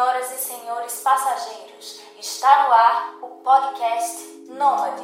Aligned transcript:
Senhoras 0.00 0.32
e 0.32 0.38
senhores 0.38 0.94
passageiros, 1.04 2.00
está 2.18 2.66
no 2.66 2.72
ar 2.72 3.18
o 3.20 3.26
podcast 3.44 4.16
Nômade. 4.48 5.02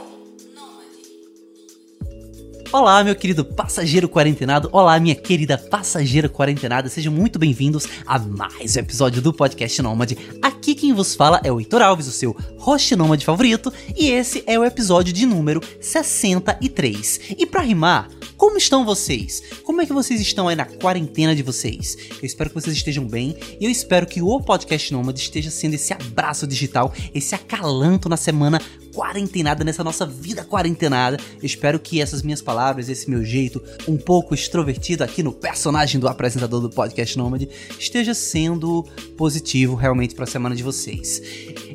Olá, 2.72 3.04
meu 3.04 3.14
querido 3.14 3.44
passageiro 3.44 4.08
quarentenado. 4.08 4.70
Olá, 4.72 4.98
minha 4.98 5.14
querida 5.14 5.58
passageira 5.58 6.30
quarentenada. 6.30 6.88
Sejam 6.88 7.12
muito 7.12 7.38
bem-vindos 7.38 7.86
a 8.06 8.18
mais 8.18 8.74
um 8.74 8.80
episódio 8.80 9.20
do 9.20 9.34
podcast 9.34 9.82
Nômade. 9.82 10.16
Aqui 10.40 10.74
quem 10.74 10.94
vos 10.94 11.14
fala 11.14 11.42
é 11.44 11.52
o 11.52 11.60
Heitor 11.60 11.82
Alves, 11.82 12.06
o 12.06 12.12
seu 12.12 12.34
host 12.58 12.96
nômade 12.96 13.22
favorito, 13.22 13.70
e 13.94 14.08
esse 14.08 14.42
é 14.46 14.58
o 14.58 14.64
episódio 14.64 15.12
de 15.12 15.26
número 15.26 15.60
63. 15.78 17.34
E 17.36 17.44
para 17.44 17.60
rimar, 17.60 18.08
como 18.36 18.58
estão 18.58 18.84
vocês? 18.84 19.42
Como 19.64 19.80
é 19.80 19.86
que 19.86 19.92
vocês 19.92 20.20
estão 20.20 20.48
aí 20.48 20.56
na 20.56 20.64
quarentena 20.64 21.34
de 21.34 21.42
vocês? 21.42 21.96
Eu 22.10 22.26
espero 22.26 22.50
que 22.50 22.54
vocês 22.54 22.76
estejam 22.76 23.06
bem 23.06 23.36
e 23.60 23.64
eu 23.64 23.70
espero 23.70 24.06
que 24.06 24.20
o 24.20 24.40
podcast 24.40 24.92
Nômade 24.92 25.20
esteja 25.20 25.50
sendo 25.50 25.74
esse 25.74 25.92
abraço 25.92 26.46
digital, 26.46 26.92
esse 27.14 27.34
acalanto 27.34 28.08
na 28.08 28.16
semana 28.16 28.60
quarentenada, 28.96 29.62
nessa 29.62 29.84
nossa 29.84 30.06
vida 30.06 30.42
quarentenada. 30.42 31.18
Eu 31.34 31.44
espero 31.44 31.78
que 31.78 32.00
essas 32.00 32.22
minhas 32.22 32.40
palavras, 32.40 32.88
esse 32.88 33.10
meu 33.10 33.22
jeito 33.22 33.62
um 33.86 33.98
pouco 33.98 34.34
extrovertido 34.34 35.04
aqui 35.04 35.22
no 35.22 35.32
personagem 35.32 36.00
do 36.00 36.08
apresentador 36.08 36.62
do 36.62 36.70
podcast 36.70 37.18
Nômade, 37.18 37.48
esteja 37.78 38.14
sendo 38.14 38.82
positivo 39.16 39.74
realmente 39.74 40.14
para 40.14 40.24
a 40.24 40.28
semana 40.28 40.56
de 40.56 40.62
vocês. 40.62 41.20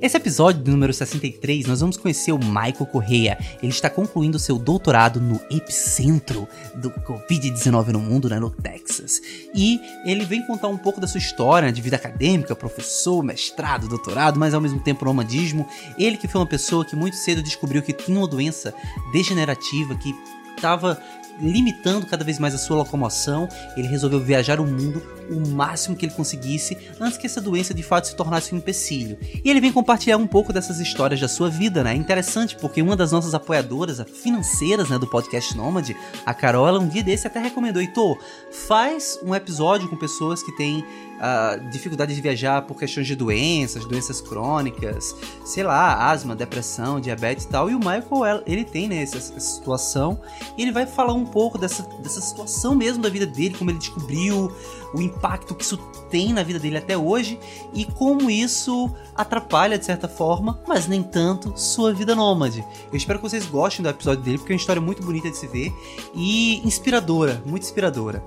Esse 0.02 0.18
episódio 0.18 0.64
do 0.64 0.72
número 0.72 0.92
63, 0.92 1.68
nós 1.68 1.80
vamos 1.82 1.96
conhecer 1.96 2.32
o 2.32 2.40
Michael 2.40 2.88
Correia. 2.92 3.38
Ele 3.62 3.72
está 3.72 3.88
concluindo 3.88 4.40
seu 4.40 4.58
doutorado 4.58 5.22
no 5.22 5.40
epicentro 5.52 6.48
do 6.76 6.90
Covid-19 6.92 7.88
no 7.88 8.00
mundo, 8.00 8.30
né, 8.30 8.40
no 8.40 8.50
Texas. 8.50 9.22
E 9.54 9.80
ele 10.06 10.26
vem 10.26 10.46
contar 10.46 10.68
um 10.68 10.78
pouco 10.78 11.00
da 11.00 11.08
sua 11.08 11.20
história 11.20 11.72
de 11.72 11.82
vida 11.82 11.96
acadêmica, 11.96 12.56
professor, 12.56 13.24
mestrado, 13.24 13.88
doutorado, 13.88 14.40
mas 14.40 14.54
ao 14.54 14.62
mesmo 14.62 14.80
tempo 14.80 15.06
nomadismo. 15.06 15.68
Ele 15.98 16.18
que 16.18 16.28
foi 16.28 16.42
uma 16.42 16.48
pessoa 16.48 16.86
que 16.86 16.96
muito 16.96 17.16
cedo 17.16 17.42
descobriu 17.42 17.82
que 17.82 17.94
tinha 17.94 18.18
uma 18.18 18.28
doença 18.28 18.74
degenerativa 19.12 19.96
que 19.96 20.16
estava 20.56 21.02
limitando 21.40 22.06
cada 22.06 22.24
vez 22.24 22.40
mais 22.40 22.54
a 22.54 22.58
sua 22.58 22.78
locomoção, 22.78 23.48
ele 23.76 23.88
resolveu 23.88 24.20
viajar 24.20 24.60
o 24.60 24.66
mundo 24.66 25.02
o 25.32 25.48
máximo 25.48 25.96
que 25.96 26.06
ele 26.06 26.14
conseguisse 26.14 26.78
antes 27.00 27.18
que 27.18 27.26
essa 27.26 27.40
doença 27.40 27.74
de 27.74 27.82
fato 27.82 28.08
se 28.08 28.16
tornasse 28.16 28.54
um 28.54 28.58
empecilho. 28.58 29.18
E 29.44 29.50
ele 29.50 29.62
vem 29.62 29.72
compartilhar 29.72 30.18
um 30.18 30.28
pouco 30.28 30.52
dessas 30.52 30.80
histórias 30.80 31.20
da 31.20 31.28
sua 31.28 31.50
vida, 31.50 31.84
né? 31.84 31.94
É 31.94 31.96
interessante 31.96 32.56
porque 32.58 32.82
uma 32.82 32.96
das 32.96 33.12
nossas 33.12 33.34
apoiadoras 33.34 34.04
financeiras, 34.22 34.90
né, 34.90 35.00
do 35.00 35.08
podcast 35.08 35.56
Nômade, 35.56 35.96
a 36.26 36.34
Carol, 36.34 36.68
ela 36.68 36.80
um 36.80 36.88
dia 36.88 37.04
desse 37.04 37.28
até 37.28 37.40
recomendou, 37.40 37.82
Heitor, 37.82 38.20
faz 38.52 39.18
um 39.24 39.34
episódio 39.34 39.88
com 39.88 39.96
pessoas 39.96 40.44
que 40.44 40.52
têm 40.58 40.84
uh, 41.22 41.70
dificuldade 41.70 42.16
de 42.16 42.22
viajar 42.22 42.64
por 42.64 42.78
questões 42.78 43.06
de 43.06 43.16
doenças, 43.16 43.86
doenças 43.86 44.20
crônicas, 44.20 45.16
sei 45.46 45.64
lá, 45.64 46.10
asma, 46.10 46.36
depressão, 46.36 47.00
diabetes 47.00 47.46
e 47.46 47.48
tal. 47.48 47.70
E 47.70 47.76
o 47.76 47.80
Michael, 47.80 48.44
ele 48.48 48.66
tem 48.66 48.88
né, 48.88 49.04
essa, 49.04 49.18
essa 49.18 49.40
situação 49.40 50.20
e 50.58 50.64
ele 50.64 50.72
vai 50.72 50.86
falar 50.86 51.14
um 51.14 51.26
pouco 51.26 51.58
dessa, 51.58 51.84
dessa 52.00 52.20
situação 52.20 52.76
mesmo 52.76 53.04
da 53.04 53.10
vida 53.10 53.26
dele, 53.26 53.56
como 53.58 53.70
ele 53.70 53.78
descobriu 53.78 54.52
o 54.94 55.02
impacto 55.02 55.56
que 55.56 55.64
isso 55.64 55.78
tem 56.10 56.34
na 56.34 56.44
vida 56.44 56.60
dele 56.60 56.78
até 56.78 56.98
hoje 56.98 57.40
e 57.74 57.86
como 57.86 58.30
isso 58.30 58.92
atrapalha 59.16 59.78
de 59.78 59.86
certa 59.86 60.08
forma, 60.08 60.60
mas 60.68 60.88
nem 60.88 61.02
tanto, 61.02 61.54
sua 61.56 61.94
vida 61.94 62.16
nômade. 62.16 62.66
Eu 62.92 62.98
espero 62.98 63.20
que 63.20 63.30
vocês 63.30 63.46
gostem 63.46 63.84
do 63.84 63.90
episódio 63.90 64.24
dele, 64.24 64.38
porque 64.38 64.52
é 64.52 64.56
uma 64.56 64.60
história 64.60 64.82
muito 64.82 65.02
bonita 65.04 65.30
de 65.30 65.38
se 65.38 65.48
ver 65.48 65.72
e 66.14 66.66
inspiradora, 66.68 67.42
muito 67.46 67.64
inspiradora. 67.64 68.22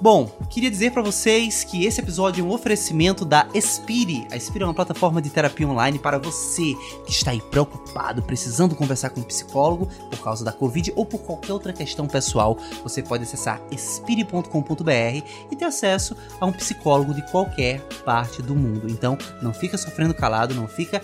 Bom, 0.00 0.26
queria 0.48 0.70
dizer 0.70 0.92
para 0.92 1.02
vocês 1.02 1.64
que 1.64 1.84
esse 1.84 2.00
episódio 2.00 2.44
é 2.44 2.46
um 2.46 2.52
oferecimento 2.52 3.24
da 3.24 3.48
Espire. 3.52 4.28
A 4.30 4.36
Espire 4.36 4.62
é 4.62 4.66
uma 4.66 4.74
plataforma 4.74 5.20
de 5.20 5.28
terapia 5.28 5.66
online 5.66 5.98
para 5.98 6.18
você 6.18 6.76
que 7.04 7.10
está 7.10 7.32
aí 7.32 7.40
preocupado, 7.40 8.22
precisando 8.22 8.76
conversar 8.76 9.10
com 9.10 9.20
um 9.20 9.24
psicólogo 9.24 9.86
por 10.08 10.20
causa 10.20 10.44
da 10.44 10.52
Covid 10.52 10.92
ou 10.94 11.04
por 11.04 11.18
qualquer 11.22 11.52
outra 11.52 11.72
questão 11.72 12.06
pessoal. 12.06 12.56
Você 12.84 13.02
pode 13.02 13.24
acessar 13.24 13.60
espire.com.br 13.72 15.24
e 15.50 15.56
ter 15.56 15.64
acesso 15.64 16.16
a 16.40 16.46
um 16.46 16.52
psicólogo 16.52 17.12
de 17.12 17.28
qualquer 17.32 17.80
parte 18.04 18.40
do 18.40 18.54
mundo. 18.54 18.88
Então, 18.88 19.18
não 19.42 19.52
fica 19.52 19.76
sofrendo 19.76 20.14
calado, 20.14 20.54
não 20.54 20.68
fica 20.68 21.02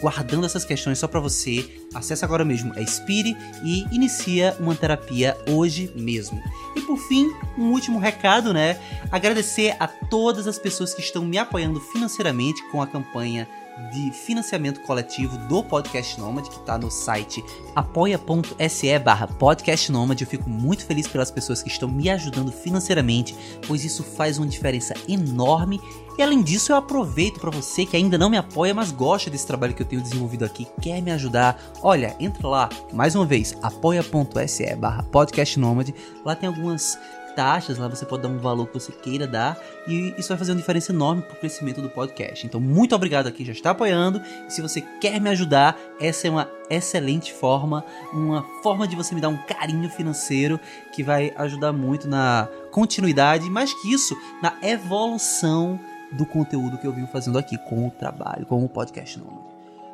guardando 0.00 0.46
essas 0.46 0.64
questões 0.64 0.98
só 0.98 1.08
para 1.08 1.20
você. 1.20 1.68
Acesse 1.94 2.24
agora 2.24 2.44
mesmo 2.44 2.72
a 2.74 2.84
Spire 2.84 3.36
e 3.64 3.84
inicia 3.94 4.56
uma 4.60 4.74
terapia 4.74 5.36
hoje 5.48 5.90
mesmo. 5.94 6.42
E 6.74 6.80
por 6.80 6.98
fim, 6.98 7.30
um 7.58 7.72
último 7.72 7.98
recado, 7.98 8.52
né? 8.52 8.78
Agradecer 9.10 9.76
a 9.80 9.86
todas 9.86 10.46
as 10.46 10.58
pessoas 10.58 10.94
que 10.94 11.00
estão 11.00 11.24
me 11.24 11.38
apoiando 11.38 11.80
financeiramente 11.80 12.62
com 12.70 12.82
a 12.82 12.86
campanha 12.86 13.48
de 13.92 14.10
financiamento 14.10 14.80
coletivo 14.82 15.36
do 15.46 15.62
Podcast 15.62 16.18
Nômade, 16.18 16.50
que 16.50 16.56
está 16.56 16.78
no 16.78 16.90
site 16.90 17.44
apoia.se 17.74 18.98
barra 18.98 19.26
Podcast 19.26 19.92
Nômade. 19.92 20.24
Eu 20.24 20.28
fico 20.28 20.48
muito 20.48 20.84
feliz 20.86 21.06
pelas 21.06 21.30
pessoas 21.30 21.62
que 21.62 21.68
estão 21.68 21.88
me 21.88 22.08
ajudando 22.08 22.50
financeiramente, 22.50 23.36
pois 23.66 23.84
isso 23.84 24.02
faz 24.02 24.38
uma 24.38 24.46
diferença 24.46 24.94
enorme. 25.08 25.80
E 26.18 26.22
além 26.22 26.42
disso, 26.42 26.72
eu 26.72 26.76
aproveito 26.76 27.38
para 27.38 27.50
você 27.50 27.84
que 27.84 27.96
ainda 27.96 28.16
não 28.16 28.30
me 28.30 28.38
apoia, 28.38 28.72
mas 28.72 28.90
gosta 28.90 29.28
desse 29.28 29.46
trabalho 29.46 29.74
que 29.74 29.82
eu 29.82 29.86
tenho 29.86 30.00
desenvolvido 30.00 30.46
aqui, 30.46 30.66
quer 30.80 31.02
me 31.02 31.10
ajudar. 31.10 31.60
Olha, 31.82 32.16
entra 32.18 32.48
lá, 32.48 32.68
mais 32.92 33.14
uma 33.14 33.26
vez, 33.26 33.54
apoia.se 33.62 34.74
barra 34.76 35.02
Podcast 35.02 35.58
Nômade. 35.58 35.94
Lá 36.24 36.34
tem 36.34 36.48
algumas 36.48 36.98
taxas, 37.36 37.76
lá 37.76 37.86
você 37.86 38.06
pode 38.06 38.22
dar 38.22 38.28
um 38.28 38.38
valor 38.38 38.66
que 38.66 38.74
você 38.74 38.90
queira 38.90 39.26
dar 39.26 39.60
e 39.86 40.14
isso 40.16 40.28
vai 40.28 40.38
fazer 40.38 40.52
uma 40.52 40.58
diferença 40.58 40.90
enorme 40.90 41.22
para 41.22 41.36
o 41.36 41.38
crescimento 41.38 41.82
do 41.82 41.90
podcast. 41.90 42.46
Então, 42.46 42.58
muito 42.58 42.94
obrigado 42.94 43.26
a 43.26 43.30
quem 43.30 43.44
já 43.44 43.52
está 43.52 43.70
apoiando. 43.70 44.20
E 44.48 44.52
se 44.52 44.62
você 44.62 44.80
quer 44.80 45.20
me 45.20 45.28
ajudar, 45.28 45.78
essa 46.00 46.26
é 46.26 46.30
uma 46.30 46.50
excelente 46.70 47.32
forma, 47.32 47.84
uma 48.12 48.42
forma 48.62 48.88
de 48.88 48.96
você 48.96 49.14
me 49.14 49.20
dar 49.20 49.28
um 49.28 49.36
carinho 49.36 49.88
financeiro 49.90 50.58
que 50.92 51.02
vai 51.02 51.32
ajudar 51.36 51.72
muito 51.72 52.08
na 52.08 52.48
continuidade, 52.72 53.50
mais 53.50 53.72
que 53.74 53.92
isso, 53.92 54.16
na 54.42 54.56
evolução 54.62 55.78
do 56.12 56.24
conteúdo 56.24 56.78
que 56.78 56.86
eu 56.86 56.92
venho 56.92 57.06
fazendo 57.08 57.38
aqui 57.38 57.58
com 57.58 57.86
o 57.86 57.90
trabalho, 57.90 58.46
com 58.46 58.64
o 58.64 58.68
podcast 58.68 59.18
Nômade. 59.18 59.46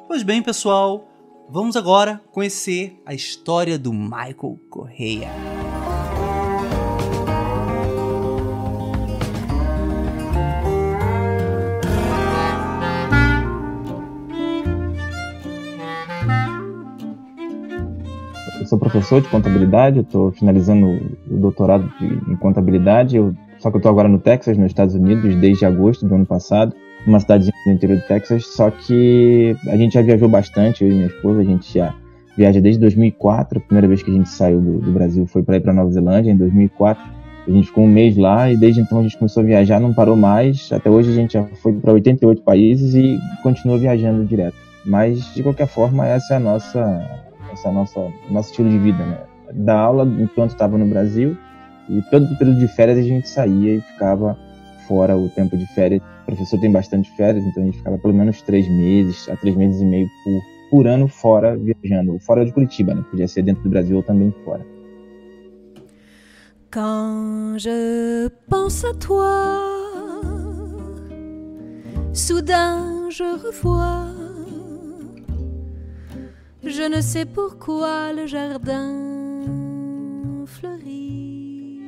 Pois 0.07 0.23
bem, 0.23 0.43
pessoal, 0.43 1.09
vamos 1.49 1.77
agora 1.77 2.21
conhecer 2.31 3.01
a 3.05 3.13
história 3.13 3.79
do 3.79 3.93
Michael 3.93 4.59
Correia. 4.71 5.31
Professor 18.93 19.23
de 19.23 19.29
contabilidade, 19.29 19.97
eu 19.97 20.03
estou 20.03 20.31
finalizando 20.33 20.87
o 21.31 21.37
doutorado 21.37 21.91
em 22.29 22.37
contabilidade, 22.37 23.17
eu, 23.17 23.35
só 23.59 23.71
que 23.71 23.77
eu 23.77 23.79
estou 23.79 23.91
agora 23.91 24.09
no 24.09 24.19
Texas, 24.19 24.57
nos 24.59 24.67
Estados 24.67 24.95
Unidos, 24.95 25.35
desde 25.37 25.65
agosto 25.65 26.07
do 26.07 26.15
ano 26.15 26.27
passado, 26.27 26.75
numa 27.07 27.19
cidade 27.19 27.51
do 27.51 27.73
interior 27.73 27.99
do 27.99 28.07
Texas, 28.07 28.47
só 28.47 28.71
que 28.71 29.57
a 29.67 29.77
gente 29.77 29.95
já 29.95 30.03
viajou 30.03 30.29
bastante, 30.29 30.85
eu 30.85 30.91
e 30.91 30.95
minha 30.95 31.07
esposa, 31.07 31.41
a 31.41 31.45
gente 31.45 31.73
já 31.73 31.95
viaja 32.37 32.61
desde 32.61 32.81
2004, 32.81 33.59
a 33.59 33.61
primeira 33.61 33.89
vez 33.89 34.03
que 34.03 34.11
a 34.11 34.15
gente 34.15 34.29
saiu 34.29 34.61
do, 34.61 34.79
do 34.79 34.93
Brasil 34.93 35.27
foi 35.27 35.43
para 35.43 35.57
ir 35.57 35.61
para 35.61 35.73
Nova 35.73 35.91
Zelândia, 35.91 36.31
em 36.31 36.37
2004, 36.37 37.03
a 37.49 37.51
gente 37.51 37.67
ficou 37.67 37.85
um 37.85 37.89
mês 37.89 38.17
lá 38.17 38.53
e 38.53 38.57
desde 38.57 38.83
então 38.83 39.01
a 39.01 39.03
gente 39.03 39.17
começou 39.17 39.43
a 39.43 39.47
viajar, 39.47 39.81
não 39.81 39.93
parou 39.93 40.17
mais, 40.17 40.71
até 40.71 40.89
hoje 40.89 41.11
a 41.11 41.15
gente 41.15 41.33
já 41.33 41.45
foi 41.45 41.73
para 41.73 41.93
88 41.93 42.43
países 42.43 42.95
e 42.95 43.19
continua 43.43 43.79
viajando 43.79 44.25
direto. 44.25 44.55
Mas, 44.85 45.33
de 45.35 45.43
qualquer 45.43 45.67
forma, 45.67 46.07
essa 46.07 46.35
é 46.35 46.37
a 46.37 46.41
nossa 46.41 47.32
essa 47.53 47.71
nossa 47.71 48.13
nosso 48.31 48.51
estilo 48.51 48.71
de 48.71 48.79
vida, 48.79 49.05
né? 49.05 49.19
Da 49.53 49.79
aula 49.79 50.05
enquanto 50.05 50.51
estava 50.51 50.79
no 50.79 50.87
Brasil 50.87 51.37
e 51.89 52.01
todo 52.11 52.25
o 52.25 52.39
período 52.39 52.59
de 52.59 52.69
férias 52.69 52.99
a 52.99 53.03
gente 53.03 53.29
saía 53.29 53.77
e 53.77 53.81
ficava 53.81 54.39
fora 54.89 55.17
o 55.17 55.29
tempo 55.29 55.57
de 55.57 55.67
férias. 55.75 56.01
O 56.23 56.27
professor 56.27 56.59
tem 56.61 56.71
bastante 56.71 57.11
férias, 57.17 57.45
então 57.45 57.63
a 57.63 57.67
gente 57.67 57.79
ficava 57.79 57.99
pelo 57.99 58.15
menos 58.15 58.41
três 58.43 58.69
meses 58.69 59.29
a 59.29 59.37
três 59.37 59.57
meses 59.57 59.81
e 59.81 59.85
meio 59.85 60.09
por, 60.25 60.43
por 60.71 60.87
ano 60.87 61.09
fora 61.09 61.57
viajando, 61.57 62.19
fora 62.21 62.45
de 62.45 62.53
Curitiba, 62.53 62.95
né? 62.95 63.05
Podia 63.11 63.29
ser 63.29 63.43
dentro 63.43 63.63
do 63.63 63.71
Brasil 63.71 63.97
ou 63.97 64.03
também 64.03 64.33
fora. 64.45 64.65
Quand 66.71 67.59
je 67.59 68.31
pense 68.49 68.87
à 68.87 68.95
toi, 68.95 69.29
soudain 72.15 73.11
je 73.13 73.25
revois 73.25 74.12
Je 76.65 76.89
ne 76.89 77.01
sais 77.01 77.27
pourquoi 77.27 78.13
le 78.13 78.29
jardin 78.29 78.95
fleurit. 80.47 81.81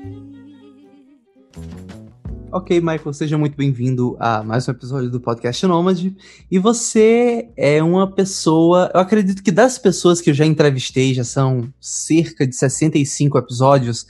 Ok, 2.51 2.81
Michael, 2.81 3.15
seja 3.15 3.39
muito 3.39 3.57
bem-vindo 3.57 4.17
a 4.19 4.43
mais 4.43 4.67
um 4.67 4.73
episódio 4.73 5.09
do 5.09 5.21
Podcast 5.21 5.65
Nômade. 5.65 6.17
E 6.51 6.59
você 6.59 7.49
é 7.57 7.81
uma 7.85 8.11
pessoa. 8.11 8.91
Eu 8.93 8.99
acredito 8.99 9.45
que 9.45 9.53
das 9.53 9.79
pessoas 9.79 10.21
que 10.21 10.31
eu 10.31 10.35
já 10.35 10.45
entrevistei, 10.45 11.15
já 11.15 11.23
são 11.23 11.73
cerca 11.81 12.45
de 12.45 12.57
65 12.57 13.39
episódios. 13.39 14.05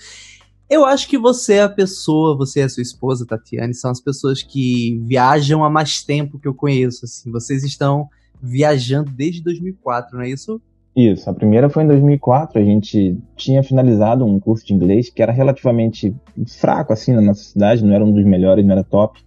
Eu 0.71 0.87
acho 0.87 1.07
que 1.09 1.19
você 1.19 1.55
é 1.55 1.63
a 1.63 1.69
pessoa, 1.69 2.35
você 2.35 2.61
e 2.61 2.63
a 2.63 2.69
sua 2.71 2.83
esposa, 2.83 3.27
Tatiane, 3.27 3.75
são 3.75 3.91
as 3.91 4.01
pessoas 4.01 4.43
que 4.43 4.99
viajam 5.05 5.63
há 5.63 5.69
mais 5.69 6.03
tempo 6.03 6.39
que 6.39 6.49
eu 6.49 6.55
conheço, 6.55 7.05
assim. 7.05 7.31
Vocês 7.31 7.63
estão 7.65 8.09
viajando 8.45 9.11
desde 9.11 9.43
2004, 9.43 10.17
não 10.17 10.25
é 10.25 10.29
isso? 10.29 10.61
Isso, 10.95 11.29
a 11.29 11.35
primeira 11.35 11.69
foi 11.69 11.83
em 11.83 11.89
2004, 11.89 12.61
a 12.61 12.65
gente 12.65 13.19
tinha 13.35 13.65
finalizado 13.65 14.25
um 14.25 14.39
curso 14.39 14.65
de 14.65 14.73
inglês 14.73 15.11
que 15.11 15.21
era 15.21 15.33
relativamente 15.33 16.15
fraco, 16.47 16.93
assim, 16.93 17.13
na 17.13 17.21
nossa 17.21 17.43
cidade, 17.43 17.85
não 17.85 17.93
era 17.93 18.05
um 18.05 18.13
dos 18.13 18.25
melhores, 18.25 18.65
não 18.65 18.73
era 18.73 18.85
top, 18.85 19.21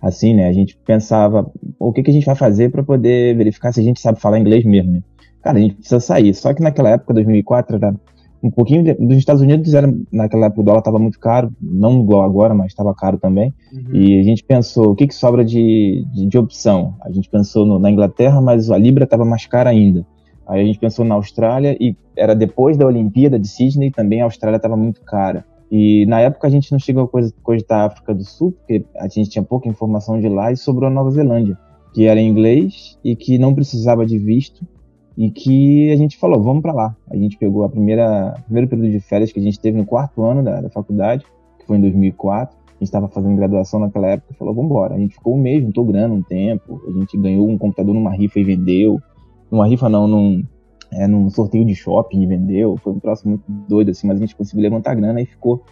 assim, 0.00 0.34
né, 0.34 0.48
a 0.48 0.52
gente 0.52 0.78
pensava, 0.78 1.50
o 1.78 1.92
que, 1.92 2.02
que 2.02 2.10
a 2.10 2.14
gente 2.14 2.24
vai 2.24 2.34
fazer 2.34 2.70
para 2.70 2.82
poder 2.82 3.36
verificar 3.36 3.70
se 3.70 3.80
a 3.80 3.82
gente 3.82 4.00
sabe 4.00 4.18
falar 4.18 4.38
inglês 4.38 4.64
mesmo, 4.64 4.92
né? 4.92 5.02
Cara, 5.42 5.58
a 5.58 5.60
gente 5.60 5.74
precisa 5.74 6.00
sair, 6.00 6.34
só 6.34 6.54
que 6.54 6.62
naquela 6.62 6.90
época, 6.90 7.14
2004, 7.14 7.76
era 7.76 7.94
um 8.42 8.50
pouquinho 8.50 8.82
de, 8.82 8.94
dos 8.94 9.16
Estados 9.16 9.42
Unidos 9.42 9.74
era 9.74 9.92
naquela 10.10 10.46
época 10.46 10.62
o 10.62 10.64
dólar 10.64 10.78
estava 10.78 10.98
muito 10.98 11.18
caro, 11.18 11.52
não 11.60 12.00
igual 12.00 12.22
agora, 12.22 12.54
mas 12.54 12.68
estava 12.68 12.94
caro 12.94 13.18
também. 13.18 13.52
Uhum. 13.72 13.94
E 13.94 14.20
a 14.20 14.22
gente 14.22 14.42
pensou, 14.42 14.90
o 14.90 14.94
que, 14.94 15.06
que 15.06 15.14
sobra 15.14 15.44
de, 15.44 16.04
de, 16.12 16.26
de 16.26 16.38
opção? 16.38 16.94
A 17.02 17.10
gente 17.10 17.28
pensou 17.28 17.66
no, 17.66 17.78
na 17.78 17.90
Inglaterra, 17.90 18.40
mas 18.40 18.70
a 18.70 18.78
libra 18.78 19.04
estava 19.04 19.24
mais 19.24 19.46
cara 19.46 19.70
ainda. 19.70 20.06
Aí 20.46 20.62
a 20.62 20.64
gente 20.64 20.78
pensou 20.78 21.04
na 21.04 21.14
Austrália 21.14 21.76
e 21.80 21.94
era 22.16 22.34
depois 22.34 22.76
da 22.76 22.86
Olimpíada 22.86 23.38
de 23.38 23.46
Sydney, 23.46 23.90
também 23.90 24.20
a 24.20 24.24
Austrália 24.24 24.56
estava 24.56 24.76
muito 24.76 25.02
cara. 25.02 25.44
E 25.70 26.04
na 26.06 26.20
época 26.20 26.48
a 26.48 26.50
gente 26.50 26.72
não 26.72 26.78
chegou 26.78 27.04
a 27.04 27.42
cogitar 27.42 27.82
a 27.82 27.86
África 27.86 28.12
do 28.12 28.24
Sul, 28.24 28.52
porque 28.52 28.84
a 28.96 29.06
gente 29.06 29.30
tinha 29.30 29.44
pouca 29.44 29.68
informação 29.68 30.18
de 30.18 30.28
lá 30.28 30.50
e 30.50 30.56
sobrou 30.56 30.88
a 30.88 30.92
Nova 30.92 31.10
Zelândia, 31.10 31.56
que 31.94 32.06
era 32.06 32.18
em 32.18 32.28
inglês 32.28 32.98
e 33.04 33.14
que 33.14 33.38
não 33.38 33.54
precisava 33.54 34.04
de 34.04 34.18
visto 34.18 34.66
e 35.20 35.30
que 35.30 35.92
a 35.92 35.96
gente 35.96 36.16
falou, 36.16 36.42
vamos 36.42 36.62
para 36.62 36.72
lá. 36.72 36.96
A 37.10 37.14
gente 37.14 37.36
pegou 37.36 37.62
a 37.62 37.68
primeira 37.68 38.34
primeiro 38.46 38.66
período 38.66 38.90
de 38.90 39.00
férias 39.00 39.30
que 39.30 39.38
a 39.38 39.42
gente 39.42 39.60
teve 39.60 39.76
no 39.76 39.84
quarto 39.84 40.24
ano 40.24 40.42
da, 40.42 40.62
da 40.62 40.70
faculdade, 40.70 41.26
que 41.58 41.66
foi 41.66 41.76
em 41.76 41.80
2004. 41.82 42.56
A 42.56 42.72
gente 42.72 42.82
estava 42.84 43.06
fazendo 43.06 43.36
graduação 43.36 43.80
naquela 43.80 44.06
época, 44.06 44.32
falou, 44.38 44.54
vamos 44.54 44.70
embora. 44.70 44.94
A 44.94 44.98
gente 44.98 45.14
ficou 45.16 45.34
um 45.34 45.38
mês, 45.38 45.62
juntou 45.62 45.84
grana, 45.84 46.14
um 46.14 46.22
tempo. 46.22 46.80
A 46.88 46.92
gente 46.98 47.18
ganhou 47.18 47.46
um 47.46 47.58
computador 47.58 47.94
numa 47.94 48.10
rifa 48.10 48.40
e 48.40 48.44
vendeu 48.44 48.98
numa 49.50 49.66
rifa 49.66 49.90
não, 49.90 50.06
num, 50.06 50.42
é, 50.90 51.06
num 51.06 51.28
sorteio 51.28 51.66
de 51.66 51.74
shopping 51.74 52.22
e 52.22 52.26
vendeu. 52.26 52.78
Foi 52.78 52.94
um 52.94 52.98
troço 52.98 53.28
muito 53.28 53.44
doido, 53.68 53.90
assim, 53.90 54.06
mas 54.06 54.16
a 54.16 54.20
gente 54.20 54.34
conseguiu 54.34 54.62
levantar 54.62 54.94
grana 54.94 55.20
e 55.20 55.26
ficou 55.26 55.62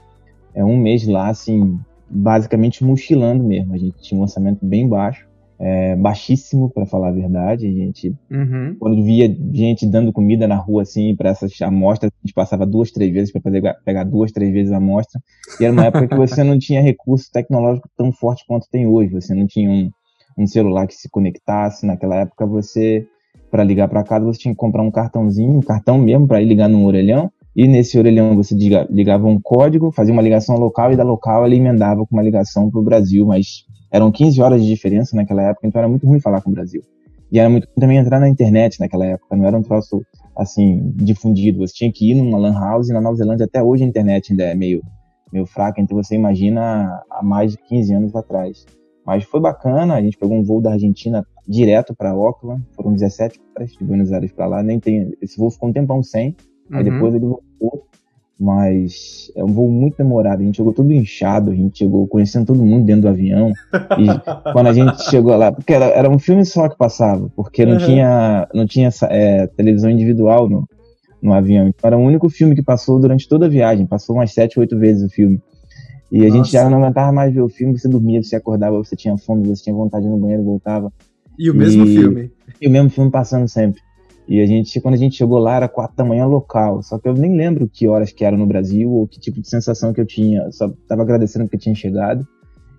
é, 0.54 0.62
um 0.62 0.76
mês 0.76 1.06
lá, 1.06 1.28
assim, 1.28 1.78
basicamente 2.10 2.84
mochilando 2.84 3.42
mesmo. 3.42 3.72
A 3.72 3.78
gente 3.78 3.98
tinha 4.00 4.18
um 4.18 4.22
orçamento 4.22 4.66
bem 4.66 4.86
baixo, 4.86 5.26
é, 5.58 5.96
baixíssimo, 5.96 6.70
para 6.70 6.86
falar 6.86 7.08
a 7.08 7.12
verdade. 7.12 7.66
A 7.66 7.70
gente, 7.70 8.14
uhum. 8.30 8.76
quando 8.78 9.02
via 9.02 9.28
gente 9.52 9.86
dando 9.86 10.12
comida 10.12 10.46
na 10.46 10.56
rua, 10.56 10.82
assim, 10.82 11.16
para 11.16 11.30
essas 11.30 11.52
amostras, 11.62 12.12
a 12.12 12.26
gente 12.26 12.34
passava 12.34 12.64
duas, 12.64 12.90
três 12.90 13.12
vezes 13.12 13.32
para 13.32 13.74
pegar 13.84 14.04
duas, 14.04 14.30
três 14.30 14.52
vezes 14.52 14.72
a 14.72 14.76
amostra. 14.76 15.20
E 15.60 15.64
era 15.64 15.72
uma 15.72 15.86
época 15.86 16.06
que 16.08 16.16
você 16.16 16.44
não 16.44 16.58
tinha 16.58 16.80
recurso 16.80 17.30
tecnológico 17.32 17.88
tão 17.96 18.12
forte 18.12 18.44
quanto 18.46 18.68
tem 18.70 18.86
hoje. 18.86 19.12
Você 19.12 19.34
não 19.34 19.46
tinha 19.46 19.70
um, 19.70 19.90
um 20.38 20.46
celular 20.46 20.86
que 20.86 20.94
se 20.94 21.08
conectasse. 21.08 21.86
Naquela 21.86 22.16
época, 22.16 22.46
você 22.46 23.06
para 23.50 23.64
ligar 23.64 23.88
para 23.88 24.04
casa, 24.04 24.24
você 24.24 24.38
tinha 24.38 24.52
que 24.52 24.58
comprar 24.58 24.82
um 24.82 24.90
cartãozinho, 24.90 25.56
um 25.56 25.62
cartão 25.62 25.98
mesmo, 25.98 26.26
para 26.26 26.42
ir 26.42 26.46
ligar 26.46 26.68
num 26.68 26.84
orelhão. 26.84 27.30
E 27.56 27.66
nesse 27.66 27.98
orelhão 27.98 28.36
você 28.36 28.54
ligava 28.88 29.26
um 29.26 29.40
código, 29.40 29.90
fazia 29.90 30.12
uma 30.12 30.22
ligação 30.22 30.56
local 30.56 30.92
e 30.92 30.96
da 30.96 31.02
local 31.02 31.44
ele 31.44 31.56
emendava 31.56 32.06
com 32.06 32.14
uma 32.14 32.22
ligação 32.22 32.70
para 32.70 32.78
o 32.78 32.84
Brasil. 32.84 33.26
Mas 33.26 33.64
eram 33.90 34.10
15 34.10 34.40
horas 34.40 34.62
de 34.62 34.68
diferença 34.68 35.16
naquela 35.16 35.42
época, 35.42 35.66
então 35.66 35.78
era 35.78 35.88
muito 35.88 36.06
ruim 36.06 36.20
falar 36.20 36.40
com 36.40 36.50
o 36.50 36.52
Brasil. 36.52 36.82
E 37.30 37.38
era 37.38 37.48
muito 37.48 37.64
ruim 37.64 37.74
também 37.80 37.98
entrar 37.98 38.20
na 38.20 38.28
internet 38.28 38.80
naquela 38.80 39.06
época, 39.06 39.36
não 39.36 39.46
era 39.46 39.56
um 39.56 39.62
troço 39.62 40.02
assim 40.36 40.92
difundido. 40.96 41.58
Você 41.58 41.74
tinha 41.74 41.92
que 41.92 42.10
ir 42.10 42.14
numa 42.14 42.38
lan 42.38 42.54
house 42.54 42.88
e 42.88 42.92
na 42.92 43.00
Nova 43.00 43.16
Zelândia 43.16 43.46
até 43.46 43.62
hoje 43.62 43.84
a 43.84 43.86
internet 43.86 44.32
ainda 44.32 44.44
é 44.44 44.54
meio, 44.54 44.82
meio 45.32 45.46
fraca, 45.46 45.80
então 45.80 45.96
você 45.96 46.14
imagina 46.14 47.02
há 47.10 47.22
mais 47.22 47.52
de 47.52 47.58
15 47.68 47.94
anos 47.94 48.16
atrás. 48.16 48.64
Mas 49.04 49.24
foi 49.24 49.40
bacana, 49.40 49.94
a 49.94 50.02
gente 50.02 50.18
pegou 50.18 50.36
um 50.36 50.42
voo 50.42 50.60
da 50.60 50.72
Argentina 50.72 51.24
direto 51.46 51.94
para 51.96 52.10
Auckland, 52.10 52.62
foram 52.76 52.92
17 52.92 53.40
horas 53.56 53.72
de 53.72 53.82
Buenos 53.82 54.12
Aires 54.12 54.32
para 54.32 54.46
lá, 54.46 54.62
nem 54.62 54.78
tem, 54.78 55.14
esse 55.22 55.38
voo 55.38 55.50
ficou 55.50 55.70
um 55.70 55.72
tempão 55.72 56.02
sem, 56.02 56.36
uhum. 56.70 56.76
aí 56.76 56.84
depois 56.84 57.14
ele 57.14 57.24
voltou, 57.24 57.86
mas 58.38 59.32
é 59.34 59.42
um 59.42 59.48
voo 59.48 59.68
muito 59.68 59.96
demorado, 59.96 60.40
a 60.40 60.44
gente 60.44 60.56
chegou 60.56 60.72
todo 60.72 60.92
inchado, 60.92 61.50
a 61.50 61.54
gente 61.54 61.78
chegou 61.78 62.06
conhecendo 62.06 62.46
todo 62.46 62.64
mundo 62.64 62.84
dentro 62.84 63.02
do 63.02 63.08
avião, 63.08 63.52
e 63.98 64.06
quando 64.52 64.68
a 64.68 64.72
gente 64.72 65.02
chegou 65.10 65.36
lá, 65.36 65.50
porque 65.50 65.72
era, 65.72 65.86
era 65.86 66.08
um 66.08 66.18
filme 66.18 66.44
só 66.44 66.68
que 66.68 66.76
passava, 66.76 67.28
porque 67.34 67.66
não 67.66 67.72
uhum. 67.72 67.78
tinha, 67.78 68.48
não 68.54 68.66
tinha 68.66 68.90
é, 69.10 69.46
televisão 69.48 69.90
individual 69.90 70.48
no, 70.48 70.68
no 71.20 71.32
avião, 71.32 71.66
então 71.66 71.88
era 71.88 71.98
o 71.98 72.00
único 72.02 72.28
filme 72.28 72.54
que 72.54 72.62
passou 72.62 73.00
durante 73.00 73.28
toda 73.28 73.46
a 73.46 73.48
viagem, 73.48 73.86
passou 73.86 74.14
umas 74.14 74.32
sete, 74.32 74.60
oito 74.60 74.78
vezes 74.78 75.02
o 75.02 75.12
filme. 75.12 75.40
E 76.10 76.24
a 76.24 76.30
gente 76.30 76.50
já 76.50 76.70
não 76.70 76.82
aguentava 76.82 77.12
mais 77.12 77.34
ver 77.34 77.42
o 77.42 77.50
filme, 77.50 77.78
você 77.78 77.86
dormia, 77.86 78.22
você 78.22 78.34
acordava, 78.34 78.78
você 78.78 78.96
tinha 78.96 79.16
fome, 79.18 79.46
você 79.46 79.64
tinha 79.64 79.76
vontade 79.76 80.04
de 80.04 80.08
ir 80.08 80.12
no 80.12 80.18
banheiro, 80.18 80.42
voltava. 80.42 80.90
E 81.38 81.50
o 81.50 81.54
mesmo 81.54 81.84
e, 81.84 81.94
filme. 81.94 82.30
E 82.60 82.66
o 82.66 82.70
mesmo 82.70 82.88
filme 82.88 83.10
passando 83.10 83.46
sempre. 83.46 83.80
E 84.28 84.42
a 84.42 84.46
gente, 84.46 84.78
quando 84.80 84.94
a 84.94 84.98
gente 84.98 85.16
chegou 85.16 85.38
lá, 85.38 85.56
era 85.56 85.68
quatro 85.68 85.96
da 85.96 86.04
manhã 86.04 86.26
local. 86.26 86.82
Só 86.82 86.98
que 86.98 87.08
eu 87.08 87.14
nem 87.14 87.34
lembro 87.34 87.66
que 87.66 87.88
horas 87.88 88.12
que 88.12 88.24
era 88.24 88.36
no 88.36 88.46
Brasil 88.46 88.90
ou 88.90 89.08
que 89.08 89.18
tipo 89.18 89.40
de 89.40 89.48
sensação 89.48 89.92
que 89.92 90.00
eu 90.00 90.06
tinha. 90.06 90.52
só 90.52 90.70
tava 90.86 91.00
agradecendo 91.00 91.46
porque 91.46 91.56
tinha 91.56 91.74
chegado. 91.74 92.26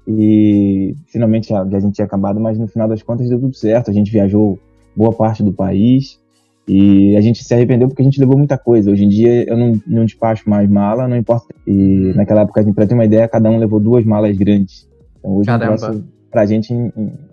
E 0.08 0.96
finalmente 1.08 1.52
a, 1.52 1.62
a 1.62 1.80
gente 1.80 1.96
tinha 1.96 2.06
acabado, 2.06 2.40
mas 2.40 2.60
no 2.60 2.68
final 2.68 2.88
das 2.88 3.02
contas 3.02 3.28
deu 3.28 3.40
tudo 3.40 3.56
certo. 3.56 3.90
A 3.90 3.94
gente 3.94 4.12
viajou 4.12 4.60
boa 4.96 5.12
parte 5.12 5.42
do 5.42 5.52
país. 5.52 6.20
E 6.68 7.16
a 7.16 7.22
gente 7.22 7.44
se 7.44 7.52
arrependeu 7.52 7.88
porque 7.88 8.04
a 8.04 8.06
gente 8.06 8.20
levou 8.20 8.38
muita 8.38 8.56
coisa. 8.56 8.92
Hoje 8.92 9.04
em 9.04 9.10
dia 9.10 9.50
eu 9.50 9.58
não, 9.58 9.82
não 9.88 10.06
despacho 10.06 10.48
mais 10.48 10.70
mala, 10.70 11.08
não 11.08 11.18
importa. 11.18 11.48
E 11.66 12.14
naquela 12.16 12.42
época, 12.42 12.64
pra 12.74 12.86
ter 12.86 12.94
uma 12.94 13.06
ideia, 13.06 13.28
cada 13.28 13.50
um 13.50 13.58
levou 13.58 13.80
duas 13.80 14.06
malas 14.06 14.38
grandes. 14.38 14.88
Então 15.18 15.36
hoje 15.36 15.48
Caramba. 15.48 15.78
Posso, 15.78 16.04
pra 16.30 16.46
gente 16.46 16.74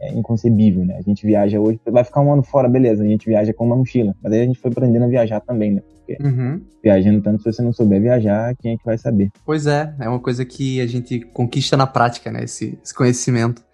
é 0.01 0.13
inconcebível, 0.13 0.85
né? 0.85 0.97
A 0.97 1.03
gente 1.03 1.27
viaja 1.27 1.61
hoje, 1.61 1.79
vai 1.87 2.05
ficar 2.05 2.21
um 2.21 2.33
ano 2.33 2.43
fora, 2.43 2.69
beleza, 2.69 3.03
a 3.03 3.07
gente 3.07 3.27
viaja 3.27 3.53
com 3.53 3.67
uma 3.67 3.77
mochila. 3.77 4.15
Mas 4.23 4.33
aí 4.33 4.43
a 4.43 4.45
gente 4.45 4.59
foi 4.59 4.71
aprendendo 4.71 5.05
a 5.05 5.09
viajar 5.09 5.41
também, 5.41 5.75
né? 5.75 5.83
Porque 5.83 6.17
uhum. 6.23 6.61
viajando 6.83 7.21
tanto, 7.21 7.43
se 7.43 7.53
você 7.53 7.63
não 7.63 7.73
souber 7.73 8.01
viajar, 8.01 8.55
quem 8.57 8.75
é 8.75 8.77
que 8.77 8.85
vai 8.85 8.97
saber? 8.97 9.31
Pois 9.45 9.67
é, 9.67 9.95
é 10.01 10.09
uma 10.09 10.21
coisa 10.21 10.45
que 10.45 10.81
a 10.81 10.87
gente 10.87 11.21
conquista 11.21 11.77
na 11.77 11.87
prática, 11.87 12.31
né? 12.31 12.45
Esse, 12.45 12.79
esse 12.83 12.95
conhecimento. 12.95 13.65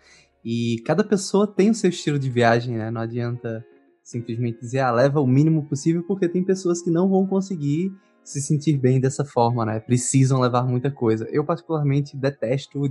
E 0.44 0.82
cada 0.84 1.04
pessoa 1.04 1.46
tem 1.46 1.70
o 1.70 1.74
seu 1.74 1.90
estilo 1.90 2.19
de 2.19 2.28
viagem, 2.28 2.76
né? 2.76 2.90
Não 2.90 3.00
adianta 3.00 3.64
simplesmente 4.02 4.60
dizer, 4.60 4.80
ah, 4.80 4.90
leva 4.90 5.20
o 5.20 5.26
mínimo 5.26 5.62
possível, 5.64 6.02
porque 6.02 6.28
tem 6.28 6.44
pessoas 6.44 6.82
que 6.82 6.90
não 6.90 7.08
vão 7.08 7.26
conseguir 7.26 7.92
se 8.24 8.40
sentir 8.40 8.76
bem 8.76 9.00
dessa 9.00 9.24
forma, 9.24 9.64
né? 9.64 9.80
Precisam 9.80 10.40
levar 10.40 10.64
muita 10.64 10.90
coisa. 10.90 11.26
Eu, 11.30 11.44
particularmente, 11.44 12.16
detesto 12.16 12.82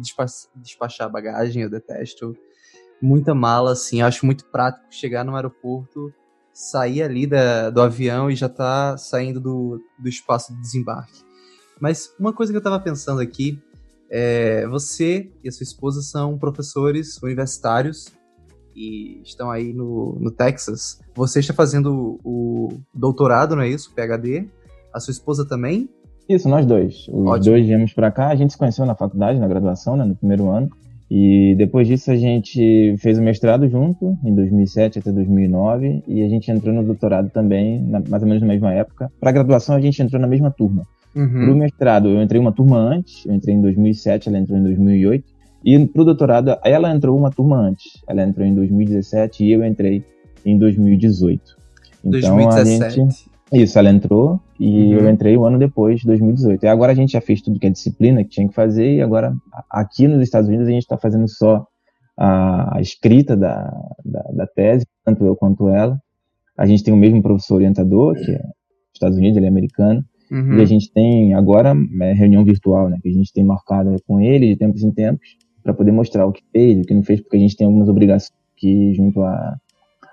despachar 0.56 1.10
bagagem, 1.10 1.64
eu 1.64 1.70
detesto 1.70 2.36
muita 3.02 3.34
mala, 3.34 3.72
assim. 3.72 4.02
Eu 4.02 4.08
acho 4.08 4.26
muito 4.26 4.46
prático 4.46 4.86
chegar 4.90 5.24
no 5.24 5.36
aeroporto, 5.36 6.14
sair 6.54 7.02
ali 7.02 7.26
da, 7.26 7.70
do 7.70 7.82
avião 7.82 8.30
e 8.30 8.36
já 8.36 8.50
tá 8.50 8.98
saindo 8.98 9.40
do, 9.40 9.82
do 9.98 10.10
espaço 10.10 10.54
de 10.54 10.62
desembarque. 10.62 11.22
Mas 11.80 12.14
uma 12.20 12.34
coisa 12.34 12.52
que 12.52 12.58
eu 12.58 12.64
tava 12.64 12.80
pensando 12.80 13.22
aqui 13.22 13.60
é: 14.10 14.68
você 14.68 15.32
e 15.44 15.50
a 15.50 15.52
sua 15.52 15.64
esposa 15.64 16.02
são 16.02 16.38
professores 16.38 17.18
universitários 17.24 18.06
e 18.76 19.22
estão 19.24 19.50
aí 19.50 19.74
no, 19.74 20.18
no 20.20 20.32
Texas. 20.32 21.00
Você 21.16 21.40
está 21.40 21.54
fazendo 21.54 22.20
o 22.24 22.70
doutorado, 22.94 23.56
não 23.56 23.64
é 23.64 23.70
isso? 23.70 23.94
PhD. 23.94 24.50
A 24.94 25.00
sua 25.00 25.12
esposa 25.12 25.46
também? 25.46 25.90
Isso, 26.28 26.48
nós 26.48 26.66
dois. 26.66 27.08
Os 27.10 27.28
Ótimo. 27.28 27.46
dois 27.46 27.66
viemos 27.66 27.94
para 27.94 28.12
cá. 28.12 28.30
A 28.30 28.36
gente 28.36 28.54
se 28.54 28.58
conheceu 28.58 28.86
na 28.86 28.96
faculdade, 28.96 29.40
na 29.40 29.48
graduação, 29.48 29.96
né, 29.96 30.06
no 30.06 30.16
primeiro 30.16 30.50
ano. 30.50 30.70
E 31.14 31.56
depois 31.58 31.90
disso 31.90 32.10
a 32.10 32.16
gente 32.16 32.96
fez 33.00 33.20
o 33.20 33.22
mestrado 33.22 33.68
junto, 33.68 34.18
em 34.24 34.34
2007 34.34 35.00
até 35.00 35.12
2009, 35.12 36.04
e 36.08 36.24
a 36.24 36.30
gente 36.30 36.50
entrou 36.50 36.74
no 36.74 36.82
doutorado 36.84 37.30
também, 37.30 37.82
na, 37.82 38.02
mais 38.08 38.24
ou 38.24 38.30
menos 38.30 38.42
na 38.42 38.48
mesma 38.48 38.74
época. 38.74 39.12
Para 39.20 39.30
a 39.30 39.34
graduação 39.34 39.76
a 39.76 39.82
gente 39.82 40.02
entrou 40.02 40.22
na 40.22 40.28
mesma 40.28 40.50
turma. 40.50 40.88
Uhum. 41.14 41.28
Para 41.28 41.52
o 41.52 41.56
mestrado 41.56 42.08
eu 42.08 42.22
entrei 42.22 42.40
uma 42.40 42.54
turma 42.54 42.78
antes, 42.78 43.26
eu 43.26 43.34
entrei 43.34 43.56
em 43.56 43.62
2007, 43.62 44.30
ela 44.30 44.38
entrou 44.38 44.58
em 44.58 44.64
2008. 44.64 45.26
E 45.66 45.86
para 45.86 46.02
o 46.02 46.06
doutorado 46.06 46.58
ela 46.64 46.96
entrou 46.96 47.18
uma 47.18 47.30
turma 47.30 47.58
antes, 47.58 48.02
ela 48.08 48.24
entrou 48.24 48.48
em 48.48 48.56
2017 48.56 49.44
e 49.44 49.52
eu 49.52 49.66
entrei 49.66 50.06
em 50.46 50.58
2018. 50.58 51.58
Então 52.06 52.38
2017. 52.38 52.84
a 52.84 52.90
gente 52.90 53.31
isso, 53.52 53.78
ela 53.78 53.90
entrou 53.90 54.40
e 54.60 54.96
uhum. 54.96 55.00
eu 55.00 55.10
entrei 55.10 55.38
um 55.38 55.46
ano 55.46 55.60
depois, 55.60 56.04
2018. 56.04 56.64
E 56.64 56.68
agora 56.68 56.94
a 56.94 56.96
gente 56.96 57.12
já 57.12 57.22
fez 57.22 57.42
tudo 57.42 57.60
que 57.60 57.68
é 57.68 57.70
disciplina 57.70 58.24
que 58.24 58.30
tinha 58.30 58.48
que 58.48 58.54
fazer 58.54 58.96
e 58.96 59.02
agora 59.02 59.34
aqui 59.70 60.08
nos 60.08 60.22
Estados 60.22 60.48
Unidos 60.48 60.68
a 60.68 60.72
gente 60.72 60.84
está 60.84 60.98
fazendo 60.98 61.28
só 61.28 61.66
a, 62.18 62.78
a 62.78 62.82
escrita 62.82 63.36
da, 63.36 63.64
da, 64.06 64.22
da, 64.34 64.48
tese, 64.48 64.86
tanto 65.04 65.26
eu 65.26 65.36
quanto 65.36 65.68
ela. 65.68 66.00
A 66.58 66.66
gente 66.66 66.84
tem 66.84 66.94
o 66.94 66.98
mesmo 66.98 67.22
professor 67.22 67.56
orientador, 67.56 68.16
que 68.16 68.32
é 68.32 68.38
dos 68.38 68.94
Estados 68.94 69.18
Unidos, 69.18 69.38
ele 69.38 69.48
é 69.48 69.50
americano. 69.50 70.04
Uhum. 70.32 70.60
E 70.60 70.62
a 70.62 70.66
gente 70.66 70.92
tem 70.94 71.34
agora 71.34 71.74
é, 72.02 72.14
reunião 72.14 72.46
virtual, 72.46 72.90
né? 72.90 72.98
Que 73.02 73.10
a 73.10 73.14
gente 73.14 73.34
tem 73.34 73.44
marcada 73.44 73.94
com 74.08 74.22
ele 74.22 74.48
de 74.48 74.56
tempos 74.56 74.82
em 74.84 74.92
tempos 74.92 75.28
para 75.62 75.74
poder 75.74 75.92
mostrar 75.92 76.26
o 76.26 76.32
que 76.32 76.44
fez, 76.52 76.80
o 76.80 76.84
que 76.84 76.94
não 76.94 77.04
fez, 77.04 77.20
porque 77.22 77.38
a 77.38 77.40
gente 77.40 77.58
tem 77.58 77.68
algumas 77.68 77.90
obrigações 77.90 78.32
aqui 78.56 78.94
junto 78.94 79.22
a 79.22 79.58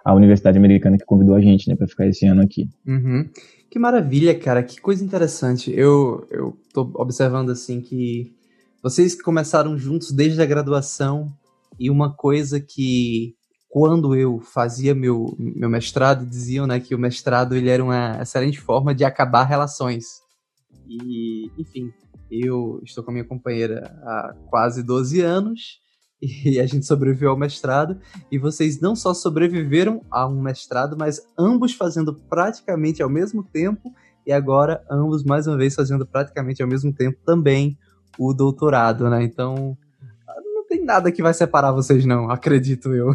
a 0.09 0.15
universidade 0.15 0.57
americana 0.57 0.97
que 0.97 1.05
convidou 1.05 1.35
a 1.35 1.41
gente, 1.41 1.69
né, 1.69 1.77
para 1.77 1.87
ficar 1.87 2.07
esse 2.07 2.25
ano 2.25 2.41
aqui. 2.41 2.67
Uhum. 2.87 3.29
Que 3.71 3.79
maravilha, 3.79 4.35
cara, 4.39 4.63
que 4.63 4.81
coisa 4.81 5.05
interessante. 5.05 5.71
Eu, 5.71 6.27
eu 6.31 6.57
tô 6.73 6.91
observando 6.95 7.51
assim 7.51 7.83
que 7.83 8.33
vocês 8.83 9.21
começaram 9.21 9.77
juntos 9.77 10.11
desde 10.11 10.41
a 10.41 10.47
graduação 10.47 11.31
e 11.79 11.91
uma 11.91 12.11
coisa 12.11 12.59
que 12.59 13.35
quando 13.69 14.15
eu 14.15 14.41
fazia 14.41 14.95
meu, 14.95 15.37
meu 15.39 15.69
mestrado 15.69 16.25
diziam, 16.25 16.67
né, 16.67 16.81
que 16.81 16.95
o 16.95 16.99
mestrado 16.99 17.55
ele 17.55 17.69
era 17.69 17.85
uma 17.85 18.19
excelente 18.23 18.59
forma 18.59 18.95
de 18.95 19.05
acabar 19.05 19.45
relações. 19.45 20.07
E, 20.89 21.51
enfim, 21.59 21.93
eu 22.31 22.81
estou 22.83 23.05
com 23.05 23.11
a 23.11 23.13
minha 23.13 23.27
companheira 23.27 23.95
há 24.03 24.35
quase 24.49 24.83
12 24.83 25.21
anos 25.21 25.81
e 26.45 26.61
a 26.61 26.67
gente 26.67 26.87
sobreviveu 26.87 27.31
ao 27.31 27.37
mestrado. 27.37 27.99
E 28.31 28.39
vocês 28.39 28.81
não 28.81 28.95
só 28.95 29.15
sobreviveram 29.15 30.03
a 30.11 30.27
um 30.27 30.41
mestrado, 30.41 30.97
mas 30.99 31.21
ambos 31.39 31.73
fazendo 31.75 32.15
praticamente 32.15 33.03
ao 33.03 33.09
mesmo 33.09 33.43
tempo. 33.43 33.93
E 34.27 34.33
agora, 34.33 34.85
ambos 34.91 35.25
mais 35.25 35.47
uma 35.47 35.57
vez 35.57 35.75
fazendo 35.75 36.07
praticamente 36.07 36.63
ao 36.63 36.69
mesmo 36.69 36.93
tempo 36.93 37.19
também 37.25 37.79
o 38.19 38.35
doutorado, 38.35 39.09
né? 39.09 39.23
Então, 39.23 39.77
não 40.55 40.67
tem 40.67 40.85
nada 40.85 41.11
que 41.11 41.23
vai 41.23 41.33
separar 41.33 41.73
vocês, 41.73 42.05
não, 42.05 42.31
acredito 42.31 42.93
eu. 42.93 43.15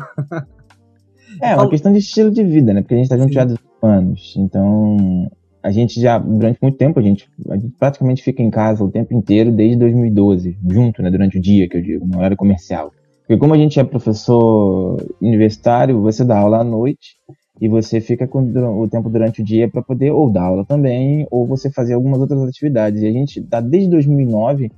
É, 1.41 1.55
uma 1.55 1.69
questão 1.69 1.91
de 1.91 1.99
estilo 1.99 2.31
de 2.31 2.43
vida, 2.43 2.73
né? 2.73 2.81
Porque 2.81 2.95
a 2.95 2.97
gente 2.97 3.09
tá 3.09 3.17
junto 3.17 3.37
há 3.39 3.87
anos. 3.87 4.35
Então, 4.37 5.29
a 5.63 5.71
gente 5.71 5.99
já, 5.99 6.19
durante 6.19 6.59
muito 6.61 6.77
tempo, 6.77 6.99
a 6.99 7.01
gente, 7.01 7.29
a 7.49 7.55
gente 7.55 7.73
praticamente 7.79 8.21
fica 8.21 8.43
em 8.43 8.49
casa 8.49 8.83
o 8.83 8.91
tempo 8.91 9.13
inteiro 9.13 9.49
desde 9.49 9.77
2012, 9.77 10.57
junto, 10.69 11.01
né, 11.01 11.09
durante 11.09 11.37
o 11.37 11.41
dia, 11.41 11.69
que 11.69 11.77
eu 11.77 11.81
digo, 11.81 12.05
no 12.05 12.17
horário 12.17 12.35
comercial. 12.35 12.91
Porque 13.21 13.37
como 13.37 13.53
a 13.53 13.57
gente 13.57 13.79
é 13.79 13.83
professor 13.85 14.97
universitário, 15.21 16.01
você 16.01 16.25
dá 16.25 16.37
aula 16.37 16.59
à 16.59 16.63
noite 16.63 17.15
e 17.61 17.69
você 17.69 18.01
fica 18.01 18.27
com 18.27 18.41
o 18.41 18.89
tempo 18.89 19.09
durante 19.09 19.41
o 19.41 19.45
dia 19.45 19.69
para 19.69 19.81
poder 19.81 20.11
ou 20.11 20.29
dar 20.29 20.43
aula 20.43 20.65
também, 20.65 21.25
ou 21.31 21.47
você 21.47 21.71
fazer 21.71 21.93
algumas 21.93 22.19
outras 22.19 22.41
atividades. 22.43 23.01
E 23.01 23.07
a 23.07 23.11
gente 23.11 23.39
está 23.39 23.61
desde 23.61 23.89
2009 23.91 24.69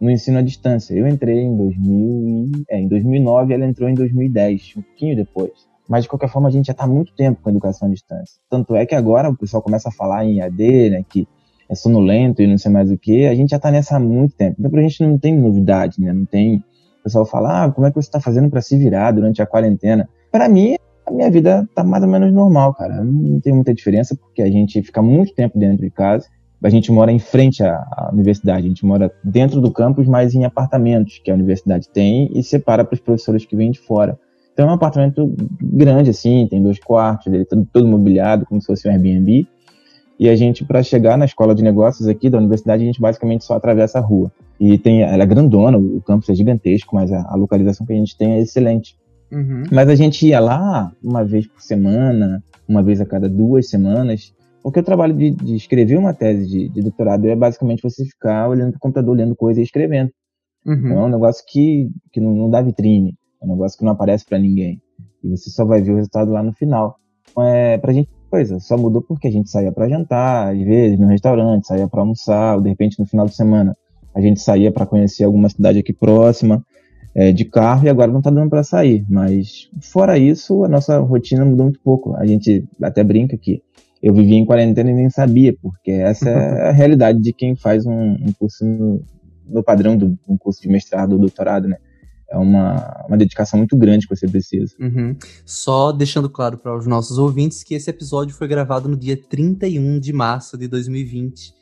no 0.00 0.10
ensino 0.10 0.38
à 0.38 0.42
distância. 0.42 0.94
Eu 0.94 1.06
entrei 1.06 1.40
em 1.40 1.54
2000 1.54 2.64
é, 2.70 2.80
em 2.80 2.88
2009, 2.88 3.52
ela 3.52 3.66
entrou 3.66 3.86
em 3.86 3.94
2010, 3.94 4.74
um 4.78 4.82
pouquinho 4.82 5.14
depois. 5.14 5.71
Mas 5.92 6.04
de 6.04 6.08
qualquer 6.08 6.30
forma 6.30 6.48
a 6.48 6.50
gente 6.50 6.64
já 6.64 6.72
está 6.72 6.86
muito 6.86 7.14
tempo 7.14 7.42
com 7.42 7.50
a 7.50 7.52
educação 7.52 7.86
à 7.86 7.90
distância. 7.90 8.40
Tanto 8.48 8.74
é 8.74 8.86
que 8.86 8.94
agora 8.94 9.28
o 9.28 9.36
pessoal 9.36 9.62
começa 9.62 9.90
a 9.90 9.92
falar 9.92 10.24
em 10.24 10.40
AD, 10.40 10.88
né, 10.88 11.04
que 11.06 11.28
é 11.68 11.74
sonolento 11.74 12.40
e 12.40 12.46
não 12.46 12.56
sei 12.56 12.72
mais 12.72 12.90
o 12.90 12.96
que. 12.96 13.26
A 13.26 13.34
gente 13.34 13.50
já 13.50 13.58
está 13.58 13.70
nessa 13.70 13.96
há 13.96 14.00
muito 14.00 14.34
tempo. 14.34 14.56
Então 14.58 14.70
pra 14.70 14.80
gente 14.80 15.06
não 15.06 15.18
tem 15.18 15.36
novidade, 15.36 16.00
né? 16.00 16.10
Não 16.10 16.24
tem. 16.24 16.64
O 17.00 17.02
pessoal 17.02 17.26
fala, 17.26 17.64
ah, 17.64 17.70
como 17.70 17.86
é 17.86 17.90
que 17.90 17.96
você 17.96 18.08
está 18.08 18.18
fazendo 18.18 18.48
para 18.48 18.62
se 18.62 18.74
virar 18.74 19.10
durante 19.10 19.42
a 19.42 19.46
quarentena? 19.46 20.08
Para 20.30 20.48
mim, 20.48 20.76
a 21.04 21.10
minha 21.10 21.30
vida 21.30 21.68
tá 21.74 21.84
mais 21.84 22.02
ou 22.02 22.08
menos 22.08 22.32
normal, 22.32 22.72
cara. 22.72 23.04
Não 23.04 23.38
tem 23.38 23.52
muita 23.52 23.74
diferença 23.74 24.16
porque 24.16 24.40
a 24.40 24.50
gente 24.50 24.82
fica 24.82 25.02
muito 25.02 25.34
tempo 25.34 25.58
dentro 25.58 25.82
de 25.82 25.90
casa. 25.90 26.26
A 26.64 26.70
gente 26.70 26.90
mora 26.90 27.12
em 27.12 27.18
frente 27.18 27.62
à, 27.62 27.74
à 27.74 28.08
universidade, 28.10 28.64
a 28.64 28.68
gente 28.68 28.86
mora 28.86 29.12
dentro 29.22 29.60
do 29.60 29.70
campus, 29.70 30.08
mas 30.08 30.34
em 30.34 30.46
apartamentos 30.46 31.20
que 31.22 31.30
a 31.30 31.34
universidade 31.34 31.86
tem 31.90 32.30
e 32.32 32.42
separa 32.42 32.82
para 32.82 32.94
os 32.94 33.00
professores 33.00 33.44
que 33.44 33.54
vêm 33.54 33.70
de 33.70 33.78
fora. 33.78 34.18
Então 34.52 34.68
é 34.68 34.70
um 34.70 34.74
apartamento 34.74 35.34
grande, 35.60 36.10
assim, 36.10 36.46
tem 36.48 36.62
dois 36.62 36.78
quartos, 36.78 37.32
ele 37.32 37.44
tá 37.44 37.56
todo 37.72 37.88
mobiliado, 37.88 38.44
como 38.46 38.60
se 38.60 38.66
fosse 38.66 38.86
um 38.86 38.90
Airbnb. 38.90 39.46
E 40.18 40.28
a 40.28 40.36
gente, 40.36 40.64
para 40.64 40.82
chegar 40.82 41.16
na 41.16 41.24
escola 41.24 41.54
de 41.54 41.64
negócios 41.64 42.06
aqui 42.06 42.28
da 42.28 42.38
universidade, 42.38 42.82
a 42.82 42.86
gente 42.86 43.00
basicamente 43.00 43.44
só 43.44 43.54
atravessa 43.54 43.98
a 43.98 44.02
rua. 44.02 44.30
E 44.60 44.78
tem, 44.78 45.02
ela 45.02 45.22
é 45.22 45.26
grandona, 45.26 45.78
o 45.78 46.00
campus 46.02 46.28
é 46.28 46.34
gigantesco, 46.34 46.94
mas 46.94 47.10
a, 47.10 47.22
a 47.28 47.34
localização 47.34 47.86
que 47.86 47.92
a 47.92 47.96
gente 47.96 48.16
tem 48.16 48.34
é 48.34 48.40
excelente. 48.40 48.96
Uhum. 49.32 49.64
Mas 49.72 49.88
a 49.88 49.94
gente 49.94 50.26
ia 50.26 50.38
lá 50.38 50.92
uma 51.02 51.24
vez 51.24 51.46
por 51.46 51.60
semana, 51.60 52.44
uma 52.68 52.82
vez 52.82 53.00
a 53.00 53.06
cada 53.06 53.28
duas 53.28 53.68
semanas, 53.68 54.32
porque 54.62 54.78
o 54.78 54.84
trabalho 54.84 55.14
de, 55.14 55.30
de 55.30 55.56
escrever 55.56 55.98
uma 55.98 56.14
tese 56.14 56.46
de, 56.46 56.68
de, 56.68 56.82
doutorado 56.82 57.26
é 57.26 57.34
basicamente 57.34 57.82
você 57.82 58.04
ficar 58.04 58.48
olhando 58.48 58.70
para 58.70 58.76
o 58.76 58.80
computador, 58.80 59.16
lendo 59.16 59.34
coisa 59.34 59.60
e 59.60 59.64
escrevendo. 59.64 60.10
Uhum. 60.64 60.74
Então 60.74 60.98
é 61.00 61.04
um 61.06 61.08
negócio 61.08 61.42
que, 61.48 61.90
que 62.12 62.20
não, 62.20 62.32
não 62.34 62.50
dá 62.50 62.62
vitrine. 62.62 63.16
É 63.42 63.46
um 63.46 63.48
negócio 63.48 63.76
que 63.76 63.84
não 63.84 63.92
aparece 63.92 64.24
para 64.24 64.38
ninguém. 64.38 64.80
E 65.22 65.28
você 65.28 65.50
só 65.50 65.64
vai 65.64 65.82
ver 65.82 65.92
o 65.92 65.96
resultado 65.96 66.30
lá 66.30 66.42
no 66.42 66.52
final. 66.52 66.96
Então, 67.30 67.44
é, 67.44 67.76
pra 67.78 67.92
gente, 67.92 68.08
coisa, 68.30 68.60
só 68.60 68.76
mudou 68.76 69.02
porque 69.02 69.28
a 69.28 69.30
gente 69.32 69.50
saía 69.50 69.72
para 69.72 69.88
jantar, 69.88 70.54
às 70.54 70.62
vezes, 70.62 70.98
no 70.98 71.06
restaurante, 71.06 71.66
saía 71.66 71.88
para 71.88 72.00
almoçar, 72.00 72.56
ou 72.56 72.62
de 72.62 72.68
repente 72.68 72.98
no 72.98 73.06
final 73.06 73.26
de 73.26 73.34
semana 73.34 73.76
a 74.14 74.20
gente 74.20 74.40
saía 74.40 74.70
para 74.70 74.86
conhecer 74.86 75.24
alguma 75.24 75.48
cidade 75.48 75.78
aqui 75.78 75.92
próxima 75.92 76.64
é, 77.14 77.32
de 77.32 77.44
carro 77.44 77.86
e 77.86 77.88
agora 77.88 78.12
não 78.12 78.22
tá 78.22 78.30
dando 78.30 78.50
para 78.50 78.62
sair. 78.62 79.04
Mas 79.08 79.70
fora 79.80 80.18
isso, 80.18 80.64
a 80.64 80.68
nossa 80.68 80.98
rotina 80.98 81.44
mudou 81.44 81.66
muito 81.66 81.80
pouco. 81.80 82.14
A 82.16 82.26
gente 82.26 82.66
até 82.82 83.02
brinca 83.02 83.36
que 83.36 83.62
eu 84.02 84.12
vivia 84.14 84.36
em 84.36 84.44
quarentena 84.44 84.90
e 84.90 84.94
nem 84.94 85.10
sabia, 85.10 85.54
porque 85.60 85.90
essa 85.90 86.28
é 86.28 86.68
a 86.68 86.72
realidade 86.72 87.20
de 87.20 87.32
quem 87.32 87.54
faz 87.56 87.86
um, 87.86 88.12
um 88.14 88.32
curso 88.38 88.64
no, 88.64 89.02
no 89.46 89.62
padrão 89.62 89.96
do 89.96 90.18
um 90.28 90.36
curso 90.36 90.60
de 90.60 90.68
mestrado 90.68 91.12
ou 91.12 91.18
doutorado, 91.18 91.68
né? 91.68 91.76
É 92.32 92.38
uma, 92.38 93.04
uma 93.06 93.16
dedicação 93.16 93.58
muito 93.58 93.76
grande 93.76 94.08
que 94.08 94.16
você 94.16 94.26
precisa. 94.26 94.74
Uhum. 94.80 95.14
Só 95.44 95.92
deixando 95.92 96.30
claro 96.30 96.56
para 96.56 96.76
os 96.76 96.86
nossos 96.86 97.18
ouvintes 97.18 97.62
que 97.62 97.74
esse 97.74 97.90
episódio 97.90 98.34
foi 98.34 98.48
gravado 98.48 98.88
no 98.88 98.96
dia 98.96 99.16
31 99.16 100.00
de 100.00 100.12
março 100.12 100.56
de 100.56 100.66
2020. 100.66 101.52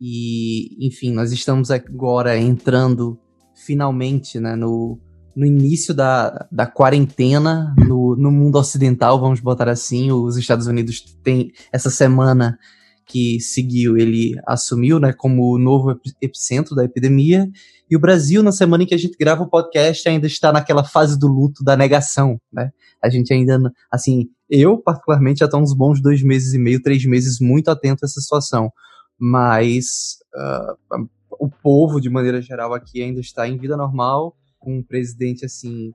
E, 0.00 0.86
enfim, 0.86 1.12
nós 1.12 1.32
estamos 1.32 1.70
agora 1.70 2.38
entrando 2.38 3.18
finalmente 3.54 4.38
né, 4.38 4.54
no, 4.54 4.98
no 5.34 5.44
início 5.44 5.92
da, 5.92 6.46
da 6.50 6.66
quarentena 6.66 7.74
no, 7.78 8.14
no 8.14 8.30
mundo 8.30 8.56
ocidental, 8.56 9.20
vamos 9.20 9.40
botar 9.40 9.68
assim. 9.68 10.12
Os 10.12 10.36
Estados 10.36 10.68
Unidos 10.68 11.00
têm 11.24 11.52
essa 11.72 11.90
semana 11.90 12.58
que 13.06 13.40
seguiu, 13.40 13.96
ele 13.96 14.34
assumiu 14.46 14.98
né, 14.98 15.12
como 15.12 15.54
o 15.54 15.58
novo 15.58 15.98
epicentro 16.20 16.74
da 16.74 16.84
epidemia, 16.84 17.48
e 17.90 17.96
o 17.96 18.00
Brasil, 18.00 18.42
na 18.42 18.50
semana 18.50 18.82
em 18.82 18.86
que 18.86 18.94
a 18.94 18.98
gente 18.98 19.16
grava 19.18 19.42
o 19.42 19.48
podcast, 19.48 20.08
ainda 20.08 20.26
está 20.26 20.52
naquela 20.52 20.82
fase 20.82 21.18
do 21.18 21.28
luto 21.28 21.62
da 21.62 21.76
negação, 21.76 22.40
né? 22.52 22.70
A 23.02 23.10
gente 23.10 23.32
ainda, 23.32 23.60
assim, 23.92 24.28
eu 24.48 24.78
particularmente 24.78 25.40
já 25.40 25.44
estou 25.44 25.60
uns 25.60 25.74
bons 25.74 26.00
dois 26.00 26.22
meses 26.22 26.54
e 26.54 26.58
meio, 26.58 26.82
três 26.82 27.04
meses 27.04 27.38
muito 27.40 27.70
atento 27.70 28.04
a 28.04 28.06
essa 28.06 28.20
situação, 28.20 28.70
mas 29.18 30.16
uh, 30.34 31.08
o 31.38 31.48
povo, 31.48 32.00
de 32.00 32.08
maneira 32.08 32.40
geral, 32.40 32.72
aqui 32.72 33.02
ainda 33.02 33.20
está 33.20 33.46
em 33.46 33.58
vida 33.58 33.76
normal, 33.76 34.34
com 34.58 34.78
um 34.78 34.82
presidente, 34.82 35.44
assim, 35.44 35.92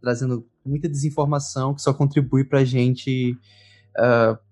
trazendo 0.00 0.46
muita 0.64 0.88
desinformação 0.88 1.74
que 1.74 1.82
só 1.82 1.92
contribui 1.92 2.44
para 2.44 2.60
a 2.60 2.64
gente 2.64 3.36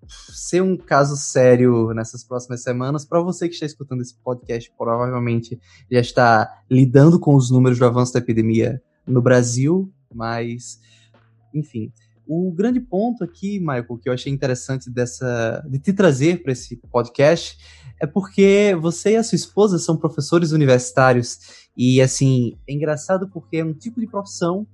ser 0.07 0.61
um 0.61 0.77
caso 0.77 1.15
sério 1.15 1.93
nessas 1.93 2.23
próximas 2.23 2.63
semanas. 2.63 3.05
Para 3.05 3.21
você 3.21 3.47
que 3.47 3.53
está 3.53 3.65
escutando 3.65 4.01
esse 4.01 4.15
podcast, 4.15 4.71
provavelmente 4.77 5.59
já 5.91 5.99
está 5.99 6.63
lidando 6.69 7.19
com 7.19 7.35
os 7.35 7.51
números 7.51 7.79
do 7.79 7.85
avanço 7.85 8.13
da 8.13 8.19
epidemia 8.19 8.81
no 9.05 9.21
Brasil, 9.21 9.91
mas, 10.13 10.79
enfim. 11.53 11.91
O 12.29 12.51
grande 12.51 12.81
ponto 12.81 13.23
aqui, 13.23 13.57
Michael, 13.59 13.97
que 14.01 14.09
eu 14.09 14.13
achei 14.13 14.31
interessante 14.31 14.89
dessa 14.89 15.63
de 15.69 15.79
te 15.79 15.93
trazer 15.93 16.43
para 16.43 16.51
esse 16.51 16.75
podcast 16.91 17.57
é 17.99 18.05
porque 18.05 18.77
você 18.79 19.11
e 19.11 19.15
a 19.15 19.23
sua 19.23 19.37
esposa 19.37 19.79
são 19.79 19.97
professores 19.97 20.51
universitários 20.51 21.67
e 21.75 22.01
assim, 22.01 22.57
é 22.67 22.73
engraçado 22.73 23.29
porque 23.29 23.57
é 23.57 23.65
um 23.65 23.73
tipo 23.73 23.99
de 23.99 24.07
profissão 24.07 24.67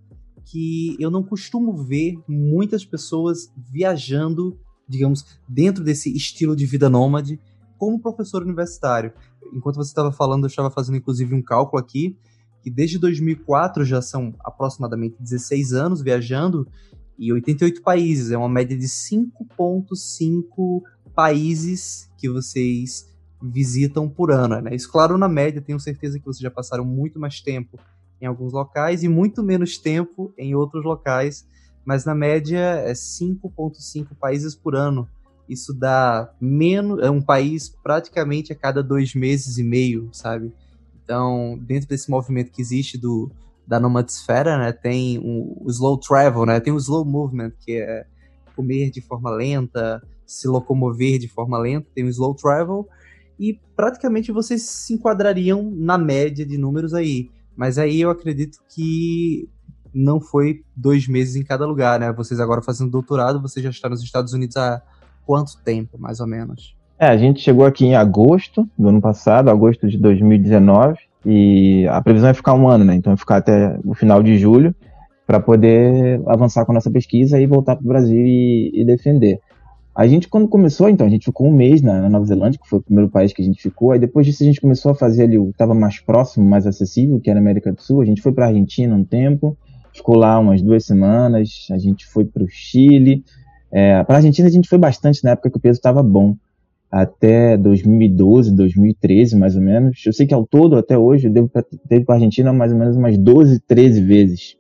que 0.46 0.98
eu 1.00 1.10
não 1.10 1.24
costumo 1.24 1.76
ver 1.84 2.18
muitas 2.28 2.84
pessoas 2.84 3.52
viajando, 3.56 4.60
digamos, 4.88 5.26
dentro 5.48 5.84
desse 5.84 6.16
estilo 6.16 6.56
de 6.56 6.66
vida 6.66 6.90
nômade, 6.90 7.40
como 7.78 8.00
professor 8.00 8.42
universitário. 8.42 9.12
Enquanto 9.54 9.76
você 9.76 9.90
estava 9.90 10.12
falando, 10.12 10.44
eu 10.44 10.48
estava 10.48 10.72
fazendo 10.72 10.98
inclusive 10.98 11.34
um 11.36 11.42
cálculo 11.42 11.82
aqui, 11.82 12.18
que 12.62 12.70
desde 12.70 12.98
2004 12.98 13.84
já 13.84 14.02
são 14.02 14.34
aproximadamente 14.40 15.18
16 15.20 15.74
anos 15.74 16.02
viajando 16.02 16.68
e 17.18 17.32
88 17.32 17.82
países, 17.82 18.32
é 18.32 18.38
uma 18.38 18.50
média 18.50 18.78
de 18.78 18.86
5.5 18.86 20.82
países 21.14 22.10
que 22.18 22.30
vocês 22.30 23.08
visitam 23.42 24.10
por 24.10 24.32
ano, 24.32 24.62
né? 24.62 24.74
Isso 24.74 24.90
claro 24.90 25.18
na 25.18 25.28
média, 25.28 25.62
tenho 25.62 25.80
certeza 25.80 26.18
que 26.18 26.26
vocês 26.26 26.42
já 26.42 26.50
passaram 26.50 26.86
muito 26.86 27.20
mais 27.20 27.42
tempo 27.42 27.78
em 28.22 28.26
alguns 28.26 28.54
locais 28.54 29.04
e 29.04 29.10
muito 29.10 29.44
menos 29.44 29.78
tempo 29.78 30.34
em 30.38 30.56
outros 30.56 30.86
locais, 30.86 31.46
mas 31.86 32.06
na 32.06 32.16
média 32.16 32.60
é 32.60 32.94
5,5 32.94 34.08
países 34.20 34.56
por 34.56 34.76
ano. 34.76 35.08
Isso 35.48 35.74
dá 35.74 36.34
menos, 36.40 37.04
é 37.04 37.10
um 37.10 37.22
país 37.22 37.70
praticamente 37.84 38.54
a 38.54 38.56
cada 38.56 38.82
dois 38.82 39.14
meses 39.14 39.58
e 39.58 39.64
meio, 39.64 40.10
sabe? 40.14 40.54
Então, 41.04 41.60
dentro 41.62 41.90
desse 41.90 42.10
movimento 42.10 42.52
que 42.52 42.62
existe 42.62 42.98
do, 42.98 43.30
da 43.68 43.80
nomadesfera, 43.80 44.58
né, 44.58 44.72
tem 44.72 45.20
o, 45.20 45.66
slow 45.70 45.98
travel, 45.98 46.46
né, 46.46 46.60
tem 46.60 46.72
o 46.72 46.78
slow 46.78 47.04
movement, 47.04 47.52
que 47.60 47.74
é 47.74 48.06
comer 48.56 48.90
de 48.90 49.02
forma 49.02 49.30
lenta, 49.32 50.02
se 50.26 50.48
locomover 50.48 51.20
de 51.20 51.28
forma 51.28 51.58
lenta, 51.58 51.88
tem 51.94 52.06
o 52.06 52.10
slow 52.10 52.34
travel, 52.34 52.88
e 53.38 53.60
praticamente 53.76 54.32
vocês 54.32 54.62
se 54.62 54.94
enquadrariam 54.94 55.72
na 55.72 55.98
média 55.98 56.46
de 56.46 56.58
números 56.58 56.94
aí. 56.94 57.30
Mas 57.56 57.78
aí 57.78 58.02
eu 58.02 58.10
acredito 58.10 58.60
que 58.70 59.50
não 59.94 60.20
foi 60.20 60.62
dois 60.76 61.08
meses 61.08 61.36
em 61.36 61.44
cada 61.44 61.66
lugar, 61.66 62.00
né? 62.00 62.12
Vocês 62.12 62.40
agora 62.40 62.62
fazendo 62.62 62.92
doutorado, 62.92 63.42
você 63.42 63.62
já 63.62 63.70
está 63.70 63.90
nos 63.90 64.02
Estados 64.02 64.34
Unidos 64.34 64.58
há 64.58 64.82
quanto 65.26 65.58
tempo, 65.64 65.98
mais 65.98 66.20
ou 66.20 66.28
menos? 66.28 66.76
É, 67.00 67.08
a 67.08 67.18
gente 67.18 67.42
chegou 67.42 67.66
aqui 67.66 67.86
em 67.86 67.96
agosto 67.96 68.68
do 68.78 68.88
ano 68.88 69.02
passado, 69.02 69.50
agosto 69.50 69.88
de 69.88 69.98
2019, 69.98 70.98
e 71.26 71.88
a 71.88 72.02
previsão 72.02 72.30
é 72.30 72.34
ficar 72.34 72.54
um 72.54 72.68
ano, 72.68 72.84
né? 72.84 72.96
Então 72.96 73.14
é 73.14 73.18
ficar 73.18 73.38
até 73.38 73.78
o 73.84 73.94
final 73.94 74.22
de 74.22 74.38
julho 74.38 74.76
para 75.26 75.40
poder 75.40 76.22
avançar 76.28 76.66
com 76.66 76.72
a 76.72 76.76
nossa 76.76 76.92
pesquisa 76.92 77.40
e 77.40 77.46
voltar 77.46 77.76
para 77.76 77.86
o 77.86 77.88
Brasil 77.88 78.26
e, 78.26 78.72
e, 78.74 78.86
defender. 78.86 79.40
A 79.96 80.08
gente, 80.08 80.28
quando 80.28 80.48
começou, 80.48 80.90
então, 80.90 81.06
a 81.06 81.10
gente 81.10 81.26
ficou 81.26 81.48
um 81.48 81.54
mês 81.54 81.82
na, 81.82 82.02
na, 82.02 82.10
Nova 82.10 82.26
Zelândia, 82.26 82.60
que 82.62 82.68
foi 82.68 82.80
o 82.80 82.82
primeiro 82.82 83.10
país 83.10 83.32
que 83.32 83.42
a 83.42 83.46
gente 83.46 83.62
ficou. 83.62 83.92
Aí 83.92 84.00
depois 84.00 84.26
disso 84.26 84.44
a 84.44 84.46
gente 84.46 84.60
começou 84.60 84.92
a 84.92 84.96
fazer 84.96 85.24
ali 85.24 85.38
o 85.38 85.46
que 85.46 85.52
estava 85.52 85.74
mais 85.74 86.00
próximo, 86.00 86.46
mais 86.48 86.66
acessível, 86.66 87.20
que 87.20 87.30
era 87.30 87.40
a 87.40 87.42
América 87.42 87.72
do 87.72 87.82
Sul. 87.82 88.02
A 88.02 88.06
gente 88.06 88.22
foi 88.22 88.32
para 88.32 88.46
a 88.46 88.48
Argentina 88.50 88.94
um 88.96 89.04
tempo, 89.04 89.58
ficou 89.94 90.18
lá 90.18 90.40
umas 90.40 90.62
duas 90.62 90.86
semanas. 90.86 91.68
A 91.72 91.78
gente 91.78 92.06
foi 92.06 92.26
para 92.26 92.44
o 92.44 92.48
Chile. 92.50 93.24
É, 93.72 94.04
para 94.04 94.16
a 94.16 94.18
Argentina 94.18 94.48
a 94.48 94.52
gente 94.52 94.70
foi 94.70 94.78
bastante 94.78 95.24
na 95.24 95.32
época 95.32 95.50
que 95.50 95.58
o 95.58 95.62
peso 95.62 95.78
estava 95.78 96.04
bom 96.04 96.36
até 96.94 97.58
2012, 97.58 98.56
2013, 98.56 99.36
mais 99.36 99.56
ou 99.56 99.62
menos. 99.64 100.00
Eu 100.06 100.14
sei 100.14 100.28
que 100.28 100.34
ao 100.34 100.46
todo, 100.46 100.76
até 100.76 100.96
hoje, 100.96 101.28
eu 101.28 101.34
devo 101.34 101.50
ter 101.90 102.06
para 102.06 102.14
a 102.14 102.18
Argentina 102.18 102.54
mais 102.54 102.72
ou 102.72 102.78
menos 102.78 102.96
umas 102.96 103.18
12, 103.18 103.62
13 103.62 104.04
vezes. 104.04 104.56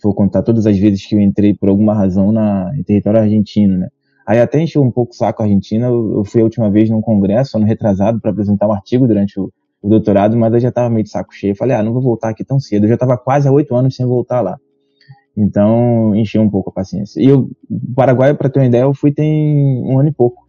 Vou 0.00 0.14
contar 0.14 0.42
todas 0.42 0.64
as 0.64 0.78
vezes 0.78 1.04
que 1.04 1.16
eu 1.16 1.20
entrei 1.20 1.54
por 1.54 1.68
alguma 1.68 1.92
razão 1.92 2.30
na, 2.30 2.72
em 2.78 2.84
território 2.84 3.18
argentino, 3.18 3.78
né? 3.78 3.88
Aí 4.24 4.38
até 4.38 4.60
encheu 4.60 4.80
um 4.80 4.92
pouco 4.92 5.12
o 5.12 5.16
saco 5.16 5.42
a 5.42 5.44
Argentina. 5.44 5.86
Eu, 5.86 6.18
eu 6.18 6.24
fui 6.24 6.40
a 6.40 6.44
última 6.44 6.70
vez 6.70 6.88
num 6.88 7.00
congresso, 7.00 7.56
ano 7.56 7.66
retrasado, 7.66 8.20
para 8.20 8.30
apresentar 8.30 8.68
um 8.68 8.72
artigo 8.72 9.08
durante 9.08 9.40
o, 9.40 9.52
o, 9.82 9.88
doutorado, 9.88 10.36
mas 10.36 10.54
eu 10.54 10.60
já 10.60 10.68
estava 10.68 10.88
meio 10.88 11.02
de 11.02 11.10
saco 11.10 11.34
cheio. 11.34 11.56
Falei, 11.56 11.76
ah, 11.76 11.82
não 11.82 11.92
vou 11.92 12.00
voltar 12.00 12.28
aqui 12.28 12.44
tão 12.44 12.60
cedo. 12.60 12.84
Eu 12.84 12.90
já 12.90 12.94
estava 12.94 13.18
quase 13.18 13.48
há 13.48 13.52
oito 13.52 13.74
anos 13.74 13.96
sem 13.96 14.06
voltar 14.06 14.40
lá. 14.40 14.56
Então, 15.36 16.14
encheu 16.14 16.42
um 16.42 16.50
pouco 16.50 16.70
a 16.70 16.72
paciência. 16.72 17.20
E 17.20 17.32
o 17.32 17.50
Paraguai, 17.94 18.34
para 18.34 18.48
ter 18.48 18.60
uma 18.60 18.66
ideia, 18.66 18.82
eu 18.82 18.94
fui 18.94 19.12
tem 19.12 19.82
um 19.84 19.98
ano 19.98 20.08
e 20.10 20.12
pouco. 20.12 20.46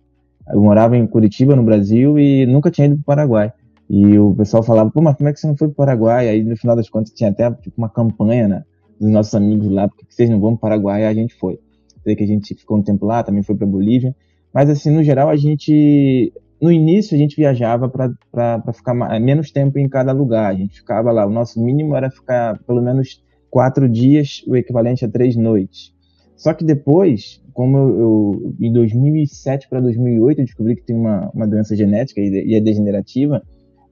Eu 0.48 0.62
morava 0.62 0.98
em 0.98 1.08
Curitiba, 1.08 1.56
no 1.56 1.63
Brasil, 1.63 2.20
e 2.20 2.46
nunca 2.46 2.70
tinha 2.70 2.88
ido 2.88 2.96
para 2.96 3.02
o 3.02 3.06
Paraguai. 3.06 3.54
E 3.90 4.18
o 4.18 4.34
pessoal 4.36 4.63
falava, 4.63 4.90
pô, 4.92 5.02
mas 5.02 5.16
como 5.16 5.30
é 5.30 5.34
que 5.34 5.40
você 5.40 5.48
não 5.48 5.56
foi 5.56 5.68
para 5.68 5.74
o 5.74 5.75
Paraguai? 5.75 6.28
Aí, 6.28 6.44
no 6.44 6.58
final 6.58 6.75
das 6.75 6.90
contas, 6.90 7.13
tinha 7.13 7.30
até 7.30 7.50
tipo, 7.52 7.75
uma 7.78 7.90
campanha 7.90 8.48
né, 8.48 8.63
dos 9.00 9.10
nossos 9.10 9.34
amigos 9.36 9.70
lá, 9.70 9.88
porque 9.88 10.06
vocês 10.10 10.30
não 10.30 10.40
vão 10.40 10.52
para 10.52 10.58
o 10.58 10.62
Paraguai? 10.62 11.04
E 11.04 11.06
a 11.06 11.13
gente 11.13 11.34
foi. 11.36 11.60
Sei 12.04 12.16
que 12.16 12.24
a 12.24 12.28
gente 12.28 12.54
ficou 12.54 12.78
um 12.78 12.84
tempo 12.84 13.06
lá, 13.06 13.24
também 13.24 13.44
foi 13.44 13.56
para 13.56 13.66
Bolívia. 13.66 14.13
Mas, 14.54 14.70
assim, 14.70 14.92
no 14.92 15.04
geral, 15.04 15.30
a 15.30 15.36
gente. 15.38 16.34
No 16.62 16.72
início, 16.72 17.16
a 17.16 17.18
gente 17.18 17.36
viajava 17.36 17.90
para 17.90 18.74
ficar 18.74 18.94
mais, 18.94 19.22
menos 19.22 19.52
tempo 19.52 19.78
em 19.80 19.88
cada 19.88 20.12
lugar. 20.12 20.52
A 20.52 20.56
gente 20.56 20.80
ficava 20.80 21.12
lá. 21.12 21.25
O 21.25 21.30
nosso 21.30 21.62
mínimo 21.62 21.96
era 21.96 22.10
ficar 22.10 22.58
pelo 22.66 22.82
menos 22.82 23.22
quatro 23.53 23.88
dias, 23.88 24.43
o 24.48 24.55
equivalente 24.55 25.05
a 25.05 25.07
três 25.07 25.36
noites. 25.36 25.93
Só 26.36 26.55
que 26.55 26.65
depois, 26.65 27.39
como 27.53 27.77
eu, 27.77 28.00
eu 28.00 28.55
em 28.60 28.74
2007 28.74 29.69
para 29.69 29.79
2008 29.79 30.39
eu 30.39 30.45
descobri 30.45 30.75
que 30.75 30.81
tem 30.81 30.95
uma, 30.95 31.29
uma 31.31 31.48
doença 31.48 31.75
genética 31.75 32.19
e, 32.19 32.55
é 32.55 32.60
degenerativa, 32.60 33.43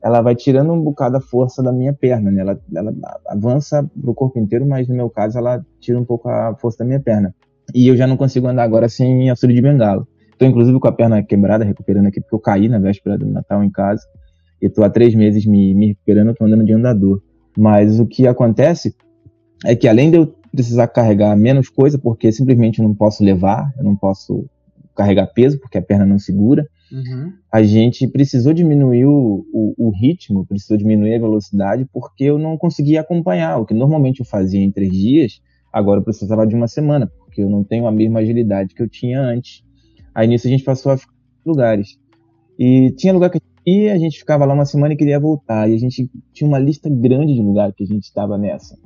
ela 0.04 0.20
vai 0.20 0.36
tirando 0.36 0.74
um 0.74 0.82
bocado 0.82 1.18
a 1.18 1.22
força 1.22 1.62
da 1.62 1.72
minha 1.72 1.94
perna, 1.94 2.32
né? 2.32 2.42
Ela, 2.42 2.60
ela 2.76 2.92
avança 3.28 3.88
pro 4.02 4.16
corpo 4.16 4.40
inteiro, 4.40 4.66
mas 4.66 4.88
no 4.88 4.96
meu 4.96 5.12
caso 5.12 5.38
ela 5.38 5.64
tira 5.80 6.00
um 6.00 6.06
pouco 6.06 6.28
a 6.28 6.56
força 6.56 6.80
da 6.80 6.86
minha 6.86 7.00
perna. 7.00 7.32
E 7.72 7.88
eu 7.88 7.96
já 7.96 8.08
não 8.08 8.18
consigo 8.18 8.48
andar 8.48 8.64
agora 8.64 8.90
sem 8.90 9.30
auxílio 9.30 9.56
de 9.56 9.62
bengala. 9.62 10.08
Estou 10.32 10.48
inclusive 10.48 10.80
com 10.80 10.88
a 10.88 10.92
perna 10.92 11.22
quebrada, 11.22 11.64
recuperando 11.64 12.08
aqui, 12.08 12.20
porque 12.20 12.34
eu 12.34 12.40
caí 12.40 12.68
na 12.68 12.80
véspera 12.80 13.16
do 13.16 13.28
Natal 13.28 13.64
em 13.64 13.70
casa. 13.70 14.02
E 14.60 14.66
estou 14.66 14.84
há 14.84 14.90
três 14.90 15.14
meses 15.14 15.46
me, 15.46 15.76
me 15.76 15.90
recuperando, 15.90 16.32
estou 16.32 16.48
andando 16.48 16.66
de 16.66 16.74
andador. 16.74 17.22
Mas 17.56 18.00
o 18.00 18.08
que 18.08 18.26
acontece 18.26 18.96
é 19.66 19.76
que 19.76 19.88
além 19.88 20.10
de 20.10 20.18
eu 20.18 20.34
precisar 20.52 20.88
carregar 20.88 21.36
menos 21.36 21.70
coisa, 21.70 21.98
porque 21.98 22.32
simplesmente 22.32 22.82
não 22.82 22.94
posso 22.94 23.24
levar, 23.24 23.74
eu 23.78 23.84
não 23.84 23.96
posso 23.96 24.46
carregar 24.96 25.28
peso, 25.28 25.60
porque 25.60 25.78
a 25.78 25.82
perna 25.82 26.06
não 26.06 26.20
segura. 26.20 26.68
Uhum. 26.92 27.32
A 27.52 27.64
gente 27.64 28.06
precisou 28.08 28.54
diminuir 28.54 29.06
o, 29.06 29.46
o, 29.54 29.88
o, 29.88 29.90
ritmo, 29.92 30.46
precisou 30.46 30.78
diminuir 30.78 31.16
a 31.16 31.20
velocidade, 31.20 31.88
porque 31.94 32.26
eu 32.26 32.38
não 32.38 32.58
conseguia 32.58 33.00
acompanhar. 33.02 33.58
O 33.58 33.66
que 33.66 33.74
normalmente 33.74 34.20
eu 34.20 34.26
fazia 34.26 34.62
em 34.62 34.72
três 34.72 34.92
dias, 34.92 35.42
agora 35.72 36.02
eu 36.02 36.04
precisava 36.04 36.46
de 36.46 36.54
uma 36.54 36.68
semana, 36.68 37.10
porque 37.20 37.42
eu 37.42 37.50
não 37.50 37.64
tenho 37.64 37.88
a 37.88 37.92
mesma 37.92 38.20
agilidade 38.20 38.76
que 38.76 38.84
eu 38.84 38.90
tinha 38.90 39.22
antes. 39.22 39.64
Aí 40.14 40.28
nisso 40.28 40.48
a 40.48 40.50
gente 40.50 40.64
passou 40.64 40.92
a 40.92 40.98
ficar 40.98 41.14
em 41.46 41.50
lugares. 41.50 41.98
E 42.60 42.92
tinha 42.98 43.14
lugar 43.14 43.30
que 43.30 43.40
ia, 43.66 43.94
a 43.94 43.98
gente 43.98 44.20
ficava 44.20 44.44
lá 44.44 44.54
uma 44.54 44.66
semana 44.66 44.94
e 44.94 44.98
queria 44.98 45.20
voltar. 45.20 45.70
E 45.70 45.74
a 45.74 45.78
gente 45.78 46.12
tinha 46.34 46.48
uma 46.48 46.60
lista 46.60 46.90
grande 46.90 47.34
de 47.34 47.42
lugares 47.42 47.74
que 47.76 47.84
a 47.84 47.88
gente 47.88 48.04
estava 48.04 48.38
nessa. 48.38 48.78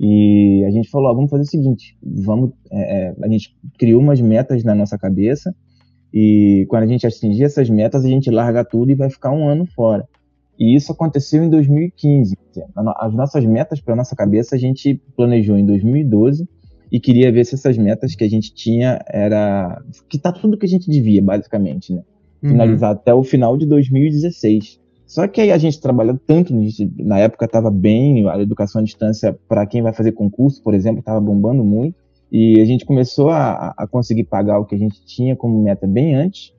E 0.00 0.64
a 0.64 0.70
gente 0.70 0.88
falou, 0.88 1.10
ó, 1.10 1.14
vamos 1.14 1.30
fazer 1.30 1.42
o 1.42 1.46
seguinte, 1.46 1.96
vamos, 2.02 2.52
é, 2.70 3.08
é, 3.08 3.14
a 3.20 3.28
gente 3.28 3.56
criou 3.78 4.00
umas 4.00 4.20
metas 4.20 4.62
na 4.62 4.74
nossa 4.74 4.96
cabeça 4.96 5.52
e 6.12 6.66
quando 6.68 6.84
a 6.84 6.86
gente 6.86 7.06
atingir 7.06 7.44
essas 7.44 7.68
metas, 7.68 8.04
a 8.04 8.08
gente 8.08 8.30
larga 8.30 8.64
tudo 8.64 8.90
e 8.90 8.94
vai 8.94 9.10
ficar 9.10 9.32
um 9.32 9.48
ano 9.48 9.66
fora. 9.66 10.08
E 10.58 10.74
isso 10.74 10.92
aconteceu 10.92 11.42
em 11.44 11.50
2015. 11.50 12.36
As 12.96 13.14
nossas 13.14 13.44
metas 13.44 13.80
para 13.80 13.94
nossa 13.94 14.16
cabeça 14.16 14.56
a 14.56 14.58
gente 14.58 15.00
planejou 15.16 15.56
em 15.56 15.64
2012 15.64 16.48
e 16.90 16.98
queria 16.98 17.30
ver 17.30 17.44
se 17.44 17.54
essas 17.54 17.76
metas 17.76 18.14
que 18.14 18.24
a 18.24 18.28
gente 18.28 18.52
tinha 18.52 18.98
era 19.06 19.80
que 20.08 20.18
tá 20.18 20.32
tudo 20.32 20.56
que 20.56 20.66
a 20.66 20.68
gente 20.68 20.90
devia, 20.90 21.22
basicamente, 21.22 21.92
né? 21.92 22.02
Uhum. 22.42 22.50
Finalizar 22.50 22.92
até 22.92 23.12
o 23.12 23.22
final 23.22 23.56
de 23.56 23.66
2016. 23.66 24.80
Só 25.08 25.26
que 25.26 25.40
aí 25.40 25.50
a 25.50 25.56
gente 25.56 25.80
trabalhou 25.80 26.20
tanto, 26.26 26.52
na 26.98 27.18
época 27.18 27.46
estava 27.46 27.70
bem, 27.70 28.28
a 28.28 28.38
educação 28.38 28.82
à 28.82 28.84
distância 28.84 29.36
para 29.48 29.64
quem 29.66 29.80
vai 29.80 29.94
fazer 29.94 30.12
concurso, 30.12 30.62
por 30.62 30.74
exemplo, 30.74 31.00
estava 31.00 31.18
bombando 31.18 31.64
muito, 31.64 31.96
e 32.30 32.60
a 32.60 32.64
gente 32.66 32.84
começou 32.84 33.30
a, 33.30 33.74
a, 33.74 33.86
conseguir 33.86 34.24
pagar 34.24 34.58
o 34.58 34.66
que 34.66 34.74
a 34.74 34.78
gente 34.78 35.02
tinha 35.06 35.34
como 35.34 35.62
meta 35.62 35.86
bem 35.86 36.14
antes, 36.14 36.52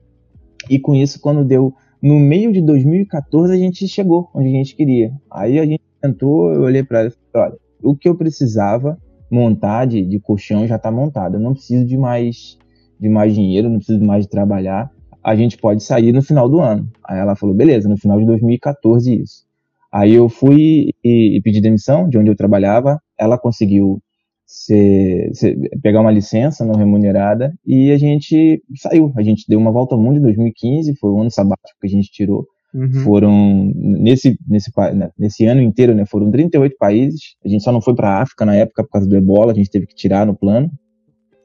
e 0.68 0.80
com 0.80 0.96
isso, 0.96 1.20
quando 1.20 1.44
deu 1.44 1.72
no 2.02 2.18
meio 2.18 2.52
de 2.52 2.60
2014, 2.60 3.52
a 3.52 3.56
gente 3.56 3.86
chegou 3.86 4.28
onde 4.34 4.48
a 4.48 4.52
gente 4.52 4.74
queria. 4.74 5.12
Aí 5.30 5.60
a 5.60 5.64
gente 5.64 5.82
tentou, 6.00 6.52
eu 6.52 6.62
olhei 6.62 6.82
para 6.82 7.00
ela 7.00 7.08
e 7.08 7.32
falei, 7.32 7.50
olha, 7.50 7.58
o 7.84 7.94
que 7.94 8.08
eu 8.08 8.16
precisava 8.16 8.98
montar 9.30 9.84
de, 9.84 10.04
de 10.04 10.18
colchão 10.18 10.66
já 10.66 10.74
está 10.74 10.90
montado, 10.90 11.36
eu 11.36 11.40
não 11.40 11.52
preciso 11.52 11.84
de 11.84 11.96
mais, 11.96 12.58
de 12.98 13.08
mais 13.08 13.32
dinheiro, 13.32 13.68
não 13.68 13.76
preciso 13.76 14.04
mais 14.04 14.24
de 14.24 14.30
trabalhar, 14.30 14.90
a 15.22 15.36
gente 15.36 15.56
pode 15.56 15.82
sair 15.82 16.12
no 16.12 16.22
final 16.22 16.48
do 16.48 16.60
ano. 16.60 16.88
Aí 17.04 17.18
ela 17.18 17.36
falou, 17.36 17.54
beleza, 17.54 17.88
no 17.88 17.96
final 17.96 18.18
de 18.18 18.26
2014 18.26 19.22
isso. 19.22 19.44
Aí 19.92 20.14
eu 20.14 20.28
fui 20.28 20.90
e, 21.04 21.36
e 21.36 21.42
pedi 21.42 21.60
demissão 21.60 22.08
de 22.08 22.16
onde 22.16 22.30
eu 22.30 22.36
trabalhava, 22.36 23.00
ela 23.18 23.36
conseguiu 23.38 24.00
ser, 24.46 25.30
ser, 25.32 25.56
pegar 25.82 26.00
uma 26.00 26.10
licença 26.10 26.64
não 26.64 26.74
remunerada 26.74 27.52
e 27.66 27.90
a 27.90 27.98
gente 27.98 28.62
saiu. 28.76 29.12
A 29.16 29.22
gente 29.22 29.44
deu 29.48 29.58
uma 29.58 29.72
volta 29.72 29.94
ao 29.94 30.00
mundo 30.00 30.18
em 30.18 30.22
2015, 30.22 30.96
foi 30.96 31.10
o 31.10 31.20
ano 31.20 31.30
sabático 31.30 31.78
que 31.80 31.86
a 31.86 31.90
gente 31.90 32.10
tirou. 32.10 32.46
Uhum. 32.72 32.90
Foram, 33.02 33.72
nesse, 33.74 34.38
nesse, 34.48 34.70
né, 34.94 35.10
nesse 35.18 35.44
ano 35.44 35.60
inteiro, 35.60 35.92
né, 35.92 36.06
foram 36.06 36.30
38 36.30 36.76
países. 36.78 37.34
A 37.44 37.48
gente 37.48 37.64
só 37.64 37.72
não 37.72 37.80
foi 37.80 37.94
para 37.94 38.10
a 38.10 38.22
África 38.22 38.44
na 38.44 38.54
época 38.54 38.84
por 38.84 38.90
causa 38.90 39.08
do 39.08 39.16
ebola, 39.16 39.52
a 39.52 39.54
gente 39.54 39.70
teve 39.70 39.86
que 39.86 39.94
tirar 39.94 40.24
no 40.24 40.36
plano. 40.36 40.70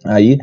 Aí 0.04 0.38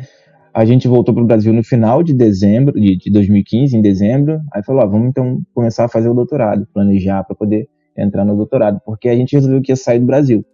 a 0.53 0.65
gente 0.65 0.87
voltou 0.87 1.13
para 1.13 1.23
o 1.23 1.27
Brasil 1.27 1.51
no 1.51 1.63
final 1.63 2.03
de 2.03 2.13
dezembro, 2.13 2.79
de, 2.79 2.95
de 2.97 3.11
2015, 3.11 3.75
em 3.75 3.81
dezembro. 3.81 4.39
Aí 4.53 4.63
falou: 4.63 4.83
ah, 4.83 4.85
vamos 4.85 5.09
então 5.09 5.41
começar 5.53 5.85
a 5.85 5.89
fazer 5.89 6.09
o 6.09 6.13
doutorado, 6.13 6.67
planejar 6.73 7.23
para 7.23 7.35
poder 7.35 7.67
entrar 7.97 8.23
no 8.23 8.35
doutorado, 8.35 8.79
porque 8.85 9.09
a 9.09 9.15
gente 9.15 9.33
resolveu 9.33 9.61
que 9.61 9.71
ia 9.71 9.75
sair 9.75 9.99
do 9.99 10.05
Brasil. 10.05 10.45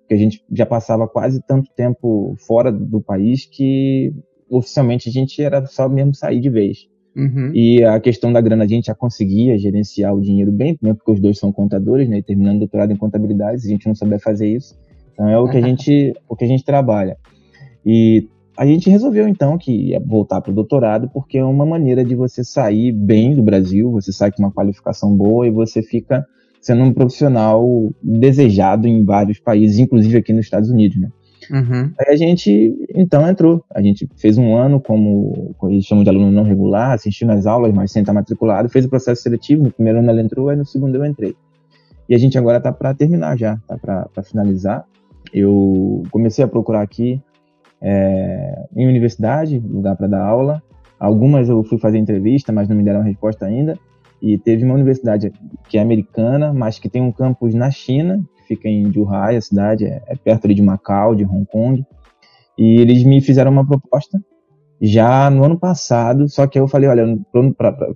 Porque 0.00 0.14
a 0.14 0.18
gente 0.18 0.44
já 0.52 0.66
passava 0.66 1.08
quase 1.08 1.40
tanto 1.46 1.70
tempo 1.74 2.34
fora 2.46 2.70
do 2.70 3.00
país 3.00 3.46
que 3.46 4.12
oficialmente 4.50 5.08
a 5.08 5.12
gente 5.12 5.40
era 5.42 5.64
só 5.66 5.88
mesmo 5.88 6.14
sair 6.14 6.40
de 6.40 6.50
vez. 6.50 6.88
Uhum. 7.16 7.52
E 7.54 7.82
a 7.82 7.98
questão 8.00 8.32
da 8.32 8.40
grana 8.40 8.64
a 8.64 8.66
gente 8.66 8.86
já 8.86 8.94
conseguia 8.94 9.56
gerenciar 9.56 10.14
o 10.14 10.20
dinheiro 10.20 10.50
bem, 10.50 10.76
porque 10.76 11.12
os 11.12 11.20
dois 11.20 11.38
são 11.38 11.52
contadores, 11.52 12.08
né? 12.08 12.20
terminando 12.22 12.58
doutorado 12.58 12.92
em 12.92 12.96
contabilidade, 12.96 13.64
a 13.64 13.70
gente 13.70 13.86
não 13.86 13.94
sabia 13.94 14.18
fazer 14.18 14.48
isso. 14.48 14.76
Então 15.12 15.28
é 15.28 15.38
o 15.38 15.48
que 15.48 15.56
a 15.56 15.60
gente, 15.60 16.12
o 16.28 16.36
que 16.36 16.44
a 16.44 16.48
gente 16.48 16.64
trabalha. 16.64 17.16
E 17.86 18.28
a 18.56 18.64
gente 18.64 18.88
resolveu 18.88 19.26
então 19.26 19.58
que 19.58 19.90
ia 19.90 20.00
voltar 20.00 20.40
para 20.40 20.52
o 20.52 20.54
doutorado 20.54 21.08
porque 21.12 21.38
é 21.38 21.44
uma 21.44 21.66
maneira 21.66 22.04
de 22.04 22.14
você 22.14 22.44
sair 22.44 22.92
bem 22.92 23.34
do 23.34 23.42
Brasil, 23.42 23.90
você 23.90 24.12
sai 24.12 24.30
com 24.30 24.42
uma 24.42 24.52
qualificação 24.52 25.14
boa 25.14 25.46
e 25.46 25.50
você 25.50 25.82
fica 25.82 26.26
sendo 26.60 26.82
um 26.82 26.92
profissional 26.92 27.90
desejado 28.02 28.86
em 28.86 29.04
vários 29.04 29.38
países, 29.38 29.78
inclusive 29.78 30.16
aqui 30.16 30.32
nos 30.32 30.46
Estados 30.46 30.70
Unidos, 30.70 30.96
né? 30.98 31.10
Uhum. 31.50 31.92
Aí 32.00 32.14
a 32.14 32.16
gente 32.16 32.74
então 32.94 33.28
entrou, 33.28 33.62
a 33.74 33.82
gente 33.82 34.08
fez 34.16 34.38
um 34.38 34.56
ano 34.56 34.80
como, 34.80 35.54
como 35.58 35.72
eles 35.72 35.84
chamam 35.84 36.02
de 36.02 36.08
aluno 36.08 36.30
não 36.30 36.42
regular, 36.42 36.92
assistiu 36.92 37.26
nas 37.26 37.46
aulas, 37.46 37.72
mas 37.72 37.92
sem 37.92 38.00
estar 38.00 38.14
matriculado, 38.14 38.68
fez 38.68 38.86
o 38.86 38.88
processo 38.88 39.22
seletivo, 39.22 39.64
no 39.64 39.70
primeiro 39.70 39.98
ano 39.98 40.10
ela 40.10 40.22
entrou, 40.22 40.48
aí 40.48 40.56
no 40.56 40.64
segundo 40.64 40.94
eu 40.94 41.04
entrei. 41.04 41.34
E 42.08 42.14
a 42.14 42.18
gente 42.18 42.38
agora 42.38 42.58
está 42.58 42.72
para 42.72 42.94
terminar 42.94 43.36
já, 43.36 43.58
tá 43.66 43.76
para 43.76 44.22
finalizar. 44.22 44.86
Eu 45.32 46.02
comecei 46.10 46.44
a 46.44 46.48
procurar 46.48 46.82
aqui 46.82 47.20
é, 47.84 48.64
em 48.74 48.88
universidade, 48.88 49.58
lugar 49.58 49.94
para 49.94 50.06
dar 50.06 50.24
aula. 50.24 50.62
Algumas 50.98 51.50
eu 51.50 51.62
fui 51.62 51.78
fazer 51.78 51.98
entrevista, 51.98 52.50
mas 52.50 52.66
não 52.66 52.74
me 52.74 52.82
deram 52.82 53.02
resposta 53.02 53.44
ainda. 53.44 53.78
E 54.22 54.38
teve 54.38 54.64
uma 54.64 54.74
universidade 54.74 55.30
que 55.68 55.76
é 55.76 55.82
americana, 55.82 56.50
mas 56.54 56.78
que 56.78 56.88
tem 56.88 57.02
um 57.02 57.12
campus 57.12 57.52
na 57.52 57.70
China, 57.70 58.24
que 58.38 58.48
fica 58.48 58.68
em 58.68 58.90
Zhuhai, 58.90 59.36
a 59.36 59.40
cidade, 59.40 59.84
é, 59.84 60.02
é 60.06 60.16
perto 60.16 60.46
ali 60.46 60.54
de 60.54 60.62
Macau, 60.62 61.14
de 61.14 61.24
Hong 61.24 61.44
Kong. 61.44 61.84
E 62.56 62.80
eles 62.80 63.04
me 63.04 63.20
fizeram 63.20 63.50
uma 63.50 63.66
proposta 63.66 64.18
já 64.80 65.28
no 65.28 65.44
ano 65.44 65.58
passado, 65.58 66.28
só 66.28 66.46
que 66.46 66.58
eu 66.58 66.66
falei, 66.66 66.88
olha, 66.88 67.18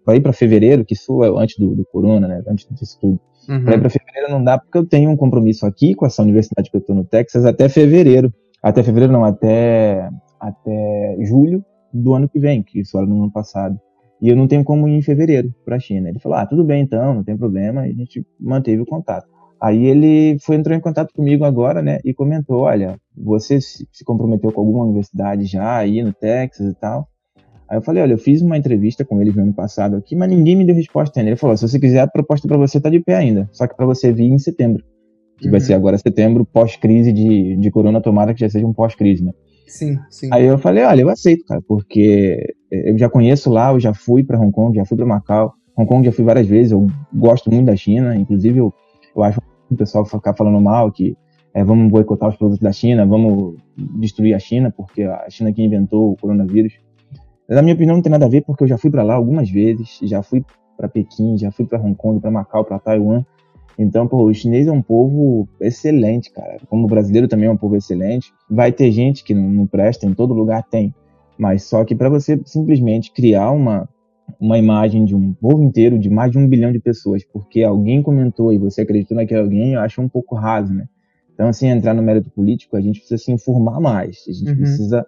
para 0.05 0.17
ir 0.17 0.21
para 0.21 0.33
fevereiro, 0.33 0.85
que 0.85 0.95
isso 0.95 1.25
é 1.25 1.29
antes 1.29 1.59
do, 1.59 1.75
do 1.75 1.85
corona, 1.85 2.29
né, 2.29 2.43
antes 2.47 2.67
disso 2.71 2.99
tudo, 3.01 3.21
uhum. 3.49 3.65
para 3.65 3.75
ir 3.75 3.81
para 3.81 3.91
fevereiro 3.91 4.31
não 4.31 4.43
dá 4.43 4.59
porque 4.59 4.79
eu 4.79 4.87
tenho 4.87 5.11
um 5.11 5.17
compromisso 5.17 5.67
aqui 5.67 5.95
com 5.95 6.07
essa 6.07 6.23
universidade 6.23 6.71
que 6.71 6.77
eu 6.77 6.81
estou 6.81 6.97
no 6.97 7.05
Texas 7.05 7.45
até 7.45 7.69
fevereiro, 7.69 8.33
até 8.69 8.83
fevereiro 8.83 9.13
não, 9.13 9.25
até 9.25 10.09
até 10.41 11.17
julho 11.23 11.65
do 11.93 12.15
ano 12.15 12.29
que 12.29 12.39
vem, 12.39 12.63
que 12.63 12.81
isso 12.81 12.97
era 12.97 13.07
no 13.07 13.23
ano 13.25 13.33
passado. 13.33 13.79
E 14.21 14.29
eu 14.29 14.37
não 14.37 14.49
tenho 14.49 14.65
como 14.65 14.89
ir 14.89 14.97
em 14.97 15.03
fevereiro 15.03 15.55
para 15.65 15.77
a 15.77 15.81
China. 15.81 16.09
Ele 16.09 16.19
falou: 16.19 16.39
"Ah, 16.39 16.47
tudo 16.47 16.65
bem 16.65 16.83
então, 16.83 17.15
não 17.15 17.25
tem 17.25 17.37
problema". 17.37 17.87
E 17.87 17.93
a 17.93 17.95
gente 17.95 18.27
manteve 18.39 18.83
o 18.83 18.87
contato. 18.87 19.27
Aí 19.61 19.85
ele 19.87 20.39
foi 20.41 20.57
entrou 20.57 20.77
em 20.77 20.81
contato 20.81 21.13
comigo 21.13 21.45
agora, 21.45 21.83
né, 21.83 21.99
e 22.05 22.15
comentou: 22.15 22.61
"Olha, 22.61 22.97
você 23.17 23.61
se 23.61 24.05
comprometeu 24.05 24.53
com 24.53 24.61
alguma 24.61 24.85
universidade 24.85 25.45
já 25.45 25.77
aí 25.79 26.03
no 26.03 26.13
Texas 26.13 26.73
e 26.73 26.75
tal?" 26.75 27.09
Aí 27.69 27.79
eu 27.79 27.83
falei: 27.83 28.03
"Olha, 28.03 28.13
eu 28.13 28.19
fiz 28.19 28.43
uma 28.43 28.57
entrevista 28.59 29.05
com 29.05 29.21
eles 29.21 29.35
no 29.37 29.43
ano 29.43 29.55
passado 29.55 29.97
aqui, 29.97 30.17
mas 30.17 30.29
ninguém 30.31 30.57
me 30.57 30.65
deu 30.65 30.75
resposta 30.75 31.19
ainda". 31.19 31.31
Ele 31.31 31.37
falou: 31.37 31.57
"Se 31.57 31.69
você 31.69 31.79
quiser, 31.79 32.01
a 32.01 32.09
proposta 32.09 32.47
para 32.49 32.57
você 32.57 32.81
tá 32.81 32.91
de 32.91 33.01
pé 33.01 33.17
ainda, 33.17 33.49
só 33.53 33.67
que 33.67 33.77
para 33.77 33.87
você 33.87 34.13
vir 34.13 34.31
em 34.33 34.39
setembro, 34.39 34.85
que 35.39 35.47
uhum. 35.47 35.53
vai 35.53 35.61
ser 35.61 35.75
agora 35.75 35.97
setembro, 35.97 36.45
pós-crise 36.45 37.13
de, 37.13 37.57
de 37.57 37.71
corona, 37.71 38.01
tomara 38.01 38.35
que 38.35 38.41
já 38.41 38.49
seja 38.49 38.67
um 38.67 38.73
pós-crise, 38.73 39.25
né?" 39.25 39.33
Sim, 39.67 39.99
sim. 40.11 40.29
Aí 40.33 40.47
eu 40.47 40.59
falei: 40.59 40.85
"Olha, 40.85 41.03
eu 41.03 41.09
aceito, 41.09 41.45
cara, 41.45 41.63
porque 41.67 42.55
eu 42.71 42.99
já 42.99 43.09
conheço 43.09 43.51
lá, 43.51 43.73
eu 43.73 43.81
já 43.81 43.95
fui 43.95 44.25
para 44.25 44.39
Hong 44.39 44.53
Kong, 44.53 44.77
já 44.77 44.85
fui 44.85 44.97
para 44.97 45.07
Macau. 45.07 45.55
Hong 45.77 45.89
Kong 45.89 46.05
já 46.05 46.13
fui 46.13 46.25
várias 46.25 46.47
vezes, 46.47 46.73
eu 46.73 46.87
gosto 47.15 47.51
muito 47.51 47.67
da 47.67 47.77
China, 47.77 48.17
inclusive 48.17 48.59
eu, 48.59 48.73
eu 49.15 49.23
acho 49.23 49.41
o 49.71 49.77
pessoal 49.77 50.05
ficar 50.05 50.35
falando 50.35 50.61
mal, 50.61 50.91
que 50.91 51.17
é, 51.55 51.63
vamos 51.63 51.91
boicotar 51.91 52.29
os 52.29 52.37
produtos 52.37 52.61
da 52.61 52.73
China, 52.73 53.07
vamos 53.07 53.57
destruir 53.77 54.35
a 54.35 54.39
China, 54.39 54.73
porque 54.77 55.03
a 55.03 55.29
China 55.29 55.53
que 55.53 55.63
inventou 55.63 56.13
o 56.13 56.17
coronavírus. 56.17 56.75
Na 57.49 57.63
minha 57.63 57.75
opinião, 57.75 57.97
não 57.97 58.03
tem 58.03 58.11
nada 58.13 58.27
a 58.27 58.29
ver, 58.29 58.43
porque 58.43 58.65
eu 58.65 58.69
já 58.69 58.77
fui 58.77 58.91
para 58.91 59.03
lá 59.03 59.15
algumas 59.15 59.51
vezes, 59.51 59.99
já 60.03 60.23
fui 60.23 60.45
para 60.77 60.89
Pequim, 60.89 61.37
já 61.39 61.51
fui 61.51 61.67
para 61.67 61.81
Hong 61.81 61.95
Kong, 61.95 62.21
para 62.21 62.31
Macau, 62.31 62.65
para 62.65 62.79
Taiwan. 62.79 63.25
Então, 63.79 64.09
pô, 64.09 64.25
o 64.25 64.35
chinês 64.35 64.67
é 64.67 64.73
um 64.73 64.83
povo 64.83 65.49
excelente, 65.61 66.33
cara. 66.33 66.59
Como 66.69 66.85
o 66.85 66.89
brasileiro 66.89 67.29
também 67.29 67.49
é 67.49 67.51
um 67.51 67.57
povo 67.57 67.77
excelente. 67.77 68.33
Vai 68.51 68.73
ter 68.73 68.91
gente 68.91 69.23
que 69.23 69.33
não, 69.33 69.49
não 69.49 69.67
presta, 69.67 70.05
em 70.05 70.13
todo 70.13 70.35
lugar 70.35 70.65
tem. 70.65 70.93
Mas 71.39 71.63
só 71.63 71.85
que 71.85 71.95
para 71.95 72.09
você 72.09 72.41
simplesmente 72.45 73.13
criar 73.13 73.53
uma, 73.53 73.89
uma 74.41 74.59
imagem 74.59 75.05
de 75.05 75.15
um 75.15 75.33
povo 75.33 75.63
inteiro, 75.63 75.97
de 75.97 76.11
mais 76.11 76.33
de 76.33 76.39
um 76.39 76.49
bilhão 76.49 76.73
de 76.73 76.81
pessoas, 76.81 77.25
porque 77.25 77.63
alguém 77.63 78.03
comentou 78.03 78.53
e 78.53 78.59
você 78.59 78.81
acreditou 78.81 79.17
naquele 79.17 79.41
alguém, 79.41 79.75
eu 79.75 79.81
acho 79.81 80.03
um 80.03 80.09
pouco 80.09 80.35
raso, 80.35 80.75
né? 80.75 80.87
Então, 81.33 81.47
assim, 81.47 81.69
entrar 81.69 81.95
no 81.95 82.03
mérito 82.03 82.31
político, 82.31 82.77
a 82.77 82.81
gente 82.81 82.99
precisa 82.99 83.23
se 83.23 83.31
informar 83.31 83.79
mais, 83.81 84.25
a 84.29 84.33
gente 84.33 84.51
uhum. 84.51 84.57
precisa 84.57 85.07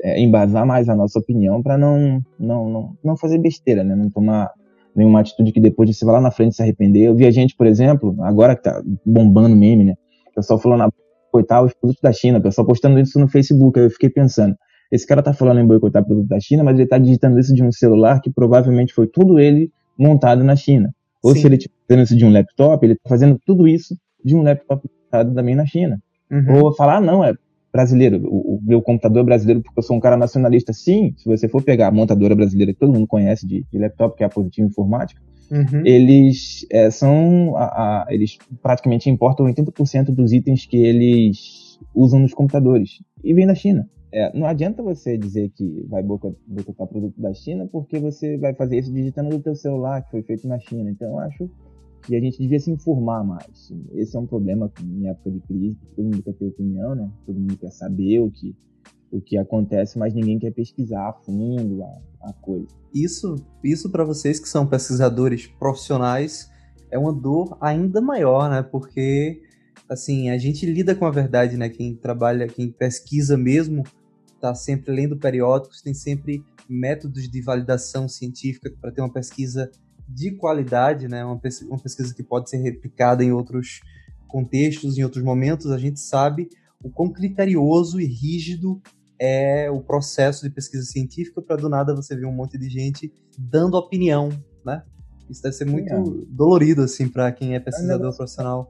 é, 0.00 0.20
embasar 0.20 0.64
mais 0.64 0.88
a 0.88 0.94
nossa 0.94 1.18
opinião 1.18 1.60
para 1.60 1.76
não, 1.76 2.22
não, 2.38 2.70
não, 2.70 2.96
não 3.02 3.16
fazer 3.16 3.38
besteira, 3.38 3.82
né? 3.82 3.96
Não 3.96 4.08
tomar 4.08 4.52
nenhuma 4.94 5.20
atitude 5.20 5.52
que 5.52 5.60
depois 5.60 5.94
você 5.94 6.04
vai 6.04 6.14
lá 6.14 6.20
na 6.20 6.30
frente 6.30 6.54
se 6.54 6.62
arrepender. 6.62 7.02
Eu 7.06 7.14
vi 7.14 7.26
a 7.26 7.30
gente, 7.30 7.56
por 7.56 7.66
exemplo, 7.66 8.16
agora 8.20 8.56
que 8.56 8.62
tá 8.62 8.82
bombando 9.04 9.56
meme, 9.56 9.84
né? 9.84 9.94
O 10.30 10.34
pessoal 10.34 10.58
falando, 10.58 10.92
boicotar 11.32 11.64
os 11.64 11.72
produtos 11.72 12.02
da 12.02 12.12
China, 12.12 12.38
o 12.38 12.42
pessoal 12.42 12.66
postando 12.66 12.98
isso 13.00 13.18
no 13.18 13.28
Facebook, 13.28 13.78
aí 13.78 13.86
eu 13.86 13.90
fiquei 13.90 14.10
pensando, 14.10 14.54
esse 14.90 15.06
cara 15.06 15.22
tá 15.22 15.32
falando 15.32 15.60
em 15.60 15.66
boicotar 15.66 16.04
produto 16.04 16.28
da 16.28 16.38
China, 16.38 16.62
mas 16.62 16.78
ele 16.78 16.86
tá 16.86 16.98
digitando 16.98 17.38
isso 17.38 17.54
de 17.54 17.62
um 17.62 17.72
celular 17.72 18.20
que 18.20 18.30
provavelmente 18.30 18.92
foi 18.92 19.06
tudo 19.06 19.38
ele 19.38 19.70
montado 19.98 20.44
na 20.44 20.54
China. 20.54 20.94
Ou 21.22 21.34
Sim. 21.34 21.40
se 21.40 21.46
ele 21.46 21.56
estiver 21.56 21.74
fazendo 21.88 22.04
isso 22.04 22.16
de 22.16 22.24
um 22.26 22.32
laptop, 22.32 22.84
ele 22.84 22.94
tá 22.96 23.08
fazendo 23.08 23.40
tudo 23.46 23.66
isso 23.66 23.96
de 24.22 24.36
um 24.36 24.42
laptop 24.42 24.86
montado 25.04 25.34
também 25.34 25.54
na 25.54 25.64
China. 25.64 25.98
Uhum. 26.30 26.64
Ou 26.64 26.74
falar, 26.74 26.96
ah, 26.96 27.00
não, 27.00 27.24
é 27.24 27.32
brasileiro, 27.72 28.20
o, 28.24 28.56
o, 28.56 28.60
meu 28.62 28.82
computador 28.82 29.22
é 29.22 29.24
brasileiro 29.24 29.62
porque 29.62 29.78
eu 29.78 29.82
sou 29.82 29.96
um 29.96 30.00
cara 30.00 30.16
nacionalista. 30.16 30.72
Sim, 30.72 31.14
se 31.16 31.24
você 31.26 31.48
for 31.48 31.62
pegar 31.62 31.88
a 31.88 31.92
montadora 31.92 32.34
brasileira 32.34 32.72
que 32.72 32.78
todo 32.78 32.92
mundo 32.92 33.06
conhece 33.06 33.46
de, 33.46 33.64
de 33.70 33.78
laptop, 33.78 34.16
que 34.16 34.22
é 34.22 34.26
a 34.26 34.30
Positivo 34.30 34.68
Informática, 34.68 35.20
uhum. 35.50 35.82
eles 35.84 36.66
é, 36.70 36.90
são, 36.90 37.56
a, 37.56 37.64
a, 37.64 38.06
eles 38.10 38.38
praticamente 38.62 39.08
importam 39.08 39.46
80% 39.46 40.14
dos 40.14 40.32
itens 40.32 40.66
que 40.66 40.76
eles 40.76 41.78
usam 41.94 42.20
nos 42.20 42.34
computadores 42.34 43.02
e 43.24 43.32
vem 43.32 43.46
da 43.46 43.54
China. 43.54 43.88
É, 44.14 44.30
não 44.38 44.46
adianta 44.46 44.82
você 44.82 45.16
dizer 45.16 45.50
que 45.56 45.86
vai 45.88 46.02
boicotar 46.02 46.86
produto 46.86 47.18
da 47.18 47.32
China 47.32 47.66
porque 47.72 47.98
você 47.98 48.36
vai 48.36 48.52
fazer 48.52 48.78
isso 48.78 48.92
digitando 48.92 49.30
no 49.30 49.40
teu 49.40 49.54
celular 49.54 50.02
que 50.02 50.10
foi 50.10 50.22
feito 50.22 50.46
na 50.46 50.58
China. 50.58 50.90
Então 50.90 51.12
eu 51.12 51.18
acho 51.20 51.50
que 52.02 52.16
a 52.16 52.20
gente 52.20 52.38
devia 52.38 52.58
se 52.58 52.70
informar 52.70 53.24
mais. 53.24 53.72
Esse 53.92 54.16
é 54.16 54.20
um 54.20 54.26
problema 54.26 54.70
em 54.82 55.08
época 55.08 55.30
de 55.30 55.40
crise, 55.40 55.78
todo 55.94 56.04
mundo 56.04 56.22
quer 56.22 56.34
ter 56.34 56.46
opinião, 56.46 56.94
né? 56.94 57.10
Todo 57.24 57.38
mundo 57.38 57.56
quer 57.56 57.70
saber 57.70 58.20
o 58.20 58.30
que 58.30 58.54
o 59.10 59.20
que 59.20 59.36
acontece, 59.36 59.98
mas 59.98 60.14
ninguém 60.14 60.38
quer 60.38 60.52
pesquisar 60.52 61.10
a 61.10 61.12
fundo 61.12 61.84
a, 61.84 62.30
a 62.30 62.32
coisa. 62.32 62.66
Isso, 62.94 63.36
isso 63.62 63.90
para 63.90 64.04
vocês 64.04 64.40
que 64.40 64.48
são 64.48 64.66
pesquisadores 64.66 65.46
profissionais 65.46 66.50
é 66.90 66.98
uma 66.98 67.12
dor 67.12 67.58
ainda 67.60 68.00
maior, 68.00 68.48
né? 68.48 68.62
Porque 68.62 69.42
assim, 69.86 70.30
a 70.30 70.38
gente 70.38 70.64
lida 70.64 70.94
com 70.94 71.04
a 71.04 71.10
verdade, 71.10 71.58
né? 71.58 71.68
Quem 71.68 71.94
trabalha, 71.94 72.48
quem 72.48 72.72
pesquisa 72.72 73.36
mesmo, 73.36 73.84
está 74.34 74.54
sempre 74.54 74.94
lendo 74.94 75.18
periódicos, 75.18 75.82
tem 75.82 75.92
sempre 75.92 76.42
métodos 76.68 77.28
de 77.28 77.42
validação 77.42 78.08
científica 78.08 78.72
para 78.80 78.90
ter 78.90 79.02
uma 79.02 79.12
pesquisa 79.12 79.70
de 80.08 80.32
qualidade, 80.32 81.08
né? 81.08 81.24
Uma, 81.24 81.38
pesquisa, 81.38 81.70
uma 81.70 81.78
pesquisa 81.78 82.14
que 82.14 82.22
pode 82.22 82.50
ser 82.50 82.58
replicada 82.58 83.24
em 83.24 83.32
outros 83.32 83.80
contextos, 84.28 84.98
em 84.98 85.04
outros 85.04 85.22
momentos. 85.22 85.70
A 85.70 85.78
gente 85.78 86.00
sabe 86.00 86.48
o 86.82 86.90
quão 86.90 87.10
criterioso 87.10 88.00
e 88.00 88.06
rígido 88.06 88.80
é 89.18 89.70
o 89.70 89.80
processo 89.80 90.42
de 90.42 90.50
pesquisa 90.50 90.84
científica 90.84 91.40
para 91.40 91.56
do 91.56 91.68
nada 91.68 91.94
você 91.94 92.16
ver 92.16 92.26
um 92.26 92.32
monte 92.32 92.58
de 92.58 92.68
gente 92.68 93.12
dando 93.38 93.76
opinião, 93.76 94.30
né? 94.64 94.82
Isso 95.30 95.42
deve 95.42 95.54
ser 95.54 95.64
muito 95.64 95.92
é. 95.92 96.02
dolorido, 96.28 96.82
assim, 96.82 97.08
para 97.08 97.30
quem 97.30 97.54
é 97.54 97.60
pesquisador 97.60 97.92
é 97.92 97.96
um 97.96 97.98
negócio... 98.00 98.18
profissional. 98.18 98.68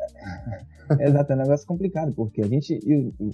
Exato, 1.01 1.33
é 1.33 1.37
um 1.37 1.39
negócio 1.39 1.67
complicado, 1.67 2.13
porque 2.15 2.43
a 2.43 2.47
gente, 2.47 2.79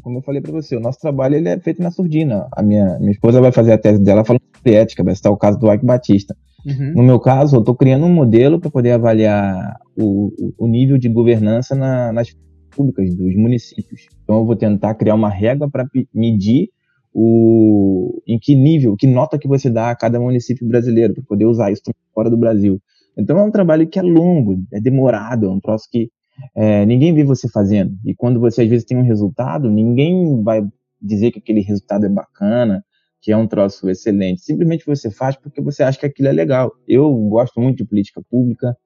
como 0.03 0.19
eu 0.19 0.23
falei 0.23 0.41
para 0.41 0.53
você, 0.53 0.77
o 0.77 0.81
nosso 0.81 1.01
trabalho 1.01 1.35
ele 1.35 1.49
é 1.49 1.59
feito 1.59 1.83
na 1.83 1.91
surdina. 1.91 2.47
A 2.53 2.63
minha, 2.63 2.99
minha 2.99 3.11
esposa 3.11 3.41
vai 3.41 3.51
fazer 3.51 3.73
a 3.73 3.79
tese 3.79 3.99
dela 3.99 4.25
falando 4.25 4.43
sobre 4.55 4.75
ética, 4.75 5.03
vai 5.03 5.13
estar 5.13 5.31
o 5.31 5.37
caso 5.37 5.59
do 5.59 5.73
Ike 5.73 5.85
Batista. 5.85 6.37
Uhum. 6.69 6.93
No 6.97 7.03
meu 7.03 7.19
caso, 7.19 7.57
eu 7.57 7.61
estou 7.61 7.75
criando 7.75 8.05
um 8.05 8.13
modelo 8.13 8.61
para 8.61 8.71
poder 8.71 8.93
avaliar 8.93 9.77
o, 9.97 10.31
o, 10.59 10.67
nível 10.67 10.99
de 10.99 11.09
governança 11.09 11.75
na, 11.75 12.13
nas 12.13 12.29
públicas 12.71 13.15
dos 13.15 13.35
municípios. 13.35 14.07
Então, 14.23 14.39
eu 14.39 14.45
vou 14.45 14.57
tentar 14.57 14.95
criar 14.95 15.15
uma 15.15 15.31
régua 15.31 15.71
para 15.71 15.87
medir 16.13 16.69
o, 17.13 18.23
em 18.27 18.39
que 18.39 18.55
nível, 18.55 18.97
que 18.97 19.07
nota 19.07 19.39
que 19.39 19.49
você 19.49 19.71
dá 19.71 19.91
a 19.91 19.97
cada 19.97 20.21
município 20.21 20.69
brasileiro, 20.69 21.15
para 21.15 21.25
poder 21.25 21.47
usar 21.47 21.73
isso 21.73 21.83
fora 22.15 22.29
do 22.29 22.37
Brasil. 22.37 22.81
Então, 23.17 23.39
é 23.39 23.43
um 23.43 23.51
trabalho 23.51 23.87
que 23.87 23.99
é 23.99 24.03
longo, 24.03 24.59
é 24.73 24.81
demorado, 24.81 25.47
é 25.47 25.51
um 25.51 25.61
troço 25.61 25.89
que 25.91 26.11
é, 26.55 26.85
ninguém 26.85 27.15
vê 27.15 27.25
você 27.25 27.49
fazendo. 27.49 27.97
E 28.05 28.15
quando 28.15 28.39
você 28.39 28.63
às 28.63 28.69
vezes 28.69 28.85
tem 28.85 28.97
um 28.97 29.03
resultado, 29.03 29.71
ninguém 29.71 30.43
vai 30.43 30.63
dizer 31.01 31.31
que 31.31 31.39
aquele 31.39 31.61
resultado 31.61 32.07
é 32.07 32.09
bacana, 32.09 32.85
que 33.21 33.33
é 33.33 33.37
um 33.37 33.47
troço 33.47 33.89
excelente. 33.89 34.41
Simplesmente 34.41 34.87
você 34.87 35.11
faz 35.11 35.37
porque 35.37 35.61
você 35.61 35.83
acha 35.83 35.99
que 35.99 36.07
aquilo 36.07 36.29
é 36.29 36.33
legal. 36.33 36.73
Eu 36.87 37.13
gosto 37.29 37.61
muito 37.61 37.79
de 37.79 37.85
política 37.85 38.23
pública, 38.31 38.77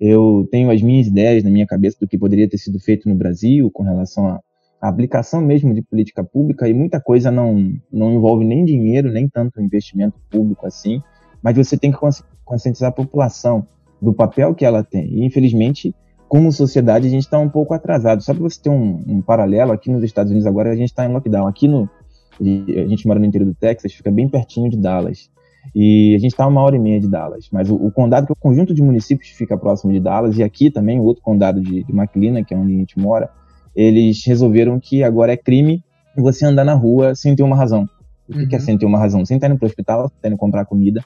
eu 0.00 0.48
tenho 0.50 0.70
as 0.70 0.82
minhas 0.82 1.06
ideias 1.06 1.44
na 1.44 1.50
minha 1.50 1.66
cabeça 1.66 1.96
do 2.00 2.08
que 2.08 2.18
poderia 2.18 2.48
ter 2.48 2.58
sido 2.58 2.78
feito 2.80 3.08
no 3.08 3.14
Brasil 3.14 3.70
com 3.70 3.82
relação 3.82 4.26
à, 4.26 4.40
aplicação 4.80 5.40
mesmo 5.40 5.72
de 5.72 5.80
política 5.80 6.24
pública 6.24 6.68
e 6.68 6.74
muita 6.74 7.00
coisa 7.00 7.30
não, 7.30 7.72
não 7.92 8.14
envolve 8.14 8.44
nem 8.44 8.64
dinheiro, 8.64 9.12
nem 9.12 9.28
tanto 9.28 9.62
investimento 9.62 10.18
público 10.28 10.66
assim, 10.66 11.00
mas 11.40 11.56
você 11.56 11.78
tem 11.78 11.92
que 11.92 11.98
conscientizar 12.44 12.88
a 12.88 12.92
população 12.92 13.64
do 14.00 14.12
papel 14.12 14.52
que 14.56 14.64
ela 14.64 14.82
tem. 14.82 15.06
E 15.06 15.24
infelizmente 15.24 15.94
como 16.32 16.50
sociedade, 16.50 17.06
a 17.06 17.10
gente 17.10 17.24
está 17.24 17.38
um 17.38 17.48
pouco 17.50 17.74
atrasado. 17.74 18.22
Só 18.22 18.32
para 18.32 18.42
você 18.42 18.58
ter 18.58 18.70
um, 18.70 19.04
um, 19.06 19.20
paralelo, 19.20 19.70
aqui 19.70 19.90
nos 19.90 20.02
Estados 20.02 20.30
Unidos 20.30 20.46
agora 20.46 20.72
a 20.72 20.74
gente 20.74 20.88
está 20.88 21.04
em 21.04 21.12
lockdown. 21.12 21.46
Aqui 21.46 21.68
no. 21.68 21.90
A 22.40 22.88
gente 22.88 23.06
mora 23.06 23.18
no 23.18 23.26
interior 23.26 23.46
do 23.46 23.54
Texas, 23.54 23.92
fica 23.92 24.10
bem 24.10 24.28
pertinho 24.28 24.70
de 24.70 24.76
Dallas. 24.76 25.30
E 25.74 26.14
a 26.14 26.18
gente 26.18 26.32
está 26.32 26.46
uma 26.46 26.60
hora 26.60 26.76
e 26.76 26.78
meia 26.78 27.00
de 27.00 27.08
Dallas. 27.08 27.48
Mas 27.52 27.70
o, 27.70 27.76
o, 27.76 27.90
condado, 27.90 28.26
que 28.26 28.32
é 28.32 28.34
o 28.34 28.36
conjunto 28.36 28.74
de 28.74 28.82
municípios, 28.82 29.30
fica 29.30 29.56
próximo 29.56 29.92
de 29.92 30.00
Dallas, 30.00 30.36
e 30.38 30.42
aqui 30.42 30.70
também, 30.70 30.98
o 30.98 31.04
outro 31.04 31.22
condado 31.22 31.60
de, 31.60 31.84
de 31.84 31.92
McLean, 31.92 32.42
que 32.44 32.52
é 32.52 32.56
onde 32.56 32.74
a 32.74 32.78
gente 32.78 32.98
mora, 32.98 33.30
eles 33.74 34.24
resolveram 34.26 34.78
que 34.80 35.02
agora 35.02 35.32
é 35.32 35.36
crime 35.36 35.82
você 36.16 36.44
andar 36.44 36.64
na 36.64 36.74
rua 36.74 37.14
sem 37.14 37.34
ter 37.34 37.42
uma 37.42 37.56
razão. 37.56 37.88
O 38.28 38.32
que, 38.32 38.38
uhum. 38.40 38.48
que 38.48 38.54
é 38.54 38.58
uhum. 38.58 38.64
sem 38.64 38.78
ter 38.78 38.86
uma 38.86 38.98
razão? 38.98 39.24
Sem 39.24 39.36
estar 39.36 39.48
indo 39.48 39.58
para 39.58 39.66
o 39.66 39.68
hospital, 39.68 40.08
sem 40.08 40.16
estar 40.16 40.28
indo 40.28 40.36
comprar 40.36 40.64
comida, 40.64 41.02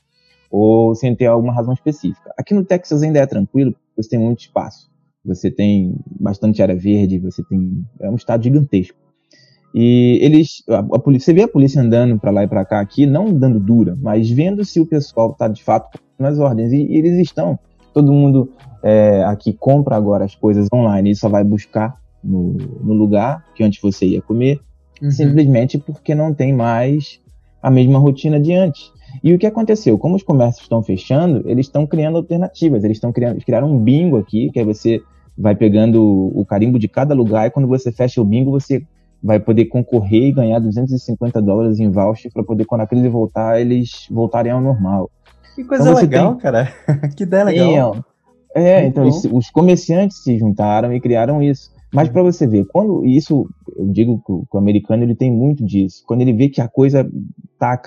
ou 0.51 0.95
sem 0.95 1.15
ter 1.15 1.27
alguma 1.27 1.53
razão 1.53 1.75
específica. 1.75 2.33
Aqui 2.39 2.55
no 2.55 2.65
Texas 2.65 3.03
ainda 3.03 3.19
é 3.19 3.27
tranquilo, 3.27 3.75
você 3.97 4.11
tem 4.11 4.19
muito 4.19 4.41
espaço 4.41 4.91
você 5.27 5.51
tem 5.51 5.97
bastante 6.21 6.63
área 6.63 6.77
verde, 6.77 7.19
você 7.19 7.43
tem 7.43 7.85
é 8.01 8.09
um 8.09 8.15
estado 8.15 8.45
gigantesco. 8.45 8.97
E 9.75 10.19
eles, 10.23 10.63
a, 10.69 10.79
a 10.79 10.99
polícia, 10.99 11.27
você 11.27 11.35
vê 11.35 11.43
a 11.43 11.49
polícia 11.49 11.83
andando 11.83 12.19
para 12.19 12.31
lá 12.31 12.45
e 12.45 12.49
para 12.49 12.65
cá 12.65 12.81
aqui, 12.81 13.07
não 13.07 13.33
dando 13.33 13.61
dura, 13.61 13.97
mas 14.01 14.31
vendo 14.31 14.65
se 14.65 14.81
o 14.81 14.87
pessoal 14.87 15.31
está 15.33 15.49
de 15.49 15.63
fato 15.63 15.99
nas 16.19 16.39
ordens. 16.39 16.73
E, 16.73 16.77
e, 16.77 16.97
eles 16.97 17.19
estão. 17.19 17.59
Todo 17.93 18.13
mundo 18.13 18.53
é, 18.83 19.25
aqui 19.25 19.53
compra 19.53 19.97
agora 19.97 20.25
as 20.25 20.35
coisas 20.35 20.69
online 20.73 21.11
e 21.11 21.17
só 21.17 21.29
vai 21.29 21.43
buscar 21.43 21.97
no, 22.23 22.53
no 22.83 22.93
lugar 22.93 23.45
que 23.55 23.65
antes 23.65 23.81
você 23.81 24.07
ia 24.07 24.23
comer, 24.23 24.61
Uhum. 25.03 25.11
simplesmente 25.11 25.79
porque 25.79 26.15
não 26.15 26.33
tem 26.33 26.53
mais 26.53 27.21
a 27.63 27.71
mesma 27.71 27.99
rotina 27.99 28.41
de 28.41 28.53
antes. 28.53 28.91
E 29.23 29.33
o 29.33 29.39
que 29.39 29.47
aconteceu? 29.47 29.99
Como 29.99 30.17
os 30.17 30.23
comércios 30.23 30.63
estão 30.63 30.83
fechando, 30.83 31.43
eles 31.49 31.67
estão 31.67 31.87
criando 31.87 32.17
alternativas. 32.17 32.85
Eles 32.85 32.97
estão 32.97 33.13
criando, 33.13 33.43
criaram 33.45 33.71
um 33.71 33.79
bingo 33.79 34.17
aqui, 34.17 34.51
que 34.51 34.59
aí 34.59 34.65
você 34.65 35.01
vai 35.37 35.55
pegando 35.55 36.03
o 36.35 36.45
carimbo 36.45 36.79
de 36.79 36.89
cada 36.89 37.15
lugar 37.15 37.47
e 37.47 37.51
quando 37.51 37.69
você 37.69 37.93
fecha 37.93 38.21
o 38.21 38.25
bingo, 38.25 38.51
você 38.51 38.83
vai 39.23 39.41
poder 39.41 39.67
concorrer 39.67 40.25
e 40.29 40.33
ganhar 40.33 40.59
250 40.59 41.41
dólares 41.43 41.81
em 41.81 41.91
voucher 41.91 42.31
para 42.33 42.45
poder, 42.45 42.65
quando 42.65 42.83
a 42.83 42.87
crise 42.87 43.09
voltar, 43.09 43.61
eles 43.61 44.07
voltarem 44.11 44.53
ao 44.53 44.61
normal. 44.61 45.11
Que 45.55 45.65
coisa 45.65 45.85
Então 45.91 46.01
legal, 46.01 46.33
tem- 46.33 46.41
cara. 46.41 46.69
que 47.17 47.23
ideia 47.23 47.45
legal. 47.45 48.05
É, 48.55 48.83
é, 48.83 48.87
então 48.87 49.07
os 49.07 49.51
comerciantes 49.51 50.23
se 50.23 50.39
juntaram 50.39 50.93
e 50.93 51.01
criaram 51.01 51.43
isso. 51.43 51.71
Mas 51.93 52.09
para 52.09 52.23
você 52.23 52.47
ver, 52.47 52.67
quando 52.67 53.05
isso, 53.07 53.49
eu 53.77 53.87
digo 53.89 54.21
que 54.25 54.33
o, 54.33 54.41
que 54.51 54.57
o 54.57 54.59
americano 54.59 55.03
ele 55.03 55.15
tem 55.15 55.31
muito 55.31 55.65
disso. 55.65 56.03
Quando 56.07 56.21
ele 56.21 56.33
vê 56.33 56.49
que 56.49 56.61
a 56.61 56.69
coisa 56.69 57.09
tá 57.59 57.81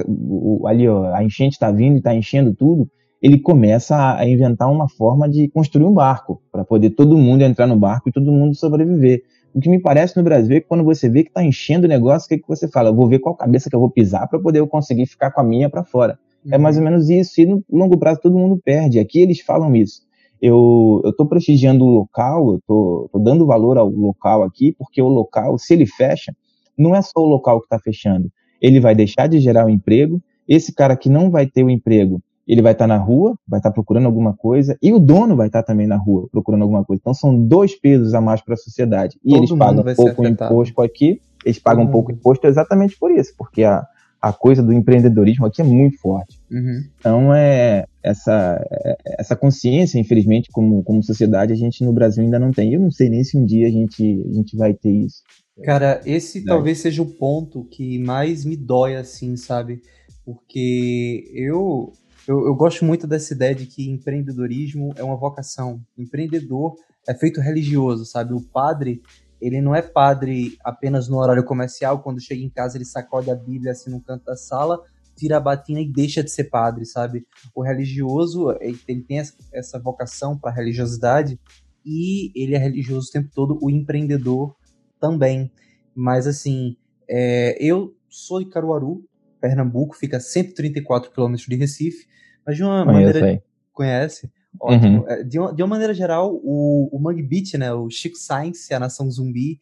ali, 0.65 0.87
ó, 0.87 1.13
a 1.13 1.23
enchente 1.23 1.53
está 1.53 1.69
vindo 1.71 1.95
e 1.95 1.97
está 1.97 2.13
enchendo 2.15 2.53
tudo, 2.55 2.89
ele 3.21 3.37
começa 3.39 3.95
a, 3.95 4.19
a 4.19 4.27
inventar 4.27 4.71
uma 4.71 4.87
forma 4.89 5.27
de 5.29 5.49
construir 5.49 5.85
um 5.85 5.93
barco 5.93 6.41
para 6.51 6.63
poder 6.63 6.91
todo 6.91 7.17
mundo 7.17 7.41
entrar 7.43 7.67
no 7.67 7.75
barco 7.75 8.09
e 8.09 8.11
todo 8.11 8.31
mundo 8.31 8.55
sobreviver. 8.55 9.21
O 9.53 9.59
que 9.59 9.69
me 9.69 9.81
parece 9.81 10.15
no 10.15 10.23
Brasil 10.23 10.57
é 10.57 10.59
que 10.59 10.67
quando 10.67 10.83
você 10.83 11.09
vê 11.09 11.23
que 11.23 11.29
está 11.29 11.43
enchendo 11.43 11.85
o 11.85 11.89
negócio, 11.89 12.25
o 12.25 12.29
que, 12.29 12.37
que 12.37 12.47
você 12.47 12.67
fala? 12.67 12.89
Eu 12.89 12.95
vou 12.95 13.07
ver 13.07 13.19
qual 13.19 13.35
cabeça 13.35 13.69
que 13.69 13.75
eu 13.75 13.79
vou 13.79 13.89
pisar 13.89 14.27
para 14.27 14.39
poder 14.39 14.59
eu 14.59 14.67
conseguir 14.67 15.05
ficar 15.05 15.31
com 15.31 15.41
a 15.41 15.43
minha 15.43 15.69
para 15.69 15.83
fora. 15.83 16.19
É 16.51 16.57
mais 16.57 16.77
ou 16.77 16.83
menos 16.83 17.09
isso. 17.09 17.41
E 17.41 17.45
no 17.45 17.63
longo 17.69 17.97
prazo 17.97 18.21
todo 18.21 18.37
mundo 18.37 18.61
perde. 18.63 18.99
Aqui 18.99 19.19
eles 19.19 19.41
falam 19.41 19.75
isso. 19.75 20.01
Eu 20.41 21.01
estou 21.05 21.27
prestigiando 21.27 21.83
o 21.83 21.89
local, 21.89 22.53
eu 22.53 22.61
tô 22.65 23.09
dando 23.19 23.45
valor 23.45 23.77
ao 23.77 23.89
local 23.89 24.43
aqui, 24.43 24.71
porque 24.71 25.01
o 25.01 25.09
local, 25.09 25.57
se 25.57 25.73
ele 25.73 25.85
fecha, 25.85 26.33
não 26.77 26.95
é 26.95 27.01
só 27.01 27.19
o 27.19 27.25
local 27.25 27.59
que 27.59 27.65
está 27.65 27.77
fechando. 27.77 28.31
Ele 28.61 28.79
vai 28.79 28.95
deixar 28.95 29.27
de 29.27 29.39
gerar 29.39 29.65
o 29.65 29.69
emprego. 29.69 30.21
Esse 30.47 30.73
cara 30.73 30.95
que 30.95 31.09
não 31.09 31.29
vai 31.29 31.45
ter 31.45 31.63
o 31.63 31.69
emprego, 31.69 32.21
ele 32.51 32.61
vai 32.61 32.71
estar 32.71 32.87
na 32.87 32.97
rua, 32.97 33.37
vai 33.47 33.59
estar 33.59 33.71
procurando 33.71 34.07
alguma 34.07 34.33
coisa, 34.33 34.77
e 34.81 34.91
o 34.91 34.99
dono 34.99 35.35
vai 35.35 35.47
estar 35.47 35.61
também 35.63 35.85
na 35.87 35.97
rua 35.97 36.27
procurando 36.31 36.63
alguma 36.63 36.83
coisa. 36.83 36.99
Então 36.99 37.13
são 37.13 37.37
dois 37.47 37.79
pesos 37.79 38.13
a 38.13 38.19
mais 38.21 38.41
para 38.41 38.55
a 38.55 38.57
sociedade. 38.57 39.17
E 39.23 39.29
Todo 39.29 39.39
eles 39.39 39.51
pagam 39.57 39.83
ser 39.83 39.95
pouco 39.95 40.25
imposto 40.27 40.81
aqui, 40.81 41.21
eles 41.45 41.59
pagam 41.59 41.85
Todo 41.85 41.91
pouco 41.91 42.09
mundo. 42.11 42.19
imposto 42.19 42.47
exatamente 42.47 42.97
por 42.99 43.11
isso, 43.11 43.33
porque 43.37 43.63
a, 43.63 43.85
a 44.21 44.33
coisa 44.33 44.63
do 44.63 44.73
empreendedorismo 44.73 45.45
aqui 45.45 45.61
é 45.61 45.63
muito 45.65 45.99
forte. 45.99 46.39
Uhum. 46.51 46.83
Então, 46.99 47.33
é 47.33 47.85
essa, 48.03 48.59
é- 48.71 48.97
essa 49.19 49.35
consciência, 49.35 49.99
infelizmente, 49.99 50.49
como, 50.51 50.83
como 50.83 51.03
sociedade, 51.03 51.53
a 51.53 51.55
gente 51.55 51.83
no 51.85 51.93
Brasil 51.93 52.23
ainda 52.23 52.39
não 52.39 52.51
tem. 52.51 52.73
Eu 52.73 52.79
não 52.79 52.91
sei 52.91 53.09
nem 53.09 53.23
se 53.23 53.37
um 53.37 53.45
dia 53.45 53.67
a 53.67 53.71
gente, 53.71 54.25
a 54.27 54.33
gente 54.33 54.57
vai 54.57 54.73
ter 54.73 54.91
isso. 54.91 55.21
Cara, 55.63 56.01
esse 56.05 56.39
Verdade. 56.39 56.55
talvez 56.57 56.79
seja 56.79 57.01
o 57.01 57.05
ponto 57.05 57.63
que 57.65 57.99
mais 57.99 58.43
me 58.43 58.55
dói, 58.57 58.95
assim, 58.95 59.35
sabe? 59.35 59.81
Porque 60.25 61.29
eu, 61.33 61.91
eu, 62.27 62.45
eu 62.45 62.55
gosto 62.55 62.85
muito 62.85 63.07
dessa 63.07 63.33
ideia 63.33 63.55
de 63.55 63.65
que 63.65 63.89
empreendedorismo 63.89 64.93
é 64.95 65.03
uma 65.03 65.15
vocação. 65.15 65.81
Empreendedor 65.97 66.75
é 67.07 67.13
feito 67.13 67.41
religioso, 67.41 68.05
sabe? 68.05 68.33
O 68.33 68.41
padre, 68.41 69.01
ele 69.41 69.61
não 69.61 69.73
é 69.73 69.81
padre 69.81 70.57
apenas 70.63 71.07
no 71.07 71.17
horário 71.17 71.43
comercial, 71.43 72.01
quando 72.01 72.21
chega 72.21 72.41
em 72.41 72.49
casa 72.49 72.77
ele 72.77 72.85
sacode 72.85 73.31
a 73.31 73.35
Bíblia 73.35 73.71
assim 73.71 73.89
no 73.89 74.01
canto 74.01 74.25
da 74.25 74.35
sala, 74.35 74.81
tira 75.15 75.37
a 75.37 75.39
batina 75.39 75.81
e 75.81 75.91
deixa 75.91 76.23
de 76.23 76.31
ser 76.31 76.45
padre, 76.45 76.85
sabe? 76.85 77.25
O 77.53 77.61
religioso, 77.63 78.51
ele 78.61 79.01
tem 79.01 79.19
essa 79.51 79.79
vocação 79.79 80.37
para 80.37 80.51
religiosidade 80.51 81.39
e 81.85 82.31
ele 82.35 82.55
é 82.55 82.57
religioso 82.57 83.09
o 83.09 83.11
tempo 83.11 83.29
todo. 83.33 83.59
O 83.61 83.69
empreendedor 83.69 84.55
também. 84.99 85.51
Mas 85.95 86.27
assim, 86.27 86.77
é, 87.09 87.57
eu 87.59 87.95
sou 88.07 88.39
de 88.43 88.49
Caruaru, 88.49 89.03
Pernambuco, 89.39 89.95
fica 89.95 90.17
a 90.17 90.19
134 90.19 91.11
quilômetros 91.11 91.47
de 91.47 91.55
Recife, 91.55 92.07
mas 92.45 92.55
de 92.57 92.63
uma 92.63 92.85
Conheço 92.85 93.07
maneira. 93.07 93.25
aí. 93.25 93.41
Conhece? 93.73 94.29
Ótimo. 94.59 95.05
Uhum. 95.07 95.27
De, 95.27 95.39
uma, 95.39 95.53
de 95.53 95.61
uma 95.61 95.67
maneira 95.69 95.93
geral, 95.93 96.33
o, 96.43 96.89
o 96.91 96.99
Mangue 96.99 97.23
Beach, 97.23 97.57
né, 97.57 97.71
o 97.73 97.89
Chico 97.89 98.17
Science 98.17 98.67
e 98.71 98.73
a 98.73 98.79
Nação 98.79 99.09
Zumbi 99.09 99.59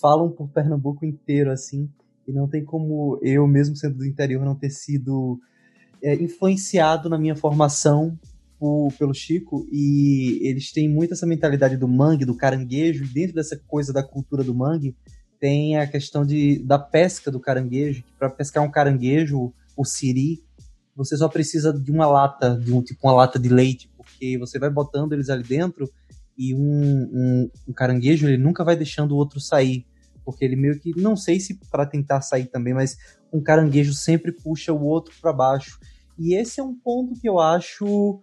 falam 0.00 0.30
por 0.30 0.48
Pernambuco 0.48 1.04
inteiro, 1.04 1.50
assim, 1.50 1.90
e 2.26 2.32
não 2.32 2.48
tem 2.48 2.64
como 2.64 3.18
eu, 3.22 3.46
mesmo 3.46 3.76
sendo 3.76 3.98
do 3.98 4.06
interior, 4.06 4.44
não 4.44 4.54
ter 4.54 4.70
sido 4.70 5.38
é, 6.02 6.14
influenciado 6.14 7.08
na 7.08 7.18
minha 7.18 7.34
formação 7.36 8.16
por- 8.58 8.92
pelo 8.98 9.12
Chico, 9.12 9.66
e 9.70 10.38
eles 10.42 10.70
têm 10.72 10.88
muito 10.88 11.12
essa 11.12 11.26
mentalidade 11.26 11.76
do 11.76 11.88
mangue, 11.88 12.24
do 12.24 12.36
caranguejo, 12.36 13.04
e 13.04 13.08
dentro 13.08 13.34
dessa 13.34 13.56
coisa 13.66 13.92
da 13.92 14.02
cultura 14.02 14.44
do 14.44 14.54
mangue, 14.54 14.94
tem 15.40 15.78
a 15.78 15.86
questão 15.86 16.24
de, 16.24 16.62
da 16.62 16.78
pesca 16.78 17.30
do 17.30 17.40
caranguejo, 17.40 18.02
que 18.02 18.12
para 18.18 18.28
pescar 18.28 18.62
um 18.62 18.70
caranguejo, 18.70 19.52
o 19.76 19.84
siri, 19.84 20.44
você 20.94 21.16
só 21.16 21.28
precisa 21.28 21.72
de 21.72 21.90
uma 21.90 22.06
lata, 22.06 22.56
de 22.56 22.72
um 22.72 22.82
tipo 22.82 23.00
uma 23.08 23.14
lata 23.14 23.38
de 23.38 23.48
leite, 23.48 23.90
porque 23.96 24.36
você 24.36 24.58
vai 24.58 24.68
botando 24.68 25.14
eles 25.14 25.30
ali 25.30 25.42
dentro 25.42 25.90
e 26.36 26.54
um, 26.54 26.60
um, 26.60 27.50
um 27.68 27.72
caranguejo 27.72 28.28
ele 28.28 28.36
nunca 28.36 28.62
vai 28.62 28.76
deixando 28.76 29.12
o 29.12 29.16
outro 29.16 29.40
sair, 29.40 29.86
porque 30.24 30.44
ele 30.44 30.56
meio 30.56 30.78
que 30.78 30.92
não 31.00 31.16
sei 31.16 31.40
se 31.40 31.58
para 31.70 31.86
tentar 31.86 32.20
sair 32.20 32.46
também, 32.46 32.74
mas 32.74 32.98
um 33.32 33.42
caranguejo 33.42 33.94
sempre 33.94 34.32
puxa 34.32 34.72
o 34.72 34.84
outro 34.84 35.14
para 35.22 35.32
baixo. 35.32 35.80
E 36.18 36.34
esse 36.34 36.60
é 36.60 36.62
um 36.62 36.74
ponto 36.74 37.18
que 37.18 37.28
eu 37.28 37.38
acho 37.38 38.20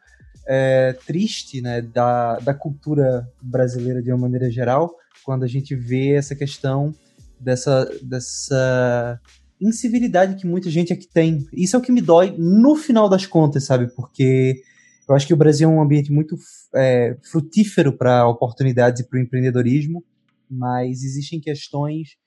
é, 0.47 0.93
triste, 1.05 1.61
né, 1.61 1.81
da, 1.81 2.37
da 2.37 2.53
cultura 2.53 3.27
brasileira 3.41 4.03
de 4.03 4.11
uma 4.11 4.19
maneira 4.19 4.51
geral, 4.51 4.95
quando 5.23 5.43
a 5.43 5.47
gente 5.47 5.75
vê 5.75 6.13
essa 6.13 6.35
questão 6.35 6.93
dessa, 7.39 7.85
dessa 8.01 9.19
incivilidade 9.59 10.35
que 10.35 10.47
muita 10.47 10.69
gente 10.69 10.93
aqui 10.93 11.07
tem. 11.07 11.47
Isso 11.53 11.75
é 11.75 11.79
o 11.79 11.81
que 11.81 11.91
me 11.91 12.01
dói 12.01 12.35
no 12.37 12.75
final 12.75 13.09
das 13.09 13.25
contas, 13.25 13.65
sabe? 13.65 13.87
Porque 13.95 14.61
eu 15.07 15.15
acho 15.15 15.25
que 15.25 15.33
o 15.33 15.37
Brasil 15.37 15.69
é 15.69 15.71
um 15.71 15.81
ambiente 15.81 16.11
muito 16.11 16.35
é, 16.75 17.17
frutífero 17.31 17.97
para 17.97 18.27
oportunidades 18.27 19.01
e 19.01 19.07
para 19.07 19.17
o 19.17 19.21
empreendedorismo, 19.21 20.03
mas 20.49 21.03
existem 21.03 21.39
questões 21.39 22.17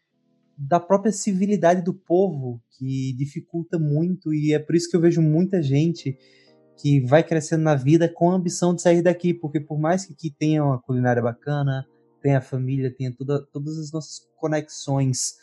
da 0.57 0.81
própria 0.81 1.13
civilidade 1.13 1.83
do 1.83 1.95
povo 1.95 2.61
que 2.79 3.15
dificulta 3.15 3.79
muito 3.79 4.33
e 4.35 4.53
é 4.53 4.59
por 4.59 4.75
isso 4.75 4.91
que 4.91 4.97
eu 4.97 5.01
vejo 5.01 5.23
muita 5.23 5.63
gente 5.63 6.17
que 6.81 7.01
vai 7.01 7.23
crescendo 7.23 7.63
na 7.63 7.75
vida 7.75 8.09
com 8.09 8.31
a 8.31 8.35
ambição 8.35 8.75
de 8.75 8.81
sair 8.83 9.03
daqui, 9.03 9.35
porque 9.35 9.61
por 9.61 9.79
mais 9.79 10.07
que 10.07 10.13
aqui 10.15 10.31
tenha 10.31 10.65
uma 10.65 10.79
culinária 10.79 11.23
bacana, 11.23 11.87
tenha 12.21 12.39
a 12.39 12.43
família, 12.43 12.95
tenha 12.95 13.13
toda, 13.13 13.45
todas 13.53 13.79
as 13.79 13.93
nossas 13.93 14.21
conexões, 14.37 15.35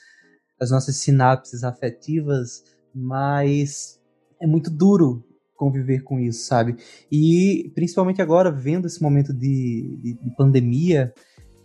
as 0.60 0.72
nossas 0.72 0.96
sinapses 0.98 1.64
afetivas, 1.64 2.64
mas 2.94 4.00
é 4.42 4.48
muito 4.48 4.70
duro 4.70 5.24
conviver 5.56 6.04
com 6.04 6.20
isso, 6.20 6.46
sabe? 6.46 6.78
E 7.12 7.72
principalmente 7.74 8.22
agora, 8.22 8.52
vendo 8.52 8.86
esse 8.86 9.02
momento 9.02 9.34
de, 9.34 9.98
de, 10.02 10.14
de 10.14 10.36
pandemia, 10.36 11.14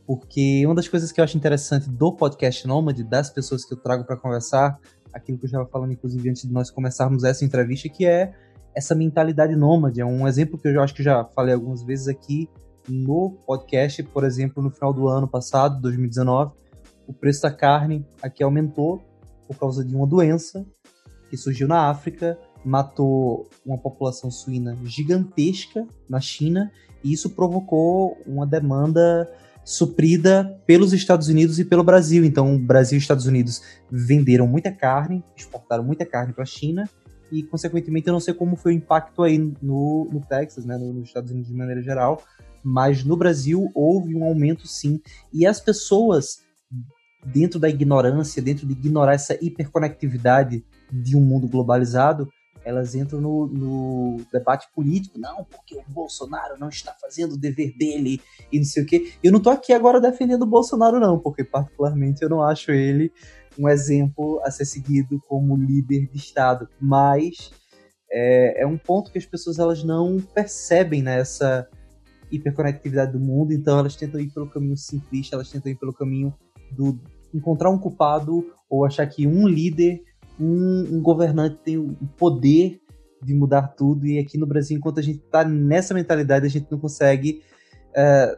porque 0.06 0.64
uma 0.64 0.74
das 0.74 0.88
coisas 0.88 1.12
que 1.12 1.20
eu 1.20 1.24
acho 1.24 1.36
interessante 1.36 1.88
do 1.88 2.12
podcast 2.12 2.66
Nômade, 2.66 3.04
das 3.04 3.30
pessoas 3.30 3.64
que 3.64 3.74
eu 3.74 3.78
trago 3.78 4.04
para 4.04 4.16
conversar, 4.16 4.78
aquilo 5.12 5.38
que 5.38 5.44
eu 5.44 5.48
estava 5.48 5.66
falando, 5.66 5.92
inclusive, 5.92 6.28
antes 6.28 6.42
de 6.42 6.52
nós 6.52 6.70
começarmos 6.70 7.22
essa 7.22 7.44
entrevista, 7.44 7.88
que 7.88 8.06
é 8.06 8.32
essa 8.74 8.94
mentalidade 8.94 9.54
nômade. 9.54 10.00
É 10.00 10.04
um 10.04 10.26
exemplo 10.26 10.58
que 10.58 10.66
eu 10.68 10.82
acho 10.82 10.94
que 10.94 11.02
já 11.02 11.24
falei 11.24 11.54
algumas 11.54 11.82
vezes 11.82 12.08
aqui 12.08 12.48
no 12.88 13.38
podcast, 13.46 14.02
por 14.02 14.24
exemplo, 14.24 14.62
no 14.62 14.70
final 14.70 14.92
do 14.92 15.08
ano 15.08 15.28
passado, 15.28 15.80
2019, 15.80 16.52
o 17.06 17.12
preço 17.12 17.42
da 17.42 17.50
carne 17.50 18.06
aqui 18.20 18.42
aumentou 18.42 19.02
por 19.46 19.56
causa 19.58 19.84
de 19.84 19.94
uma 19.94 20.06
doença 20.06 20.64
que 21.28 21.36
surgiu 21.36 21.66
na 21.66 21.88
África, 21.88 22.38
matou 22.64 23.48
uma 23.64 23.78
população 23.78 24.30
suína 24.30 24.76
gigantesca 24.84 25.86
na 26.08 26.20
China, 26.20 26.70
e 27.02 27.12
isso 27.12 27.30
provocou 27.30 28.18
uma 28.26 28.46
demanda 28.46 29.30
suprida 29.64 30.60
pelos 30.66 30.92
Estados 30.92 31.28
Unidos 31.28 31.58
e 31.58 31.64
pelo 31.64 31.82
Brasil. 31.82 32.24
Então, 32.24 32.58
Brasil 32.58 32.96
e 32.96 32.98
os 32.98 33.04
Estados 33.04 33.26
Unidos 33.26 33.62
venderam 33.90 34.46
muita 34.46 34.70
carne, 34.70 35.24
exportaram 35.36 35.82
muita 35.82 36.04
carne 36.04 36.32
para 36.32 36.42
a 36.42 36.46
China, 36.46 36.88
e, 37.30 37.42
consequentemente, 37.42 38.06
eu 38.06 38.12
não 38.12 38.20
sei 38.20 38.34
como 38.34 38.56
foi 38.56 38.74
o 38.74 38.76
impacto 38.76 39.22
aí 39.22 39.38
no, 39.38 40.06
no 40.12 40.20
Texas, 40.20 40.66
né, 40.66 40.76
nos 40.76 41.08
Estados 41.08 41.30
Unidos 41.30 41.48
de 41.48 41.56
maneira 41.56 41.80
geral, 41.80 42.22
mas 42.62 43.04
no 43.04 43.16
Brasil 43.16 43.70
houve 43.74 44.14
um 44.14 44.24
aumento 44.24 44.66
sim. 44.66 45.00
E 45.32 45.46
as 45.46 45.60
pessoas, 45.60 46.40
dentro 47.24 47.58
da 47.58 47.68
ignorância, 47.68 48.42
dentro 48.42 48.66
de 48.66 48.72
ignorar 48.72 49.14
essa 49.14 49.36
hiperconectividade 49.40 50.64
de 50.90 51.16
um 51.16 51.20
mundo 51.20 51.48
globalizado, 51.48 52.28
elas 52.64 52.94
entram 52.94 53.20
no, 53.20 53.46
no, 53.46 54.20
debate 54.32 54.68
político. 54.74 55.18
Não, 55.18 55.44
porque 55.44 55.76
o 55.76 55.82
Bolsonaro 55.88 56.58
não 56.58 56.68
está 56.68 56.94
fazendo 57.00 57.32
o 57.32 57.38
dever 57.38 57.76
dele 57.76 58.20
e 58.52 58.58
não 58.58 58.64
sei 58.64 58.82
o 58.82 58.86
quê. 58.86 59.12
Eu 59.22 59.32
não 59.32 59.40
tô 59.40 59.50
aqui 59.50 59.72
agora 59.72 60.00
defendendo 60.00 60.42
o 60.42 60.46
Bolsonaro, 60.46 61.00
não, 61.00 61.18
porque 61.18 61.42
particularmente 61.42 62.22
eu 62.22 62.28
não 62.28 62.42
acho 62.42 62.70
ele 62.70 63.12
um 63.58 63.68
exemplo 63.68 64.40
a 64.44 64.50
ser 64.50 64.64
seguido 64.64 65.20
como 65.28 65.56
líder 65.56 66.08
de 66.08 66.16
Estado. 66.16 66.68
Mas 66.80 67.50
é, 68.10 68.62
é 68.62 68.66
um 68.66 68.78
ponto 68.78 69.10
que 69.10 69.18
as 69.18 69.26
pessoas 69.26 69.58
elas 69.58 69.82
não 69.82 70.18
percebem 70.20 71.02
nessa 71.02 71.68
hiperconectividade 72.32 73.12
do 73.12 73.20
mundo, 73.20 73.52
então 73.52 73.78
elas 73.78 73.94
tentam 73.94 74.20
ir 74.20 74.30
pelo 74.30 74.48
caminho 74.48 74.76
simplista, 74.76 75.36
elas 75.36 75.50
tentam 75.50 75.70
ir 75.70 75.76
pelo 75.76 75.92
caminho 75.92 76.34
do 76.70 76.98
encontrar 77.34 77.70
um 77.70 77.78
culpado 77.78 78.44
ou 78.68 78.84
achar 78.84 79.06
que 79.06 79.26
um 79.26 79.46
líder, 79.46 80.02
um, 80.40 80.96
um 80.96 81.02
governante 81.02 81.58
tem 81.64 81.76
o 81.76 81.94
poder 82.16 82.80
de 83.22 83.34
mudar 83.34 83.68
tudo. 83.68 84.06
E 84.06 84.18
aqui 84.18 84.36
no 84.36 84.46
Brasil, 84.46 84.76
enquanto 84.76 84.98
a 84.98 85.02
gente 85.02 85.20
está 85.20 85.44
nessa 85.44 85.94
mentalidade, 85.94 86.46
a 86.46 86.50
gente 86.50 86.70
não 86.70 86.78
consegue 86.78 87.42
é, 87.94 88.36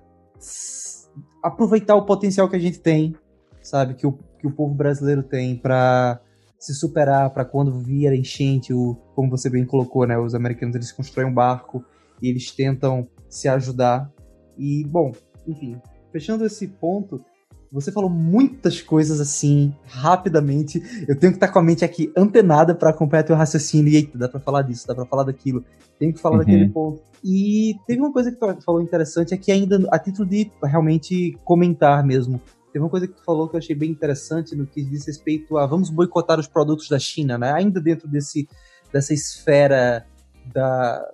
aproveitar 1.42 1.94
o 1.96 2.04
potencial 2.04 2.48
que 2.48 2.56
a 2.56 2.60
gente 2.60 2.80
tem, 2.80 3.14
sabe? 3.62 3.94
Que 3.94 4.06
o, 4.06 4.12
que 4.38 4.46
o 4.46 4.52
povo 4.52 4.74
brasileiro 4.74 5.22
tem 5.22 5.56
para 5.56 6.20
se 6.58 6.74
superar, 6.74 7.30
para 7.30 7.44
quando 7.44 7.78
vier 7.78 8.12
a 8.12 8.16
enchente, 8.16 8.72
como 9.14 9.30
você 9.30 9.50
bem 9.50 9.64
colocou, 9.64 10.06
né? 10.06 10.18
Os 10.18 10.34
americanos 10.34 10.74
eles 10.74 10.92
constroem 10.92 11.28
um 11.28 11.34
barco 11.34 11.84
e 12.22 12.28
eles 12.28 12.50
tentam 12.50 13.06
se 13.34 13.48
ajudar. 13.48 14.10
E, 14.56 14.84
bom, 14.84 15.12
enfim, 15.46 15.80
fechando 16.12 16.46
esse 16.46 16.68
ponto, 16.68 17.24
você 17.70 17.90
falou 17.90 18.08
muitas 18.08 18.80
coisas 18.80 19.20
assim, 19.20 19.74
rapidamente. 19.86 20.80
Eu 21.08 21.18
tenho 21.18 21.32
que 21.32 21.38
estar 21.38 21.48
com 21.48 21.58
a 21.58 21.62
mente 21.62 21.84
aqui 21.84 22.12
antenada 22.16 22.74
para 22.74 22.90
acompanhar 22.90 23.24
teu 23.24 23.34
raciocínio. 23.34 23.92
E 23.92 23.96
eita, 23.96 24.16
dá 24.16 24.28
para 24.28 24.38
falar 24.38 24.62
disso, 24.62 24.86
dá 24.86 24.94
para 24.94 25.04
falar 25.04 25.24
daquilo. 25.24 25.64
Tenho 25.98 26.12
que 26.12 26.20
falar 26.20 26.36
uhum. 26.36 26.44
daquele 26.44 26.68
ponto. 26.68 27.02
E 27.24 27.74
teve 27.86 28.00
uma 28.00 28.12
coisa 28.12 28.30
que 28.30 28.38
tu 28.38 28.62
falou 28.62 28.80
interessante, 28.80 29.34
é 29.34 29.36
que 29.36 29.50
ainda, 29.50 29.84
a 29.90 29.98
título 29.98 30.28
de 30.28 30.52
realmente 30.62 31.36
comentar 31.44 32.04
mesmo, 32.04 32.40
teve 32.72 32.84
uma 32.84 32.90
coisa 32.90 33.08
que 33.08 33.14
tu 33.14 33.24
falou 33.24 33.48
que 33.48 33.56
eu 33.56 33.58
achei 33.58 33.74
bem 33.74 33.90
interessante 33.90 34.54
no 34.54 34.66
que 34.66 34.82
diz 34.82 35.06
respeito 35.06 35.56
a 35.56 35.66
vamos 35.66 35.90
boicotar 35.90 36.38
os 36.38 36.46
produtos 36.46 36.88
da 36.88 36.98
China, 36.98 37.36
né? 37.36 37.52
Ainda 37.52 37.80
dentro 37.80 38.06
desse, 38.06 38.48
dessa 38.92 39.12
esfera 39.12 40.06
da, 40.52 41.04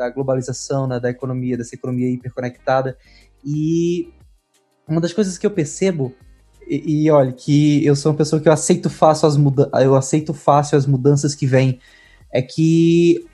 da 0.00 0.08
globalização, 0.08 0.86
né? 0.86 0.98
da 0.98 1.10
economia, 1.10 1.58
dessa 1.58 1.74
economia 1.74 2.08
hiperconectada. 2.08 2.96
E 3.44 4.08
uma 4.88 4.98
das 4.98 5.12
coisas 5.12 5.36
que 5.36 5.46
eu 5.46 5.50
percebo 5.50 6.14
e, 6.66 7.04
e 7.04 7.10
olha 7.10 7.32
que 7.32 7.84
eu 7.84 7.94
sou 7.94 8.10
uma 8.12 8.18
pessoa 8.18 8.40
que 8.40 8.48
eu 8.48 8.52
aceito 8.52 8.88
fácil 8.88 9.28
as 9.28 9.36
muda 9.36 9.70
eu 9.74 9.94
aceito 9.94 10.32
fácil 10.32 10.78
as 10.78 10.86
mudanças 10.86 11.34
que 11.34 11.46
vêm 11.46 11.78
é 12.32 12.40
que 12.40 13.26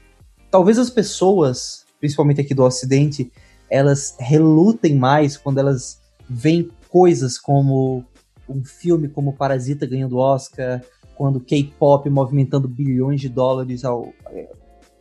talvez 0.50 0.76
as 0.78 0.90
pessoas, 0.90 1.84
principalmente 2.00 2.40
aqui 2.40 2.52
do 2.52 2.64
Ocidente, 2.64 3.30
elas 3.70 4.16
relutem 4.18 4.96
mais 4.96 5.36
quando 5.36 5.58
elas 5.58 6.00
veem 6.28 6.68
coisas 6.88 7.38
como 7.38 8.04
um 8.48 8.64
filme 8.64 9.08
como 9.08 9.36
Parasita 9.36 9.86
ganhando 9.86 10.18
Oscar, 10.18 10.82
quando 11.14 11.40
K-pop 11.40 12.08
movimentando 12.10 12.66
bilhões 12.66 13.20
de 13.20 13.28
dólares 13.28 13.84
ao, 13.84 14.12
é, 14.30 14.48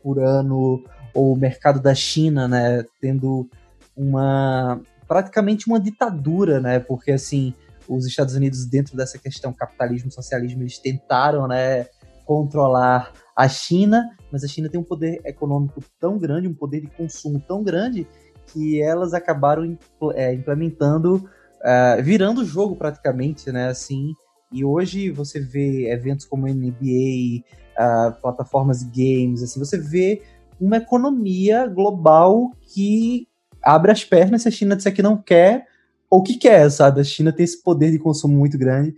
por 0.04 0.20
ano, 0.20 0.84
o 1.16 1.36
mercado 1.36 1.80
da 1.80 1.96
China, 1.96 2.48
né, 2.48 2.86
tendo 3.02 3.50
uma 3.96 4.80
praticamente 5.08 5.68
uma 5.68 5.80
ditadura, 5.80 6.60
né? 6.60 6.80
Porque 6.80 7.12
assim, 7.12 7.54
os 7.88 8.06
Estados 8.06 8.36
Unidos 8.36 8.66
dentro 8.66 8.98
dessa 8.98 9.18
questão 9.18 9.54
capitalismo, 9.54 10.12
socialismo, 10.12 10.62
eles 10.62 10.78
tentaram, 10.78 11.48
né, 11.48 11.88
controlar 12.26 13.14
a 13.36 13.48
China, 13.48 14.10
mas 14.32 14.44
a 14.44 14.48
China 14.48 14.70
tem 14.70 14.80
um 14.80 14.84
poder 14.84 15.22
econômico 15.24 15.82
tão 16.00 16.18
grande, 16.18 16.48
um 16.48 16.54
poder 16.54 16.82
de 16.82 16.88
consumo 16.88 17.40
tão 17.40 17.64
grande 17.64 18.08
que 18.48 18.82
elas 18.82 19.14
acabaram 19.14 19.78
é, 20.14 20.34
implementando, 20.34 21.30
uh, 21.62 22.02
virando 22.04 22.42
o 22.42 22.46
jogo 22.46 22.76
praticamente, 22.76 23.52
né? 23.52 23.68
Assim, 23.68 24.14
e 24.52 24.64
hoje 24.64 25.12
você 25.12 25.40
vê 25.40 25.92
eventos 25.92 26.26
como 26.26 26.48
NBA, 26.48 27.44
uh, 27.78 28.14
plataformas 28.22 28.84
games, 28.84 29.44
assim, 29.44 29.60
você 29.60 29.78
vê 29.78 30.22
uma 30.60 30.78
economia 30.78 31.68
global 31.68 32.52
que 32.74 33.28
abre 33.62 33.92
as 33.92 34.04
pernas 34.04 34.44
se 34.44 34.48
a 34.48 34.52
China 34.52 34.76
disser 34.76 34.94
que 34.94 35.02
não 35.02 35.18
quer 35.18 35.66
ou 36.10 36.22
que 36.24 36.38
quer, 36.38 36.70
sabe? 36.70 37.02
A 37.02 37.04
China 37.04 37.34
tem 37.34 37.44
esse 37.44 37.62
poder 37.62 37.92
de 37.92 38.00
consumo 38.00 38.38
muito 38.38 38.58
grande. 38.58 38.96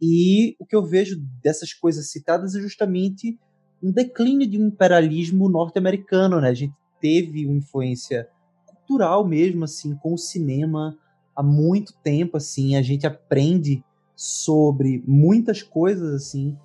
E 0.00 0.56
o 0.58 0.66
que 0.66 0.74
eu 0.74 0.84
vejo 0.84 1.16
dessas 1.42 1.72
coisas 1.72 2.10
citadas 2.10 2.54
é 2.54 2.60
justamente 2.60 3.38
um 3.82 3.90
declínio 3.92 4.46
de 4.48 4.58
um 4.58 4.66
imperialismo 4.66 5.48
norte-americano, 5.48 6.40
né? 6.40 6.48
A 6.48 6.54
gente 6.54 6.74
teve 7.00 7.46
uma 7.46 7.56
influência 7.56 8.28
cultural 8.66 9.26
mesmo, 9.26 9.64
assim, 9.64 9.94
com 9.96 10.14
o 10.14 10.18
cinema 10.18 10.96
há 11.34 11.42
muito 11.42 11.92
tempo, 12.02 12.36
assim. 12.36 12.76
A 12.76 12.82
gente 12.82 13.06
aprende 13.06 13.84
sobre 14.14 15.02
muitas 15.06 15.62
coisas, 15.62 16.14
assim, 16.14 16.56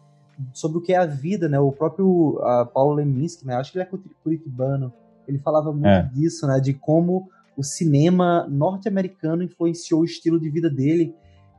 sobre 0.54 0.78
o 0.78 0.82
que 0.82 0.94
é 0.94 0.98
a 0.98 1.06
vida, 1.06 1.48
né? 1.48 1.60
O 1.60 1.72
próprio 1.72 2.40
Paulo 2.74 2.96
Leminski, 2.96 3.46
né? 3.46 3.56
Acho 3.56 3.72
que 3.72 3.80
ele 3.80 3.88
é 3.88 4.00
curitibano. 4.24 4.94
Ele 5.28 5.38
falava 5.40 5.72
muito 5.72 5.88
é. 5.88 6.10
disso, 6.14 6.48
né? 6.48 6.60
De 6.60 6.74
como 6.74 7.30
o 7.56 7.64
cinema 7.64 8.48
norte-americano 8.50 9.44
influenciou 9.44 10.02
o 10.02 10.06
estilo 10.06 10.40
de 10.40 10.50
vida 10.50 10.70
dele. 10.70 11.14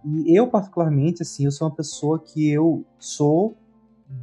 E 0.04 0.36
eu, 0.36 0.48
particularmente, 0.48 1.22
assim, 1.22 1.44
eu 1.44 1.52
sou 1.52 1.68
uma 1.68 1.74
pessoa 1.74 2.18
que 2.18 2.50
eu 2.50 2.84
sou 2.98 3.56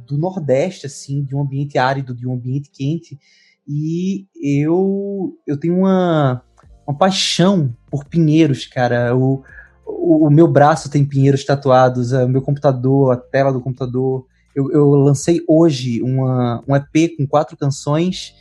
do 0.06 0.18
Nordeste, 0.18 0.86
assim, 0.86 1.22
de 1.24 1.34
um 1.34 1.40
ambiente 1.40 1.78
árido, 1.78 2.14
de 2.14 2.26
um 2.26 2.34
ambiente 2.34 2.70
quente. 2.70 3.18
E 3.66 4.26
eu, 4.42 5.36
eu 5.46 5.58
tenho 5.58 5.78
uma, 5.78 6.42
uma 6.86 6.96
paixão 6.96 7.74
por 7.90 8.04
pinheiros, 8.04 8.66
cara. 8.66 9.16
O, 9.16 9.42
o, 9.86 10.26
o 10.26 10.30
meu 10.30 10.46
braço 10.46 10.90
tem 10.90 11.04
pinheiros 11.04 11.44
tatuados, 11.44 12.12
o 12.12 12.28
meu 12.28 12.42
computador, 12.42 13.12
a 13.12 13.16
tela 13.16 13.52
do 13.52 13.60
computador. 13.60 14.26
Eu, 14.54 14.70
eu 14.72 14.90
lancei 14.90 15.42
hoje 15.46 16.02
uma, 16.02 16.62
um 16.66 16.74
EP 16.74 17.16
com 17.16 17.26
quatro 17.26 17.56
canções 17.56 18.34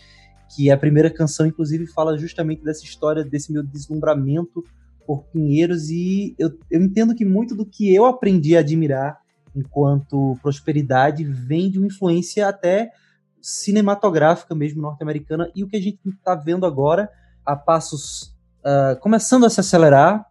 que 0.56 0.72
a 0.72 0.78
primeira 0.78 1.10
canção, 1.10 1.46
inclusive, 1.46 1.86
fala 1.88 2.18
justamente 2.18 2.64
dessa 2.64 2.84
história, 2.84 3.24
desse 3.24 3.52
meu 3.52 3.62
deslumbramento 3.62 4.64
por 5.06 5.24
Pinheiros, 5.26 5.90
e 5.90 6.36
eu, 6.38 6.52
eu 6.70 6.82
entendo 6.82 7.16
que 7.16 7.26
muito 7.26 7.56
do 7.56 7.66
que 7.66 7.94
eu 7.94 8.06
aprendi 8.06 8.56
a 8.56 8.60
admirar 8.60 9.20
enquanto 9.56 10.38
prosperidade 10.42 11.24
vem 11.24 11.70
de 11.70 11.80
uma 11.80 11.88
influência 11.88 12.48
até 12.48 12.92
cinematográfica 13.42 14.54
mesmo 14.54 14.82
norte-americana, 14.82 15.52
e 15.56 15.64
o 15.64 15.68
que 15.68 15.78
a 15.78 15.82
gente 15.82 16.00
está 16.08 16.36
vendo 16.36 16.66
agora, 16.66 17.10
a 17.46 17.56
passos 17.56 18.36
uh, 18.60 19.00
começando 19.00 19.46
a 19.46 19.50
se 19.50 19.60
acelerar, 19.60 20.26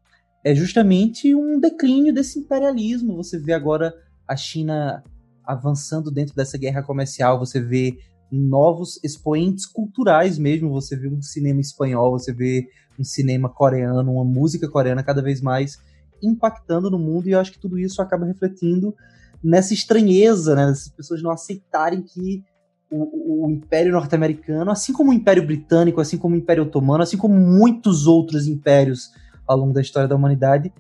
é 0.44 0.54
justamente 0.54 1.34
um 1.34 1.58
declínio 1.58 2.12
desse 2.14 2.38
imperialismo. 2.38 3.16
Você 3.16 3.38
vê 3.38 3.52
agora 3.52 3.94
a 4.26 4.36
China 4.36 5.02
avançando 5.48 6.11
dentro 6.11 6.37
dessa 6.37 6.58
guerra 6.58 6.82
comercial, 6.82 7.38
você 7.38 7.58
vê 7.58 7.96
novos 8.30 9.00
expoentes 9.02 9.64
culturais 9.64 10.38
mesmo. 10.38 10.70
Você 10.70 10.94
vê 10.94 11.08
um 11.08 11.22
cinema 11.22 11.61
espanhol, 11.61 12.12
você 12.12 12.32
vê 12.32 12.68
um 12.98 13.04
cinema 13.04 13.48
coreano, 13.48 14.12
uma 14.12 14.24
música 14.24 14.68
coreana 14.68 15.02
cada 15.02 15.22
vez 15.22 15.40
mais 15.40 15.78
impactando 16.22 16.90
no 16.90 16.98
mundo, 16.98 17.28
e 17.28 17.32
eu 17.32 17.40
acho 17.40 17.52
que 17.52 17.61
tudo 17.61 17.78
isso 17.78 18.02
acaba 18.02 18.26
refletindo 18.26 18.94
nessa 19.42 19.72
estranheza, 19.72 20.54
né? 20.54 20.64
As 20.64 20.88
pessoas 20.88 21.22
não 21.22 21.30
aceitarem 21.30 22.02
que 22.02 22.44
o, 22.90 23.44
o 23.46 23.50
Império 23.50 23.92
Norte-Americano, 23.92 24.70
assim 24.70 24.92
como 24.92 25.11
o 25.11 25.14
Império 25.14 25.46
Britânico, 25.46 26.00
assim 26.00 26.18
como 26.18 26.34
o 26.34 26.38
Império 26.38 26.64
Otomano, 26.64 27.04
assim 27.04 27.16
como 27.16 27.34
muitos 27.34 28.06
outros 28.06 28.46
impérios 28.46 29.11
ao 29.46 29.56
longo 29.56 29.72
da 29.72 29.80
história 29.80 30.08
da 30.08 30.16
humanidade, 30.16 30.72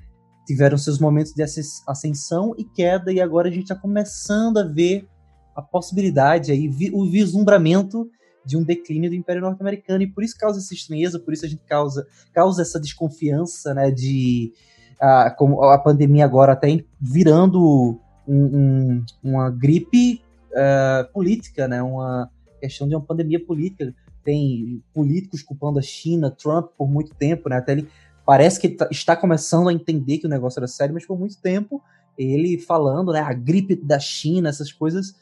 tiveram 0.48 0.78
seus 0.78 0.98
momentos 0.98 1.34
de 1.34 1.42
ascensão 1.86 2.54
e 2.56 2.64
queda, 2.64 3.12
e 3.12 3.20
agora 3.20 3.48
a 3.48 3.50
gente 3.50 3.64
está 3.64 3.74
começando 3.74 4.56
a 4.56 4.64
ver 4.64 5.06
a 5.54 5.60
possibilidade 5.60 6.50
aí, 6.50 6.70
o 6.94 7.04
vislumbramento 7.04 8.08
de 8.46 8.56
um 8.56 8.62
declínio 8.64 9.10
do 9.10 9.14
Império 9.14 9.42
Norte-Americano 9.42 10.02
e 10.02 10.06
por 10.06 10.24
isso 10.24 10.38
causa 10.38 10.58
essa 10.58 10.72
estranheza, 10.72 11.20
por 11.20 11.34
isso 11.34 11.44
a 11.44 11.48
gente 11.48 11.62
causa, 11.66 12.06
causa 12.32 12.62
essa 12.62 12.80
desconfiança, 12.80 13.74
né, 13.74 13.90
de 13.90 14.54
a, 14.98 15.30
como 15.30 15.62
a 15.64 15.76
pandemia 15.76 16.24
agora 16.24 16.52
até 16.52 16.82
virando 16.98 18.00
um, 18.26 18.44
um, 18.56 19.04
uma 19.22 19.50
gripe 19.50 20.22
uh, 20.52 21.12
política, 21.12 21.68
né, 21.68 21.82
uma 21.82 22.30
questão 22.58 22.88
de 22.88 22.94
uma 22.94 23.04
pandemia 23.04 23.44
política. 23.44 23.94
Tem 24.24 24.82
políticos 24.94 25.42
culpando 25.42 25.78
a 25.78 25.82
China, 25.82 26.30
Trump 26.30 26.70
por 26.78 26.88
muito 26.88 27.14
tempo, 27.14 27.50
né, 27.50 27.56
até 27.56 27.72
ele 27.72 27.88
parece 28.28 28.60
que 28.60 28.68
tá, 28.68 28.86
está 28.90 29.16
começando 29.16 29.70
a 29.70 29.72
entender 29.72 30.18
que 30.18 30.26
o 30.26 30.28
negócio 30.28 30.60
era 30.60 30.66
sério, 30.66 30.92
mas 30.92 31.06
por 31.06 31.18
muito 31.18 31.40
tempo 31.40 31.82
ele 32.18 32.58
falando, 32.58 33.10
né, 33.10 33.20
a 33.20 33.32
gripe 33.32 33.74
da 33.74 33.98
China, 33.98 34.50
essas 34.50 34.70
coisas 34.70 35.16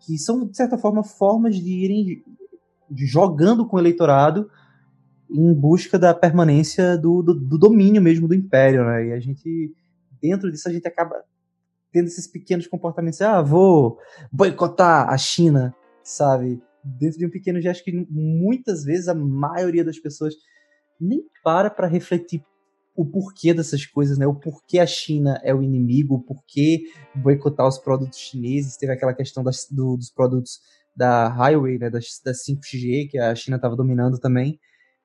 que 0.00 0.18
são, 0.18 0.46
de 0.46 0.54
certa 0.54 0.76
forma, 0.76 1.02
formas 1.02 1.56
de 1.56 1.72
irem 1.72 2.22
jogando 2.94 3.66
com 3.66 3.76
o 3.76 3.78
eleitorado 3.80 4.50
em 5.30 5.54
busca 5.54 5.98
da 5.98 6.12
permanência 6.12 6.98
do, 6.98 7.22
do, 7.22 7.32
do, 7.32 7.56
domínio 7.56 8.02
mesmo 8.02 8.28
do 8.28 8.34
império, 8.34 8.84
né? 8.84 9.06
E 9.06 9.12
a 9.14 9.18
gente, 9.18 9.74
dentro 10.20 10.52
disso, 10.52 10.68
a 10.68 10.72
gente 10.72 10.86
acaba 10.86 11.24
tendo 11.90 12.08
esses 12.08 12.26
pequenos 12.26 12.66
comportamentos. 12.66 13.22
Ah, 13.22 13.40
vou 13.40 13.96
boicotar 14.30 15.08
a 15.08 15.16
China, 15.16 15.74
sabe? 16.04 16.60
Dentro 16.84 17.18
de 17.18 17.24
um 17.24 17.30
pequeno 17.30 17.62
gesto 17.62 17.82
que 17.82 18.06
muitas 18.10 18.84
vezes 18.84 19.08
a 19.08 19.14
maioria 19.14 19.82
das 19.82 19.98
pessoas 19.98 20.34
nem 21.02 21.22
para 21.42 21.70
para 21.70 21.88
refletir 21.88 22.42
o 22.94 23.06
porquê 23.06 23.54
dessas 23.54 23.86
coisas, 23.86 24.18
né? 24.18 24.26
O 24.26 24.34
porquê 24.34 24.78
a 24.78 24.86
China 24.86 25.40
é 25.42 25.54
o 25.54 25.62
inimigo, 25.62 26.16
o 26.16 26.22
porquê 26.22 26.84
boicotar 27.14 27.66
os 27.66 27.78
produtos 27.78 28.18
chineses. 28.18 28.76
Teve 28.76 28.92
aquela 28.92 29.14
questão 29.14 29.42
das, 29.42 29.66
do, 29.70 29.96
dos 29.96 30.10
produtos 30.10 30.60
da 30.94 31.28
Highway, 31.28 31.78
né? 31.78 31.90
Das, 31.90 32.20
das 32.24 32.44
5G, 32.46 33.08
que 33.10 33.18
a 33.18 33.34
China 33.34 33.56
estava 33.56 33.74
dominando 33.74 34.18
também. 34.18 34.58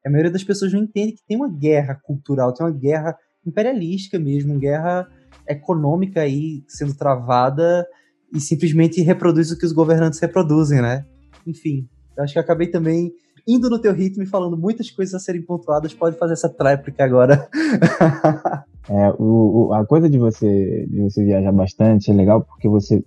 A 0.05 0.09
maioria 0.09 0.31
das 0.31 0.43
pessoas 0.43 0.73
não 0.73 0.81
entende 0.81 1.13
que 1.13 1.25
tem 1.25 1.37
uma 1.37 1.49
guerra 1.49 1.95
cultural, 1.95 2.53
tem 2.53 2.65
uma 2.65 2.77
guerra 2.77 3.17
imperialística 3.45 4.19
mesmo, 4.19 4.53
uma 4.53 4.59
guerra 4.59 5.07
econômica 5.47 6.21
aí 6.21 6.63
sendo 6.67 6.95
travada 6.95 7.87
e 8.33 8.39
simplesmente 8.39 9.01
reproduz 9.01 9.51
o 9.51 9.57
que 9.57 9.65
os 9.65 9.71
governantes 9.71 10.19
reproduzem, 10.19 10.81
né? 10.81 11.05
Enfim, 11.45 11.87
acho 12.19 12.33
que 12.33 12.39
acabei 12.39 12.67
também 12.67 13.13
indo 13.47 13.69
no 13.69 13.79
teu 13.79 13.93
ritmo 13.93 14.23
e 14.23 14.27
falando 14.27 14.57
muitas 14.57 14.91
coisas 14.91 15.15
a 15.15 15.19
serem 15.19 15.41
pontuadas. 15.41 15.93
Pode 15.93 16.17
fazer 16.17 16.33
essa 16.33 16.49
tréplica 16.49 17.03
agora. 17.03 17.47
é, 18.89 19.09
o, 19.17 19.69
o, 19.69 19.73
a 19.73 19.85
coisa 19.85 20.09
de 20.09 20.17
você, 20.17 20.85
de 20.89 21.01
você 21.01 21.23
viajar 21.23 21.51
bastante 21.51 22.11
é 22.11 22.13
legal 22.13 22.41
porque 22.41 22.67
você 22.67 23.03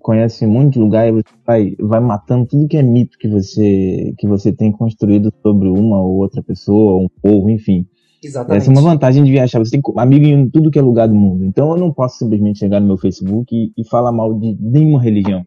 conhece 0.00 0.46
muito 0.46 0.80
lugar 0.80 1.08
e 1.08 1.12
você 1.12 1.28
vai, 1.46 1.76
vai 1.78 2.00
matando 2.00 2.46
tudo 2.46 2.68
que 2.68 2.76
é 2.76 2.82
mito 2.82 3.16
que 3.18 3.28
você, 3.28 4.14
que 4.18 4.26
você 4.26 4.52
tem 4.52 4.72
construído 4.72 5.32
sobre 5.42 5.68
uma 5.68 6.00
ou 6.00 6.18
outra 6.18 6.42
pessoa, 6.42 7.02
um 7.02 7.08
povo, 7.22 7.50
enfim. 7.50 7.86
Exatamente. 8.22 8.58
Essa 8.58 8.70
é 8.70 8.72
uma 8.72 8.82
vantagem 8.82 9.24
de 9.24 9.30
viajar. 9.30 9.58
Você 9.58 9.70
tem 9.70 9.82
amigo 9.96 10.26
em 10.26 10.48
tudo 10.48 10.70
que 10.70 10.78
é 10.78 10.82
lugar 10.82 11.08
do 11.08 11.14
mundo. 11.14 11.44
Então 11.44 11.70
eu 11.70 11.78
não 11.78 11.92
posso 11.92 12.18
simplesmente 12.18 12.58
chegar 12.58 12.80
no 12.80 12.86
meu 12.86 12.98
Facebook 12.98 13.54
e, 13.54 13.72
e 13.76 13.88
falar 13.88 14.12
mal 14.12 14.34
de 14.34 14.56
nenhuma 14.60 15.00
religião. 15.00 15.44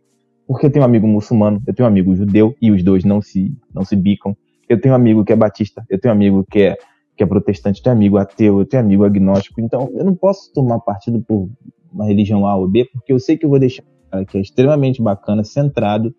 Porque 0.47 0.65
eu 0.65 0.71
tenho 0.71 0.83
um 0.83 0.87
amigo 0.87 1.07
muçulmano, 1.07 1.61
eu 1.65 1.73
tenho 1.73 1.87
um 1.87 1.91
amigo 1.91 2.15
judeu 2.15 2.55
e 2.61 2.71
os 2.71 2.83
dois 2.83 3.03
não 3.03 3.21
se, 3.21 3.55
não 3.73 3.83
se 3.83 3.95
bicam. 3.95 4.35
Eu 4.67 4.79
tenho 4.79 4.93
um 4.93 4.97
amigo 4.97 5.23
que 5.23 5.31
é 5.31 5.35
batista, 5.35 5.85
eu 5.89 5.99
tenho 5.99 6.13
um 6.13 6.17
amigo 6.17 6.45
que 6.49 6.61
é, 6.61 6.77
que 7.15 7.23
é 7.23 7.25
protestante, 7.25 7.79
eu 7.79 7.83
tenho 7.83 7.95
um 7.95 7.99
amigo 7.99 8.17
ateu, 8.17 8.59
eu 8.59 8.65
tenho 8.65 8.83
um 8.83 8.85
amigo 8.85 9.03
agnóstico. 9.03 9.61
Então 9.61 9.89
eu 9.93 10.03
não 10.03 10.15
posso 10.15 10.51
tomar 10.53 10.79
partido 10.79 11.21
por 11.21 11.49
uma 11.91 12.05
religião 12.05 12.45
A 12.45 12.55
ou 12.55 12.67
B, 12.67 12.85
porque 12.91 13.13
eu 13.13 13.19
sei 13.19 13.37
que 13.37 13.45
eu 13.45 13.49
vou 13.49 13.59
deixar 13.59 13.83
um 13.83 14.09
cara 14.11 14.25
que 14.25 14.37
é 14.37 14.41
extremamente 14.41 15.01
bacana, 15.01 15.43
centrado 15.43 16.13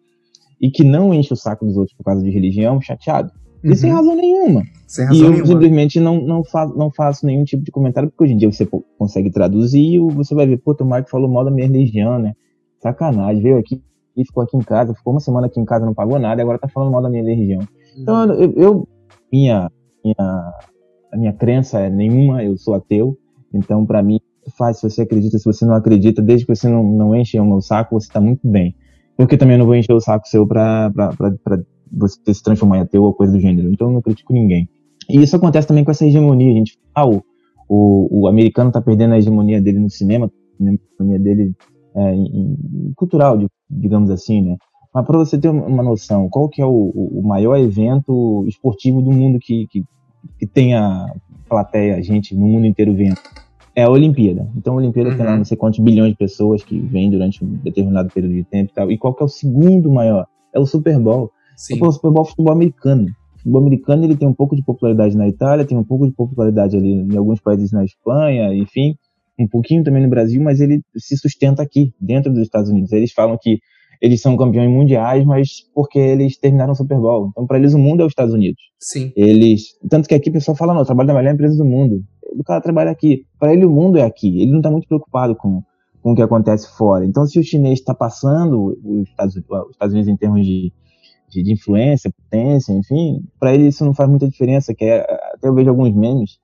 e 0.60 0.70
que 0.70 0.84
não 0.84 1.12
enche 1.12 1.32
o 1.32 1.36
saco 1.36 1.64
dos 1.66 1.76
outros 1.76 1.96
por 1.96 2.04
causa 2.04 2.22
de 2.22 2.30
religião, 2.30 2.80
chateado. 2.80 3.30
E 3.62 3.68
uhum. 3.68 3.74
sem 3.74 3.90
razão 3.90 4.14
nenhuma. 4.14 4.62
Sem 4.86 5.06
razão 5.06 5.20
e 5.20 5.24
eu 5.24 5.30
nenhuma. 5.30 5.46
simplesmente 5.46 6.00
não, 6.00 6.20
não, 6.20 6.44
faço, 6.44 6.76
não 6.76 6.90
faço 6.90 7.26
nenhum 7.26 7.44
tipo 7.44 7.62
de 7.62 7.70
comentário, 7.70 8.10
porque 8.10 8.24
hoje 8.24 8.34
em 8.34 8.36
dia 8.36 8.50
você 8.50 8.66
consegue 8.98 9.30
traduzir 9.30 9.94
e 9.94 9.98
você 9.98 10.34
vai 10.34 10.46
ver, 10.46 10.58
pô, 10.58 10.76
o 10.78 10.84
Marco 10.84 11.10
falou 11.10 11.28
mal 11.28 11.44
da 11.44 11.50
minha 11.50 11.66
religião, 11.66 12.18
né? 12.18 12.34
Sacanagem, 12.78 13.42
veio 13.42 13.58
aqui 13.58 13.82
e 14.16 14.24
ficou 14.24 14.42
aqui 14.42 14.56
em 14.56 14.62
casa, 14.62 14.94
ficou 14.94 15.12
uma 15.12 15.20
semana 15.20 15.46
aqui 15.46 15.60
em 15.60 15.64
casa, 15.64 15.84
não 15.84 15.94
pagou 15.94 16.18
nada, 16.18 16.40
e 16.40 16.42
agora 16.42 16.58
tá 16.58 16.68
falando 16.68 16.92
mal 16.92 17.02
da 17.02 17.10
minha 17.10 17.22
religião. 17.22 17.60
Então, 17.96 18.32
eu, 18.32 18.52
eu, 18.56 18.88
minha, 19.32 19.70
minha, 20.04 20.54
a 21.12 21.16
minha 21.16 21.32
crença 21.32 21.80
é 21.80 21.90
nenhuma, 21.90 22.42
eu 22.42 22.56
sou 22.56 22.74
ateu, 22.74 23.16
então 23.52 23.84
para 23.84 24.02
mim 24.02 24.20
faz 24.56 24.78
se 24.78 24.88
você 24.88 25.02
acredita, 25.02 25.38
se 25.38 25.44
você 25.44 25.64
não 25.64 25.74
acredita, 25.74 26.20
desde 26.20 26.46
que 26.46 26.54
você 26.54 26.68
não, 26.68 26.82
não 26.82 27.14
enche 27.14 27.38
o 27.38 27.44
meu 27.44 27.60
saco, 27.60 27.98
você 27.98 28.12
tá 28.12 28.20
muito 28.20 28.46
bem. 28.46 28.74
Porque 29.16 29.36
também 29.36 29.56
não 29.56 29.66
vou 29.66 29.74
encher 29.74 29.92
o 29.92 30.00
saco 30.00 30.26
seu 30.26 30.46
pra, 30.46 30.90
pra, 30.90 31.08
pra, 31.10 31.30
pra 31.42 31.58
você 31.90 32.34
se 32.34 32.42
transformar 32.42 32.78
em 32.78 32.80
ateu 32.80 33.02
ou 33.02 33.14
coisa 33.14 33.32
do 33.32 33.40
gênero. 33.40 33.70
Então 33.70 33.88
eu 33.88 33.92
não 33.94 34.02
critico 34.02 34.32
ninguém. 34.32 34.68
E 35.08 35.22
isso 35.22 35.36
acontece 35.36 35.68
também 35.68 35.84
com 35.84 35.90
essa 35.90 36.04
hegemonia. 36.04 36.50
A 36.50 36.54
gente, 36.54 36.78
ah, 36.94 37.06
o, 37.06 37.22
o, 37.68 38.28
americano 38.28 38.72
tá 38.72 38.80
perdendo 38.80 39.14
a 39.14 39.18
hegemonia 39.18 39.60
dele 39.60 39.78
no 39.78 39.90
cinema, 39.90 40.30
a 40.60 40.62
hegemonia 40.62 41.20
dele 41.20 41.54
é, 41.94 42.14
em, 42.14 42.26
em, 42.26 42.92
cultural, 42.96 43.38
digamos 43.74 44.10
assim, 44.10 44.40
né? 44.40 44.56
Mas 44.94 45.04
para 45.04 45.18
você 45.18 45.36
ter 45.36 45.48
uma 45.48 45.82
noção, 45.82 46.28
qual 46.28 46.48
que 46.48 46.62
é 46.62 46.66
o, 46.66 46.70
o, 46.70 47.20
maior 47.24 47.56
evento 47.56 48.44
esportivo 48.46 49.02
do 49.02 49.10
mundo 49.10 49.40
que, 49.40 49.66
que, 49.66 49.84
que 50.38 50.46
tenha 50.46 51.12
plateia, 51.48 52.00
gente 52.00 52.36
no 52.36 52.46
mundo 52.46 52.64
inteiro 52.64 52.94
vendo? 52.94 53.18
É 53.74 53.82
a 53.82 53.90
Olimpíada. 53.90 54.48
Então 54.56 54.74
a 54.74 54.76
Olimpíada 54.76 55.10
uhum. 55.10 55.16
tem 55.16 55.24
lá 55.24 55.32
uhum. 55.32 55.38
não 55.38 55.44
sei 55.44 55.56
quantos 55.56 55.80
bilhões 55.80 56.12
de 56.12 56.16
pessoas 56.16 56.62
que 56.62 56.78
vêm 56.78 57.10
durante 57.10 57.44
um 57.44 57.56
determinado 57.56 58.08
período 58.08 58.34
de 58.34 58.44
tempo 58.44 58.70
e 58.70 58.74
tal. 58.74 58.90
E 58.92 58.96
qual 58.96 59.12
que 59.12 59.22
é 59.22 59.26
o 59.26 59.28
segundo 59.28 59.90
maior? 59.90 60.26
É 60.54 60.60
o 60.60 60.66
Super 60.66 60.96
Bowl. 61.00 61.32
Sim. 61.56 61.82
o 61.82 61.90
Super 61.90 62.12
Bowl 62.12 62.22
é 62.22 62.28
futebol 62.28 62.52
americano. 62.52 63.08
O 63.34 63.38
futebol 63.38 63.60
americano 63.62 64.04
ele 64.04 64.16
tem 64.16 64.28
um 64.28 64.32
pouco 64.32 64.54
de 64.54 64.62
popularidade 64.62 65.16
na 65.16 65.26
Itália, 65.26 65.64
tem 65.64 65.76
um 65.76 65.82
pouco 65.82 66.06
de 66.06 66.12
popularidade 66.12 66.76
ali 66.76 66.92
em 66.92 67.16
alguns 67.16 67.40
países 67.40 67.72
na 67.72 67.84
Espanha, 67.84 68.54
enfim, 68.54 68.96
um 69.38 69.48
pouquinho 69.48 69.82
também 69.82 70.02
no 70.02 70.08
Brasil, 70.08 70.40
mas 70.42 70.60
ele 70.60 70.82
se 70.96 71.16
sustenta 71.16 71.62
aqui, 71.62 71.92
dentro 72.00 72.32
dos 72.32 72.42
Estados 72.42 72.70
Unidos. 72.70 72.92
Eles 72.92 73.12
falam 73.12 73.38
que 73.40 73.58
eles 74.00 74.20
são 74.20 74.36
campeões 74.36 74.70
mundiais, 74.70 75.24
mas 75.24 75.62
porque 75.74 75.98
eles 75.98 76.36
terminaram 76.36 76.72
o 76.72 76.76
Super 76.76 76.98
Bowl. 76.98 77.28
Então, 77.30 77.46
para 77.46 77.58
eles, 77.58 77.74
o 77.74 77.78
mundo 77.78 78.02
é 78.02 78.06
os 78.06 78.12
Estados 78.12 78.34
Unidos. 78.34 78.62
Sim. 78.78 79.12
Eles, 79.16 79.76
tanto 79.88 80.08
que 80.08 80.14
aqui 80.14 80.30
o 80.30 80.32
pessoal 80.32 80.56
fala, 80.56 80.74
não, 80.74 80.82
eu 80.82 80.86
trabalho 80.86 81.08
na 81.08 81.14
melhor 81.14 81.32
empresa 81.34 81.56
do 81.56 81.64
mundo. 81.64 82.02
O 82.38 82.44
cara 82.44 82.60
trabalha 82.60 82.90
aqui. 82.90 83.24
Para 83.38 83.52
ele, 83.52 83.64
o 83.64 83.70
mundo 83.70 83.98
é 83.98 84.02
aqui. 84.02 84.42
Ele 84.42 84.50
não 84.50 84.58
está 84.58 84.70
muito 84.70 84.86
preocupado 84.86 85.34
com, 85.34 85.62
com 86.02 86.12
o 86.12 86.14
que 86.14 86.22
acontece 86.22 86.68
fora. 86.76 87.04
Então, 87.04 87.26
se 87.26 87.38
o 87.38 87.42
chinês 87.42 87.78
está 87.78 87.94
passando 87.94 88.78
os 88.84 89.08
Estados, 89.08 89.36
os 89.36 89.70
Estados 89.70 89.94
Unidos 89.94 90.08
em 90.08 90.16
termos 90.16 90.44
de 90.44 90.72
de, 91.34 91.42
de 91.42 91.52
influência, 91.52 92.12
potência, 92.12 92.72
enfim, 92.72 93.24
para 93.40 93.52
ele 93.52 93.66
isso 93.66 93.84
não 93.84 93.92
faz 93.92 94.08
muita 94.08 94.28
diferença. 94.28 94.74
Que 94.74 94.84
é, 94.84 95.00
até 95.34 95.48
eu 95.48 95.54
vejo 95.54 95.70
alguns 95.70 95.92
memes 95.94 96.38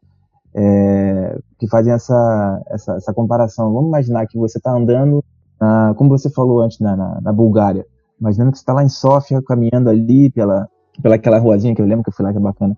é, 0.55 1.39
que 1.59 1.69
fazem 1.69 1.93
essa, 1.93 2.63
essa, 2.69 2.95
essa, 2.95 3.15
comparação. 3.15 3.73
Vamos 3.73 3.89
imaginar 3.89 4.27
que 4.27 4.39
você 4.39 4.59
está 4.59 4.73
andando, 4.73 5.25
na, 5.61 5.95
como 5.97 6.11
você 6.11 6.31
falou 6.31 6.61
antes, 6.61 6.79
na, 6.81 6.97
na, 6.97 7.21
na 7.21 7.33
Bulgária. 7.33 7.87
Imaginando 8.21 8.53
que 8.53 8.59
você 8.59 8.63
está 8.63 8.73
lá 8.73 8.85
em 8.85 8.89
Sófia, 8.89 9.41
caminhando 9.43 9.89
ali 9.89 10.31
pela, 10.31 10.69
pela 11.03 11.15
aquela 11.15 11.39
ruazinha 11.39 11.75
que 11.75 11.81
eu 11.81 11.87
lembro 11.87 12.03
que 12.03 12.11
eu 12.11 12.15
fui 12.15 12.25
lá, 12.25 12.33
que 12.33 12.39
é 12.39 12.41
bacana. 12.41 12.75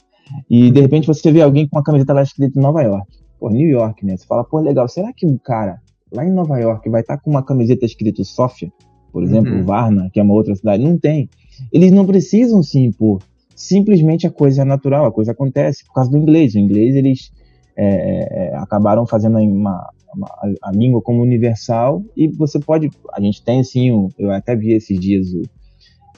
E 0.48 0.70
de 0.70 0.80
repente 0.80 1.06
você 1.06 1.32
vê 1.32 1.42
alguém 1.42 1.68
com 1.68 1.76
uma 1.76 1.82
camiseta 1.82 2.12
lá 2.12 2.22
escrita 2.22 2.60
Nova 2.60 2.82
York. 2.82 3.06
Pô, 3.40 3.50
New 3.50 3.68
York, 3.68 4.04
né? 4.06 4.16
Você 4.16 4.26
fala, 4.26 4.44
pô, 4.44 4.60
legal, 4.60 4.88
será 4.88 5.12
que 5.12 5.26
um 5.26 5.36
cara 5.36 5.80
lá 6.12 6.24
em 6.24 6.30
Nova 6.30 6.58
York 6.58 6.88
vai 6.88 7.00
estar 7.00 7.16
tá 7.16 7.22
com 7.22 7.30
uma 7.30 7.42
camiseta 7.42 7.84
escrito 7.84 8.24
Sófia? 8.24 8.70
Por 9.12 9.22
exemplo, 9.22 9.52
uhum. 9.52 9.64
Varna, 9.64 10.08
que 10.12 10.20
é 10.20 10.22
uma 10.22 10.34
outra 10.34 10.54
cidade. 10.54 10.82
Não 10.82 10.96
tem. 10.96 11.28
Eles 11.72 11.92
não 11.92 12.06
precisam 12.06 12.62
se 12.62 12.78
impor. 12.78 13.20
Simplesmente 13.54 14.26
a 14.26 14.30
coisa 14.30 14.62
é 14.62 14.64
natural, 14.64 15.04
a 15.04 15.12
coisa 15.12 15.32
acontece 15.32 15.84
por 15.84 15.94
causa 15.94 16.10
do 16.10 16.16
inglês. 16.16 16.54
O 16.54 16.58
inglês, 16.58 16.94
eles 16.96 17.30
é, 17.76 18.50
é, 18.50 18.56
acabaram 18.56 19.06
fazendo 19.06 19.38
uma, 19.38 19.88
uma, 20.14 20.28
a 20.62 20.72
língua 20.72 21.00
como 21.00 21.22
universal 21.22 22.02
e 22.16 22.28
você 22.28 22.58
pode. 22.58 22.90
A 23.12 23.20
gente 23.20 23.42
tem, 23.42 23.60
assim, 23.60 23.90
um, 23.90 24.08
eu 24.18 24.30
até 24.30 24.54
vi 24.54 24.72
esses 24.72 24.98
dias 24.98 25.28
o, 25.32 25.42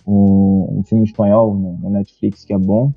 um, 0.07 0.79
um, 0.79 0.85
filme 0.85 1.05
espanhol 1.05 1.55
no, 1.55 1.79
no, 1.79 1.91
Netflix 1.91 2.45
que 2.45 2.53
é 2.53 2.59
bom, 2.59 2.93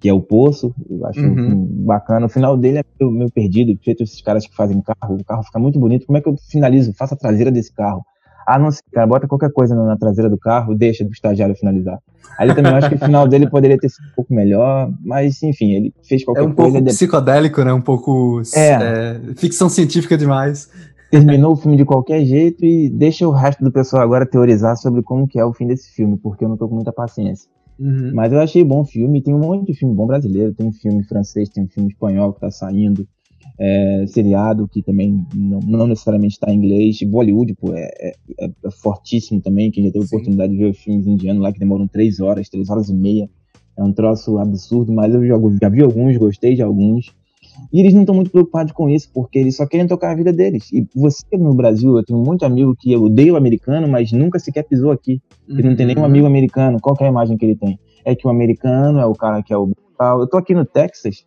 que 0.00 0.08
é 0.08 0.12
O 0.12 0.20
Poço. 0.20 0.74
Eu 0.88 1.04
acho 1.06 1.20
uhum. 1.20 1.52
um 1.52 1.84
bacana. 1.84 2.26
O 2.26 2.30
final 2.30 2.56
dele 2.56 2.78
é 2.78 2.84
meio, 2.98 3.12
meio 3.12 3.30
perdido, 3.30 3.78
feito 3.82 4.02
esses 4.02 4.20
caras 4.20 4.46
que 4.46 4.54
fazem 4.54 4.80
carro. 4.80 5.16
O 5.16 5.24
carro 5.24 5.42
fica 5.42 5.58
muito 5.58 5.78
bonito. 5.78 6.06
Como 6.06 6.18
é 6.18 6.20
que 6.20 6.28
eu 6.28 6.36
finalizo? 6.50 6.94
Faça 6.94 7.14
a 7.14 7.18
traseira 7.18 7.50
desse 7.50 7.72
carro. 7.72 8.04
Ah, 8.46 8.58
não 8.58 8.70
sei, 8.70 8.82
cara, 8.92 9.06
bota 9.06 9.26
qualquer 9.26 9.50
coisa 9.50 9.74
na 9.74 9.96
traseira 9.96 10.30
do 10.30 10.38
carro, 10.38 10.74
deixa 10.74 11.04
do 11.04 11.10
estagiário 11.10 11.56
finalizar. 11.56 11.98
Aí 12.38 12.54
também 12.54 12.72
acho 12.72 12.88
que 12.88 12.94
o 12.94 12.98
final 12.98 13.26
dele 13.26 13.48
poderia 13.50 13.76
ter 13.76 13.88
sido 13.88 14.06
um 14.06 14.14
pouco 14.14 14.32
melhor, 14.32 14.90
mas 15.04 15.42
enfim, 15.42 15.72
ele 15.72 15.94
fez 16.04 16.24
qualquer 16.24 16.42
coisa. 16.42 16.50
É 16.50 16.52
um 16.52 16.54
pouco 16.54 16.72
coisa, 16.72 16.86
psicodélico, 16.86 17.64
né? 17.64 17.72
Um 17.72 17.80
pouco 17.80 18.42
é. 18.54 18.68
É, 18.70 19.20
ficção 19.36 19.68
científica 19.68 20.16
demais. 20.16 20.70
Terminou 21.10 21.52
o 21.52 21.56
filme 21.56 21.76
de 21.76 21.84
qualquer 21.84 22.24
jeito 22.24 22.64
e 22.64 22.88
deixa 22.90 23.26
o 23.26 23.32
resto 23.32 23.64
do 23.64 23.72
pessoal 23.72 24.02
agora 24.02 24.26
teorizar 24.26 24.76
sobre 24.76 25.02
como 25.02 25.26
que 25.26 25.38
é 25.38 25.44
o 25.44 25.52
fim 25.52 25.66
desse 25.66 25.90
filme, 25.92 26.16
porque 26.16 26.44
eu 26.44 26.48
não 26.48 26.56
tô 26.56 26.68
com 26.68 26.74
muita 26.74 26.92
paciência. 26.92 27.48
Uhum. 27.78 28.12
Mas 28.14 28.32
eu 28.32 28.40
achei 28.40 28.64
bom 28.64 28.80
o 28.80 28.84
filme, 28.84 29.22
tem 29.22 29.34
um 29.34 29.38
monte 29.38 29.66
de 29.66 29.78
filme 29.78 29.94
bom 29.94 30.06
brasileiro, 30.06 30.54
tem 30.54 30.66
um 30.66 30.72
filme 30.72 31.04
francês, 31.04 31.48
tem 31.48 31.64
um 31.64 31.68
filme 31.68 31.90
espanhol 31.90 32.32
que 32.32 32.40
tá 32.40 32.50
saindo 32.50 33.06
é, 33.58 34.04
seriado 34.06 34.68
que 34.68 34.82
também 34.82 35.24
não, 35.34 35.60
não 35.60 35.86
necessariamente 35.86 36.34
está 36.34 36.52
em 36.52 36.56
inglês. 36.56 36.98
Bollywood 37.02 37.54
pô, 37.54 37.74
é, 37.74 37.90
é, 37.98 38.12
é, 38.40 38.70
fortíssimo 38.70 39.40
também. 39.40 39.70
Quem 39.70 39.84
já 39.84 39.92
teve 39.92 40.06
Sim. 40.06 40.16
oportunidade 40.16 40.52
de 40.52 40.58
ver 40.58 40.70
os 40.70 40.78
filmes 40.78 41.06
indianos 41.06 41.42
lá 41.42 41.52
que 41.52 41.58
demoram 41.58 41.88
três 41.88 42.20
horas, 42.20 42.48
três 42.48 42.68
horas 42.68 42.88
e 42.88 42.94
meia. 42.94 43.28
É 43.76 43.82
um 43.82 43.92
troço 43.92 44.38
absurdo, 44.38 44.92
mas 44.92 45.14
eu 45.14 45.26
já, 45.26 45.34
já 45.60 45.68
vi 45.68 45.82
alguns, 45.82 46.16
gostei 46.16 46.54
de 46.54 46.62
alguns. 46.62 47.14
E 47.72 47.80
eles 47.80 47.94
não 47.94 48.02
estão 48.02 48.14
muito 48.14 48.30
preocupados 48.30 48.72
com 48.72 48.88
isso, 48.88 49.10
porque 49.12 49.38
eles 49.38 49.56
só 49.56 49.66
querem 49.66 49.86
tocar 49.86 50.12
a 50.12 50.14
vida 50.14 50.32
deles. 50.32 50.70
E 50.72 50.86
você 50.94 51.24
no 51.38 51.54
Brasil, 51.54 51.96
eu 51.96 52.04
tenho 52.04 52.18
muito 52.18 52.44
amigo 52.44 52.74
que 52.78 52.92
eu 52.92 53.04
odeio 53.04 53.34
o 53.34 53.36
americano, 53.36 53.88
mas 53.88 54.12
nunca 54.12 54.38
sequer 54.38 54.64
pisou 54.64 54.90
aqui. 54.90 55.20
Ele 55.48 55.68
não 55.68 55.76
tem 55.76 55.86
nenhum 55.86 56.00
uhum. 56.00 56.06
amigo 56.06 56.26
americano. 56.26 56.78
Qual 56.80 56.96
é 57.00 57.04
a 57.04 57.08
imagem 57.08 57.36
que 57.36 57.44
ele 57.44 57.56
tem? 57.56 57.78
É 58.04 58.14
que 58.14 58.26
o 58.26 58.30
americano 58.30 58.98
é 58.98 59.06
o 59.06 59.14
cara 59.14 59.42
que 59.42 59.52
é 59.52 59.56
o. 59.56 59.70
Eu 59.98 60.26
tô 60.26 60.36
aqui 60.36 60.54
no 60.54 60.64
Texas 60.64 61.24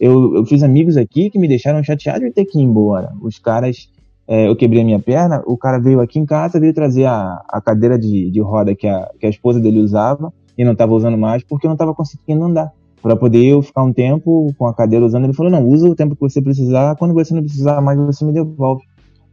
eu, 0.00 0.34
eu 0.34 0.46
fiz 0.46 0.62
amigos 0.62 0.96
aqui 0.96 1.28
que 1.28 1.38
me 1.38 1.46
deixaram 1.46 1.84
chateado 1.84 2.24
de 2.24 2.30
ter 2.30 2.46
que 2.46 2.58
ir 2.58 2.62
embora. 2.62 3.12
Os 3.20 3.38
caras, 3.38 3.90
é, 4.26 4.48
eu 4.48 4.56
quebrei 4.56 4.80
a 4.80 4.84
minha 4.84 4.98
perna, 4.98 5.42
o 5.46 5.58
cara 5.58 5.78
veio 5.78 6.00
aqui 6.00 6.18
em 6.18 6.24
casa, 6.24 6.58
veio 6.58 6.72
trazer 6.72 7.04
a, 7.04 7.44
a 7.46 7.60
cadeira 7.60 7.98
de, 7.98 8.30
de 8.30 8.40
roda 8.40 8.74
que 8.74 8.86
a, 8.86 9.10
que 9.20 9.26
a 9.26 9.28
esposa 9.28 9.60
dele 9.60 9.78
usava 9.78 10.32
e 10.56 10.64
não 10.64 10.72
estava 10.72 10.94
usando 10.94 11.18
mais 11.18 11.42
porque 11.44 11.66
eu 11.66 11.68
não 11.68 11.74
estava 11.74 11.94
conseguindo 11.94 12.42
andar. 12.42 12.72
Para 13.02 13.14
poder 13.14 13.44
eu 13.44 13.62
ficar 13.62 13.82
um 13.82 13.92
tempo 13.92 14.54
com 14.58 14.66
a 14.66 14.74
cadeira 14.74 15.04
usando, 15.04 15.24
ele 15.24 15.34
falou: 15.34 15.52
não, 15.52 15.66
usa 15.66 15.88
o 15.88 15.94
tempo 15.94 16.14
que 16.14 16.20
você 16.20 16.40
precisar, 16.40 16.96
quando 16.96 17.12
você 17.12 17.34
não 17.34 17.42
precisar 17.42 17.80
mais, 17.80 17.98
você 17.98 18.24
me 18.24 18.32
devolve. 18.32 18.82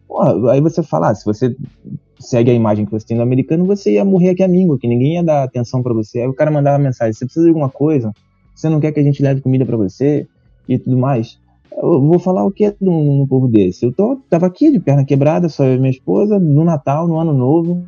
Pô, 0.07 0.21
aí 0.49 0.61
você 0.61 0.81
fala, 0.81 1.09
ah, 1.09 1.15
se 1.15 1.25
você 1.25 1.53
segue 2.17 2.49
a 2.49 2.53
imagem 2.53 2.85
que 2.85 2.91
você 2.91 3.05
tem 3.05 3.17
do 3.17 3.23
americano, 3.23 3.65
você 3.65 3.93
ia 3.93 4.05
morrer 4.05 4.29
aqui 4.29 4.43
a 4.43 4.47
míngua, 4.47 4.77
que 4.79 4.87
ninguém 4.87 5.15
ia 5.15 5.23
dar 5.23 5.43
atenção 5.43 5.83
para 5.83 5.93
você. 5.93 6.19
Aí 6.19 6.27
o 6.27 6.33
cara 6.33 6.51
mandava 6.51 6.77
mensagem: 6.77 7.13
você 7.13 7.25
precisa 7.25 7.45
de 7.45 7.49
alguma 7.49 7.69
coisa? 7.69 8.13
Você 8.55 8.69
não 8.69 8.79
quer 8.79 8.91
que 8.91 8.99
a 8.99 9.03
gente 9.03 9.21
leve 9.21 9.41
comida 9.41 9.65
para 9.65 9.77
você? 9.77 10.27
E 10.67 10.77
tudo 10.77 10.97
mais. 10.97 11.39
Eu 11.71 12.01
vou 12.01 12.17
falar 12.17 12.43
o 12.43 12.51
que 12.51 12.65
é 12.65 12.75
num, 12.81 13.17
num 13.17 13.27
povo 13.27 13.47
desse. 13.47 13.85
Eu 13.85 13.93
tô, 13.93 14.17
tava 14.29 14.47
aqui 14.47 14.71
de 14.71 14.79
perna 14.79 15.05
quebrada, 15.05 15.47
só 15.47 15.63
eu 15.63 15.75
e 15.75 15.79
minha 15.79 15.91
esposa, 15.91 16.39
no 16.39 16.63
Natal, 16.63 17.07
no 17.07 17.19
Ano 17.19 17.33
Novo, 17.33 17.85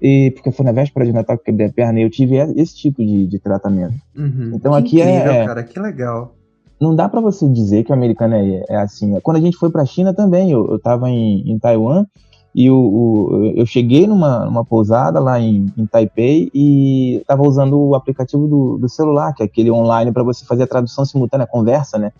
e 0.00 0.30
porque 0.30 0.50
foi 0.50 0.64
na 0.64 0.72
véspera 0.72 1.04
de 1.04 1.12
Natal 1.12 1.36
que 1.36 1.42
eu 1.42 1.44
quebrei 1.46 1.66
a 1.66 1.72
perna 1.72 2.00
e 2.00 2.02
eu 2.02 2.10
tive 2.10 2.36
esse 2.56 2.76
tipo 2.76 3.04
de, 3.04 3.26
de 3.26 3.38
tratamento. 3.38 3.94
Uhum. 4.16 4.52
Então 4.54 4.72
que 4.72 4.78
aqui 4.78 5.02
é, 5.02 5.16
incrível, 5.16 5.32
é. 5.32 5.46
cara, 5.46 5.62
que 5.62 5.78
legal. 5.78 6.34
não 6.80 6.94
dá 6.94 7.08
para 7.08 7.20
você 7.20 7.46
dizer 7.48 7.84
que 7.84 7.90
o 7.90 7.94
americano 7.94 8.34
é, 8.34 8.64
é 8.68 8.76
assim. 8.76 9.18
Quando 9.20 9.36
a 9.36 9.40
gente 9.40 9.56
foi 9.56 9.70
para 9.70 9.82
a 9.82 9.86
China 9.86 10.14
também, 10.14 10.50
eu, 10.50 10.66
eu 10.70 10.78
tava 10.78 11.10
em, 11.10 11.50
em 11.50 11.58
Taiwan 11.58 12.06
e 12.54 12.70
o, 12.70 12.76
o, 12.76 13.52
eu 13.54 13.66
cheguei 13.66 14.06
numa, 14.06 14.44
numa 14.44 14.64
pousada 14.64 15.20
lá 15.20 15.38
em, 15.38 15.66
em 15.76 15.86
Taipei 15.86 16.50
e 16.52 17.16
estava 17.16 17.42
usando 17.42 17.78
o 17.78 17.94
aplicativo 17.94 18.48
do, 18.48 18.78
do, 18.78 18.88
celular, 18.88 19.32
que 19.34 19.42
é 19.42 19.46
aquele 19.46 19.70
online 19.70 20.10
para 20.12 20.22
você 20.22 20.44
fazer 20.44 20.64
a 20.64 20.66
tradução 20.66 21.04
simultânea, 21.04 21.44
a 21.44 21.48
conversa, 21.48 21.98
né? 21.98 22.12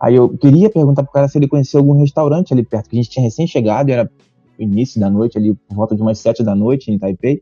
Aí 0.00 0.16
eu 0.16 0.28
queria 0.30 0.68
perguntar 0.68 1.04
pro 1.04 1.12
cara 1.12 1.28
se 1.28 1.38
ele 1.38 1.46
conhecia 1.46 1.78
algum 1.78 1.96
restaurante 1.98 2.52
ali 2.52 2.64
perto, 2.64 2.88
que 2.88 2.96
a 2.96 3.00
gente 3.00 3.10
tinha 3.10 3.22
recém-chegado, 3.22 3.90
era 3.90 4.10
início 4.58 5.00
da 5.00 5.08
noite, 5.08 5.38
ali 5.38 5.54
por 5.54 5.76
volta 5.76 5.94
de 5.94 6.02
umas 6.02 6.18
sete 6.18 6.42
da 6.42 6.54
noite 6.54 6.90
em 6.90 6.98
Taipei. 6.98 7.40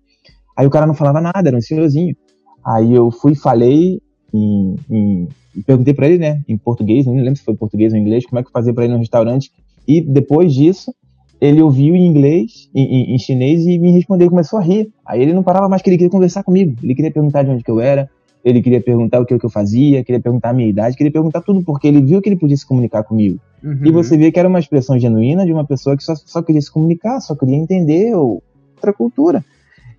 Aí 0.56 0.66
o 0.66 0.70
cara 0.70 0.86
não 0.86 0.94
falava 0.94 1.20
nada, 1.20 1.48
era 1.48 1.56
um 1.56 1.60
senhorzinho. 1.62 2.14
Aí 2.62 2.92
eu 2.92 3.10
fui 3.10 3.34
falei 3.34 4.02
em, 4.32 4.76
em 4.90 5.28
perguntei 5.66 5.94
para 5.94 6.06
ele, 6.06 6.18
né, 6.18 6.42
em 6.46 6.56
português, 6.56 7.06
não 7.06 7.14
lembro 7.14 7.36
se 7.36 7.44
foi 7.44 7.54
português 7.54 7.92
ou 7.92 7.98
inglês, 7.98 8.26
como 8.26 8.38
é 8.38 8.44
que 8.44 8.50
fazia 8.50 8.74
para 8.74 8.84
ir 8.84 8.88
no 8.88 8.98
restaurante. 8.98 9.50
E 9.86 10.00
depois 10.00 10.52
disso, 10.52 10.92
ele 11.40 11.62
ouviu 11.62 11.94
em 11.94 12.06
inglês, 12.06 12.68
em, 12.74 12.84
em, 12.84 13.14
em, 13.14 13.18
chinês, 13.18 13.66
e 13.66 13.78
me 13.78 13.90
respondeu, 13.92 14.28
começou 14.28 14.58
a 14.58 14.62
rir. 14.62 14.92
Aí 15.06 15.22
ele 15.22 15.32
não 15.32 15.42
parava 15.42 15.68
mais 15.68 15.80
que 15.80 15.88
ele 15.88 15.96
queria 15.96 16.10
conversar 16.10 16.42
comigo. 16.42 16.76
Ele 16.82 16.94
queria 16.94 17.10
perguntar 17.10 17.42
de 17.42 17.50
onde 17.50 17.64
que 17.64 17.70
eu 17.70 17.80
era, 17.80 18.10
ele 18.44 18.62
queria 18.62 18.80
perguntar 18.80 19.20
o 19.20 19.26
que, 19.26 19.38
que 19.38 19.44
eu 19.44 19.50
fazia, 19.50 20.04
queria 20.04 20.20
perguntar 20.20 20.50
a 20.50 20.52
minha 20.52 20.68
idade, 20.68 20.96
queria 20.96 21.12
perguntar 21.12 21.40
tudo, 21.40 21.62
porque 21.62 21.86
ele 21.86 22.02
viu 22.02 22.20
que 22.20 22.28
ele 22.28 22.36
podia 22.36 22.56
se 22.56 22.66
comunicar 22.66 23.04
comigo. 23.04 23.38
Uhum. 23.62 23.80
E 23.84 23.90
você 23.90 24.16
vê 24.16 24.30
que 24.30 24.38
era 24.38 24.48
uma 24.48 24.58
expressão 24.58 24.98
genuína 24.98 25.44
de 25.44 25.52
uma 25.52 25.64
pessoa 25.64 25.96
que 25.96 26.02
só, 26.02 26.14
só 26.14 26.42
queria 26.42 26.60
se 26.60 26.70
comunicar, 26.70 27.20
só 27.20 27.34
queria 27.34 27.56
entender 27.56 28.14
outra 28.14 28.92
cultura. 28.92 29.44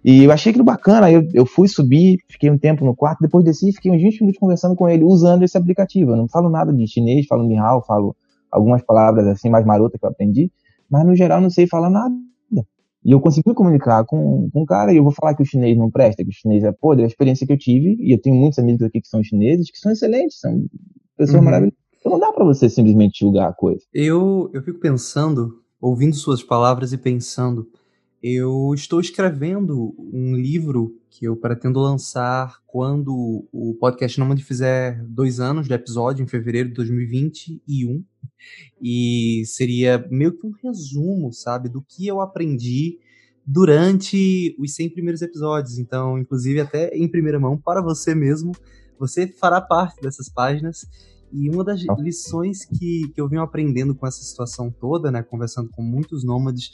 E 0.04 0.24
eu 0.24 0.32
achei 0.32 0.50
aquilo 0.50 0.66
bacana, 0.66 1.12
eu, 1.12 1.28
eu 1.32 1.46
fui 1.46 1.68
subir, 1.68 2.18
fiquei 2.28 2.50
um 2.50 2.58
tempo 2.58 2.84
no 2.84 2.96
quarto, 2.96 3.20
depois 3.22 3.46
desci 3.46 3.72
fiquei 3.72 3.92
uns 3.92 4.02
20 4.02 4.22
minutos 4.22 4.40
conversando 4.40 4.76
com 4.76 4.90
ele, 4.90 5.04
usando 5.04 5.44
esse 5.44 5.56
aplicativo. 5.56 6.12
Eu 6.12 6.18
não 6.18 6.28
falo 6.28 6.50
nada 6.50 6.74
de 6.74 6.88
chinês, 6.88 7.28
falo 7.28 7.44
Nihao, 7.44 7.84
falo 7.86 8.16
algumas 8.52 8.82
palavras 8.82 9.28
assim 9.28 9.50
mais 9.50 9.66
marotas 9.66 10.00
que 10.00 10.06
eu 10.06 10.10
aprendi, 10.10 10.52
mas 10.92 11.06
no 11.06 11.16
geral 11.16 11.40
não 11.42 11.50
sei 11.50 11.66
falar 11.66 11.90
nada. 11.90 12.14
E 13.04 13.12
eu 13.12 13.20
consegui 13.20 13.54
comunicar 13.56 14.06
com, 14.06 14.48
com 14.52 14.62
o 14.62 14.66
cara, 14.66 14.94
e 14.94 14.98
eu 14.98 15.04
vou 15.04 15.12
falar 15.12 15.34
que 15.34 15.42
o 15.42 15.46
chinês 15.46 15.76
não 15.76 15.90
presta, 15.90 16.24
que 16.24 16.30
o 16.30 16.34
chinês 16.34 16.64
é 16.64 16.72
podre, 16.72 17.04
a 17.04 17.08
experiência 17.08 17.48
que 17.48 17.54
eu 17.54 17.58
tive, 17.58 17.98
e 18.00 18.14
eu 18.14 18.22
tenho 18.22 18.36
muitos 18.36 18.60
amigos 18.60 18.84
aqui 18.84 19.02
que 19.02 19.08
são 19.08 19.24
chineses, 19.24 19.72
que 19.72 19.80
são 19.80 19.92
excelentes, 19.92 20.40
são 20.40 20.66
pessoas 21.18 21.40
uhum. 21.40 21.46
maravilhosas. 21.46 21.80
Então 22.00 22.12
não 22.12 22.20
dá 22.20 22.32
para 22.32 22.46
você 22.46 22.70
simplesmente 22.70 23.20
julgar 23.20 23.50
a 23.50 23.54
coisa. 23.54 23.82
Eu, 23.92 24.52
eu 24.54 24.62
fico 24.62 24.80
pensando, 24.80 25.62
ouvindo 25.80 26.16
suas 26.16 26.44
palavras 26.44 26.94
e 26.94 26.98
pensando, 26.98 27.68
eu 28.22 28.72
estou 28.76 29.02
escrevendo 29.02 29.96
um 29.98 30.36
livro 30.36 30.96
que 31.10 31.26
eu 31.26 31.36
pretendo 31.36 31.80
lançar 31.80 32.62
quando 32.68 33.48
o 33.52 33.76
podcast 33.80 34.20
Nômade 34.20 34.44
fizer 34.44 35.04
dois 35.06 35.40
anos 35.40 35.68
de 35.68 35.74
episódio, 35.74 36.24
em 36.24 36.28
fevereiro 36.28 36.70
de 36.70 36.76
2021. 36.76 38.04
E 38.82 39.44
seria 39.46 40.08
meio 40.12 40.38
que 40.38 40.46
um 40.46 40.52
resumo, 40.64 41.34
sabe, 41.34 41.68
do 41.68 41.82
que 41.82 42.06
eu 42.06 42.22
aprendi 42.22 43.00
durante 43.46 44.56
os 44.60 44.76
100 44.76 44.92
primeiros 44.92 45.22
episódios. 45.24 45.80
Então, 45.80 46.20
inclusive, 46.20 46.60
até 46.60 46.90
em 46.96 47.08
primeira 47.08 47.40
mão, 47.40 47.58
para 47.58 47.82
você 47.82 48.14
mesmo, 48.14 48.52
você 49.00 49.28
fará 49.28 49.60
parte 49.60 50.00
dessas 50.00 50.30
páginas. 50.30 50.86
E 51.34 51.50
uma 51.50 51.64
das 51.64 51.82
lições 51.98 52.66
que, 52.66 53.10
que 53.14 53.20
eu 53.20 53.28
venho 53.28 53.42
aprendendo 53.42 53.96
com 53.96 54.06
essa 54.06 54.22
situação 54.22 54.70
toda, 54.70 55.10
né, 55.10 55.24
conversando 55.24 55.70
com 55.70 55.82
muitos 55.82 56.24
nômades 56.24 56.72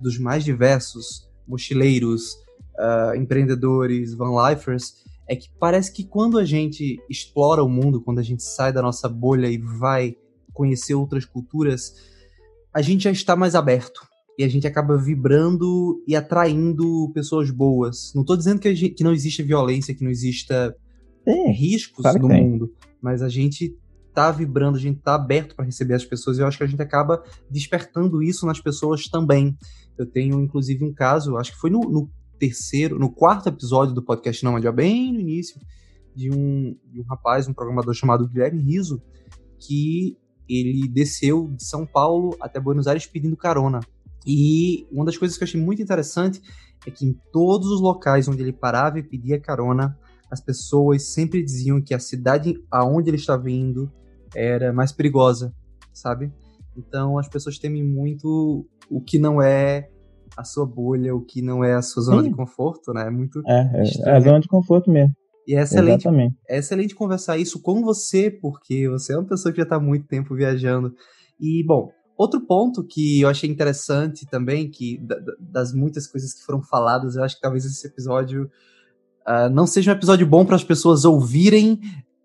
dos 0.00 0.18
mais 0.18 0.44
diversos, 0.44 1.28
mochileiros, 1.46 2.32
uh, 2.78 3.14
empreendedores, 3.16 4.14
van-lifers, 4.14 5.04
é 5.28 5.36
que 5.36 5.48
parece 5.58 5.92
que 5.92 6.04
quando 6.04 6.38
a 6.38 6.44
gente 6.44 6.98
explora 7.08 7.62
o 7.62 7.68
mundo, 7.68 8.00
quando 8.00 8.18
a 8.18 8.22
gente 8.22 8.42
sai 8.42 8.72
da 8.72 8.82
nossa 8.82 9.08
bolha 9.08 9.46
e 9.46 9.58
vai 9.58 10.16
conhecer 10.52 10.94
outras 10.94 11.24
culturas, 11.24 11.94
a 12.74 12.82
gente 12.82 13.04
já 13.04 13.10
está 13.10 13.36
mais 13.36 13.54
aberto. 13.54 14.08
E 14.38 14.44
a 14.44 14.48
gente 14.48 14.66
acaba 14.66 14.96
vibrando 14.96 16.02
e 16.06 16.16
atraindo 16.16 17.10
pessoas 17.12 17.50
boas. 17.50 18.12
Não 18.14 18.22
estou 18.22 18.36
dizendo 18.36 18.58
que, 18.58 18.74
gente, 18.74 18.94
que, 18.94 19.04
não 19.04 19.12
existe 19.12 19.42
violência, 19.42 19.94
que 19.94 20.02
não 20.02 20.10
exista 20.10 20.74
é, 21.26 21.50
riscos 21.50 22.04
no 22.14 22.28
mundo, 22.28 22.72
mas 23.02 23.22
a 23.22 23.28
gente 23.28 23.76
tá 24.14 24.30
vibrando, 24.30 24.76
a 24.76 24.80
gente 24.80 25.00
tá 25.00 25.14
aberto 25.14 25.54
para 25.54 25.64
receber 25.64 25.94
as 25.94 26.04
pessoas. 26.04 26.38
E 26.38 26.40
eu 26.40 26.46
acho 26.46 26.58
que 26.58 26.64
a 26.64 26.66
gente 26.66 26.82
acaba 26.82 27.22
despertando 27.50 28.22
isso 28.22 28.46
nas 28.46 28.60
pessoas 28.60 29.08
também. 29.08 29.56
Eu 29.96 30.06
tenho, 30.06 30.40
inclusive, 30.40 30.84
um 30.84 30.92
caso, 30.92 31.36
acho 31.36 31.52
que 31.52 31.58
foi 31.58 31.70
no, 31.70 31.80
no 31.80 32.10
terceiro, 32.38 32.98
no 32.98 33.10
quarto 33.10 33.48
episódio 33.48 33.94
do 33.94 34.02
podcast 34.02 34.42
Não 34.44 34.52
Mandia, 34.52 34.72
bem 34.72 35.12
no 35.12 35.20
início, 35.20 35.60
de 36.14 36.30
um, 36.30 36.76
de 36.86 37.00
um 37.00 37.04
rapaz, 37.04 37.46
um 37.46 37.52
programador 37.52 37.94
chamado 37.94 38.26
Guilherme 38.26 38.62
Riso, 38.62 39.02
que 39.58 40.16
ele 40.48 40.88
desceu 40.88 41.48
de 41.48 41.64
São 41.64 41.86
Paulo 41.86 42.36
até 42.40 42.58
Buenos 42.58 42.86
Aires 42.86 43.06
pedindo 43.06 43.36
carona. 43.36 43.80
E 44.26 44.86
uma 44.90 45.04
das 45.04 45.16
coisas 45.16 45.36
que 45.36 45.44
eu 45.44 45.46
achei 45.46 45.60
muito 45.60 45.80
interessante 45.80 46.42
é 46.86 46.90
que 46.90 47.06
em 47.06 47.16
todos 47.32 47.68
os 47.68 47.80
locais 47.80 48.26
onde 48.26 48.42
ele 48.42 48.52
parava 48.52 48.98
e 48.98 49.02
pedia 49.02 49.40
carona, 49.40 49.96
as 50.30 50.40
pessoas 50.40 51.02
sempre 51.12 51.42
diziam 51.42 51.80
que 51.80 51.94
a 51.94 51.98
cidade 51.98 52.54
aonde 52.70 53.10
ele 53.10 53.16
estava 53.16 53.50
indo 53.50 53.90
era 54.34 54.72
mais 54.72 54.92
perigosa, 54.92 55.52
sabe? 55.92 56.32
Então 56.76 57.18
as 57.18 57.28
pessoas 57.28 57.58
temem 57.58 57.84
muito 57.84 58.66
o 58.90 59.00
que 59.00 59.18
não 59.18 59.40
é 59.40 59.88
a 60.36 60.44
sua 60.44 60.66
bolha, 60.66 61.14
o 61.14 61.20
que 61.20 61.42
não 61.42 61.62
é 61.64 61.74
a 61.74 61.82
sua 61.82 62.02
zona 62.02 62.22
Sim. 62.22 62.30
de 62.30 62.34
conforto, 62.34 62.92
né? 62.92 63.06
É 63.06 63.10
muito. 63.10 63.42
É, 63.46 63.70
é, 63.74 64.10
é, 64.10 64.16
a 64.16 64.20
zona 64.20 64.40
de 64.40 64.48
conforto 64.48 64.90
mesmo. 64.90 65.14
E 65.46 65.54
é 65.54 65.62
excelente, 65.62 66.02
Exatamente. 66.02 66.36
é 66.48 66.58
excelente 66.58 66.94
conversar 66.94 67.36
isso 67.36 67.60
com 67.60 67.82
você, 67.82 68.30
porque 68.30 68.88
você 68.88 69.14
é 69.14 69.16
uma 69.16 69.26
pessoa 69.26 69.52
que 69.52 69.58
já 69.58 69.64
está 69.64 69.76
há 69.76 69.80
muito 69.80 70.06
tempo 70.06 70.34
viajando. 70.34 70.94
E, 71.40 71.64
bom, 71.66 71.90
outro 72.16 72.40
ponto 72.46 72.84
que 72.84 73.22
eu 73.22 73.28
achei 73.28 73.50
interessante 73.50 74.26
também, 74.26 74.70
que 74.70 75.00
das 75.40 75.72
muitas 75.72 76.06
coisas 76.06 76.34
que 76.34 76.44
foram 76.44 76.62
faladas, 76.62 77.16
eu 77.16 77.24
acho 77.24 77.36
que 77.36 77.40
talvez 77.40 77.64
esse 77.64 77.84
episódio 77.86 78.50
uh, 79.26 79.50
não 79.50 79.66
seja 79.66 79.90
um 79.90 79.94
episódio 79.94 80.26
bom 80.26 80.44
para 80.44 80.56
as 80.56 80.62
pessoas 80.62 81.04
ouvirem 81.04 81.80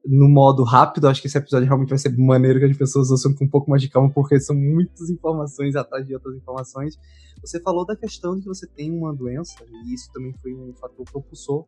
no 0.07 0.29
modo 0.29 0.63
rápido. 0.63 1.07
Acho 1.07 1.21
que 1.21 1.27
esse 1.27 1.37
episódio 1.37 1.67
realmente 1.67 1.89
vai 1.89 1.97
ser 1.97 2.15
maneiro 2.17 2.59
que 2.59 2.65
as 2.65 2.77
pessoas 2.77 3.11
ouçam 3.11 3.33
com 3.33 3.45
um 3.45 3.49
pouco 3.49 3.69
mais 3.69 3.81
de 3.81 3.89
calma, 3.89 4.09
porque 4.11 4.39
são 4.39 4.55
muitas 4.55 5.09
informações 5.09 5.75
atrás 5.75 6.05
de 6.05 6.13
outras 6.13 6.35
informações. 6.35 6.97
Você 7.43 7.59
falou 7.59 7.85
da 7.85 7.95
questão 7.95 8.35
de 8.35 8.41
que 8.41 8.47
você 8.47 8.67
tem 8.67 8.91
uma 8.91 9.13
doença, 9.13 9.55
e 9.69 9.93
isso 9.93 10.11
também 10.13 10.33
foi 10.41 10.53
um 10.53 10.73
fator 10.73 11.05
propulsor 11.05 11.65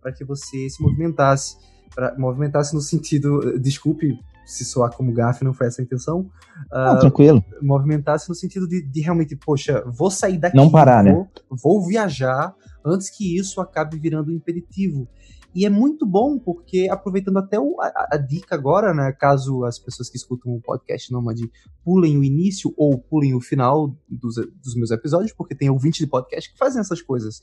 para 0.00 0.12
que 0.12 0.24
você 0.24 0.68
se 0.68 0.82
movimentasse. 0.82 1.56
Para 1.94 2.16
movimentasse 2.16 2.74
no 2.74 2.80
sentido, 2.80 3.58
desculpe 3.58 4.18
se 4.46 4.64
soar 4.64 4.92
como 4.96 5.12
gafe, 5.12 5.44
não 5.44 5.52
foi 5.52 5.68
essa 5.68 5.80
a 5.80 5.84
intenção. 5.84 6.30
Uh, 6.72 6.98
tranquilo. 6.98 7.44
Movimentasse 7.62 8.28
no 8.28 8.34
sentido 8.34 8.66
de, 8.66 8.82
de, 8.82 9.00
realmente, 9.00 9.36
poxa, 9.36 9.84
vou 9.86 10.10
sair 10.10 10.38
daqui. 10.38 10.56
Não 10.56 10.70
parar, 10.70 11.04
vou, 11.04 11.22
né? 11.22 11.28
Vou 11.50 11.86
viajar 11.86 12.54
antes 12.84 13.10
que 13.10 13.38
isso 13.38 13.60
acabe 13.60 13.98
virando 13.98 14.30
um 14.30 14.34
impeditivo. 14.34 15.08
E 15.54 15.66
é 15.66 15.70
muito 15.70 16.06
bom, 16.06 16.38
porque 16.38 16.88
aproveitando 16.88 17.38
até 17.38 17.58
o, 17.58 17.80
a, 17.80 18.08
a, 18.12 18.16
dica 18.16 18.54
agora, 18.54 18.94
né? 18.94 19.12
Caso 19.12 19.64
as 19.64 19.78
pessoas 19.78 20.08
que 20.08 20.16
escutam 20.16 20.54
o 20.54 20.60
podcast 20.60 21.10
Nômade 21.12 21.50
pulem 21.84 22.16
o 22.16 22.22
início 22.22 22.72
ou 22.76 22.98
pulem 22.98 23.34
o 23.34 23.40
final 23.40 23.96
dos, 24.08 24.36
dos 24.36 24.76
meus 24.76 24.92
episódios, 24.92 25.32
porque 25.32 25.54
tem 25.54 25.68
ouvintes 25.68 25.98
de 25.98 26.06
podcast 26.06 26.52
que 26.52 26.58
fazem 26.58 26.80
essas 26.80 27.02
coisas. 27.02 27.40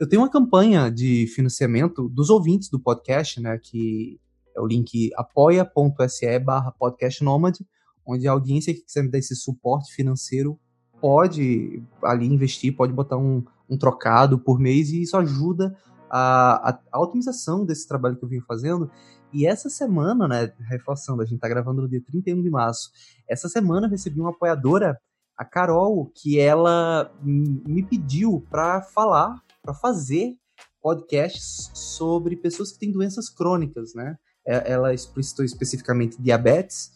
Eu 0.00 0.08
tenho 0.08 0.22
uma 0.22 0.30
campanha 0.30 0.90
de 0.90 1.26
financiamento 1.28 2.08
dos 2.08 2.28
ouvintes 2.28 2.68
do 2.68 2.80
podcast, 2.80 3.40
né? 3.40 3.56
Que 3.56 4.18
é 4.56 4.60
o 4.60 4.66
link 4.66 5.10
apoia.se 5.14 6.38
barra 6.40 6.72
podcastnomad, 6.72 7.56
onde 8.04 8.26
a 8.26 8.32
audiência 8.32 8.74
que 8.74 8.80
quiser 8.80 9.02
me 9.02 9.10
dar 9.10 9.18
esse 9.18 9.36
suporte 9.36 9.92
financeiro 9.94 10.58
pode 11.00 11.80
ali 12.02 12.26
investir, 12.26 12.74
pode 12.74 12.92
botar 12.92 13.16
um, 13.16 13.44
um 13.70 13.78
trocado 13.78 14.38
por 14.38 14.58
mês 14.58 14.90
e 14.90 15.02
isso 15.02 15.16
ajuda 15.16 15.76
a, 16.10 16.70
a, 16.70 16.78
a, 16.92 17.00
otimização 17.00 17.64
desse 17.64 17.86
trabalho 17.86 18.16
que 18.16 18.24
eu 18.24 18.28
venho 18.28 18.44
fazendo. 18.46 18.90
E 19.32 19.46
essa 19.46 19.68
semana, 19.68 20.26
né, 20.26 20.52
reforçando, 20.68 21.22
a 21.22 21.24
gente 21.26 21.40
tá 21.40 21.48
gravando 21.48 21.82
no 21.82 21.88
dia 21.88 22.02
31 22.02 22.42
de 22.42 22.50
março, 22.50 22.90
essa 23.28 23.48
semana 23.48 23.86
eu 23.86 23.90
recebi 23.90 24.20
uma 24.20 24.30
apoiadora, 24.30 24.98
a 25.36 25.44
Carol, 25.44 26.10
que 26.14 26.40
ela 26.40 27.12
me 27.22 27.82
pediu 27.84 28.44
para 28.50 28.82
falar, 28.82 29.40
para 29.62 29.72
fazer 29.72 30.34
podcasts 30.82 31.70
sobre 31.74 32.34
pessoas 32.34 32.72
que 32.72 32.78
têm 32.78 32.90
doenças 32.90 33.28
crônicas, 33.28 33.94
né? 33.94 34.16
Ela 34.44 34.92
explicitou 34.92 35.44
especificamente 35.44 36.20
diabetes, 36.20 36.90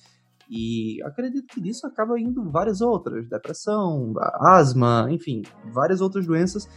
e 0.55 1.03
acredito 1.03 1.47
que 1.47 1.63
disso 1.63 1.87
acaba 1.87 2.21
indo 2.21 2.51
várias 2.51 2.83
outras, 2.83 3.27
depressão, 3.27 4.13
asma, 4.35 5.07
enfim, 5.11 5.41
várias 5.73 6.03
outras 6.03 6.27
doenças 6.27 6.69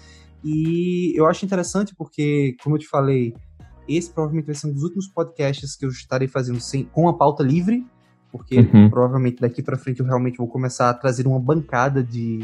e 0.46 1.20
eu 1.20 1.26
acho 1.26 1.44
interessante 1.44 1.96
porque, 1.96 2.56
como 2.64 2.76
eu 2.76 2.80
te 2.80 2.88
falei, 2.88 3.34
esse 3.90 4.12
provavelmente 4.12 4.46
vai 4.46 4.54
ser 4.54 4.68
um 4.68 4.74
dos 4.74 4.84
últimos 4.84 5.08
podcasts 5.08 5.76
que 5.76 5.86
eu 5.86 5.90
estarei 5.90 6.28
fazendo 6.28 6.60
sem, 6.60 6.84
com 6.84 7.10
a 7.10 7.18
pauta 7.18 7.42
livre, 7.42 7.84
porque 8.32 8.60
uhum. 8.60 8.90
provavelmente 8.90 9.42
daqui 9.42 9.64
para 9.64 9.76
frente 9.76 10.02
eu 10.02 10.06
realmente 10.06 10.38
vou 10.38 10.48
começar 10.48 10.90
a 10.90 10.94
trazer 10.94 11.26
uma 11.26 11.40
bancada 11.40 12.04
de, 12.04 12.40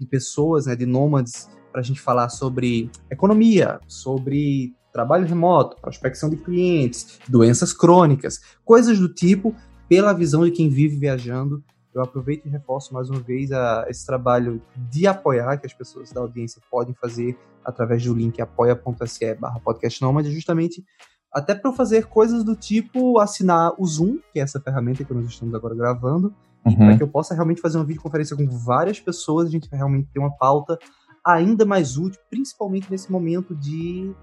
de 0.00 0.06
pessoas, 0.06 0.66
né, 0.66 0.74
de 0.74 0.84
nômades, 0.84 1.48
para 1.70 1.80
a 1.80 1.84
gente 1.84 2.00
falar 2.00 2.28
sobre 2.28 2.90
economia, 3.08 3.78
sobre 3.86 4.74
trabalho 4.92 5.26
remoto, 5.26 5.80
prospecção 5.80 6.28
de 6.28 6.36
clientes, 6.36 7.20
doenças 7.28 7.72
crônicas, 7.72 8.40
coisas 8.64 8.98
do 8.98 9.08
tipo, 9.08 9.54
pela 9.88 10.12
visão 10.12 10.44
de 10.44 10.50
quem 10.50 10.68
vive 10.68 10.96
viajando. 10.96 11.62
Eu 11.98 12.04
aproveito 12.04 12.46
e 12.46 12.48
reforço 12.48 12.94
mais 12.94 13.10
uma 13.10 13.20
vez 13.20 13.50
a, 13.50 13.84
esse 13.88 14.06
trabalho 14.06 14.62
de 14.76 15.06
apoiar 15.06 15.56
que 15.58 15.66
as 15.66 15.72
pessoas 15.72 16.12
da 16.12 16.20
audiência 16.20 16.62
podem 16.70 16.94
fazer 16.94 17.36
através 17.64 18.04
do 18.04 18.14
link 18.14 18.40
apoia.se 18.40 19.34
barra 19.34 19.58
podcastnomad, 19.60 20.30
justamente 20.30 20.84
até 21.32 21.54
para 21.54 21.72
fazer 21.72 22.06
coisas 22.06 22.44
do 22.44 22.56
tipo 22.56 23.18
assinar 23.18 23.72
o 23.78 23.84
Zoom, 23.84 24.18
que 24.32 24.38
é 24.38 24.42
essa 24.42 24.60
ferramenta 24.60 25.04
que 25.04 25.12
nós 25.12 25.26
estamos 25.26 25.54
agora 25.54 25.74
gravando, 25.74 26.32
uhum. 26.64 26.76
para 26.76 26.96
que 26.96 27.02
eu 27.02 27.08
possa 27.08 27.34
realmente 27.34 27.60
fazer 27.60 27.78
uma 27.78 27.84
videoconferência 27.84 28.36
com 28.36 28.48
várias 28.48 28.98
pessoas, 29.00 29.48
a 29.48 29.50
gente 29.50 29.68
vai 29.68 29.78
realmente 29.78 30.08
ter 30.12 30.20
uma 30.20 30.30
pauta 30.30 30.78
ainda 31.24 31.66
mais 31.66 31.98
útil, 31.98 32.20
principalmente 32.30 32.90
nesse 32.90 33.10
momento 33.12 33.54
de, 33.54 34.14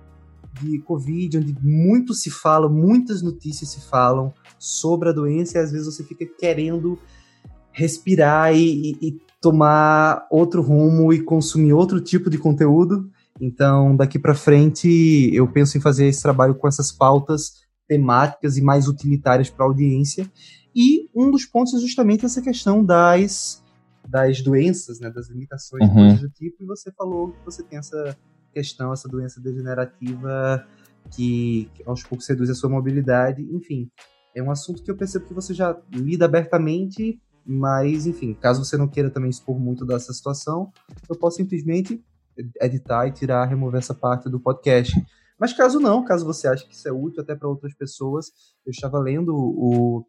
de 0.54 0.80
Covid, 0.80 1.38
onde 1.38 1.56
muito 1.62 2.14
se 2.14 2.32
fala, 2.32 2.68
muitas 2.68 3.22
notícias 3.22 3.70
se 3.70 3.88
falam 3.88 4.34
sobre 4.58 5.10
a 5.10 5.12
doença, 5.12 5.58
e 5.58 5.62
às 5.62 5.72
vezes 5.72 5.94
você 5.94 6.04
fica 6.04 6.26
querendo 6.26 6.98
respirar 7.76 8.56
e, 8.56 8.92
e, 8.92 9.08
e 9.10 9.22
tomar 9.42 10.26
outro 10.32 10.62
rumo 10.62 11.12
e 11.12 11.22
consumir 11.22 11.74
outro 11.74 12.00
tipo 12.00 12.30
de 12.30 12.38
conteúdo. 12.38 13.12
Então, 13.40 13.96
daqui 13.96 14.18
para 14.18 14.34
frente, 14.34 15.30
eu 15.34 15.46
penso 15.46 15.78
em 15.78 15.82
fazer 15.82 16.08
esse 16.08 16.22
trabalho 16.22 16.56
com 16.56 16.68
essas 16.68 16.92
pautas 16.92 17.66
temáticas 17.88 18.58
e 18.58 18.62
mais 18.62 18.88
utilitárias 18.88 19.50
para 19.50 19.66
a 19.66 19.68
audiência. 19.68 20.32
E 20.74 21.10
um 21.14 21.30
dos 21.30 21.46
pontos 21.46 21.74
é 21.74 21.80
justamente 21.80 22.26
essa 22.26 22.42
questão 22.42 22.84
das, 22.84 23.62
das 24.08 24.42
doenças, 24.42 25.00
né, 25.02 25.10
das 25.10 25.30
limitações, 25.30 25.84
uhum. 25.84 26.16
do 26.16 26.30
tipo. 26.30 26.64
E 26.64 26.66
você 26.66 26.92
falou 26.94 27.32
que 27.32 27.44
você 27.44 27.62
tem 27.62 27.78
essa 27.78 28.18
questão, 28.54 28.94
essa 28.94 29.10
doença 29.10 29.42
degenerativa 29.42 30.66
que, 31.12 31.70
que 31.76 31.84
aos 31.86 32.04
poucos 32.04 32.28
reduz 32.28 32.50
a 32.50 32.56
sua 32.56 32.70
mobilidade. 32.70 33.44
Enfim, 33.52 33.90
é 34.34 34.42
um 34.42 34.50
assunto 34.50 34.82
que 34.82 34.90
eu 34.90 34.96
percebo 34.96 35.26
que 35.26 35.34
você 35.34 35.54
já 35.54 35.78
lida 35.94 36.26
abertamente 36.26 37.20
mas, 37.46 38.08
enfim, 38.08 38.34
caso 38.34 38.64
você 38.64 38.76
não 38.76 38.88
queira 38.88 39.10
também 39.10 39.30
expor 39.30 39.60
muito 39.60 39.86
dessa 39.86 40.12
situação, 40.12 40.72
eu 41.08 41.16
posso 41.16 41.38
simplesmente 41.38 42.04
editar 42.62 43.08
e 43.08 43.12
tirar, 43.12 43.46
remover 43.46 43.80
essa 43.80 43.94
parte 43.94 44.30
do 44.30 44.40
podcast. 44.40 44.94
Mas 45.40 45.54
caso 45.54 45.80
não, 45.80 46.04
caso 46.04 46.26
você 46.26 46.48
ache 46.48 46.66
que 46.68 46.74
isso 46.74 46.88
é 46.88 46.92
útil 46.92 47.22
até 47.22 47.36
para 47.36 47.48
outras 47.48 47.74
pessoas, 47.74 48.32
eu 48.66 48.72
estava 48.72 48.98
lendo 49.00 49.36
o, 49.36 50.06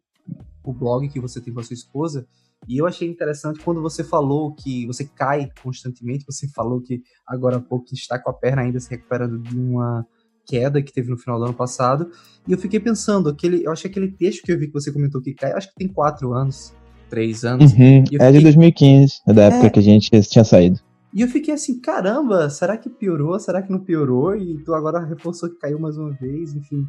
o 0.63 0.73
blog 0.73 1.07
que 1.09 1.19
você 1.19 1.39
tem 1.39 1.53
com 1.53 1.59
a 1.59 1.63
sua 1.63 1.73
esposa 1.73 2.27
e 2.67 2.77
eu 2.77 2.87
achei 2.87 3.07
interessante 3.07 3.59
quando 3.59 3.81
você 3.81 4.03
falou 4.03 4.53
que 4.53 4.85
você 4.87 5.05
cai 5.05 5.49
constantemente, 5.61 6.25
você 6.25 6.47
falou 6.55 6.81
que 6.81 7.03
agora 7.25 7.57
há 7.57 7.61
pouco 7.61 7.85
está 7.93 8.17
com 8.17 8.29
a 8.29 8.33
perna 8.33 8.61
ainda 8.63 8.79
se 8.79 8.89
recuperando 8.89 9.37
de 9.37 9.55
uma 9.55 10.05
queda 10.45 10.81
que 10.81 10.93
teve 10.93 11.09
no 11.09 11.17
final 11.17 11.37
do 11.37 11.45
ano 11.45 11.53
passado. 11.53 12.09
E 12.47 12.53
eu 12.53 12.57
fiquei 12.57 12.79
pensando, 12.79 13.29
aquele, 13.29 13.65
eu 13.65 13.71
acho 13.71 13.83
que 13.83 13.89
aquele 13.89 14.11
texto 14.11 14.43
que 14.43 14.51
eu 14.51 14.57
vi 14.57 14.67
que 14.67 14.73
você 14.73 14.91
comentou 14.91 15.21
que 15.21 15.33
cai, 15.33 15.51
acho 15.51 15.67
que 15.69 15.75
tem 15.75 15.87
quatro 15.87 16.33
anos 16.33 16.73
três 17.09 17.43
anos. 17.43 17.71
Uhum, 17.73 18.03
fiquei... 18.03 18.19
É 18.19 18.31
de 18.31 18.39
2015, 18.41 19.21
é 19.27 19.33
da 19.33 19.43
época 19.43 19.67
é... 19.67 19.69
que 19.69 19.79
a 19.79 19.83
gente 19.83 20.09
tinha 20.09 20.43
saído. 20.43 20.79
E 21.13 21.21
eu 21.21 21.27
fiquei 21.27 21.53
assim, 21.53 21.79
caramba, 21.79 22.49
será 22.49 22.77
que 22.77 22.89
piorou? 22.89 23.39
Será 23.39 23.61
que 23.61 23.71
não 23.71 23.79
piorou? 23.79 24.35
E 24.35 24.57
tu 24.63 24.73
agora 24.73 25.03
reforçou 25.03 25.49
que 25.49 25.57
caiu 25.57 25.79
mais 25.79 25.97
uma 25.97 26.11
vez, 26.11 26.53
enfim. 26.53 26.85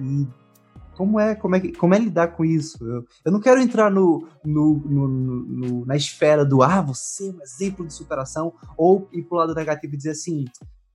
E 0.00 0.26
como 0.96 1.18
é, 1.18 1.34
como 1.34 1.56
é, 1.56 1.72
como 1.72 1.94
é 1.94 1.98
lidar 1.98 2.28
com 2.28 2.44
isso? 2.44 2.84
Eu, 2.86 3.04
eu 3.24 3.32
não 3.32 3.40
quero 3.40 3.60
entrar 3.60 3.90
no, 3.90 4.28
no, 4.44 4.78
no, 4.78 5.08
no, 5.08 5.86
na 5.86 5.96
esfera 5.96 6.44
do 6.44 6.62
ah, 6.62 6.80
você 6.80 7.30
é 7.30 7.32
um 7.32 7.42
exemplo 7.42 7.86
de 7.86 7.92
superação, 7.92 8.52
ou 8.76 9.08
ir 9.12 9.22
pro 9.22 9.38
lado 9.38 9.54
negativo 9.54 9.94
e 9.94 9.96
dizer 9.96 10.10
assim, 10.10 10.44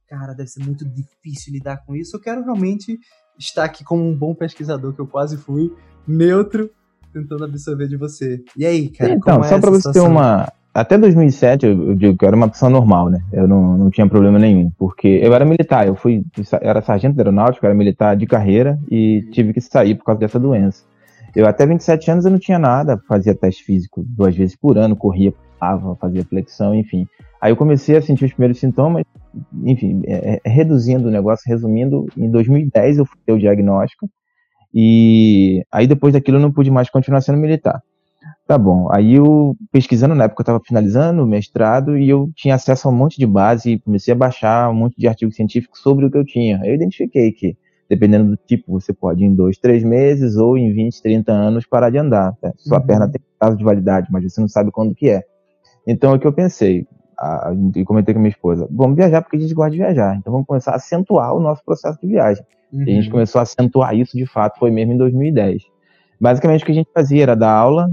cara, 0.07 0.33
deve 0.33 0.49
ser 0.49 0.63
muito 0.63 0.85
difícil 0.85 1.53
lidar 1.53 1.83
com 1.85 1.95
isso. 1.95 2.15
Eu 2.15 2.21
quero 2.21 2.43
realmente 2.43 2.97
estar 3.37 3.63
aqui 3.63 3.83
como 3.83 4.03
um 4.03 4.17
bom 4.17 4.33
pesquisador, 4.33 4.93
que 4.93 5.01
eu 5.01 5.07
quase 5.07 5.37
fui, 5.37 5.73
neutro, 6.07 6.69
tentando 7.13 7.45
absorver 7.45 7.87
de 7.87 7.97
você. 7.97 8.41
E 8.57 8.65
aí, 8.65 8.89
cara? 8.89 9.13
Então, 9.13 9.41
é 9.41 9.43
só 9.43 9.59
pra 9.59 9.69
você 9.69 9.91
ter 9.91 9.99
uma. 9.99 10.51
Até 10.73 10.97
2007, 10.97 11.65
eu, 11.65 11.89
eu, 11.89 11.95
digo 11.95 12.17
que 12.17 12.23
eu 12.23 12.27
era 12.27 12.35
uma 12.35 12.47
pessoa 12.47 12.69
normal, 12.69 13.09
né? 13.09 13.21
Eu 13.33 13.47
não, 13.47 13.77
não 13.77 13.89
tinha 13.89 14.07
problema 14.07 14.37
nenhum, 14.37 14.71
porque 14.77 15.07
eu 15.07 15.33
era 15.33 15.43
militar, 15.43 15.87
eu 15.87 15.95
fui, 15.95 16.23
era 16.61 16.81
sargento 16.81 17.15
da 17.15 17.23
aeronáutica, 17.23 17.65
era 17.65 17.75
militar 17.75 18.15
de 18.15 18.27
carreira 18.27 18.79
e 18.89 19.27
tive 19.31 19.51
que 19.51 19.59
sair 19.59 19.95
por 19.95 20.05
causa 20.05 20.19
dessa 20.19 20.39
doença. 20.39 20.83
Eu 21.35 21.47
até 21.47 21.65
27 21.65 22.11
anos 22.11 22.25
eu 22.25 22.31
não 22.31 22.39
tinha 22.39 22.59
nada, 22.59 23.01
fazia 23.07 23.35
teste 23.35 23.63
físico 23.63 24.03
duas 24.07 24.35
vezes 24.35 24.55
por 24.55 24.77
ano, 24.77 24.95
corria, 24.95 25.33
pulava, 25.59 25.95
fazia 25.95 26.23
flexão, 26.23 26.73
enfim. 26.73 27.05
Aí 27.41 27.51
eu 27.51 27.57
comecei 27.57 27.97
a 27.97 28.01
sentir 28.01 28.25
os 28.25 28.33
primeiros 28.33 28.59
sintomas, 28.59 29.03
enfim, 29.63 30.01
é, 30.05 30.39
é, 30.43 30.49
reduzindo 30.49 31.07
o 31.07 31.11
negócio, 31.11 31.43
resumindo, 31.47 32.05
em 32.17 32.29
2010 32.29 32.97
eu 32.97 33.05
fui 33.05 33.17
ter 33.25 33.33
o 33.33 33.39
diagnóstico, 33.39 34.09
e 34.73 35.63
aí 35.71 35.87
depois 35.87 36.13
daquilo 36.13 36.37
eu 36.37 36.41
não 36.41 36.51
pude 36.51 36.69
mais 36.69 36.89
continuar 36.89 37.21
sendo 37.21 37.37
militar. 37.37 37.81
Tá 38.45 38.57
bom. 38.57 38.87
Aí 38.91 39.13
eu, 39.13 39.55
pesquisando 39.71 40.15
na 40.15 40.23
época, 40.25 40.41
eu 40.41 40.43
estava 40.43 40.59
finalizando 40.59 41.23
o 41.23 41.27
mestrado 41.27 41.97
e 41.97 42.09
eu 42.09 42.29
tinha 42.35 42.55
acesso 42.55 42.87
a 42.87 42.91
um 42.91 42.95
monte 42.95 43.17
de 43.17 43.25
base 43.27 43.73
e 43.73 43.79
comecei 43.79 44.11
a 44.11 44.17
baixar 44.17 44.69
um 44.69 44.73
monte 44.73 44.95
de 44.97 45.07
artigos 45.07 45.35
científicos 45.35 45.79
sobre 45.81 46.05
o 46.05 46.11
que 46.11 46.17
eu 46.17 46.25
tinha. 46.25 46.59
Eu 46.65 46.73
identifiquei 46.73 47.31
que, 47.31 47.55
dependendo 47.87 48.31
do 48.31 48.37
tipo, 48.37 48.71
você 48.71 48.91
pode 48.91 49.23
em 49.23 49.33
dois, 49.33 49.57
três 49.57 49.83
meses 49.83 50.35
ou 50.35 50.57
em 50.57 50.73
20, 50.73 51.01
30 51.01 51.31
anos 51.31 51.65
parar 51.65 51.91
de 51.91 51.99
andar. 51.99 52.33
Tá? 52.41 52.51
Sua 52.57 52.79
uhum. 52.79 52.85
perna 52.85 53.07
tem 53.07 53.21
prazo 53.37 53.55
de 53.55 53.63
validade, 53.63 54.07
mas 54.11 54.23
você 54.23 54.41
não 54.41 54.47
sabe 54.47 54.71
quando 54.71 54.95
que 54.95 55.09
é. 55.09 55.23
Então, 55.87 56.11
é 56.11 56.15
o 56.15 56.19
que 56.19 56.27
eu 56.27 56.33
pensei, 56.33 56.87
e 57.75 57.83
comentei 57.83 58.13
com 58.13 58.19
minha 58.19 58.29
esposa, 58.29 58.67
vamos 58.71 58.95
viajar 58.95 59.21
porque 59.21 59.37
a 59.37 59.39
gente 59.39 59.53
gosta 59.53 59.71
de 59.71 59.77
viajar. 59.77 60.15
Então, 60.15 60.31
vamos 60.31 60.47
começar 60.47 60.71
a 60.71 60.75
acentuar 60.75 61.35
o 61.35 61.39
nosso 61.39 61.63
processo 61.63 61.99
de 62.01 62.07
viagem. 62.07 62.43
Uhum. 62.71 62.83
E 62.83 62.91
a 62.91 62.93
gente 62.95 63.05
uhum. 63.05 63.11
começou 63.11 63.39
a 63.39 63.43
acentuar 63.43 63.95
isso 63.95 64.17
de 64.17 64.25
fato, 64.25 64.59
foi 64.59 64.71
mesmo 64.71 64.93
em 64.93 64.97
2010. 64.97 65.63
Basicamente 66.19 66.63
o 66.63 66.65
que 66.65 66.71
a 66.71 66.75
gente 66.75 66.89
fazia 66.93 67.23
era 67.23 67.35
dar 67.35 67.51
aula, 67.51 67.91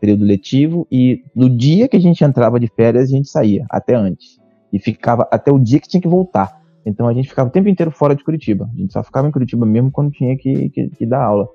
período 0.00 0.24
letivo, 0.24 0.86
e 0.90 1.22
no 1.34 1.48
dia 1.48 1.88
que 1.88 1.96
a 1.96 2.00
gente 2.00 2.24
entrava 2.24 2.58
de 2.58 2.68
férias, 2.68 3.08
a 3.08 3.12
gente 3.12 3.28
saía, 3.28 3.64
até 3.70 3.94
antes. 3.94 4.40
E 4.72 4.78
ficava 4.78 5.28
até 5.30 5.50
o 5.50 5.58
dia 5.58 5.80
que 5.80 5.88
tinha 5.88 6.00
que 6.00 6.08
voltar. 6.08 6.60
Então 6.84 7.06
a 7.06 7.14
gente 7.14 7.28
ficava 7.28 7.48
o 7.48 7.52
tempo 7.52 7.68
inteiro 7.68 7.90
fora 7.90 8.14
de 8.14 8.24
Curitiba. 8.24 8.68
A 8.72 8.80
gente 8.80 8.92
só 8.92 9.02
ficava 9.02 9.28
em 9.28 9.30
Curitiba 9.30 9.64
mesmo 9.64 9.90
quando 9.90 10.10
tinha 10.10 10.36
que, 10.36 10.70
que, 10.70 10.88
que 10.90 11.06
dar 11.06 11.22
aula. 11.22 11.48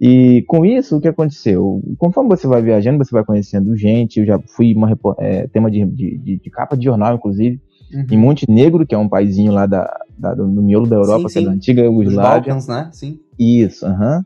E 0.00 0.42
com 0.48 0.64
isso, 0.64 0.96
o 0.96 1.00
que 1.00 1.08
aconteceu? 1.08 1.82
Conforme 1.98 2.30
você 2.30 2.46
vai 2.46 2.62
viajando, 2.62 3.04
você 3.04 3.10
vai 3.12 3.24
conhecendo 3.24 3.76
gente. 3.76 4.20
Eu 4.20 4.26
já 4.26 4.38
fui 4.38 4.74
uma 4.74 4.96
é, 5.18 5.46
tema 5.48 5.70
de, 5.70 5.84
de, 5.84 6.38
de, 6.38 6.50
capa 6.50 6.76
de 6.76 6.84
jornal, 6.84 7.14
inclusive, 7.14 7.60
uhum. 7.92 8.06
em 8.10 8.16
Montenegro, 8.16 8.86
que 8.86 8.94
é 8.94 8.98
um 8.98 9.08
paísinho 9.08 9.52
lá 9.52 9.66
da, 9.66 9.94
da, 10.16 10.34
do, 10.34 10.46
miolo 10.46 10.86
da 10.86 10.96
Europa, 10.96 11.20
sim, 11.20 11.24
que 11.26 11.32
sim. 11.32 11.40
é 11.40 11.44
da 11.44 11.50
antiga 11.50 11.82
Yugoslávia. 11.82 12.54
Balkans, 12.54 12.68
né? 12.68 12.88
Sim. 12.92 13.18
Isso, 13.38 13.86
aham. 13.86 14.16
Uhum. 14.16 14.24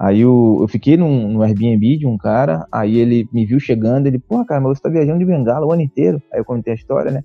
Aí 0.00 0.20
eu, 0.22 0.56
eu 0.62 0.66
fiquei 0.66 0.96
num, 0.96 1.30
no 1.30 1.42
Airbnb 1.42 1.98
de 1.98 2.06
um 2.06 2.16
cara, 2.16 2.66
aí 2.72 2.96
ele 2.96 3.28
me 3.30 3.44
viu 3.44 3.60
chegando, 3.60 4.06
ele, 4.06 4.18
porra, 4.18 4.46
cara, 4.46 4.58
mas 4.58 4.78
você 4.78 4.82
tá 4.82 4.88
viajando 4.88 5.18
de 5.18 5.26
bengala 5.26 5.66
o 5.66 5.72
ano 5.72 5.82
inteiro. 5.82 6.22
Aí 6.32 6.40
eu 6.40 6.44
comentei 6.44 6.72
a 6.72 6.76
história, 6.76 7.10
né? 7.10 7.22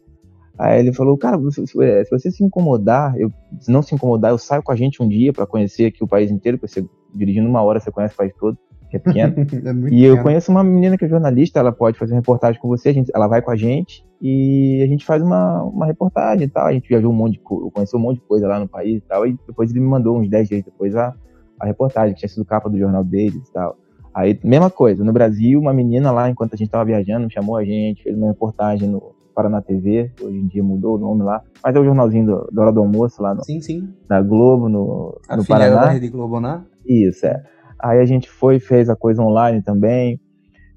Aí 0.57 0.79
ele 0.79 0.93
falou, 0.93 1.17
cara, 1.17 1.37
se, 1.51 1.67
se, 1.67 1.83
é, 1.83 2.03
se 2.03 2.09
você 2.09 2.31
se 2.31 2.43
incomodar, 2.43 3.13
eu, 3.17 3.31
se 3.59 3.71
não 3.71 3.81
se 3.81 3.93
incomodar, 3.93 4.31
eu 4.31 4.37
saio 4.37 4.63
com 4.63 4.71
a 4.71 4.75
gente 4.75 5.03
um 5.03 5.07
dia 5.07 5.33
para 5.33 5.45
conhecer 5.45 5.87
aqui 5.87 6.03
o 6.03 6.07
país 6.07 6.31
inteiro, 6.31 6.57
porque 6.57 6.73
você, 6.73 6.87
dirigindo 7.13 7.47
uma 7.47 7.61
hora 7.61 7.79
você 7.79 7.91
conhece 7.91 8.13
o 8.13 8.17
país 8.17 8.33
todo, 8.39 8.57
que 8.89 8.95
é 8.95 8.99
pequeno. 8.99 9.33
é 9.37 9.41
e 9.41 9.45
pequeno. 9.45 10.05
eu 10.05 10.23
conheço 10.23 10.51
uma 10.51 10.63
menina 10.63 10.97
que 10.97 11.05
é 11.05 11.09
jornalista, 11.09 11.59
ela 11.59 11.73
pode 11.73 11.97
fazer 11.97 12.13
uma 12.13 12.19
reportagem 12.19 12.59
com 12.61 12.69
você, 12.69 12.93
gente, 12.93 13.11
ela 13.13 13.27
vai 13.27 13.41
com 13.41 13.51
a 13.51 13.55
gente, 13.55 14.05
e 14.21 14.81
a 14.81 14.87
gente 14.87 15.05
faz 15.05 15.21
uma, 15.21 15.63
uma 15.63 15.85
reportagem 15.85 16.45
e 16.45 16.49
tal. 16.49 16.67
A 16.67 16.73
gente 16.73 16.87
viajou 16.87 17.11
um 17.11 17.15
monte 17.15 17.33
de 17.33 17.39
coisa, 17.39 17.69
conheceu 17.71 17.99
um 17.99 18.01
monte 18.01 18.19
de 18.19 18.25
coisa 18.25 18.47
lá 18.47 18.59
no 18.59 18.67
país 18.67 18.97
e 18.97 19.01
tal. 19.01 19.27
E 19.27 19.37
depois 19.45 19.69
ele 19.69 19.79
me 19.79 19.87
mandou 19.87 20.17
uns 20.17 20.29
10 20.29 20.47
dias 20.47 20.63
depois 20.63 20.95
a, 20.95 21.13
a 21.59 21.65
reportagem, 21.65 22.13
que 22.13 22.19
tinha 22.19 22.29
sido 22.29 22.45
capa 22.45 22.69
do 22.69 22.77
jornal 22.77 23.03
deles 23.03 23.47
e 23.47 23.53
tal. 23.53 23.77
Aí, 24.13 24.39
mesma 24.43 24.69
coisa, 24.69 25.03
no 25.03 25.11
Brasil, 25.11 25.59
uma 25.59 25.73
menina 25.73 26.09
lá, 26.09 26.29
enquanto 26.29 26.53
a 26.53 26.55
gente 26.55 26.69
tava 26.69 26.85
viajando, 26.85 27.29
chamou 27.29 27.57
a 27.57 27.65
gente, 27.65 28.01
fez 28.01 28.17
uma 28.17 28.27
reportagem 28.27 28.89
no 28.89 29.14
Paraná 29.35 29.61
TV, 29.61 30.11
hoje 30.21 30.37
em 30.37 30.47
dia 30.47 30.63
mudou 30.63 30.95
o 30.95 30.97
nome 30.97 31.23
lá, 31.23 31.41
mas 31.63 31.75
é 31.75 31.79
o 31.79 31.85
jornalzinho 31.85 32.25
do, 32.25 32.49
do 32.51 32.61
Hora 32.61 32.71
do 32.71 32.79
Almoço 32.79 33.21
lá 33.21 33.35
no, 33.35 33.43
sim, 33.43 33.61
sim. 33.61 33.93
da 34.07 34.21
Globo, 34.21 34.69
no, 34.69 35.19
a 35.27 35.37
no 35.37 35.45
Paraná. 35.45 35.81
da 35.81 35.89
Rede 35.89 36.09
Globo, 36.09 36.39
né? 36.39 36.63
Isso, 36.85 37.25
é. 37.25 37.43
Aí 37.77 37.99
a 37.99 38.05
gente 38.05 38.29
foi, 38.29 38.59
fez 38.59 38.89
a 38.89 38.95
coisa 38.95 39.21
online 39.21 39.61
também, 39.61 40.19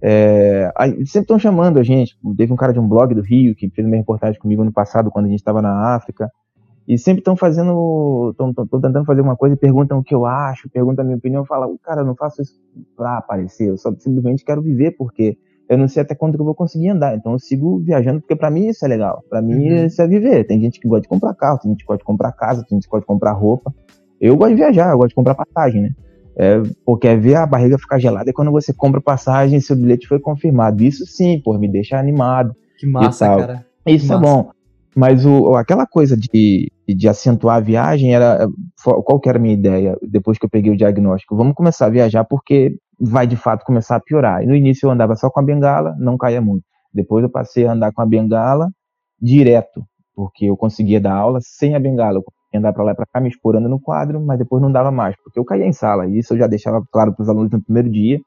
é, 0.00 0.70
aí, 0.76 0.90
sempre 1.06 1.22
estão 1.22 1.38
chamando 1.38 1.78
a 1.78 1.82
gente. 1.82 2.16
Teve 2.36 2.52
um 2.52 2.56
cara 2.56 2.72
de 2.72 2.78
um 2.78 2.88
blog 2.88 3.14
do 3.14 3.22
Rio 3.22 3.54
que 3.54 3.68
fez 3.70 3.86
uma 3.86 3.96
reportagem 3.96 4.40
comigo 4.40 4.64
no 4.64 4.72
passado, 4.72 5.10
quando 5.10 5.26
a 5.26 5.28
gente 5.28 5.40
estava 5.40 5.60
na 5.60 5.94
África. 5.94 6.30
E 6.86 6.96
sempre 6.96 7.20
estão 7.20 7.36
fazendo, 7.36 8.30
estão 8.30 8.54
tentando 8.54 9.04
fazer 9.04 9.20
uma 9.20 9.36
coisa 9.36 9.54
e 9.54 9.58
perguntam 9.58 9.98
o 9.98 10.02
que 10.02 10.14
eu 10.14 10.24
acho, 10.24 10.70
perguntam 10.70 11.02
a 11.02 11.06
minha 11.06 11.18
opinião. 11.18 11.42
Eu 11.42 11.46
falo, 11.46 11.78
cara, 11.82 12.00
eu 12.00 12.06
não 12.06 12.14
faço 12.14 12.40
isso 12.40 12.58
para 12.96 13.18
aparecer, 13.18 13.68
eu 13.68 13.76
só 13.76 13.92
simplesmente 13.98 14.42
quero 14.42 14.62
viver, 14.62 14.92
porque 14.92 15.36
eu 15.68 15.76
não 15.76 15.86
sei 15.86 16.02
até 16.02 16.14
quando 16.14 16.34
que 16.34 16.40
eu 16.40 16.44
vou 16.44 16.54
conseguir 16.54 16.88
andar. 16.88 17.14
Então 17.14 17.32
eu 17.32 17.38
sigo 17.38 17.78
viajando, 17.80 18.20
porque 18.20 18.34
para 18.34 18.50
mim 18.50 18.68
isso 18.68 18.84
é 18.84 18.88
legal. 18.88 19.22
Para 19.28 19.42
mim 19.42 19.68
uhum. 19.68 19.86
isso 19.86 20.00
é 20.00 20.06
viver. 20.06 20.44
Tem 20.44 20.60
gente 20.60 20.80
que 20.80 20.88
gosta 20.88 21.02
de 21.02 21.08
comprar 21.08 21.34
carro, 21.34 21.58
tem 21.58 21.70
gente 21.70 21.80
que 21.80 21.86
gosta 21.86 21.98
de 21.98 22.04
comprar 22.04 22.32
casa, 22.32 22.64
tem 22.66 22.76
gente 22.76 22.84
que 22.84 22.90
gosta 22.90 23.02
de 23.02 23.06
comprar 23.06 23.32
roupa. 23.32 23.74
Eu 24.20 24.36
gosto 24.36 24.50
de 24.50 24.56
viajar, 24.56 24.90
eu 24.90 24.96
gosto 24.96 25.10
de 25.10 25.14
comprar 25.14 25.34
passagem, 25.34 25.82
né? 25.82 25.90
É, 26.40 26.62
porque 26.86 27.08
é 27.08 27.16
ver 27.16 27.34
a 27.34 27.46
barriga 27.46 27.76
ficar 27.76 27.98
gelada 27.98 28.30
é 28.30 28.32
quando 28.32 28.52
você 28.52 28.72
compra 28.72 29.00
passagem 29.00 29.58
e 29.58 29.60
seu 29.60 29.76
bilhete 29.76 30.06
foi 30.06 30.20
confirmado. 30.20 30.82
Isso 30.82 31.04
sim, 31.04 31.40
pô, 31.44 31.58
me 31.58 31.68
deixa 31.68 31.98
animado. 31.98 32.54
Que 32.78 32.86
massa, 32.86 33.26
cara. 33.26 33.66
Isso 33.86 34.06
que 34.06 34.12
é 34.12 34.16
massa. 34.16 34.32
bom. 34.32 34.50
Mas 34.96 35.26
o, 35.26 35.54
aquela 35.54 35.86
coisa 35.86 36.16
de, 36.16 36.72
de 36.88 37.08
acentuar 37.08 37.56
a 37.56 37.60
viagem 37.60 38.14
era. 38.14 38.48
Qual 38.82 39.20
que 39.20 39.28
era 39.28 39.38
a 39.38 39.40
minha 39.40 39.54
ideia 39.54 39.96
depois 40.02 40.38
que 40.38 40.44
eu 40.44 40.50
peguei 40.50 40.72
o 40.72 40.76
diagnóstico? 40.76 41.36
Vamos 41.36 41.54
começar 41.54 41.86
a 41.86 41.90
viajar 41.90 42.24
porque 42.24 42.76
vai 43.00 43.26
de 43.26 43.36
fato 43.36 43.64
começar 43.64 43.96
a 43.96 44.00
piorar. 44.00 44.42
E 44.42 44.46
no 44.46 44.54
início 44.54 44.86
eu 44.86 44.90
andava 44.90 45.14
só 45.16 45.30
com 45.30 45.40
a 45.40 45.42
bengala, 45.42 45.94
não 45.98 46.16
caía 46.16 46.40
muito. 46.40 46.64
Depois 46.92 47.22
eu 47.22 47.30
passei 47.30 47.66
a 47.66 47.72
andar 47.72 47.92
com 47.92 48.02
a 48.02 48.06
bengala 48.06 48.68
direto, 49.20 49.84
porque 50.14 50.46
eu 50.46 50.56
conseguia 50.56 51.00
dar 51.00 51.14
aula 51.14 51.38
sem 51.42 51.74
a 51.74 51.80
bengala. 51.80 52.18
Eu 52.18 52.24
andar 52.58 52.72
para 52.72 52.82
lá 52.82 52.92
e 52.92 52.94
para 52.94 53.06
cá 53.06 53.20
me 53.20 53.28
explorando 53.28 53.68
no 53.68 53.80
quadro, 53.80 54.20
mas 54.20 54.38
depois 54.38 54.62
não 54.62 54.72
dava 54.72 54.90
mais, 54.90 55.14
porque 55.22 55.38
eu 55.38 55.44
caía 55.44 55.66
em 55.66 55.72
sala. 55.72 56.06
E 56.06 56.18
isso 56.18 56.34
eu 56.34 56.38
já 56.38 56.46
deixava 56.46 56.82
claro 56.90 57.14
para 57.14 57.22
os 57.22 57.28
alunos 57.28 57.50
no 57.50 57.62
primeiro 57.62 57.90
dia, 57.90 58.18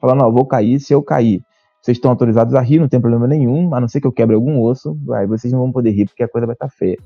falando, 0.00 0.22
ó, 0.22 0.30
vou 0.30 0.46
cair, 0.46 0.78
se 0.80 0.92
eu 0.92 1.02
cair, 1.02 1.40
vocês 1.80 1.96
estão 1.96 2.10
autorizados 2.10 2.54
a 2.54 2.60
rir, 2.60 2.78
não 2.78 2.88
tem 2.88 3.00
problema 3.00 3.26
nenhum, 3.26 3.74
a 3.74 3.80
não 3.80 3.88
ser 3.88 4.00
que 4.00 4.06
eu 4.06 4.12
quebre 4.12 4.34
algum 4.36 4.60
osso, 4.60 4.96
aí 5.14 5.26
vocês 5.26 5.52
não 5.52 5.60
vão 5.60 5.72
poder 5.72 5.92
rir 5.92 6.06
porque 6.06 6.22
a 6.22 6.28
coisa 6.28 6.46
vai 6.46 6.54
estar 6.54 6.68
tá 6.68 6.74
feia. 6.76 6.98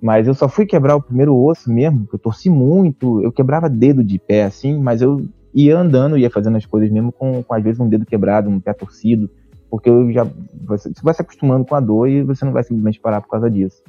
Mas 0.00 0.26
eu 0.26 0.34
só 0.34 0.48
fui 0.48 0.64
quebrar 0.64 0.96
o 0.96 1.02
primeiro 1.02 1.36
osso 1.36 1.72
mesmo, 1.72 2.00
porque 2.00 2.16
eu 2.16 2.20
torci 2.20 2.48
muito, 2.48 3.20
eu 3.22 3.32
quebrava 3.32 3.68
dedo 3.68 4.02
de 4.02 4.18
pé 4.18 4.44
assim, 4.44 4.80
mas 4.80 5.02
eu 5.02 5.22
ia 5.54 5.78
andando, 5.78 6.16
ia 6.16 6.30
fazendo 6.30 6.56
as 6.56 6.66
coisas 6.66 6.90
mesmo 6.90 7.12
com, 7.12 7.42
com 7.42 7.54
às 7.54 7.62
vezes 7.62 7.80
um 7.80 7.88
dedo 7.88 8.06
quebrado, 8.06 8.48
um 8.48 8.60
pé 8.60 8.72
torcido, 8.72 9.30
porque 9.70 9.88
eu 9.88 10.10
já 10.12 10.24
você, 10.64 10.92
você 10.92 11.02
vai 11.02 11.14
se 11.14 11.22
acostumando 11.22 11.64
com 11.64 11.74
a 11.74 11.80
dor 11.80 12.08
e 12.08 12.22
você 12.22 12.44
não 12.44 12.52
vai 12.52 12.62
simplesmente 12.62 13.00
parar 13.00 13.20
por 13.20 13.28
causa 13.28 13.50
disso. 13.50 13.82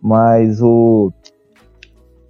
Mas 0.00 0.60
o 0.62 1.12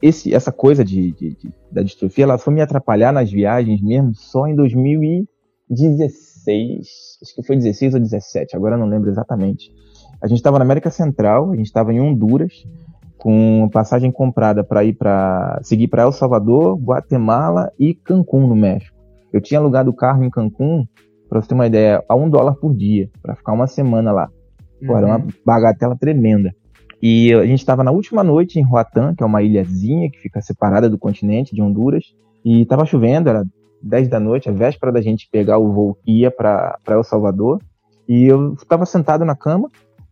esse, 0.01 0.33
essa 0.33 0.53
coisa 0.53 0.85
de, 0.85 1.11
de, 1.12 1.37
de, 1.37 1.53
da 1.70 1.83
distrofia, 1.83 2.24
ela 2.24 2.39
foi 2.39 2.55
me 2.55 2.61
atrapalhar 2.61 3.12
nas 3.12 3.31
viagens 3.31 3.81
mesmo 3.83 4.14
só 4.14 4.47
em 4.47 4.55
2016, 4.55 7.18
acho 7.22 7.35
que 7.35 7.43
foi 7.43 7.57
16 7.57 7.95
ou 7.95 8.01
17, 8.01 8.57
agora 8.57 8.76
não 8.76 8.87
lembro 8.87 9.11
exatamente. 9.11 9.72
A 10.22 10.29
gente 10.29 10.39
estava 10.39 10.59
na 10.59 10.64
América 10.64 10.91
Central, 10.91 11.51
a 11.51 11.57
gente 11.57 11.66
estava 11.66 11.93
em 11.93 12.01
Honduras, 12.01 12.64
com 13.19 13.69
passagem 13.73 14.11
comprada 14.11 14.62
para 14.62 14.85
ir 14.85 14.95
para 14.95 15.59
seguir 15.62 15.89
para 15.89 16.05
El 16.05 16.12
Salvador, 16.12 16.79
Guatemala 16.79 17.71
e 17.79 17.93
Cancún 17.93 18.47
no 18.47 18.55
México. 18.55 18.97
Eu 19.33 19.41
tinha 19.41 19.61
alugado 19.61 19.91
o 19.91 19.95
carro 19.95 20.25
em 20.25 20.31
Cancún, 20.31 20.87
para 21.29 21.43
você 21.43 21.49
ter 21.49 21.55
uma 21.55 21.66
ideia, 21.66 22.03
a 22.09 22.14
um 22.14 22.31
dólar 22.31 22.55
por 22.55 22.75
dia 22.75 23.11
para 23.21 23.35
ficar 23.35 23.53
uma 23.53 23.66
semana 23.66 24.12
lá. 24.12 24.31
Pô, 24.87 24.97
Era 24.97 25.07
uma 25.07 25.19
uhum. 25.19 25.29
bagatela 25.45 25.97
tremenda. 25.97 26.55
E 27.03 27.33
a 27.35 27.45
gente 27.45 27.59
estava 27.59 27.85
na 27.85 27.91
última 27.91 28.25
noite 28.25 28.59
em 28.59 28.62
Roatán, 28.62 29.14
que 29.14 29.23
é 29.23 29.27
uma 29.27 29.43
ilhazinha 29.43 30.11
que 30.11 30.19
fica 30.19 30.41
separada 30.41 30.89
do 30.89 30.99
continente 30.99 31.55
de 31.55 31.61
Honduras, 31.61 32.05
e 32.45 32.62
estava 32.62 32.87
chovendo, 32.87 33.29
era 33.29 33.45
10 33.83 34.09
da 34.09 34.19
noite, 34.19 34.49
a 34.49 34.53
véspera 34.53 34.93
da 34.93 35.01
gente 35.01 35.29
pegar 35.31 35.59
o 35.59 35.73
voo 35.73 35.95
que 36.03 36.21
ia 36.21 36.31
para 36.31 36.79
El 36.89 37.05
Salvador. 37.05 37.61
E 38.09 38.25
eu 38.25 38.55
estava 38.55 38.87
sentado 38.87 39.25
na 39.25 39.37
cama, 39.37 39.69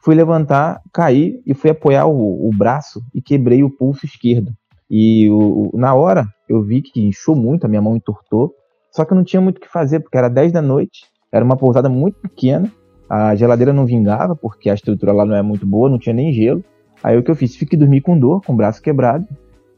fui 0.07 0.14
levantar, 0.14 0.80
caí 0.92 1.42
e 1.44 1.52
fui 1.52 1.68
apoiar 1.68 2.07
o, 2.07 2.48
o 2.48 2.50
braço 2.57 3.02
e 3.12 3.20
quebrei 3.20 3.64
o 3.64 3.70
pulso 3.70 4.07
esquerdo. 4.07 4.52
E 4.88 5.28
o, 5.28 5.72
o, 5.74 5.76
na 5.76 5.94
hora 5.94 6.28
eu 6.48 6.62
vi 6.62 6.80
que 6.80 7.04
inchou 7.04 7.34
muito, 7.34 7.64
a 7.64 7.68
minha 7.68 7.82
mão 7.82 7.96
entortou, 7.96 8.54
só 8.92 9.04
que 9.04 9.12
eu 9.12 9.16
não 9.16 9.24
tinha 9.24 9.40
muito 9.40 9.59
o 9.59 9.61
que 9.61 9.68
fazer, 9.68 9.98
porque 9.98 10.16
era 10.16 10.28
10 10.28 10.52
da 10.52 10.62
noite, 10.62 11.07
era 11.32 11.44
uma 11.44 11.57
pousada 11.57 11.88
muito 11.88 12.20
pequena, 12.20 12.70
a 13.11 13.34
geladeira 13.34 13.72
não 13.72 13.84
vingava, 13.84 14.36
porque 14.36 14.70
a 14.70 14.74
estrutura 14.74 15.12
lá 15.12 15.26
não 15.26 15.34
é 15.34 15.42
muito 15.42 15.66
boa, 15.66 15.90
não 15.90 15.98
tinha 15.98 16.14
nem 16.14 16.32
gelo. 16.32 16.62
Aí 17.02 17.18
o 17.18 17.22
que 17.24 17.30
eu 17.32 17.34
fiz? 17.34 17.57
Fiquei 17.57 17.76
dormir 17.76 18.00
com 18.00 18.16
dor, 18.16 18.42
com 18.44 18.52
o 18.52 18.57
braço 18.57 18.80
quebrado. 18.80 19.26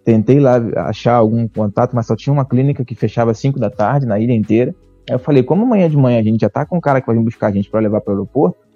Tentei 0.05 0.39
lá 0.39 0.57
achar 0.89 1.14
algum 1.14 1.49
contato, 1.49 1.97
mas 1.97 2.07
só 2.07 2.14
tinha 2.14 2.35
uma 2.35 2.45
clínica 2.45 2.85
que 2.85 2.95
fechava 2.95 3.31
às 3.31 3.39
5 3.39 3.59
da 3.59 3.70
tarde, 3.70 4.05
na 4.05 4.20
ilha 4.20 4.35
inteira. 4.35 4.74
Aí 5.09 5.14
eu 5.14 5.18
falei, 5.18 5.43
como 5.43 5.62
amanhã 5.62 5.89
de 5.89 5.97
manhã 5.97 6.20
a 6.20 6.22
gente 6.22 6.43
já 6.43 6.51
tá 6.51 6.66
com 6.66 6.76
um 6.76 6.81
cara 6.83 7.01
que 7.01 7.07
vai 7.07 7.16
vir 7.16 7.24
buscar 7.24 7.47
a 7.47 7.51
gente 7.51 7.70
para 7.70 7.81
levar 7.81 8.03
para 8.03 8.12
o 8.12 8.16
aeroporto, 8.16 8.68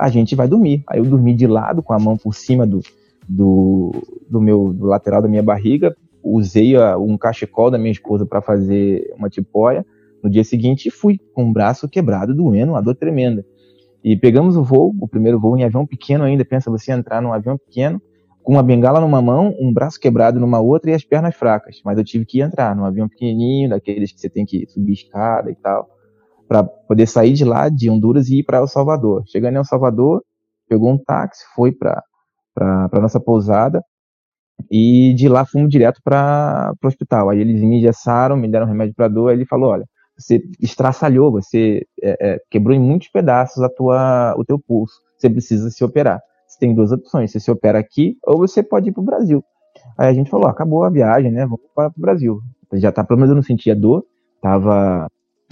a 0.00 0.08
gente 0.08 0.34
vai 0.34 0.48
dormir. 0.48 0.82
Aí 0.88 0.98
eu 0.98 1.04
dormi 1.04 1.34
de 1.34 1.46
lado, 1.46 1.82
com 1.82 1.92
a 1.92 1.98
mão 1.98 2.16
por 2.16 2.34
cima 2.34 2.66
do, 2.66 2.80
do, 3.28 3.92
do 4.28 4.40
meu 4.40 4.72
do 4.72 4.86
lateral 4.86 5.20
da 5.20 5.28
minha 5.28 5.42
barriga, 5.42 5.94
usei 6.22 6.74
a, 6.74 6.96
um 6.96 7.18
cachecol 7.18 7.70
da 7.70 7.76
minha 7.76 7.92
esposa 7.92 8.24
para 8.24 8.40
fazer 8.40 9.12
uma 9.14 9.28
tipóia. 9.28 9.84
No 10.22 10.30
dia 10.30 10.42
seguinte 10.42 10.90
fui 10.90 11.20
com 11.34 11.50
o 11.50 11.52
braço 11.52 11.86
quebrado, 11.86 12.34
doendo, 12.34 12.72
uma 12.72 12.80
dor 12.80 12.94
tremenda. 12.94 13.44
E 14.02 14.16
pegamos 14.16 14.56
o 14.56 14.64
voo, 14.64 14.94
o 14.98 15.06
primeiro 15.06 15.38
voo 15.38 15.56
em 15.56 15.64
avião 15.64 15.86
pequeno 15.86 16.24
ainda, 16.24 16.46
pensa 16.46 16.70
você 16.70 16.92
entrar 16.92 17.20
num 17.20 17.32
avião 17.34 17.58
pequeno, 17.58 18.00
com 18.42 18.54
uma 18.54 18.62
bengala 18.62 19.00
numa 19.00 19.20
mão, 19.20 19.54
um 19.60 19.70
braço 19.70 20.00
quebrado 20.00 20.40
numa 20.40 20.60
outra 20.60 20.90
e 20.90 20.94
as 20.94 21.04
pernas 21.04 21.34
fracas. 21.34 21.82
Mas 21.84 21.98
eu 21.98 22.04
tive 22.04 22.24
que 22.24 22.40
entrar 22.40 22.74
num 22.74 22.86
avião 22.86 23.06
pequenininho, 23.06 23.68
daqueles 23.68 24.12
que 24.12 24.20
você 24.20 24.30
tem 24.30 24.46
que 24.46 24.66
subir 24.66 24.94
escada 24.94 25.50
e 25.50 25.54
tal 25.54 25.99
para 26.50 26.64
poder 26.64 27.06
sair 27.06 27.32
de 27.32 27.44
lá, 27.44 27.68
de 27.68 27.88
Honduras, 27.88 28.28
e 28.28 28.40
ir 28.40 28.42
para 28.42 28.58
El 28.58 28.66
Salvador. 28.66 29.22
Chegando 29.28 29.54
em 29.54 29.58
El 29.58 29.64
Salvador, 29.64 30.20
pegou 30.68 30.90
um 30.90 30.98
táxi, 30.98 31.44
foi 31.54 31.70
para 31.70 32.02
a 32.58 33.00
nossa 33.00 33.20
pousada, 33.20 33.84
e 34.68 35.14
de 35.14 35.28
lá 35.28 35.44
fomos 35.44 35.70
direto 35.70 36.00
para 36.02 36.74
o 36.82 36.86
hospital. 36.88 37.30
Aí 37.30 37.38
eles 37.38 37.62
me 37.62 37.78
engessaram, 37.78 38.36
me 38.36 38.48
deram 38.48 38.66
remédio 38.66 38.96
para 38.96 39.06
dor, 39.06 39.28
aí 39.28 39.36
ele 39.36 39.46
falou, 39.46 39.70
olha, 39.70 39.84
você 40.18 40.42
estraçalhou, 40.60 41.30
você 41.30 41.86
é, 42.02 42.16
é, 42.20 42.40
quebrou 42.50 42.74
em 42.74 42.80
muitos 42.80 43.06
pedaços 43.10 43.62
a 43.62 43.68
tua, 43.68 44.34
o 44.36 44.44
teu 44.44 44.58
pulso, 44.58 44.94
você 45.16 45.30
precisa 45.30 45.70
se 45.70 45.84
operar. 45.84 46.20
Você 46.48 46.58
tem 46.58 46.74
duas 46.74 46.90
opções, 46.90 47.30
você 47.30 47.38
se 47.38 47.48
opera 47.48 47.78
aqui 47.78 48.16
ou 48.26 48.38
você 48.38 48.60
pode 48.60 48.88
ir 48.88 48.92
para 48.92 49.02
o 49.02 49.06
Brasil. 49.06 49.44
Aí 49.96 50.08
a 50.08 50.12
gente 50.12 50.28
falou, 50.28 50.48
acabou 50.48 50.82
a 50.82 50.90
viagem, 50.90 51.30
né, 51.30 51.42
vamos 51.42 51.60
para 51.72 51.92
o 51.96 52.00
Brasil. 52.00 52.40
Já 52.72 52.90
tá, 52.90 53.04
pelo 53.04 53.20
menos 53.20 53.30
eu 53.30 53.36
não 53.36 53.42
sentia 53.42 53.76
dor, 53.76 54.04
tava 54.42 55.08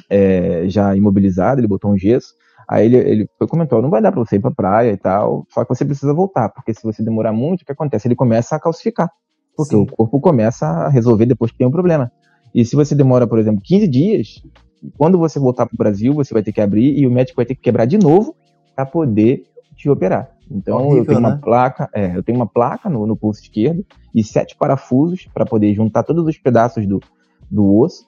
é, 0.09 0.69
já 0.69 0.95
imobilizado, 0.97 1.61
ele 1.61 1.69
botou 1.69 1.91
um 1.91 1.99
gesso. 1.99 2.35
Aí 2.69 2.87
ele, 2.87 2.97
ele 2.97 3.29
comentou: 3.49 3.81
não 3.81 3.91
vai 3.91 4.03
dar 4.03 4.13
para 4.13 4.25
você 4.25 4.37
ir 4.37 4.41
para 4.41 4.51
praia 4.51 4.93
e 4.93 4.97
tal, 4.97 5.47
só 5.51 5.65
que 5.65 5.75
você 5.75 5.85
precisa 5.85 6.13
voltar, 6.13 6.49
porque 6.51 6.75
se 6.75 6.83
você 6.83 7.03
demorar 7.03 7.33
muito, 7.33 7.63
o 7.63 7.65
que 7.65 7.73
acontece? 7.73 8.09
Ele 8.09 8.15
começa 8.15 8.57
a 8.57 8.61
calcificar, 8.61 9.11
porque 9.57 9.75
Sim. 9.75 9.83
o 9.83 9.87
corpo 9.87 10.21
começa 10.21 10.67
a 10.67 10.89
resolver 10.89 11.27
depois 11.27 11.51
que 11.51 11.59
tem 11.59 11.67
um 11.67 11.71
problema. 11.71 12.13
E 12.55 12.65
se 12.65 12.77
você 12.77 12.95
demora, 12.95 13.27
por 13.27 13.39
exemplo, 13.39 13.63
15 13.63 13.89
dias, 13.89 14.43
quando 14.97 15.19
você 15.19 15.39
voltar 15.39 15.67
para 15.67 15.75
o 15.75 15.79
Brasil, 15.79 16.13
você 16.15 16.33
vai 16.33 16.43
ter 16.43 16.53
que 16.53 16.61
abrir 16.61 16.99
e 16.99 17.07
o 17.07 17.11
médico 17.11 17.37
vai 17.37 17.47
ter 17.47 17.55
que 17.55 17.61
quebrar 17.61 17.85
de 17.85 17.99
novo 17.99 18.35
para 18.75 18.87
poder 18.87 19.45
te 19.77 19.89
operar. 19.89 20.31
Então 20.51 20.79
Horrível, 20.79 20.99
eu 20.99 21.07
tenho 21.07 21.21
né? 21.21 21.29
uma 21.29 21.37
placa, 21.39 21.89
é, 21.95 22.17
eu 22.17 22.23
tenho 22.23 22.39
uma 22.39 22.47
placa 22.47 22.89
no, 22.89 23.07
no 23.07 23.17
pulso 23.17 23.43
esquerdo 23.43 23.85
e 24.15 24.25
sete 24.25 24.57
parafusos 24.57 25.29
para 25.33 25.45
poder 25.45 25.75
juntar 25.75 26.03
todos 26.03 26.27
os 26.27 26.39
pedaços 26.39 26.87
do, 26.87 27.01
do 27.51 27.79
osso 27.79 28.07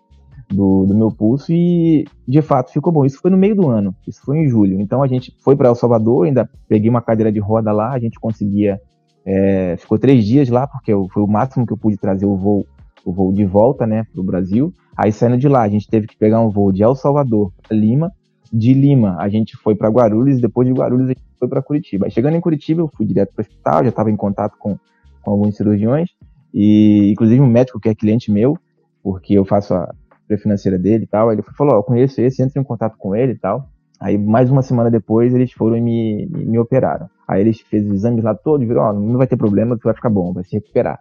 do, 0.50 0.84
do 0.84 0.94
meu 0.94 1.10
pulso 1.10 1.52
e 1.52 2.04
de 2.26 2.42
fato 2.42 2.72
ficou 2.72 2.92
bom. 2.92 3.04
Isso 3.04 3.20
foi 3.20 3.30
no 3.30 3.36
meio 3.36 3.54
do 3.54 3.68
ano, 3.68 3.94
isso 4.06 4.20
foi 4.22 4.38
em 4.38 4.48
julho. 4.48 4.80
Então 4.80 5.02
a 5.02 5.06
gente 5.06 5.34
foi 5.40 5.56
para 5.56 5.68
El 5.68 5.74
Salvador, 5.74 6.26
ainda 6.26 6.48
peguei 6.68 6.90
uma 6.90 7.00
cadeira 7.00 7.30
de 7.30 7.38
roda 7.38 7.72
lá, 7.72 7.92
a 7.92 7.98
gente 7.98 8.18
conseguia. 8.18 8.80
É, 9.24 9.76
ficou 9.78 9.98
três 9.98 10.24
dias 10.24 10.48
lá, 10.48 10.66
porque 10.66 10.92
foi 11.12 11.22
o 11.22 11.26
máximo 11.26 11.66
que 11.66 11.72
eu 11.72 11.76
pude 11.76 11.96
trazer 11.96 12.26
o 12.26 12.36
voo, 12.36 12.66
o 13.04 13.12
voo 13.12 13.32
de 13.32 13.44
volta 13.44 13.86
né, 13.86 14.04
para 14.10 14.20
o 14.20 14.24
Brasil. 14.24 14.72
Aí 14.96 15.12
saindo 15.12 15.38
de 15.38 15.48
lá, 15.48 15.62
a 15.62 15.68
gente 15.68 15.88
teve 15.88 16.06
que 16.06 16.16
pegar 16.16 16.40
um 16.40 16.50
voo 16.50 16.72
de 16.72 16.82
El 16.82 16.94
Salvador 16.94 17.52
para 17.62 17.76
Lima. 17.76 18.10
De 18.52 18.74
Lima, 18.74 19.16
a 19.20 19.28
gente 19.28 19.56
foi 19.56 19.76
para 19.76 19.88
Guarulhos, 19.88 20.40
depois 20.40 20.66
de 20.66 20.74
Guarulhos, 20.74 21.06
a 21.06 21.08
gente 21.10 21.22
foi 21.38 21.46
para 21.46 21.62
Curitiba. 21.62 22.06
Aí, 22.06 22.10
chegando 22.10 22.34
em 22.34 22.40
Curitiba, 22.40 22.80
eu 22.80 22.88
fui 22.88 23.06
direto 23.06 23.32
para 23.32 23.42
o 23.42 23.46
hospital, 23.46 23.84
já 23.84 23.90
estava 23.90 24.10
em 24.10 24.16
contato 24.16 24.56
com, 24.58 24.76
com 25.22 25.30
alguns 25.30 25.56
cirurgiões, 25.56 26.10
e 26.52 27.12
inclusive 27.12 27.40
um 27.40 27.46
médico 27.46 27.78
que 27.78 27.88
é 27.88 27.94
cliente 27.94 28.32
meu, 28.32 28.58
porque 29.02 29.34
eu 29.34 29.44
faço 29.44 29.72
a, 29.74 29.94
financeira 30.38 30.78
dele 30.78 31.04
e 31.04 31.06
tal. 31.06 31.32
Ele 31.32 31.42
falou, 31.56 31.74
oh, 31.74 31.78
eu 31.78 31.82
conheço 31.82 32.20
esse, 32.20 32.42
entre 32.42 32.60
em 32.60 32.64
contato 32.64 32.96
com 32.98 33.14
ele 33.14 33.32
e 33.32 33.38
tal. 33.38 33.68
Aí, 34.00 34.16
mais 34.16 34.50
uma 34.50 34.62
semana 34.62 34.90
depois, 34.90 35.34
eles 35.34 35.52
foram 35.52 35.76
e 35.76 35.80
me, 35.80 36.26
me, 36.26 36.44
me 36.46 36.58
operaram. 36.58 37.08
Aí 37.28 37.42
eles 37.42 37.60
fez 37.60 37.86
os 37.86 37.92
exames 37.92 38.24
lá 38.24 38.34
todos, 38.34 38.66
viram, 38.66 38.82
ó, 38.82 38.90
oh, 38.90 38.92
não 38.94 39.18
vai 39.18 39.26
ter 39.26 39.36
problema, 39.36 39.76
tu 39.76 39.84
vai 39.84 39.94
ficar 39.94 40.08
bom, 40.08 40.32
vai 40.32 40.42
se 40.42 40.56
recuperar. 40.56 40.98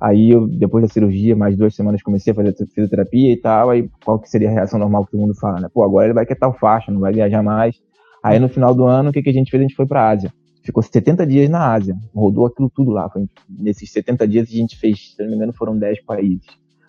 Aí 0.00 0.30
eu, 0.30 0.48
depois 0.48 0.82
da 0.82 0.88
cirurgia, 0.88 1.36
mais 1.36 1.56
duas 1.56 1.74
semanas, 1.76 2.02
comecei 2.02 2.32
a 2.32 2.34
fazer 2.34 2.56
fisioterapia 2.74 3.32
e 3.32 3.36
tal, 3.36 3.70
aí 3.70 3.88
qual 4.04 4.18
que 4.18 4.28
seria 4.28 4.48
a 4.48 4.52
reação 4.52 4.78
normal 4.78 5.04
que 5.04 5.12
todo 5.12 5.20
mundo 5.20 5.34
fala, 5.34 5.60
né? 5.60 5.68
Pô, 5.72 5.84
agora 5.84 6.06
ele 6.06 6.14
vai 6.14 6.26
querer 6.26 6.40
tal 6.40 6.52
faixa, 6.54 6.90
não 6.90 7.00
vai 7.00 7.12
viajar 7.12 7.42
mais. 7.42 7.76
Aí 8.24 8.38
no 8.38 8.48
final 8.48 8.74
do 8.74 8.84
ano, 8.84 9.10
o 9.10 9.12
que, 9.12 9.22
que 9.22 9.30
a 9.30 9.32
gente 9.32 9.50
fez? 9.50 9.60
A 9.60 9.64
gente 9.64 9.76
foi 9.76 9.86
pra 9.86 10.08
Ásia. 10.08 10.32
Ficou 10.64 10.82
70 10.82 11.26
dias 11.26 11.48
na 11.50 11.72
Ásia, 11.72 11.94
rodou 12.14 12.46
aquilo 12.46 12.70
tudo 12.74 12.90
lá. 12.90 13.08
Foi, 13.10 13.26
nesses 13.48 13.92
70 13.92 14.26
dias 14.26 14.48
a 14.48 14.52
gente 14.52 14.76
fez, 14.76 15.14
se 15.14 15.22
não 15.22 15.30
me 15.30 15.36
engano, 15.36 15.52
foram 15.52 15.78
10 15.78 16.02
países 16.04 16.46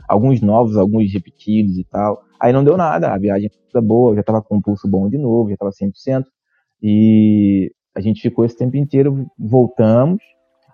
alguns 0.08 0.41
novos, 0.41 0.78
alguns 0.78 1.12
repetidos 1.12 1.78
e 1.78 1.84
tal. 1.84 2.22
Aí 2.39 2.51
não 2.51 2.64
deu 2.64 2.78
nada, 2.78 3.14
a 3.14 3.18
viagem 3.18 3.49
foi 3.72 3.82
boa, 3.82 4.16
já 4.16 4.22
estava 4.22 4.41
com 4.41 4.58
um 4.58 4.62
pulso 4.62 4.88
bom 4.88 5.10
de 5.10 5.18
novo, 5.18 5.49
já 5.49 5.56
estava 5.56 5.72
100%. 5.72 6.26
E 6.82 7.72
a 7.95 8.01
gente 8.01 8.22
ficou 8.22 8.43
esse 8.43 8.58
tempo 8.58 8.76
inteiro, 8.76 9.26
voltamos, 9.38 10.22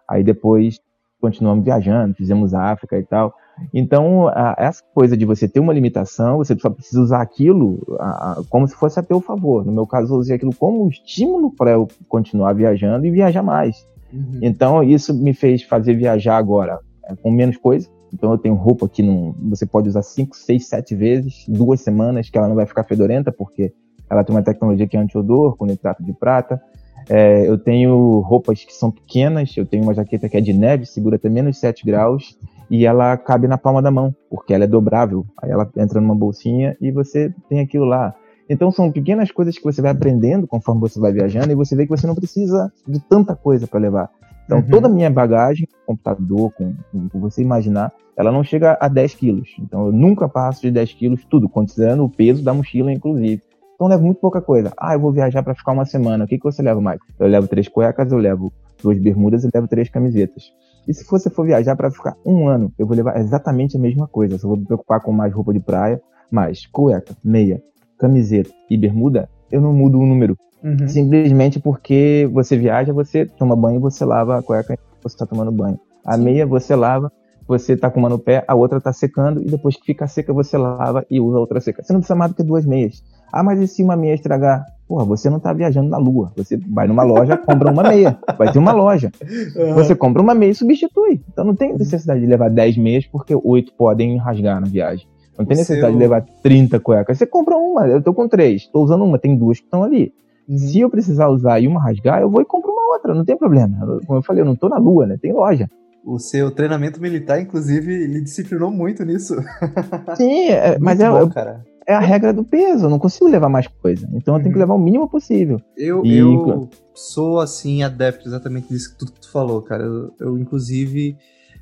aí 0.09 0.23
depois 0.23 0.79
continuamos 1.21 1.65
viajando, 1.65 2.15
fizemos 2.15 2.53
África 2.53 2.97
e 2.97 3.05
tal. 3.05 3.33
Então, 3.73 4.29
a, 4.29 4.55
essa 4.57 4.81
coisa 4.93 5.17
de 5.17 5.25
você 5.25 5.47
ter 5.47 5.59
uma 5.59 5.73
limitação, 5.73 6.37
você 6.37 6.57
só 6.57 6.69
precisa 6.69 7.01
usar 7.01 7.21
aquilo 7.21 7.79
a, 7.99 8.31
a, 8.31 8.43
como 8.49 8.67
se 8.67 8.75
fosse 8.75 8.99
a 8.99 9.03
teu 9.03 9.19
favor. 9.19 9.65
No 9.65 9.71
meu 9.71 9.85
caso, 9.85 10.13
eu 10.13 10.17
usei 10.17 10.35
aquilo 10.35 10.55
como 10.55 10.87
estímulo 10.89 11.53
para 11.53 11.71
eu 11.71 11.87
continuar 12.07 12.53
viajando 12.53 13.05
e 13.05 13.11
viajar 13.11 13.43
mais. 13.43 13.85
Uhum. 14.13 14.39
Então, 14.41 14.81
isso 14.81 15.13
me 15.13 15.33
fez 15.33 15.61
fazer 15.63 15.93
viajar 15.95 16.37
agora 16.37 16.79
é, 17.05 17.15
com 17.15 17.31
menos 17.31 17.57
coisa, 17.57 17.89
então 18.13 18.31
eu 18.31 18.37
tenho 18.37 18.55
roupa 18.55 18.87
que 18.87 19.03
não, 19.03 19.35
você 19.49 19.65
pode 19.65 19.89
usar 19.89 20.01
5, 20.01 20.35
6, 20.35 20.67
7 20.67 20.95
vezes, 20.95 21.45
duas 21.47 21.81
semanas, 21.81 22.29
que 22.29 22.37
ela 22.37 22.47
não 22.47 22.55
vai 22.55 22.65
ficar 22.65 22.83
fedorenta, 22.83 23.31
porque 23.31 23.73
ela 24.09 24.23
tem 24.23 24.35
uma 24.35 24.43
tecnologia 24.43 24.87
que 24.87 24.97
é 24.97 24.99
anti-odor, 24.99 25.55
com 25.55 25.65
nitrato 25.65 26.03
de 26.03 26.13
prata. 26.13 26.61
É, 27.07 27.47
eu 27.47 27.57
tenho 27.57 28.19
roupas 28.19 28.63
que 28.63 28.73
são 28.73 28.91
pequenas, 28.91 29.55
eu 29.55 29.65
tenho 29.65 29.83
uma 29.83 29.93
jaqueta 29.93 30.27
que 30.27 30.37
é 30.37 30.41
de 30.41 30.53
neve, 30.53 30.85
segura 30.85 31.15
até 31.15 31.29
menos 31.29 31.59
7 31.59 31.85
graus, 31.85 32.37
e 32.69 32.85
ela 32.85 33.15
cabe 33.17 33.47
na 33.47 33.57
palma 33.57 33.81
da 33.81 33.89
mão, 33.89 34.13
porque 34.29 34.53
ela 34.53 34.63
é 34.63 34.67
dobrável. 34.67 35.25
Aí 35.41 35.49
ela 35.49 35.69
entra 35.77 36.01
numa 36.01 36.15
bolsinha 36.15 36.75
e 36.79 36.91
você 36.91 37.33
tem 37.47 37.59
aquilo 37.59 37.85
lá. 37.85 38.13
Então 38.49 38.71
são 38.71 38.91
pequenas 38.91 39.31
coisas 39.31 39.57
que 39.57 39.63
você 39.63 39.81
vai 39.81 39.91
aprendendo 39.91 40.47
conforme 40.47 40.81
você 40.81 40.99
vai 40.99 41.11
viajando 41.11 41.51
e 41.51 41.55
você 41.55 41.75
vê 41.75 41.83
que 41.83 41.91
você 41.91 42.07
não 42.07 42.15
precisa 42.15 42.71
de 42.87 42.99
tanta 42.99 43.35
coisa 43.35 43.67
para 43.67 43.79
levar. 43.79 44.09
Então 44.49 44.57
uhum. 44.57 44.67
toda 44.67 44.87
a 44.87 44.89
minha 44.89 45.11
bagagem, 45.11 45.67
computador, 45.85 46.51
com, 46.53 46.73
com 46.91 47.19
você 47.19 47.39
imaginar, 47.43 47.93
ela 48.17 48.31
não 48.31 48.43
chega 48.43 48.75
a 48.81 48.87
10 48.87 49.13
quilos. 49.13 49.55
Então 49.59 49.85
eu 49.85 49.91
nunca 49.91 50.27
passo 50.27 50.61
de 50.61 50.71
10 50.71 50.93
quilos, 50.93 51.23
tudo, 51.29 51.47
considerando 51.47 52.03
o 52.03 52.09
peso 52.09 52.43
da 52.43 52.51
mochila, 52.51 52.91
inclusive. 52.91 53.43
Então 53.75 53.85
eu 53.85 53.91
levo 53.91 54.05
muito 54.05 54.19
pouca 54.19 54.41
coisa. 54.41 54.73
Ah, 54.75 54.95
eu 54.95 54.99
vou 54.99 55.11
viajar 55.11 55.43
para 55.43 55.53
ficar 55.53 55.71
uma 55.71 55.85
semana. 55.85 56.25
O 56.25 56.27
que, 56.27 56.39
que 56.39 56.43
você 56.43 56.63
leva, 56.63 56.81
Mike? 56.81 57.05
Eu 57.19 57.27
levo 57.27 57.47
três 57.47 57.67
cuecas, 57.67 58.11
eu 58.11 58.17
levo 58.17 58.51
duas 58.81 58.97
bermudas 58.97 59.43
e 59.43 59.49
levo 59.53 59.67
três 59.67 59.87
camisetas. 59.87 60.51
E 60.87 60.93
se 60.95 61.05
você 61.07 61.29
for 61.29 61.45
viajar 61.45 61.75
para 61.75 61.91
ficar 61.91 62.15
um 62.25 62.47
ano, 62.47 62.73
eu 62.79 62.87
vou 62.87 62.97
levar 62.97 63.19
exatamente 63.19 63.77
a 63.77 63.79
mesma 63.79 64.07
coisa. 64.07 64.33
Eu 64.33 64.39
só 64.39 64.47
vou 64.47 64.57
me 64.57 64.65
preocupar 64.65 64.99
com 64.99 65.11
mais 65.11 65.31
roupa 65.31 65.53
de 65.53 65.59
praia, 65.59 66.01
mais 66.31 66.65
cueca, 66.65 67.15
meia, 67.23 67.61
camiseta 67.99 68.49
e 68.67 68.75
bermuda, 68.75 69.29
eu 69.51 69.61
não 69.61 69.73
mudo 69.73 69.99
o 69.99 70.05
número. 70.07 70.35
Uhum. 70.63 70.87
Simplesmente 70.87 71.59
porque 71.59 72.29
você 72.33 72.57
viaja, 72.57 72.91
você 72.91 73.25
toma 73.25 73.55
banho, 73.55 73.79
você 73.79 74.03
lava 74.03 74.37
a 74.37 74.43
cueca 74.43 74.77
você 75.01 75.15
está 75.15 75.25
tomando 75.25 75.51
banho. 75.51 75.79
A 76.05 76.17
Sim. 76.17 76.23
meia 76.23 76.45
você 76.45 76.75
lava, 76.75 77.11
você 77.47 77.73
está 77.73 77.89
com 77.89 77.99
uma 77.99 78.09
no 78.09 78.19
pé, 78.19 78.43
a 78.47 78.55
outra 78.55 78.77
está 78.77 78.93
secando, 78.93 79.41
e 79.41 79.45
depois 79.45 79.75
que 79.75 79.85
fica 79.85 80.07
seca, 80.07 80.33
você 80.33 80.57
lava 80.57 81.05
e 81.09 81.19
usa 81.19 81.37
a 81.37 81.39
outra 81.39 81.59
seca. 81.59 81.83
Você 81.83 81.93
não 81.93 81.99
precisa 81.99 82.15
mais 82.15 82.31
do 82.31 82.35
que 82.35 82.43
duas 82.43 82.65
meias. 82.65 83.03
Ah, 83.31 83.43
mas 83.43 83.59
e 83.59 83.67
se 83.67 83.83
uma 83.83 83.95
meia 83.95 84.13
estragar? 84.13 84.65
Porra, 84.87 85.05
você 85.05 85.29
não 85.29 85.37
está 85.37 85.53
viajando 85.53 85.89
na 85.89 85.97
lua. 85.97 86.31
Você 86.35 86.57
vai 86.57 86.87
numa 86.87 87.03
loja, 87.03 87.37
compra 87.45 87.71
uma 87.71 87.83
meia. 87.83 88.17
Vai 88.37 88.51
ter 88.51 88.59
uma 88.59 88.71
loja. 88.71 89.11
Uhum. 89.55 89.73
Você 89.75 89.95
compra 89.95 90.21
uma 90.21 90.33
meia 90.33 90.51
e 90.51 90.55
substitui. 90.55 91.21
Então 91.31 91.45
não 91.45 91.55
tem 91.55 91.73
necessidade 91.73 92.19
de 92.19 92.25
levar 92.25 92.49
10 92.49 92.77
meias, 92.77 93.05
porque 93.05 93.35
oito 93.35 93.71
podem 93.73 94.17
rasgar 94.17 94.59
na 94.59 94.67
viagem. 94.67 95.07
Não 95.37 95.45
tem 95.45 95.55
necessidade 95.55 95.93
seu... 95.93 95.97
de 95.97 95.99
levar 95.99 96.25
30 96.43 96.79
cuecas. 96.79 97.17
Você 97.17 97.25
compra 97.25 97.55
uma, 97.55 97.87
eu 97.87 98.01
tô 98.01 98.13
com 98.13 98.27
três, 98.27 98.67
tô 98.67 98.83
usando 98.83 99.05
uma, 99.05 99.17
tem 99.17 99.37
duas 99.37 99.59
que 99.59 99.65
estão 99.65 99.83
ali. 99.83 100.11
Se 100.57 100.79
eu 100.79 100.89
precisar 100.89 101.29
usar 101.29 101.59
e 101.59 101.67
uma 101.67 101.81
rasgar, 101.81 102.21
eu 102.21 102.29
vou 102.29 102.41
e 102.41 102.45
compro 102.45 102.71
uma 102.71 102.93
outra, 102.93 103.13
não 103.13 103.23
tem 103.25 103.37
problema. 103.37 103.77
Como 104.05 104.19
eu 104.19 104.23
falei, 104.23 104.41
eu 104.41 104.45
não 104.45 104.55
tô 104.55 104.67
na 104.67 104.77
lua, 104.77 105.05
né? 105.05 105.17
Tem 105.21 105.31
loja. 105.31 105.69
O 106.03 106.17
seu 106.17 106.49
treinamento 106.49 106.99
militar, 107.01 107.39
inclusive, 107.39 107.93
ele 107.93 108.21
disciplinou 108.21 108.71
muito 108.71 109.03
nisso. 109.05 109.35
Sim, 110.15 110.49
é, 110.49 110.79
mas 110.79 110.99
é, 110.99 111.09
bom, 111.09 111.29
é, 111.35 111.59
é, 111.87 111.93
a 111.93 111.99
regra 111.99 112.33
do 112.33 112.43
peso, 112.43 112.85
eu 112.85 112.89
não 112.89 112.97
consigo 112.97 113.27
levar 113.27 113.49
mais 113.49 113.67
coisa. 113.67 114.07
Então 114.13 114.35
eu 114.35 114.41
tenho 114.41 114.53
que 114.53 114.57
uhum. 114.57 114.63
levar 114.63 114.73
o 114.73 114.79
mínimo 114.79 115.09
possível. 115.09 115.61
Eu, 115.77 116.03
e... 116.05 116.17
eu 116.17 116.69
sou, 116.95 117.39
assim, 117.39 117.83
adepto 117.83 118.27
exatamente 118.27 118.69
disso 118.69 118.91
que 118.91 119.05
tu, 119.05 119.11
tu 119.11 119.31
falou, 119.31 119.61
cara. 119.61 119.83
Eu, 119.83 120.13
eu 120.19 120.37
inclusive 120.37 121.15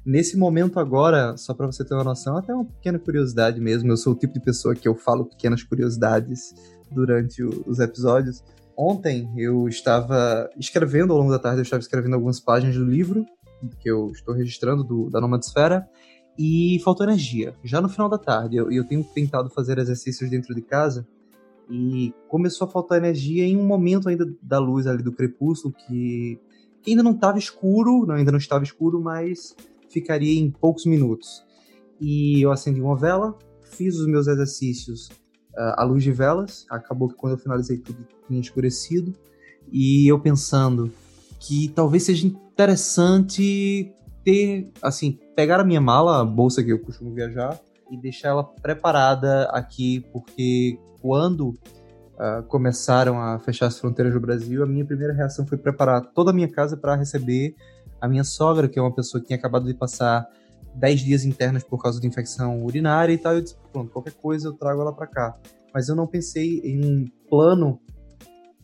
Nesse 0.07 0.37
momento 0.37 0.79
agora, 0.79 1.35
só 1.35 1.53
para 1.53 1.65
você 1.65 1.83
ter 1.83 1.93
uma 1.93 2.03
noção, 2.05 2.37
até 2.37 2.53
uma 2.53 2.63
pequena 2.63 2.97
curiosidade 2.97 3.59
mesmo, 3.59 3.91
eu 3.91 3.97
sou 3.97 4.13
o 4.13 4.15
tipo 4.15 4.35
de 4.35 4.39
pessoa 4.39 4.73
que 4.73 4.87
eu 4.87 4.95
falo 4.95 5.25
pequenas 5.25 5.63
curiosidades 5.63 6.55
durante 6.89 7.43
o, 7.43 7.65
os 7.67 7.79
episódios. 7.79 8.41
Ontem 8.77 9.27
eu 9.35 9.67
estava 9.67 10.47
escrevendo, 10.55 11.11
ao 11.11 11.17
longo 11.17 11.31
da 11.31 11.39
tarde 11.39 11.59
eu 11.59 11.63
estava 11.63 11.81
escrevendo 11.81 12.13
algumas 12.13 12.39
páginas 12.39 12.75
do 12.75 12.85
livro 12.85 13.25
que 13.79 13.89
eu 13.89 14.11
estou 14.11 14.35
registrando 14.35 14.83
do, 14.83 15.09
da 15.09 15.19
Nomadesfera 15.19 15.89
e 16.37 16.79
faltou 16.83 17.03
energia. 17.03 17.55
Já 17.63 17.81
no 17.81 17.89
final 17.89 18.07
da 18.07 18.19
tarde, 18.19 18.55
eu, 18.55 18.71
eu 18.71 18.83
tenho 18.83 19.03
tentado 19.03 19.49
fazer 19.49 19.79
exercícios 19.79 20.29
dentro 20.29 20.53
de 20.53 20.61
casa 20.61 21.07
e 21.67 22.13
começou 22.27 22.67
a 22.67 22.69
faltar 22.69 22.99
energia 22.99 23.43
em 23.45 23.57
um 23.57 23.65
momento 23.65 24.07
ainda 24.07 24.31
da 24.43 24.59
luz 24.59 24.85
ali 24.85 25.01
do 25.01 25.11
crepúsculo 25.11 25.73
que, 25.73 26.39
que 26.83 26.91
ainda 26.91 27.01
não 27.01 27.13
estava 27.13 27.39
escuro, 27.39 28.05
não, 28.05 28.13
ainda 28.13 28.31
não 28.31 28.37
estava 28.37 28.63
escuro, 28.63 29.01
mas 29.01 29.55
ficaria 29.89 30.39
em 30.39 30.51
poucos 30.51 30.85
minutos. 30.85 31.43
E 31.99 32.43
eu 32.43 32.51
acendi 32.51 32.79
uma 32.79 32.95
vela, 32.95 33.35
fiz 33.71 33.97
os 33.97 34.05
meus 34.05 34.27
exercícios 34.27 35.09
à 35.57 35.83
luz 35.83 36.03
de 36.03 36.11
velas. 36.11 36.65
Acabou 36.69 37.07
que 37.07 37.15
quando 37.15 37.33
eu 37.33 37.39
finalizei 37.39 37.77
tudo 37.77 38.05
tinha 38.27 38.39
escurecido. 38.39 39.13
E 39.71 40.07
eu 40.07 40.19
pensando 40.19 40.91
que 41.39 41.69
talvez 41.69 42.03
seja 42.03 42.25
interessante 42.27 43.93
ter, 44.23 44.71
assim, 44.81 45.19
pegar 45.35 45.59
a 45.59 45.63
minha 45.63 45.81
mala, 45.81 46.21
a 46.21 46.25
bolsa 46.25 46.63
que 46.63 46.71
eu 46.71 46.79
costumo 46.79 47.13
viajar, 47.13 47.59
e 47.89 47.97
deixar 47.97 48.29
ela 48.29 48.43
preparada 48.43 49.43
aqui, 49.45 50.05
porque 50.11 50.77
quando 51.01 51.49
uh, 51.49 52.43
começaram 52.47 53.21
a 53.21 53.39
fechar 53.39 53.67
as 53.67 53.79
fronteiras 53.79 54.13
do 54.13 54.19
Brasil, 54.19 54.63
a 54.63 54.65
minha 54.65 54.85
primeira 54.85 55.13
reação 55.13 55.45
foi 55.45 55.57
preparar 55.57 56.01
toda 56.13 56.31
a 56.31 56.33
minha 56.33 56.49
casa 56.49 56.75
para 56.75 56.95
receber 56.95 57.55
a 58.01 58.07
minha 58.07 58.23
sogra, 58.23 58.67
que 58.67 58.77
é 58.77 58.81
uma 58.81 58.93
pessoa 58.93 59.21
que 59.21 59.27
tinha 59.27 59.37
acabado 59.37 59.65
de 59.65 59.73
passar 59.73 60.27
10 60.77 61.01
dias 61.01 61.25
internos 61.25 61.63
por 61.63 61.81
causa 61.81 61.99
de 61.99 62.07
infecção 62.07 62.63
urinária 62.63 63.13
e 63.13 63.17
tal, 63.17 63.33
eu 63.33 63.41
disse, 63.41 63.55
pronto, 63.71 63.91
qualquer 63.91 64.13
coisa 64.13 64.47
eu 64.47 64.53
trago 64.53 64.81
ela 64.81 64.93
para 64.93 65.07
cá. 65.07 65.37
Mas 65.73 65.89
eu 65.89 65.95
não 65.95 66.07
pensei 66.07 66.59
em 66.63 66.85
um 66.85 67.05
plano 67.29 67.79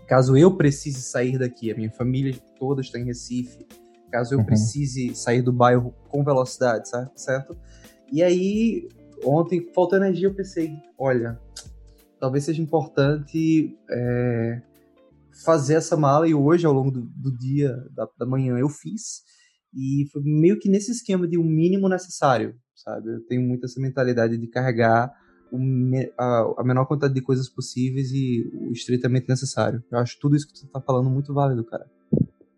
caso 0.08 0.38
eu 0.38 0.56
precise 0.56 1.02
sair 1.02 1.38
daqui, 1.40 1.72
a 1.72 1.76
minha 1.76 1.92
família 1.92 2.36
toda 2.60 2.82
está 2.82 3.00
em 3.00 3.06
Recife, 3.06 3.66
caso 4.12 4.36
eu 4.36 4.40
uhum. 4.40 4.46
precise 4.46 5.16
sair 5.16 5.42
do 5.42 5.52
bairro 5.52 5.94
com 6.10 6.24
velocidade, 6.24 6.88
certo? 7.16 7.58
E 8.12 8.22
aí, 8.22 8.88
ontem, 9.26 9.72
faltou 9.74 9.98
energia, 9.98 10.28
eu 10.28 10.36
pensei, 10.36 10.78
olha, 11.00 11.40
talvez 12.20 12.44
seja 12.44 12.62
importante 12.62 13.76
é, 13.90 14.62
fazer 15.44 15.76
essa 15.76 15.98
mala 15.98 16.28
e 16.28 16.34
hoje, 16.34 16.66
ao 16.66 16.74
longo 16.74 16.92
do, 16.92 17.02
do 17.02 17.36
dia, 17.36 17.76
da, 17.92 18.08
da, 18.18 18.26
manhã, 18.26 18.58
eu 18.58 18.70
fiz. 18.70 19.24
E 19.76 20.06
foi 20.12 20.22
meio 20.24 20.60
que 20.60 20.70
nesse 20.70 20.92
esquema 20.92 21.28
de 21.28 21.38
o 21.38 21.42
um 21.42 21.46
mínimo 21.46 21.90
necessário, 21.90 22.56
sabe? 22.76 23.10
Eu 23.10 23.26
tenho 23.28 23.42
muito 23.42 23.66
essa 23.66 23.80
mentalidade 23.80 24.38
de 24.38 24.48
carregar 24.48 25.12
a, 26.18 26.64
menor 26.64 26.86
quantidade 26.86 27.14
de 27.14 27.22
coisas 27.22 27.50
possíveis 27.50 28.12
e 28.12 28.44
o 28.70 28.72
estritamente 28.72 29.28
necessário. 29.30 29.84
Eu 29.92 30.00
acho 30.00 30.18
tudo 30.20 30.36
isso 30.36 30.48
que 30.48 30.58
você 30.58 30.68
tá 30.68 30.82
falando 30.82 31.10
muito 31.10 31.34
válido, 31.34 31.64
cara. 31.64 31.86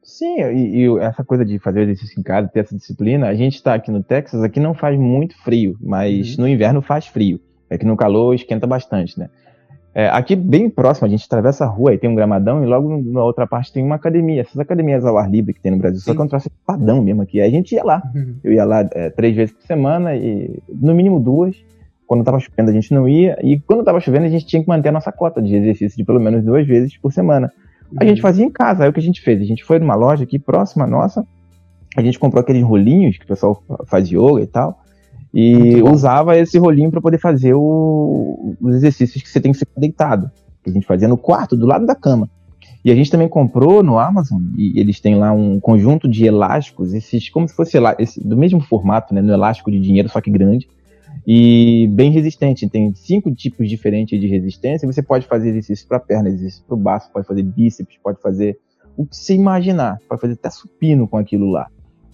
Sim, 0.02 0.40
e, 0.40 0.86
e, 0.86 1.00
essa 1.00 1.24
coisa 1.24 1.44
de 1.44 1.58
fazer 1.60 1.82
exercício 1.82 2.20
em 2.20 2.24
casa, 2.24 2.48
ter 2.48 2.60
essa 2.60 2.76
disciplina, 2.76 3.28
a 3.28 3.34
gente 3.34 3.62
tá 3.62 3.74
aqui 3.74 3.90
no 3.90 4.04
Texas, 4.04 4.44
aqui 4.44 4.60
não 4.60 4.74
faz 4.74 4.98
muito 4.98 5.36
frio, 5.44 5.76
mas 5.82 6.36
uhum. 6.36 6.44
no 6.44 6.48
inverno 6.48 6.82
faz 6.82 7.08
frio. 7.08 7.40
É 7.70 7.78
que 7.78 7.86
no 7.86 7.98
calor 7.98 8.36
esquenta 8.36 8.68
bastante, 8.68 9.18
né? 9.18 9.30
É, 9.98 10.10
aqui 10.10 10.36
bem 10.36 10.70
próximo, 10.70 11.08
a 11.08 11.10
gente 11.10 11.24
atravessa 11.24 11.64
a 11.64 11.68
rua 11.68 11.94
e 11.94 11.98
tem 11.98 12.10
um 12.10 12.16
gramadão 12.16 12.62
e 12.62 12.68
logo 12.68 13.02
na 13.02 13.24
outra 13.24 13.48
parte 13.48 13.72
tem 13.72 13.82
uma 13.82 13.96
academia. 13.96 14.42
Essas 14.42 14.60
academias 14.60 15.06
ao 15.06 15.18
ar 15.18 15.32
livre 15.32 15.54
que 15.54 15.62
tem 15.62 15.72
no 15.72 15.78
Brasil, 15.78 16.00
Sim. 16.00 16.08
só 16.08 16.14
que 16.14 16.20
é 16.20 16.24
um 16.26 16.28
troço 16.28 16.52
padrão 16.68 17.02
mesmo 17.02 17.22
aqui. 17.22 17.40
Aí 17.40 17.48
a 17.48 17.52
gente 17.52 17.74
ia 17.74 17.82
lá. 17.82 18.04
Uhum. 18.14 18.36
Eu 18.44 18.52
ia 18.52 18.66
lá 18.66 18.86
é, 18.92 19.10
três 19.10 19.34
vezes 19.34 19.56
por 19.56 19.64
semana 19.64 20.14
e 20.14 20.62
no 20.68 20.94
mínimo 20.94 21.18
duas. 21.18 21.56
Quando 22.06 22.26
tava 22.26 22.42
chovendo 22.42 22.70
a 22.70 22.74
gente 22.74 22.94
não 22.94 23.08
ia 23.08 23.38
e 23.42 23.58
quando 23.62 23.86
tava 23.86 24.02
chovendo 24.02 24.26
a 24.26 24.30
gente 24.30 24.46
tinha 24.46 24.62
que 24.62 24.68
manter 24.68 24.90
a 24.90 24.92
nossa 24.92 25.14
cota 25.14 25.42
de 25.42 25.56
exercício 25.56 25.98
de 25.98 26.04
pelo 26.04 26.20
menos 26.20 26.44
duas 26.44 26.68
vezes 26.68 26.98
por 26.98 27.14
semana. 27.14 27.50
Uhum. 27.90 27.98
A 28.02 28.06
gente 28.06 28.22
fazia 28.22 28.46
em 28.46 28.52
casa, 28.52 28.84
aí 28.84 28.90
o 28.90 28.94
que 28.94 29.00
a 29.00 29.04
gente 29.04 29.22
fez? 29.22 29.42
A 29.42 29.46
gente 29.46 29.64
foi 29.64 29.80
numa 29.80 29.96
loja 29.96 30.26
aqui 30.26 30.38
próxima 30.38 30.86
nossa, 30.86 31.26
a 31.96 32.02
gente 32.02 32.20
comprou 32.20 32.42
aqueles 32.42 32.64
rolinhos 32.64 33.18
que 33.18 33.24
o 33.24 33.28
pessoal 33.28 33.64
faz 33.88 34.10
yoga 34.10 34.42
e 34.42 34.48
tal. 34.48 34.78
E 35.38 35.82
usava 35.82 36.38
esse 36.38 36.58
rolinho 36.58 36.90
para 36.90 37.02
poder 37.02 37.18
fazer 37.18 37.54
o, 37.54 38.56
os 38.62 38.76
exercícios 38.76 39.22
que 39.22 39.28
você 39.28 39.42
tem 39.42 39.52
que 39.52 39.60
ficar 39.60 39.82
deitado. 39.82 40.32
Que 40.64 40.70
a 40.70 40.74
gente 40.74 40.88
fazia 40.88 41.10
no 41.10 41.18
quarto, 41.18 41.58
do 41.58 41.66
lado 41.66 41.86
da 41.86 41.94
cama. 41.94 42.30
E 42.86 42.90
a 42.90 42.96
gente 42.96 43.12
também 43.12 43.28
comprou 43.28 43.84
no 43.84 44.00
Amazon, 44.00 44.42
e 44.56 44.80
eles 44.80 45.00
têm 45.02 45.16
lá 45.16 45.34
um 45.34 45.60
conjunto 45.60 46.08
de 46.08 46.26
elásticos, 46.26 46.94
esses 46.94 47.30
como 47.30 47.48
se 47.48 47.56
fosse 47.56 47.78
esse, 48.00 48.26
do 48.26 48.38
mesmo 48.38 48.62
formato, 48.62 49.14
né, 49.14 49.22
no 49.22 49.34
elástico 49.34 49.72
de 49.72 49.80
dinheiro, 49.80 50.08
só 50.08 50.22
que 50.22 50.32
grande, 50.32 50.70
e 51.28 51.90
bem 51.92 52.12
resistente. 52.12 52.70
Tem 52.70 52.94
cinco 52.94 53.34
tipos 53.34 53.68
diferentes 53.68 54.20
de 54.20 54.28
resistência. 54.28 54.88
Você 54.88 55.02
pode 55.02 55.28
fazer 55.28 55.50
exercício 55.50 55.86
para 55.88 56.00
perna, 56.00 56.30
exercício 56.30 56.64
para 56.66 56.76
o 56.76 56.80
braço, 56.80 57.12
pode 57.12 57.28
fazer 57.28 57.44
bíceps, 57.44 57.98
pode 58.02 58.22
fazer 58.22 58.58
o 58.96 59.06
que 59.06 59.18
você 59.18 59.34
imaginar, 59.34 60.00
pode 60.08 60.22
fazer 60.22 60.34
até 60.34 60.50
supino 60.50 61.08
com 61.08 61.18
aquilo 61.18 61.50
lá 61.50 61.68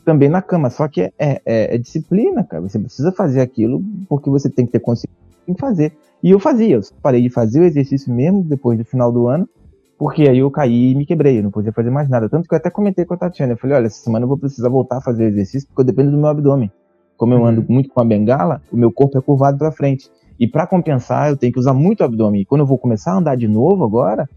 também 0.06 0.30
na 0.30 0.42
cama. 0.42 0.70
Só 0.70 0.88
que 0.88 1.02
é, 1.02 1.14
é, 1.18 1.42
é, 1.46 1.78
disciplina, 1.78 2.44
cara. 2.44 2.62
Você 2.62 2.80
precisa 2.80 3.12
fazer 3.12 3.42
aquilo 3.42 3.84
porque 4.08 4.30
você 4.30 4.50
tem 4.50 4.66
que 4.66 4.72
ter 4.72 4.80
consciência 4.80 5.16
em 5.48 5.56
fazer. 5.56 5.94
E 6.24 6.30
eu 6.32 6.40
fazia, 6.40 6.76
eu 6.76 6.82
parei 7.02 7.22
de 7.22 7.30
fazer 7.30 7.62
o 7.62 7.64
exercício 7.64 8.14
mesmo 8.14 8.44
depois 8.44 8.78
do 8.78 8.86
final 8.86 9.12
do 9.12 9.28
ano, 9.28 9.50
porque 9.98 10.30
aí 10.30 10.38
eu 10.38 10.52
caí 10.52 10.92
e 10.92 10.96
me 10.96 11.06
quebrei, 11.06 11.40
eu 11.40 11.44
não 11.44 11.52
podia 11.52 11.72
fazer 11.72 11.90
mais 11.90 12.10
nada. 12.10 12.30
Tanto 12.30 12.48
que 12.48 12.54
eu 12.54 12.58
até 12.58 12.70
comentei 12.70 13.06
com 13.06 13.16
a 13.16 13.18
Tatiana, 13.18 13.54
eu 13.54 13.58
falei, 13.58 13.78
olha, 13.78 13.88
essa 13.88 14.04
semana 14.04 14.24
eu 14.24 14.28
vou 14.28 14.38
precisar 14.38 14.70
voltar 14.70 14.98
a 14.98 15.02
fazer 15.02 15.26
exercício 15.26 15.68
porque 15.68 15.82
eu 15.82 15.86
dependo 15.86 16.12
do 16.12 16.18
meu 16.18 16.28
abdômen. 16.28 16.72
Como 17.18 17.34
eu 17.34 17.40
uhum. 17.40 17.46
ando 17.48 17.66
muito 17.68 17.90
com 17.90 18.02
a 18.02 18.06
bengala, 18.06 18.62
o 18.72 18.78
meu 18.78 18.92
corpo 18.92 19.18
é 19.18 19.22
curvado 19.22 19.58
para 19.58 19.72
frente. 19.72 20.10
E 20.40 20.48
para 20.48 20.66
compensar, 20.66 21.30
eu 21.30 21.38
tenho 21.38 21.54
que 21.54 21.60
usar 21.60 21.74
muito 21.74 22.02
o 22.02 22.04
abdômen. 22.04 22.42
E 22.42 22.46
quando 22.46 22.62
eu 22.62 22.68
vou 22.68 22.78
começar 22.78 23.14
a 23.14 23.18
andar 23.18 23.36
de 23.36 23.48
novo 23.48 23.84
agora, 23.84 24.28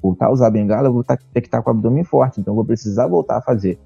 voltar 0.00 0.26
a 0.26 0.32
usar 0.32 0.46
a 0.46 0.50
bengala, 0.50 0.88
eu 0.88 0.92
vou 0.92 1.04
ter 1.04 1.40
que 1.40 1.48
estar 1.48 1.62
com 1.62 1.70
o 1.70 1.72
abdômen 1.72 2.04
forte. 2.04 2.40
Então 2.40 2.52
eu 2.52 2.56
vou 2.56 2.64
precisar 2.64 3.08
voltar 3.08 3.38
a 3.38 3.42
fazer. 3.42 3.78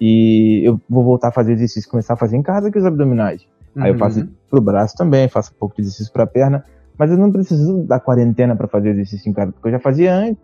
E 0.00 0.62
eu 0.64 0.80
vou 0.88 1.04
voltar 1.04 1.28
a 1.28 1.32
fazer 1.32 1.52
exercício, 1.52 1.90
começar 1.90 2.14
a 2.14 2.16
fazer 2.16 2.36
em 2.36 2.42
casa 2.42 2.70
que 2.70 2.78
os 2.78 2.84
abdominais. 2.84 3.42
Uhum. 3.74 3.82
Aí 3.82 3.90
eu 3.90 3.98
faço 3.98 4.20
uhum. 4.20 4.28
pro 4.50 4.60
braço 4.60 4.96
também, 4.96 5.28
faço 5.28 5.52
um 5.54 5.58
pouco 5.58 5.74
de 5.76 5.82
exercício 5.82 6.12
pra 6.12 6.26
perna, 6.26 6.64
mas 6.98 7.10
eu 7.10 7.18
não 7.18 7.30
preciso 7.30 7.82
da 7.84 7.98
quarentena 7.98 8.54
para 8.54 8.68
fazer 8.68 8.90
exercício 8.90 9.28
em 9.28 9.32
casa, 9.32 9.52
porque 9.52 9.68
eu 9.68 9.72
já 9.72 9.78
fazia 9.78 10.14
antes. 10.14 10.42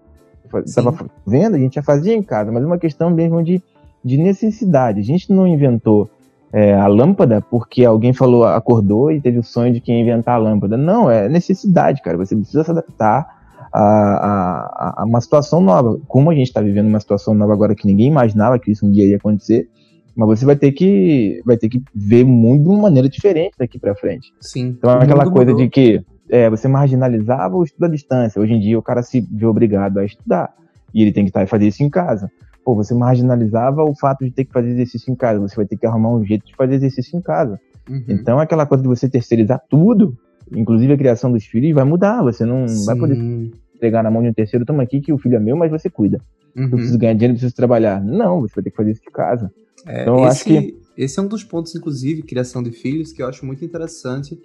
Estava 0.66 0.94
vendo, 1.24 1.54
a 1.54 1.58
gente 1.58 1.74
já 1.74 1.82
fazia 1.82 2.14
em 2.14 2.22
casa, 2.22 2.50
mas 2.50 2.62
é 2.62 2.66
uma 2.66 2.78
questão 2.78 3.08
mesmo 3.08 3.42
de, 3.42 3.62
de 4.04 4.18
necessidade. 4.18 4.98
A 4.98 5.04
gente 5.04 5.32
não 5.32 5.46
inventou 5.46 6.10
é, 6.52 6.74
a 6.74 6.88
lâmpada 6.88 7.40
porque 7.40 7.84
alguém 7.84 8.12
falou, 8.12 8.44
acordou 8.44 9.12
e 9.12 9.20
teve 9.20 9.38
o 9.38 9.44
sonho 9.44 9.72
de 9.72 9.80
quem 9.80 10.00
inventar 10.00 10.34
a 10.34 10.38
lâmpada. 10.38 10.76
Não, 10.76 11.08
é 11.08 11.28
necessidade, 11.28 12.02
cara. 12.02 12.16
Você 12.16 12.34
precisa 12.34 12.64
se 12.64 12.70
adaptar 12.70 13.39
a, 13.72 13.82
a, 13.82 15.02
a 15.02 15.04
uma 15.04 15.20
situação 15.20 15.60
nova. 15.60 15.98
Como 16.08 16.30
a 16.30 16.34
gente 16.34 16.48
está 16.48 16.60
vivendo 16.60 16.88
uma 16.88 17.00
situação 17.00 17.34
nova 17.34 17.52
agora 17.52 17.74
que 17.74 17.86
ninguém 17.86 18.08
imaginava 18.08 18.58
que 18.58 18.70
isso 18.70 18.86
um 18.86 18.90
dia 18.90 19.06
ia 19.06 19.16
acontecer, 19.16 19.68
mas 20.14 20.26
você 20.28 20.44
vai 20.44 20.56
ter 20.56 20.72
que 20.72 21.40
vai 21.44 21.56
ter 21.56 21.68
que 21.68 21.82
ver 21.94 22.24
o 22.24 22.28
mundo 22.28 22.64
de 22.64 22.68
uma 22.68 22.82
maneira 22.82 23.08
diferente 23.08 23.54
daqui 23.58 23.78
para 23.78 23.94
frente. 23.94 24.32
Sim. 24.40 24.74
Então 24.78 24.90
é 24.90 25.04
aquela 25.04 25.30
coisa 25.30 25.52
mudou. 25.52 25.64
de 25.64 25.70
que 25.70 26.04
é, 26.28 26.48
você 26.48 26.68
marginalizava 26.68 27.56
o 27.56 27.64
estudo 27.64 27.84
à 27.84 27.88
distância. 27.88 28.40
Hoje 28.40 28.52
em 28.52 28.60
dia 28.60 28.78
o 28.78 28.82
cara 28.82 29.02
se 29.02 29.20
vê 29.20 29.46
obrigado 29.46 29.98
a 29.98 30.04
estudar 30.04 30.52
e 30.92 31.02
ele 31.02 31.12
tem 31.12 31.24
que 31.24 31.30
estar 31.30 31.40
tá, 31.40 31.46
fazer 31.46 31.68
isso 31.68 31.82
em 31.82 31.90
casa. 31.90 32.30
Pô, 32.64 32.74
você 32.74 32.94
marginalizava 32.94 33.82
o 33.82 33.94
fato 33.94 34.24
de 34.24 34.30
ter 34.30 34.44
que 34.44 34.52
fazer 34.52 34.70
exercício 34.70 35.10
em 35.10 35.16
casa. 35.16 35.40
Você 35.40 35.56
vai 35.56 35.66
ter 35.66 35.76
que 35.76 35.86
arrumar 35.86 36.10
um 36.10 36.24
jeito 36.24 36.46
de 36.46 36.54
fazer 36.54 36.74
exercício 36.74 37.16
em 37.16 37.22
casa. 37.22 37.58
Uhum. 37.88 38.04
Então, 38.08 38.38
aquela 38.38 38.66
coisa 38.66 38.82
de 38.82 38.88
você 38.88 39.08
terceirizar 39.08 39.60
tudo, 39.68 40.16
inclusive 40.54 40.92
a 40.92 40.96
criação 40.96 41.32
dos 41.32 41.44
filhos, 41.44 41.74
vai 41.74 41.84
mudar. 41.84 42.22
Você 42.22 42.44
não 42.44 42.68
Sim. 42.68 42.84
vai 42.84 42.96
poder 42.96 43.50
entregar 43.80 44.02
na 44.02 44.10
mão 44.10 44.22
de 44.22 44.28
um 44.28 44.32
terceiro, 44.32 44.66
toma 44.66 44.82
aqui 44.82 45.00
que 45.00 45.12
o 45.12 45.18
filho 45.18 45.36
é 45.36 45.40
meu, 45.40 45.56
mas 45.56 45.70
você 45.70 45.88
cuida. 45.88 46.20
Uhum. 46.54 46.64
Eu 46.64 46.70
preciso 46.70 46.98
ganhar 46.98 47.14
dinheiro, 47.14 47.32
eu 47.32 47.36
preciso 47.36 47.54
trabalhar. 47.54 48.02
Não, 48.04 48.42
você 48.42 48.54
vai 48.54 48.64
ter 48.64 48.70
que 48.70 48.76
fazer 48.76 48.90
isso 48.92 49.02
de 49.02 49.10
casa. 49.10 49.50
É, 49.86 50.02
então, 50.02 50.16
esse, 50.18 50.26
acho 50.26 50.44
que... 50.44 50.78
esse 50.96 51.18
é 51.18 51.22
um 51.22 51.26
dos 51.26 51.42
pontos, 51.42 51.74
inclusive, 51.74 52.22
criação 52.22 52.62
de 52.62 52.70
filhos, 52.70 53.12
que 53.12 53.22
eu 53.22 53.28
acho 53.28 53.46
muito 53.46 53.64
interessante. 53.64 54.38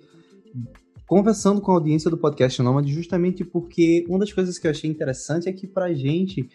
Conversando 1.06 1.62
com 1.62 1.72
a 1.72 1.76
audiência 1.76 2.10
do 2.10 2.18
podcast 2.18 2.62
Nômade, 2.62 2.92
justamente 2.92 3.44
porque 3.44 4.06
uma 4.08 4.20
das 4.20 4.32
coisas 4.32 4.58
que 4.58 4.66
eu 4.66 4.72
achei 4.72 4.90
interessante 4.90 5.50
é 5.50 5.54
que 5.54 5.68
pra 5.68 5.94
gente 5.94 6.48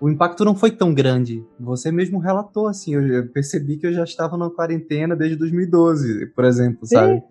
o 0.00 0.08
impacto 0.08 0.44
não 0.44 0.54
foi 0.54 0.70
tão 0.70 0.92
grande. 0.92 1.44
Você 1.60 1.92
mesmo 1.92 2.18
relatou, 2.18 2.66
assim, 2.66 2.94
eu 2.94 3.28
percebi 3.28 3.76
que 3.76 3.86
eu 3.86 3.92
já 3.92 4.04
estava 4.04 4.36
na 4.36 4.50
quarentena 4.50 5.14
desde 5.14 5.36
2012, 5.36 6.26
por 6.34 6.44
exemplo, 6.44 6.80
sabe? 6.86 7.22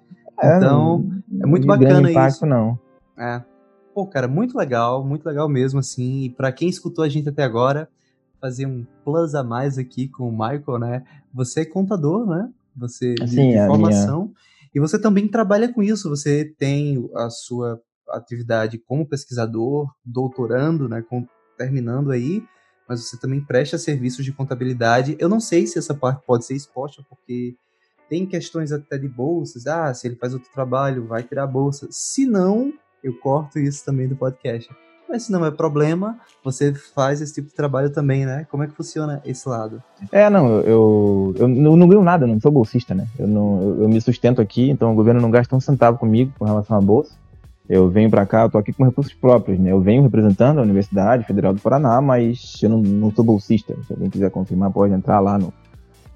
É, 0.41 0.57
então, 0.57 1.05
é 1.41 1.45
muito 1.45 1.67
bacana 1.67 2.09
impacto, 2.09 2.35
isso. 2.35 2.45
não. 2.45 2.79
É. 3.17 3.41
Pô, 3.93 4.07
cara, 4.07 4.27
muito 4.27 4.57
legal, 4.57 5.05
muito 5.05 5.25
legal 5.25 5.47
mesmo, 5.47 5.79
assim. 5.79 6.23
E 6.23 6.29
pra 6.29 6.51
quem 6.51 6.69
escutou 6.69 7.03
a 7.03 7.09
gente 7.09 7.29
até 7.29 7.43
agora, 7.43 7.89
fazer 8.41 8.65
um 8.65 8.85
plus 9.03 9.35
a 9.35 9.43
mais 9.43 9.77
aqui 9.77 10.07
com 10.07 10.29
o 10.29 10.31
Michael, 10.31 10.79
né? 10.79 11.03
Você 11.33 11.61
é 11.61 11.65
contador, 11.65 12.25
né? 12.25 12.49
Você 12.75 13.13
de, 13.13 13.27
Sim, 13.27 13.51
de 13.51 13.67
formação. 13.67 14.23
Minha... 14.23 14.33
E 14.75 14.79
você 14.79 14.99
também 14.99 15.27
trabalha 15.27 15.71
com 15.71 15.83
isso. 15.83 16.09
Você 16.09 16.45
tem 16.57 17.09
a 17.15 17.29
sua 17.29 17.79
atividade 18.09 18.77
como 18.79 19.07
pesquisador, 19.07 19.87
doutorando, 20.03 20.89
né? 20.89 21.03
Com, 21.07 21.25
terminando 21.57 22.11
aí 22.11 22.43
mas 22.87 23.03
você 23.03 23.17
também 23.17 23.41
presta 23.41 23.77
serviços 23.77 24.25
de 24.25 24.31
contabilidade. 24.31 25.15
Eu 25.19 25.29
não 25.29 25.39
sei 25.39 25.65
se 25.65 25.79
essa 25.79 25.93
parte 25.93 26.23
pode 26.25 26.45
ser 26.45 26.55
exposta, 26.55 27.03
porque 27.09 27.55
tem 28.09 28.25
questões 28.25 28.71
até 28.71 28.97
de 28.97 29.07
bolsas. 29.07 29.65
Ah, 29.67 29.93
se 29.93 30.07
ele 30.07 30.15
faz 30.15 30.33
outro 30.33 30.51
trabalho, 30.51 31.07
vai 31.07 31.23
tirar 31.23 31.43
a 31.43 31.47
bolsa. 31.47 31.87
Se 31.89 32.25
não, 32.25 32.73
eu 33.03 33.13
corto 33.19 33.59
isso 33.59 33.83
também 33.83 34.07
do 34.07 34.15
podcast. 34.15 34.69
Mas 35.07 35.23
se 35.23 35.31
não 35.31 35.45
é 35.45 35.51
problema, 35.51 36.17
você 36.43 36.73
faz 36.73 37.21
esse 37.21 37.33
tipo 37.33 37.49
de 37.49 37.53
trabalho 37.53 37.91
também, 37.91 38.25
né? 38.25 38.47
Como 38.49 38.63
é 38.63 38.67
que 38.67 38.73
funciona 38.73 39.21
esse 39.23 39.47
lado? 39.47 39.83
É, 40.11 40.27
não, 40.29 40.59
eu, 40.61 41.33
eu, 41.37 41.47
eu 41.47 41.75
não 41.75 41.87
ganho 41.87 42.01
nada, 42.01 42.25
não 42.25 42.39
sou 42.39 42.51
bolsista, 42.51 42.95
né? 42.95 43.07
Eu, 43.19 43.27
não, 43.27 43.61
eu, 43.61 43.81
eu 43.83 43.89
me 43.89 44.01
sustento 44.01 44.41
aqui, 44.41 44.69
então 44.71 44.91
o 44.91 44.95
governo 44.95 45.21
não 45.21 45.29
gasta 45.29 45.55
um 45.55 45.59
centavo 45.59 45.99
comigo 45.99 46.33
com 46.39 46.45
relação 46.45 46.77
à 46.77 46.81
bolsa. 46.81 47.15
Eu 47.69 47.89
venho 47.89 48.09
para 48.09 48.25
cá, 48.25 48.43
eu 48.43 48.49
tô 48.49 48.57
aqui 48.57 48.73
com 48.73 48.83
recursos 48.83 49.13
próprios, 49.13 49.59
né? 49.59 49.71
Eu 49.71 49.79
venho 49.79 50.01
representando 50.01 50.59
a 50.59 50.63
Universidade 50.63 51.25
Federal 51.25 51.53
do 51.53 51.61
Paraná, 51.61 52.01
mas 52.01 52.57
eu 52.61 52.69
não, 52.69 52.79
não 52.79 53.11
sou 53.11 53.23
bolsista. 53.23 53.75
Se 53.85 53.93
alguém 53.93 54.09
quiser 54.09 54.31
confirmar, 54.31 54.71
pode 54.71 54.93
entrar 54.93 55.19
lá 55.19 55.37
no, 55.37 55.53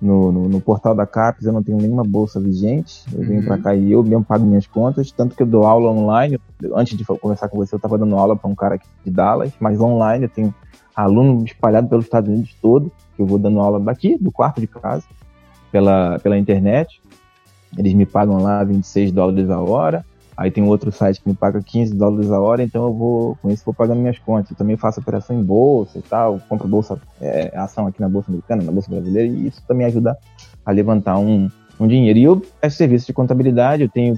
no, 0.02 0.32
no, 0.32 0.50
no 0.50 0.62
portal 0.62 0.96
da 0.96 1.06
CAPES. 1.06 1.46
Eu 1.46 1.54
não 1.54 1.64
tenho 1.64 1.78
nenhuma 1.78 2.04
bolsa 2.04 2.40
vigente. 2.40 3.04
Eu 3.14 3.26
venho 3.26 3.44
para 3.44 3.56
uhum. 3.56 3.62
cá 3.62 3.76
e 3.76 3.92
eu 3.92 4.04
mesmo 4.04 4.24
pago 4.24 4.46
minhas 4.46 4.68
contas. 4.68 5.12
Tanto 5.12 5.36
que 5.36 5.44
eu 5.44 5.48
dou 5.48 5.66
aula 5.66 5.92
online. 5.92 6.40
Antes 6.76 6.98
de 6.98 7.04
conversar 7.06 7.50
com 7.50 7.58
você, 7.58 7.76
eu 7.76 7.78
estava 7.78 7.98
dando 7.98 8.16
aula 8.16 8.36
para 8.36 8.50
um 8.50 8.56
cara 8.56 8.76
aqui 8.76 8.88
de 9.04 9.12
Dallas, 9.12 9.52
mas 9.60 9.80
online. 9.80 10.26
Eu 10.26 10.30
tenho 10.30 10.54
aluno 10.96 11.44
espalhado 11.46 11.88
pelos 11.88 12.06
Estados 12.06 12.30
Unidos 12.30 12.56
todo, 12.62 12.92
que 13.16 13.22
eu 13.22 13.26
vou 13.26 13.38
dando 13.38 13.60
aula 13.60 13.80
daqui, 13.80 14.18
do 14.20 14.32
quarto 14.32 14.60
de 14.60 14.68
casa, 14.68 15.06
pela, 15.72 16.18
pela 16.20 16.38
internet. 16.38 17.02
Eles 17.78 17.94
me 17.94 18.06
pagam 18.06 18.42
lá 18.42 18.64
26 18.64 19.12
dólares 19.12 19.50
a 19.50 19.60
hora. 19.60 20.06
Aí 20.38 20.52
tem 20.52 20.64
outro 20.64 20.92
site 20.92 21.20
que 21.20 21.28
me 21.28 21.36
paga 21.36 21.60
15 21.64 21.96
dólares 21.96 22.32
a 22.32 22.40
hora, 22.40 22.62
então 22.62 22.84
eu 22.84 22.94
vou, 22.94 23.36
com 23.42 23.50
isso, 23.50 23.64
vou 23.66 23.74
pagando 23.74 24.00
minhas 24.00 24.20
contas. 24.20 24.52
Eu 24.52 24.58
também 24.58 24.78
faço 24.78 25.00
operação 25.00 25.36
em 25.36 25.44
bolsa 25.44 25.98
e 25.98 26.02
tal, 26.04 26.40
compro 26.48 26.68
bolsa, 26.68 27.00
é, 27.20 27.52
ação 27.58 27.88
aqui 27.88 28.00
na 28.00 28.08
Bolsa 28.08 28.30
Americana, 28.30 28.64
na 28.64 28.72
Bolsa 28.72 28.92
Brasileira, 28.92 29.28
e 29.28 29.48
isso 29.48 29.64
também 29.68 29.88
ajuda 29.88 30.16
a 30.64 30.72
levantar 30.72 31.18
um, 31.18 31.50
um 31.80 31.88
dinheiro. 31.88 32.20
E 32.20 32.24
eu 32.24 32.42
serviço 32.70 33.08
de 33.08 33.14
contabilidade, 33.14 33.82
eu 33.82 33.90
tenho 33.90 34.16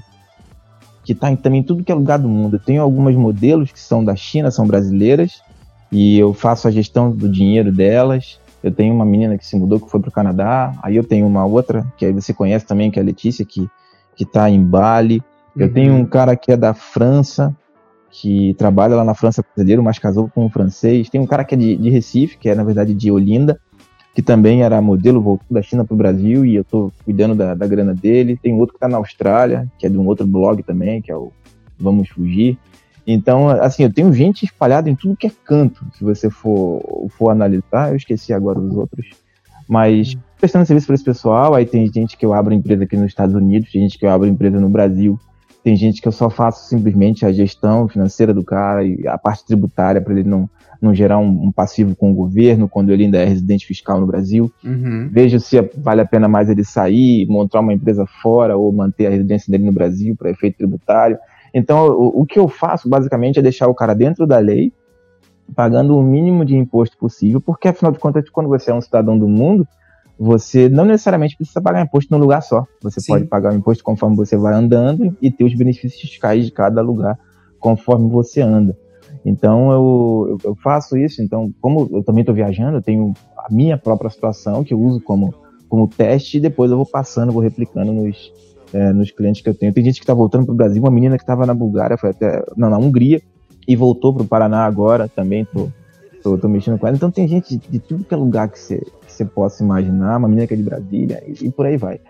que 1.02 1.12
está 1.12 1.30
em 1.30 1.36
também 1.36 1.62
tudo 1.62 1.82
que 1.82 1.90
é 1.90 1.94
lugar 1.94 2.18
do 2.18 2.28
mundo. 2.28 2.56
Eu 2.56 2.60
tenho 2.60 2.82
alguns 2.82 3.16
modelos 3.16 3.72
que 3.72 3.80
são 3.80 4.04
da 4.04 4.14
China, 4.14 4.50
são 4.50 4.66
brasileiras, 4.66 5.42
e 5.90 6.18
eu 6.18 6.34
faço 6.34 6.68
a 6.68 6.70
gestão 6.70 7.10
do 7.10 7.28
dinheiro 7.28 7.72
delas. 7.72 8.38
Eu 8.62 8.70
tenho 8.70 8.94
uma 8.94 9.06
menina 9.06 9.38
que 9.38 9.46
se 9.46 9.56
mudou, 9.56 9.80
que 9.80 9.90
foi 9.90 10.00
para 10.00 10.10
o 10.10 10.12
Canadá. 10.12 10.74
Aí 10.82 10.96
eu 10.96 11.02
tenho 11.02 11.26
uma 11.26 11.46
outra, 11.46 11.86
que 11.96 12.04
aí 12.04 12.12
você 12.12 12.34
conhece 12.34 12.66
também, 12.66 12.90
que 12.90 12.98
é 12.98 13.02
a 13.02 13.04
Letícia, 13.04 13.44
que 13.44 13.70
está 14.18 14.50
em 14.50 14.62
Bali. 14.62 15.22
Eu 15.56 15.66
uhum. 15.66 15.72
tenho 15.72 15.94
um 15.94 16.04
cara 16.04 16.36
que 16.36 16.52
é 16.52 16.56
da 16.56 16.74
França, 16.74 17.54
que 18.10 18.54
trabalha 18.54 18.96
lá 18.96 19.04
na 19.04 19.14
França 19.14 19.42
brasileiro, 19.42 19.82
mas 19.82 19.98
casou 19.98 20.28
com 20.28 20.44
um 20.44 20.50
francês. 20.50 21.08
Tem 21.08 21.20
um 21.20 21.26
cara 21.26 21.44
que 21.44 21.54
é 21.54 21.58
de, 21.58 21.76
de 21.76 21.90
Recife, 21.90 22.38
que 22.38 22.48
é 22.48 22.54
na 22.54 22.64
verdade 22.64 22.92
de 22.94 23.10
Olinda, 23.10 23.60
que 24.14 24.22
também 24.22 24.62
era 24.62 24.80
modelo, 24.82 25.20
voltou 25.20 25.46
da 25.50 25.62
China 25.62 25.84
para 25.84 25.94
o 25.94 25.96
Brasil 25.96 26.44
e 26.44 26.56
eu 26.56 26.62
estou 26.62 26.92
cuidando 27.04 27.34
da, 27.34 27.54
da, 27.54 27.66
grana 27.66 27.94
dele. 27.94 28.38
Tem 28.40 28.54
outro 28.54 28.74
que 28.74 28.76
está 28.76 28.88
na 28.88 28.98
Austrália, 28.98 29.70
que 29.78 29.86
é 29.86 29.88
de 29.88 29.96
um 29.96 30.06
outro 30.06 30.26
blog 30.26 30.62
também, 30.62 31.00
que 31.00 31.10
é 31.10 31.16
o 31.16 31.32
Vamos 31.78 32.08
Fugir. 32.08 32.58
Então, 33.06 33.48
assim, 33.48 33.82
eu 33.82 33.92
tenho 33.92 34.12
gente 34.12 34.44
espalhada 34.44 34.90
em 34.90 34.94
tudo 34.94 35.16
que 35.16 35.26
é 35.26 35.32
canto, 35.44 35.84
se 35.94 36.04
você 36.04 36.28
for, 36.28 37.08
for 37.10 37.30
analisar. 37.30 37.90
Eu 37.90 37.96
esqueci 37.96 38.32
agora 38.32 38.58
os 38.58 38.76
outros. 38.76 39.08
Mas 39.68 40.16
prestando 40.38 40.66
serviço 40.66 40.86
para 40.86 40.94
esse 40.94 41.04
pessoal, 41.04 41.54
aí 41.54 41.64
tem 41.64 41.90
gente 41.92 42.16
que 42.16 42.26
eu 42.26 42.32
abro 42.32 42.52
empresa 42.52 42.84
aqui 42.84 42.96
nos 42.96 43.06
Estados 43.06 43.34
Unidos, 43.34 43.70
tem 43.70 43.82
gente 43.82 43.98
que 43.98 44.04
eu 44.04 44.10
abro 44.10 44.26
empresa 44.26 44.58
no 44.58 44.68
Brasil, 44.68 45.18
tem 45.62 45.76
gente 45.76 46.00
que 46.00 46.08
eu 46.08 46.12
só 46.12 46.30
faço 46.30 46.68
simplesmente 46.68 47.26
a 47.26 47.32
gestão 47.32 47.88
financeira 47.88 48.32
do 48.32 48.42
cara 48.42 48.84
e 48.84 49.06
a 49.06 49.18
parte 49.18 49.44
tributária 49.44 50.00
para 50.00 50.12
ele 50.12 50.28
não, 50.28 50.48
não 50.80 50.94
gerar 50.94 51.18
um, 51.18 51.46
um, 51.46 51.52
passivo 51.52 51.94
com 51.94 52.10
o 52.10 52.14
governo 52.14 52.68
quando 52.68 52.90
ele 52.90 53.04
ainda 53.04 53.18
é 53.18 53.24
residente 53.24 53.66
fiscal 53.66 54.00
no 54.00 54.06
Brasil. 54.06 54.50
Uhum. 54.64 55.08
Vejo 55.12 55.38
se 55.38 55.60
vale 55.76 56.00
a 56.00 56.06
pena 56.06 56.28
mais 56.28 56.48
ele 56.48 56.64
sair, 56.64 57.26
montar 57.26 57.60
uma 57.60 57.74
empresa 57.74 58.06
fora 58.22 58.56
ou 58.56 58.72
manter 58.72 59.06
a 59.06 59.10
residência 59.10 59.50
dele 59.50 59.64
no 59.64 59.72
Brasil 59.72 60.16
para 60.16 60.30
efeito 60.30 60.58
tributário. 60.58 61.18
Então, 61.52 61.88
o, 61.88 62.22
o 62.22 62.26
que 62.26 62.38
eu 62.38 62.48
faço 62.48 62.88
basicamente 62.88 63.38
é 63.38 63.42
deixar 63.42 63.68
o 63.68 63.74
cara 63.74 63.94
dentro 63.94 64.26
da 64.26 64.38
lei, 64.38 64.72
pagando 65.54 65.96
o 65.98 66.02
mínimo 66.02 66.44
de 66.44 66.56
imposto 66.56 66.96
possível, 66.96 67.40
porque 67.40 67.68
afinal 67.68 67.92
de 67.92 67.98
contas, 67.98 68.30
quando 68.30 68.48
você 68.48 68.70
é 68.70 68.74
um 68.74 68.80
cidadão 68.80 69.18
do 69.18 69.28
mundo, 69.28 69.66
você 70.22 70.68
não 70.68 70.84
necessariamente 70.84 71.34
precisa 71.34 71.62
pagar 71.62 71.82
imposto 71.82 72.12
num 72.12 72.20
lugar 72.20 72.42
só. 72.42 72.66
Você 72.82 73.00
Sim. 73.00 73.12
pode 73.12 73.24
pagar 73.24 73.54
o 73.54 73.56
imposto 73.56 73.82
conforme 73.82 74.14
você 74.14 74.36
vai 74.36 74.52
andando 74.52 75.16
e 75.22 75.30
ter 75.30 75.44
os 75.44 75.54
benefícios 75.54 75.98
fiscais 75.98 76.44
de 76.44 76.52
cada 76.52 76.82
lugar 76.82 77.18
conforme 77.58 78.10
você 78.10 78.42
anda. 78.42 78.76
Então 79.24 79.72
eu, 79.72 80.38
eu, 80.44 80.54
faço 80.56 80.98
isso. 80.98 81.22
Então, 81.22 81.50
como 81.58 81.88
eu 81.90 82.04
também 82.04 82.20
estou 82.20 82.34
viajando, 82.34 82.76
eu 82.76 82.82
tenho 82.82 83.14
a 83.34 83.50
minha 83.50 83.78
própria 83.78 84.10
situação 84.10 84.62
que 84.62 84.74
eu 84.74 84.78
uso 84.78 85.00
como, 85.00 85.34
como 85.70 85.88
teste 85.88 86.36
e 86.36 86.40
depois 86.40 86.70
eu 86.70 86.76
vou 86.76 86.86
passando, 86.86 87.32
vou 87.32 87.42
replicando 87.42 87.90
nos, 87.90 88.30
é, 88.74 88.92
nos 88.92 89.10
clientes 89.10 89.40
que 89.40 89.48
eu 89.48 89.54
tenho. 89.54 89.72
Tem 89.72 89.82
gente 89.82 90.00
que 90.00 90.04
está 90.04 90.12
voltando 90.12 90.44
para 90.44 90.52
o 90.52 90.56
Brasil, 90.56 90.82
uma 90.82 90.90
menina 90.90 91.16
que 91.16 91.22
estava 91.22 91.46
na 91.46 91.54
Bulgária, 91.54 91.96
foi 91.96 92.10
até 92.10 92.44
não, 92.58 92.68
na 92.68 92.76
Hungria 92.76 93.22
e 93.66 93.74
voltou 93.74 94.12
para 94.12 94.22
o 94.22 94.28
Paraná 94.28 94.66
agora. 94.66 95.08
Também 95.08 95.42
estou 95.42 95.72
tô, 96.22 96.36
tô, 96.36 96.46
mexendo 96.46 96.78
com 96.78 96.86
ela. 96.86 96.96
Então 96.96 97.10
tem 97.10 97.26
gente 97.26 97.56
de, 97.56 97.68
de 97.68 97.78
tudo 97.78 98.04
que 98.04 98.12
é 98.12 98.16
lugar 98.18 98.50
que 98.50 98.58
você 98.58 98.82
você 99.20 99.24
possa 99.24 99.62
imaginar, 99.62 100.16
uma 100.16 100.28
menina 100.28 100.46
que 100.46 100.54
é 100.54 100.56
de 100.56 100.62
Brasília, 100.62 101.22
e, 101.26 101.46
e 101.46 101.50
por 101.50 101.66
aí 101.66 101.76
vai. 101.76 102.00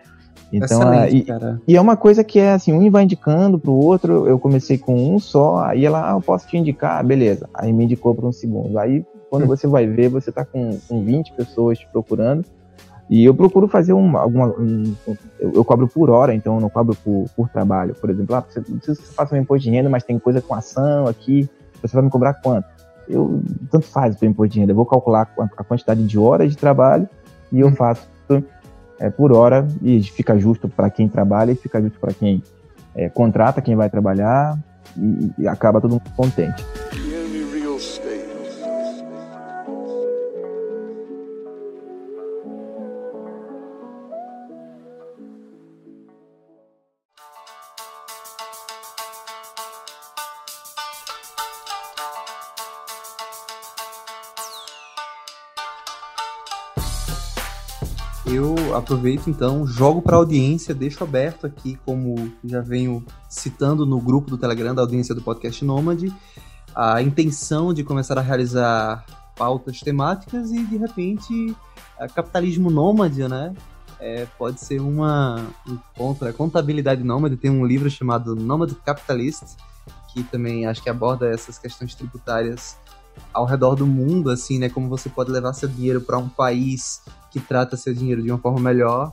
Então, 0.53 0.83
a, 0.83 1.09
e, 1.09 1.25
e, 1.67 1.77
é 1.77 1.81
uma 1.81 1.97
coisa 1.97 2.25
que 2.25 2.39
é 2.39 2.53
assim, 2.53 2.73
um 2.73 2.91
vai 2.91 3.05
indicando 3.05 3.59
pro 3.59 3.73
outro, 3.73 4.27
eu 4.27 4.39
comecei 4.39 4.77
com 4.77 5.15
um 5.15 5.19
só, 5.19 5.59
aí 5.65 5.85
ela, 5.85 6.11
ah, 6.11 6.17
eu 6.17 6.21
posso 6.21 6.49
te 6.49 6.57
indicar, 6.57 7.05
beleza. 7.05 7.49
Aí 7.55 7.73
me 7.73 7.85
indicou 7.85 8.15
para 8.15 8.27
um 8.27 8.33
segundo. 8.33 8.79
Aí, 8.79 9.05
quando 9.29 9.45
hum. 9.45 9.47
você 9.47 9.67
vai 9.69 9.87
ver, 9.87 10.09
você 10.09 10.33
tá 10.33 10.45
com, 10.45 10.77
com 10.89 11.05
20 11.05 11.33
pessoas 11.35 11.79
te 11.79 11.87
procurando, 11.93 12.45
e 13.09 13.25
eu 13.25 13.35
procuro 13.35 13.67
fazer 13.67 13.93
um, 13.93 14.17
alguma. 14.17 14.49
Um, 14.49 14.95
eu, 15.39 15.53
eu, 15.55 15.65
cobro 15.65 15.89
por 15.89 16.11
hora, 16.11 16.33
então 16.33 16.55
eu 16.55 16.61
não 16.61 16.71
cobro 16.71 16.97
por, 16.97 17.29
por 17.37 17.49
trabalho. 17.49 17.95
Por 17.95 18.09
exemplo, 18.09 18.37
ah, 18.37 18.45
você, 18.49 18.61
não 18.61 18.79
precisa 18.79 19.01
que 19.01 19.09
você 19.09 19.15
faça 19.15 19.35
um 19.35 19.39
imposto 19.39 19.65
de 19.65 19.71
renda, 19.71 19.89
mas 19.89 20.05
tem 20.05 20.17
coisa 20.17 20.41
com 20.41 20.55
ação 20.55 21.09
aqui, 21.09 21.49
você 21.83 21.95
vai 21.95 22.05
me 22.05 22.11
cobrar 22.11 22.35
quanto? 22.35 22.69
Eu 23.11 23.43
tanto 23.71 23.87
faz 23.87 24.21
o 24.21 24.25
imposto 24.25 24.55
de 24.55 24.61
renda. 24.61 24.73
Eu 24.73 24.77
vou 24.77 24.87
calcular 24.87 25.31
a 25.57 25.65
quantidade 25.65 26.07
de 26.07 26.19
horas 26.19 26.51
de 26.51 26.57
trabalho 26.57 27.09
e 27.53 27.61
eu 27.61 27.69
hum. 27.69 27.75
faço 27.75 28.09
é, 28.99 29.09
por 29.09 29.33
hora 29.33 29.67
e 29.83 30.03
fica 30.03 30.39
justo 30.39 30.69
para 30.69 30.91
quem 30.91 31.09
trabalha 31.09 31.53
e 31.53 31.57
fica 31.57 31.81
justo 31.81 31.99
para 31.99 32.13
quem 32.13 32.43
é, 32.95 33.09
contrata, 33.09 33.63
quem 33.63 33.75
vai 33.75 33.89
trabalhar 33.89 34.59
e, 34.97 35.33
e 35.39 35.49
acaba 35.49 35.81
todo 35.81 35.93
mundo 35.93 36.03
contente. 36.17 36.65
Aproveito 58.81 59.29
então, 59.29 59.67
jogo 59.67 60.03
para 60.03 60.17
a 60.17 60.19
audiência, 60.19 60.75
deixo 60.75 61.05
aberto 61.05 61.47
aqui, 61.47 61.79
como 61.85 62.33
já 62.45 62.61
venho 62.61 63.05
citando 63.29 63.87
no 63.87 64.01
grupo 64.01 64.31
do 64.31 64.37
Telegram 64.37 64.75
da 64.75 64.83
audiência 64.83 65.15
do 65.15 65.23
podcast 65.23 65.65
Nômade, 65.65 66.13
a 66.75 67.01
intenção 67.01 67.73
de 67.73 67.85
começar 67.85 68.19
a 68.19 68.23
realizar 68.23 69.05
pautas 69.37 69.81
temáticas 69.81 70.51
e 70.51 70.65
de 70.65 70.77
repente 70.77 71.57
capitalismo 72.15 72.71
nômade, 72.71 73.27
né? 73.27 73.55
É, 73.99 74.27
pode 74.39 74.61
ser 74.61 74.81
uma 74.81 75.47
um 75.69 75.79
ponto, 75.95 76.25
né? 76.25 76.33
contabilidade 76.33 77.05
nômade. 77.05 77.37
Tem 77.37 77.51
um 77.51 77.67
livro 77.67 77.91
chamado 77.91 78.35
Nômade 78.35 78.75
Capitalist 78.75 79.57
que 80.13 80.23
também 80.25 80.67
acho 80.67 80.83
que 80.83 80.91
aborda 80.91 81.29
essas 81.29 81.59
questões 81.59 81.95
tributárias 81.95 82.77
ao 83.33 83.45
redor 83.45 83.75
do 83.75 83.87
mundo, 83.87 84.31
assim, 84.31 84.59
né? 84.59 84.69
Como 84.69 84.89
você 84.89 85.09
pode 85.09 85.31
levar 85.31 85.53
seu 85.53 85.69
dinheiro 85.69 86.01
para 86.01 86.19
um 86.19 86.29
país 86.29 87.03
que 87.31 87.41
trata 87.41 87.77
seu 87.77 87.95
dinheiro 87.95 88.23
de 88.23 88.31
uma 88.31 88.39
forma 88.39 88.61
melhor. 88.61 89.13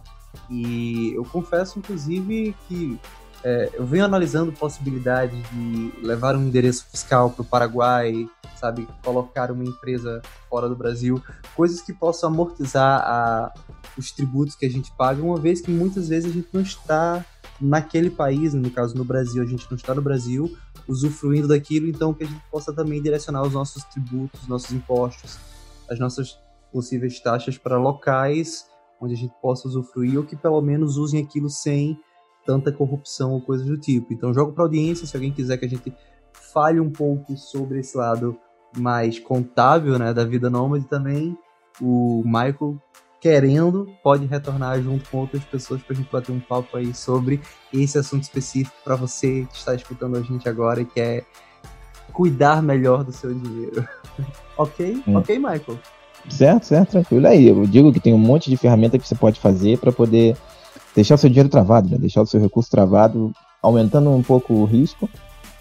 E 0.49 1.13
eu 1.15 1.23
confesso, 1.25 1.79
inclusive, 1.79 2.55
que 2.67 2.99
é, 3.43 3.69
eu 3.73 3.85
venho 3.85 4.05
analisando 4.05 4.51
possibilidade 4.51 5.41
de 5.51 5.93
levar 6.01 6.35
um 6.35 6.41
endereço 6.41 6.85
fiscal 6.89 7.29
para 7.29 7.41
o 7.41 7.45
Paraguai, 7.45 8.27
sabe, 8.59 8.87
colocar 9.03 9.51
uma 9.51 9.63
empresa 9.63 10.21
fora 10.49 10.67
do 10.67 10.75
Brasil, 10.75 11.21
coisas 11.55 11.81
que 11.81 11.93
possam 11.93 12.29
amortizar 12.29 13.01
a, 13.01 13.53
os 13.97 14.11
tributos 14.11 14.55
que 14.55 14.65
a 14.65 14.69
gente 14.69 14.91
paga, 14.97 15.21
uma 15.21 15.37
vez 15.37 15.61
que 15.61 15.71
muitas 15.71 16.09
vezes 16.09 16.31
a 16.31 16.33
gente 16.33 16.49
não 16.51 16.61
está 16.61 17.23
naquele 17.59 18.09
país, 18.09 18.53
no 18.53 18.69
caso 18.69 18.95
no 18.95 19.03
Brasil, 19.03 19.41
a 19.41 19.45
gente 19.45 19.67
não 19.69 19.77
está 19.77 19.93
no 19.93 20.01
Brasil, 20.01 20.55
usufruindo 20.87 21.47
daquilo, 21.47 21.87
então 21.87 22.13
que 22.13 22.23
a 22.23 22.27
gente 22.27 22.41
possa 22.49 22.73
também 22.73 23.01
direcionar 23.01 23.43
os 23.43 23.53
nossos 23.53 23.83
tributos, 23.85 24.47
nossos 24.47 24.71
impostos, 24.71 25.37
as 25.89 25.99
nossas 25.99 26.39
possíveis 26.71 27.19
taxas 27.19 27.57
para 27.57 27.77
locais 27.77 28.65
onde 28.99 29.13
a 29.13 29.17
gente 29.17 29.33
possa 29.41 29.67
usufruir 29.67 30.17
ou 30.17 30.23
que 30.23 30.35
pelo 30.35 30.61
menos 30.61 30.97
usem 30.97 31.21
aquilo 31.21 31.49
sem 31.49 31.99
tanta 32.45 32.71
corrupção 32.71 33.33
ou 33.33 33.41
coisas 33.41 33.67
do 33.67 33.77
tipo. 33.77 34.13
Então, 34.13 34.33
jogo 34.33 34.53
para 34.53 34.63
audiência, 34.63 35.05
se 35.05 35.15
alguém 35.15 35.31
quiser 35.31 35.57
que 35.57 35.65
a 35.65 35.69
gente 35.69 35.93
fale 36.31 36.79
um 36.79 36.89
pouco 36.89 37.35
sobre 37.37 37.79
esse 37.79 37.97
lado 37.97 38.37
mais 38.77 39.19
contábil, 39.19 39.97
né, 39.99 40.13
da 40.13 40.23
vida 40.23 40.49
nômade 40.49 40.85
também, 40.87 41.37
o 41.81 42.23
Michael 42.25 42.81
querendo 43.19 43.87
pode 44.03 44.25
retornar 44.25 44.81
junto 44.81 45.09
com 45.09 45.19
outras 45.19 45.43
pessoas 45.43 45.81
para 45.81 45.93
a 45.93 45.97
gente 45.97 46.11
bater 46.11 46.31
um 46.31 46.39
papo 46.39 46.77
aí 46.77 46.93
sobre 46.93 47.41
esse 47.73 47.97
assunto 47.97 48.23
específico 48.23 48.75
para 48.83 48.95
você 48.95 49.47
que 49.51 49.57
está 49.57 49.73
escutando 49.73 50.17
a 50.17 50.21
gente 50.21 50.47
agora 50.47 50.81
e 50.81 50.85
quer 50.85 51.25
cuidar 52.13 52.61
melhor 52.61 53.03
do 53.03 53.11
seu 53.11 53.33
dinheiro. 53.33 53.87
ok? 54.57 55.03
Hum. 55.07 55.17
Ok, 55.17 55.37
Michael? 55.37 55.79
Certo, 56.29 56.65
certo, 56.65 56.91
tranquilo. 56.91 57.27
Aí, 57.27 57.47
eu 57.47 57.65
digo 57.65 57.91
que 57.93 57.99
tem 57.99 58.13
um 58.13 58.17
monte 58.17 58.49
de 58.49 58.57
ferramenta 58.57 58.97
que 58.97 59.07
você 59.07 59.15
pode 59.15 59.39
fazer 59.39 59.77
para 59.77 59.91
poder 59.91 60.35
deixar 60.95 61.15
o 61.15 61.17
seu 61.17 61.29
dinheiro 61.29 61.49
travado, 61.49 61.89
né? 61.89 61.97
deixar 61.97 62.21
o 62.21 62.25
seu 62.25 62.39
recurso 62.39 62.69
travado, 62.69 63.31
aumentando 63.61 64.09
um 64.09 64.23
pouco 64.23 64.53
o 64.53 64.65
risco, 64.65 65.09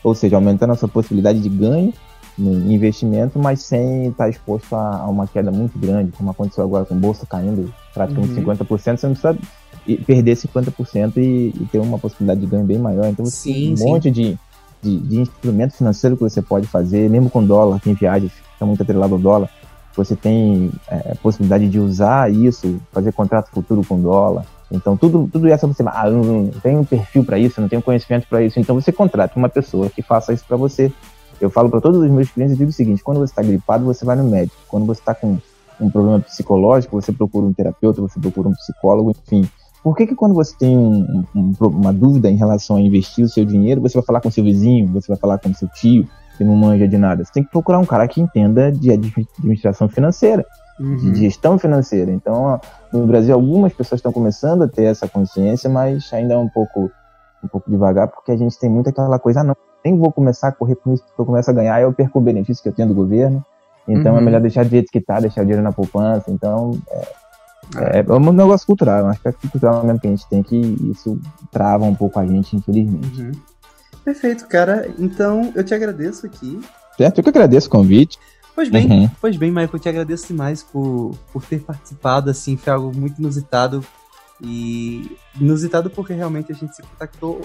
ou 0.02 0.14
seja, 0.14 0.36
aumentando 0.36 0.72
a 0.72 0.76
sua 0.76 0.88
possibilidade 0.88 1.40
de 1.40 1.48
ganho 1.48 1.92
no 2.39 2.70
investimento, 2.70 3.39
mas 3.39 3.62
sem 3.62 4.09
estar 4.09 4.28
exposto 4.28 4.74
a, 4.74 4.99
a 4.99 5.09
uma 5.09 5.26
queda 5.26 5.51
muito 5.51 5.78
grande, 5.78 6.12
como 6.12 6.30
aconteceu 6.30 6.64
agora 6.64 6.84
com 6.84 6.95
o 6.95 6.99
bolsa 6.99 7.26
caindo 7.26 7.72
praticamente 7.95 8.39
uhum. 8.41 8.55
50%, 8.55 8.97
você 8.97 9.07
não 9.07 9.14
precisa 9.14 9.39
perder 10.05 10.37
50% 10.37 11.16
e, 11.16 11.55
e, 11.55 11.68
ter 11.70 11.78
uma 11.78 11.99
possibilidade 11.99 12.41
de 12.41 12.47
ganho 12.47 12.64
bem 12.64 12.78
maior. 12.78 13.07
Então 13.07 13.24
você 13.24 13.37
sim, 13.37 13.53
tem 13.53 13.72
um 13.72 13.76
sim. 13.76 13.84
monte 13.84 14.11
de, 14.11 14.39
de, 14.82 14.99
de, 14.99 15.20
instrumento 15.20 15.74
financeiro 15.74 16.16
que 16.16 16.22
você 16.22 16.43
pode 16.43 16.66
fazer, 16.66 17.09
mesmo 17.09 17.30
com 17.30 17.45
dólar, 17.45 17.80
quem 17.80 17.95
viaja 17.95 18.28
fica 18.28 18.66
muito 18.66 18.82
atrelado 18.82 19.14
ao 19.14 19.20
dólar, 19.20 19.51
você 19.95 20.14
tem 20.14 20.70
é, 20.89 21.14
possibilidade 21.22 21.68
de 21.68 21.78
usar 21.78 22.30
isso, 22.30 22.80
fazer 22.93 23.12
contrato 23.12 23.51
futuro 23.51 23.82
com 23.84 24.01
dólar. 24.01 24.45
Então, 24.70 24.97
tudo, 24.97 25.28
tudo 25.32 25.49
isso 25.49 25.66
você, 25.66 25.82
ah, 25.87 26.09
eu 26.09 26.22
não 26.22 26.49
tenho 26.62 26.80
um 26.80 26.84
perfil 26.84 27.24
para 27.24 27.39
isso, 27.39 27.61
não 27.61 27.68
tenho 27.68 27.80
conhecimento 27.80 28.26
para 28.28 28.43
isso. 28.43 28.59
Então, 28.59 28.74
você 28.74 28.93
contrata 28.93 29.39
uma 29.39 29.49
pessoa 29.49 29.89
que 29.89 30.03
faça 30.03 30.32
isso 30.32 30.45
para 30.47 30.57
você. 30.57 30.93
Eu 31.41 31.51
falo 31.51 31.68
para 31.68 31.80
todos 31.80 32.01
os 32.01 32.11
meus 32.11 32.30
clientes, 32.30 32.53
eu 32.53 32.59
digo 32.59 32.70
o 32.70 32.72
seguinte: 32.72 33.03
quando 33.03 33.18
você 33.18 33.32
está 33.32 33.43
gripado, 33.43 33.84
você 33.84 34.05
vai 34.05 34.16
no 34.16 34.24
médico. 34.24 34.57
Quando 34.68 34.87
você 34.87 35.01
está 35.01 35.14
com 35.14 35.39
um 35.80 35.91
problema 35.91 36.20
psicológico, 36.20 37.01
você 37.01 37.12
procura 37.12 37.47
um 37.47 37.53
terapeuta, 37.53 38.01
você 38.01 38.18
procura 38.18 38.49
um 38.49 38.55
psicólogo, 38.55 39.11
enfim. 39.11 39.49
Por 39.82 39.95
que, 39.95 40.07
que 40.07 40.14
quando 40.16 40.34
você 40.34 40.57
tem 40.57 40.76
um, 40.76 41.24
um, 41.34 41.55
uma 41.61 41.93
dúvida 41.93 42.28
em 42.28 42.37
relação 42.37 42.76
a 42.76 42.80
investir 42.80 43.24
o 43.24 43.28
seu 43.28 43.45
dinheiro, 43.45 43.80
você 43.80 43.95
vai 43.95 44.05
falar 44.05 44.20
com 44.20 44.30
seu 44.30 44.43
vizinho, 44.43 44.89
você 44.89 45.07
vai 45.07 45.16
falar 45.16 45.39
com 45.39 45.55
seu 45.55 45.68
tio, 45.68 46.09
que 46.37 46.43
não 46.43 46.57
manja 46.57 46.89
de 46.89 46.99
nada. 46.99 47.24
Você 47.24 47.32
tem 47.32 47.45
que 47.45 47.51
procurar 47.51 47.78
um 47.78 47.84
cara 47.84 48.09
que 48.09 48.20
entenda 48.20 48.72
de 48.72 48.91
administração 48.91 49.89
financeira, 49.89 50.45
uhum. 50.80 50.97
de 51.12 51.20
gestão 51.20 51.59
financeira. 51.59 52.11
Então, 52.11 52.61
no 52.93 53.07
Brasil, 53.07 53.34
algumas 53.34 53.72
pessoas 53.72 54.01
estão 54.01 54.12
começando 54.12 54.62
a 54.62 54.68
ter 54.68 54.84
essa 54.84 55.07
consciência, 55.07 55.70
mas 55.70 56.12
ainda 56.12 56.34
é 56.34 56.39
um 56.39 56.49
pouco, 56.49 56.91
um 57.43 57.49
pouco 57.49 57.70
devagar, 57.70 58.09
porque 58.09 58.32
a 58.32 58.37
gente 58.37 58.59
tem 58.59 58.68
muito 58.68 58.89
aquela 58.89 59.18
coisa, 59.18 59.41
ah, 59.41 59.45
não, 59.45 59.57
nem 59.84 59.97
vou 59.97 60.12
começar 60.12 60.49
a 60.49 60.53
correr 60.53 60.76
com 60.76 60.93
isso, 60.93 61.05
porque 61.05 61.20
eu 61.20 61.26
começo 61.26 61.51
a 61.51 61.55
ganhar, 61.55 61.80
eu 61.80 61.93
perco 61.93 62.18
o 62.18 62.22
benefício 62.22 62.62
que 62.62 62.68
eu 62.68 62.72
tenho 62.72 62.89
do 62.89 62.95
governo. 62.95 63.45
Então, 63.89 64.12
é 64.12 64.14
uhum. 64.14 64.18
é 64.18 64.24
melhor 64.24 64.41
deixar 64.41 64.64
de 64.64 64.70
jeito 64.70 64.91
que 64.91 65.01
tá, 65.01 65.20
deixar 65.20 65.43
o 65.43 65.45
dinheiro 65.45 65.62
na 65.62 65.72
poupança. 65.72 66.30
Então, 66.30 66.76
é, 66.91 67.99
é, 67.99 68.05
é 68.07 68.12
um 68.12 68.32
negócio 68.32 68.66
cultural, 68.66 68.99
é 68.99 69.03
um 69.05 69.09
aspecto 69.09 69.49
cultural 69.49 69.84
mesmo 69.84 70.01
que 70.01 70.07
a 70.07 70.11
gente 70.11 70.28
tem 70.28 70.43
que 70.43 70.57
isso 70.91 71.18
trava 71.51 71.84
um 71.84 71.95
pouco 71.95 72.18
a 72.18 72.26
gente, 72.26 72.57
infelizmente. 72.57 73.22
Uhum. 73.22 73.32
Perfeito, 74.05 74.47
cara. 74.47 74.89
Então 74.99 75.53
eu 75.55 75.64
te 75.64 75.74
agradeço 75.74 76.26
aqui. 76.26 76.61
Certo, 76.97 77.18
eu 77.18 77.24
que 77.24 77.30
agradeço 77.30 77.66
o 77.66 77.70
convite. 77.70 78.18
Pois 78.55 78.70
bem, 78.70 78.91
uhum. 78.91 79.11
pois 79.20 79.37
bem, 79.37 79.51
Michael, 79.51 79.70
eu 79.72 79.78
te 79.78 79.89
agradeço 79.89 80.28
demais 80.28 80.62
por, 80.62 81.14
por 81.32 81.45
ter 81.45 81.61
participado, 81.61 82.30
assim, 82.30 82.57
foi 82.57 82.72
algo 82.72 82.97
muito 82.97 83.18
inusitado. 83.18 83.84
E 84.41 85.16
inusitado 85.41 85.89
porque 85.89 86.12
realmente 86.12 86.53
a 86.53 86.55
gente 86.55 86.74
se 86.74 86.82
contactou 86.82 87.43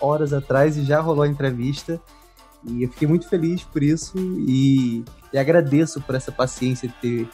horas 0.00 0.32
atrás 0.32 0.76
e 0.76 0.84
já 0.84 1.00
rolou 1.00 1.22
a 1.22 1.28
entrevista. 1.28 2.00
E 2.64 2.82
eu 2.82 2.88
fiquei 2.90 3.08
muito 3.08 3.28
feliz 3.28 3.62
por 3.62 3.82
isso 3.82 4.18
e, 4.18 5.04
e 5.32 5.38
agradeço 5.38 6.00
por 6.00 6.14
essa 6.14 6.30
paciência 6.30 6.88
de 6.88 6.94
ter 6.94 7.28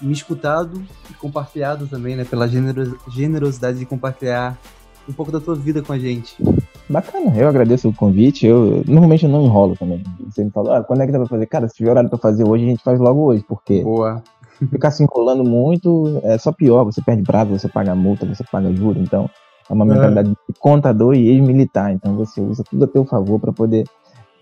me 0.00 0.12
escutado 0.12 0.80
e 1.10 1.14
compartilhado 1.14 1.86
também, 1.86 2.14
né? 2.14 2.24
Pela 2.24 2.46
generosidade 2.46 3.78
de 3.78 3.86
compartilhar 3.86 4.58
um 5.08 5.12
pouco 5.12 5.32
da 5.32 5.40
tua 5.40 5.54
vida 5.54 5.82
com 5.82 5.92
a 5.92 5.98
gente. 5.98 6.36
Bacana, 6.88 7.36
eu 7.36 7.48
agradeço 7.48 7.88
o 7.88 7.94
convite. 7.94 8.46
Eu 8.46 8.82
normalmente 8.86 9.24
eu 9.24 9.30
não 9.30 9.44
enrolo 9.44 9.76
também. 9.76 10.02
Você 10.28 10.44
me 10.44 10.50
falou, 10.50 10.72
ah, 10.72 10.84
quando 10.84 11.02
é 11.02 11.06
que 11.06 11.12
dá 11.12 11.18
pra 11.18 11.28
fazer? 11.28 11.46
Cara, 11.46 11.68
se 11.68 11.74
tiver 11.74 11.90
horário 11.90 12.10
pra 12.10 12.18
fazer 12.18 12.44
hoje, 12.44 12.64
a 12.64 12.68
gente 12.68 12.82
faz 12.82 13.00
logo 13.00 13.20
hoje, 13.22 13.44
porque 13.46 13.82
Boa. 13.82 14.22
Ficar 14.66 14.90
se 14.90 15.02
enrolando 15.02 15.44
muito 15.44 16.20
é 16.24 16.38
só 16.38 16.52
pior. 16.52 16.84
Você 16.84 17.00
perde 17.02 17.22
prazo, 17.22 17.58
você 17.58 17.68
paga 17.68 17.94
multa, 17.94 18.26
você 18.26 18.44
paga 18.50 18.72
juro. 18.72 18.98
Então, 18.98 19.28
é 19.68 19.72
uma 19.72 19.84
é. 19.84 19.88
mentalidade 19.88 20.30
de 20.30 20.58
contador 20.58 21.14
e 21.14 21.28
ex-militar. 21.28 21.92
Então, 21.92 22.16
você 22.16 22.40
usa 22.40 22.64
tudo 22.68 22.84
a 22.84 22.88
teu 22.88 23.04
favor 23.04 23.38
para 23.38 23.52
poder 23.52 23.84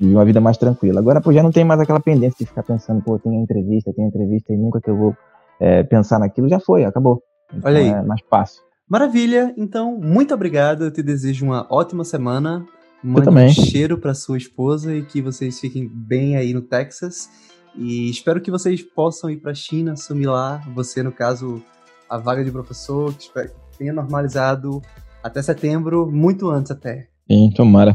viver 0.00 0.14
uma 0.14 0.24
vida 0.24 0.40
mais 0.40 0.56
tranquila. 0.56 1.00
Agora, 1.00 1.20
pô, 1.20 1.32
já 1.32 1.42
não 1.42 1.50
tem 1.50 1.64
mais 1.64 1.80
aquela 1.80 2.00
pendência 2.00 2.36
de 2.38 2.46
ficar 2.46 2.62
pensando, 2.62 3.02
pô, 3.02 3.18
tem 3.18 3.34
entrevista, 3.34 3.92
tem 3.92 4.06
entrevista 4.06 4.52
e 4.52 4.56
nunca 4.56 4.80
que 4.80 4.90
eu 4.90 4.96
vou 4.96 5.16
é, 5.60 5.82
pensar 5.82 6.18
naquilo. 6.18 6.48
Já 6.48 6.60
foi, 6.60 6.84
acabou. 6.84 7.22
Então, 7.52 7.70
Olha 7.70 7.80
aí. 7.80 7.88
É 7.88 8.02
mais 8.02 8.20
fácil. 8.28 8.62
Maravilha, 8.88 9.52
então 9.56 9.98
muito 9.98 10.32
obrigado. 10.32 10.84
Eu 10.84 10.92
te 10.92 11.02
desejo 11.02 11.44
uma 11.44 11.66
ótima 11.70 12.04
semana. 12.04 12.64
Mande 13.02 13.28
um 13.28 13.48
cheiro 13.48 13.98
para 13.98 14.14
sua 14.14 14.36
esposa 14.36 14.94
e 14.94 15.02
que 15.02 15.20
vocês 15.20 15.60
fiquem 15.60 15.88
bem 15.92 16.36
aí 16.36 16.52
no 16.52 16.62
Texas. 16.62 17.28
E 17.76 18.08
espero 18.08 18.40
que 18.40 18.50
vocês 18.50 18.82
possam 18.82 19.30
ir 19.30 19.36
para 19.36 19.52
a 19.52 19.54
China, 19.54 19.92
assumir 19.92 20.26
lá, 20.26 20.62
você 20.74 21.02
no 21.02 21.12
caso, 21.12 21.62
a 22.08 22.16
vaga 22.16 22.44
de 22.44 22.50
professor, 22.50 23.12
que 23.12 23.30
tenha 23.76 23.92
normalizado 23.92 24.80
até 25.22 25.42
setembro, 25.42 26.10
muito 26.10 26.50
antes 26.50 26.70
até. 26.70 27.08
Sim, 27.30 27.50
tomara. 27.54 27.94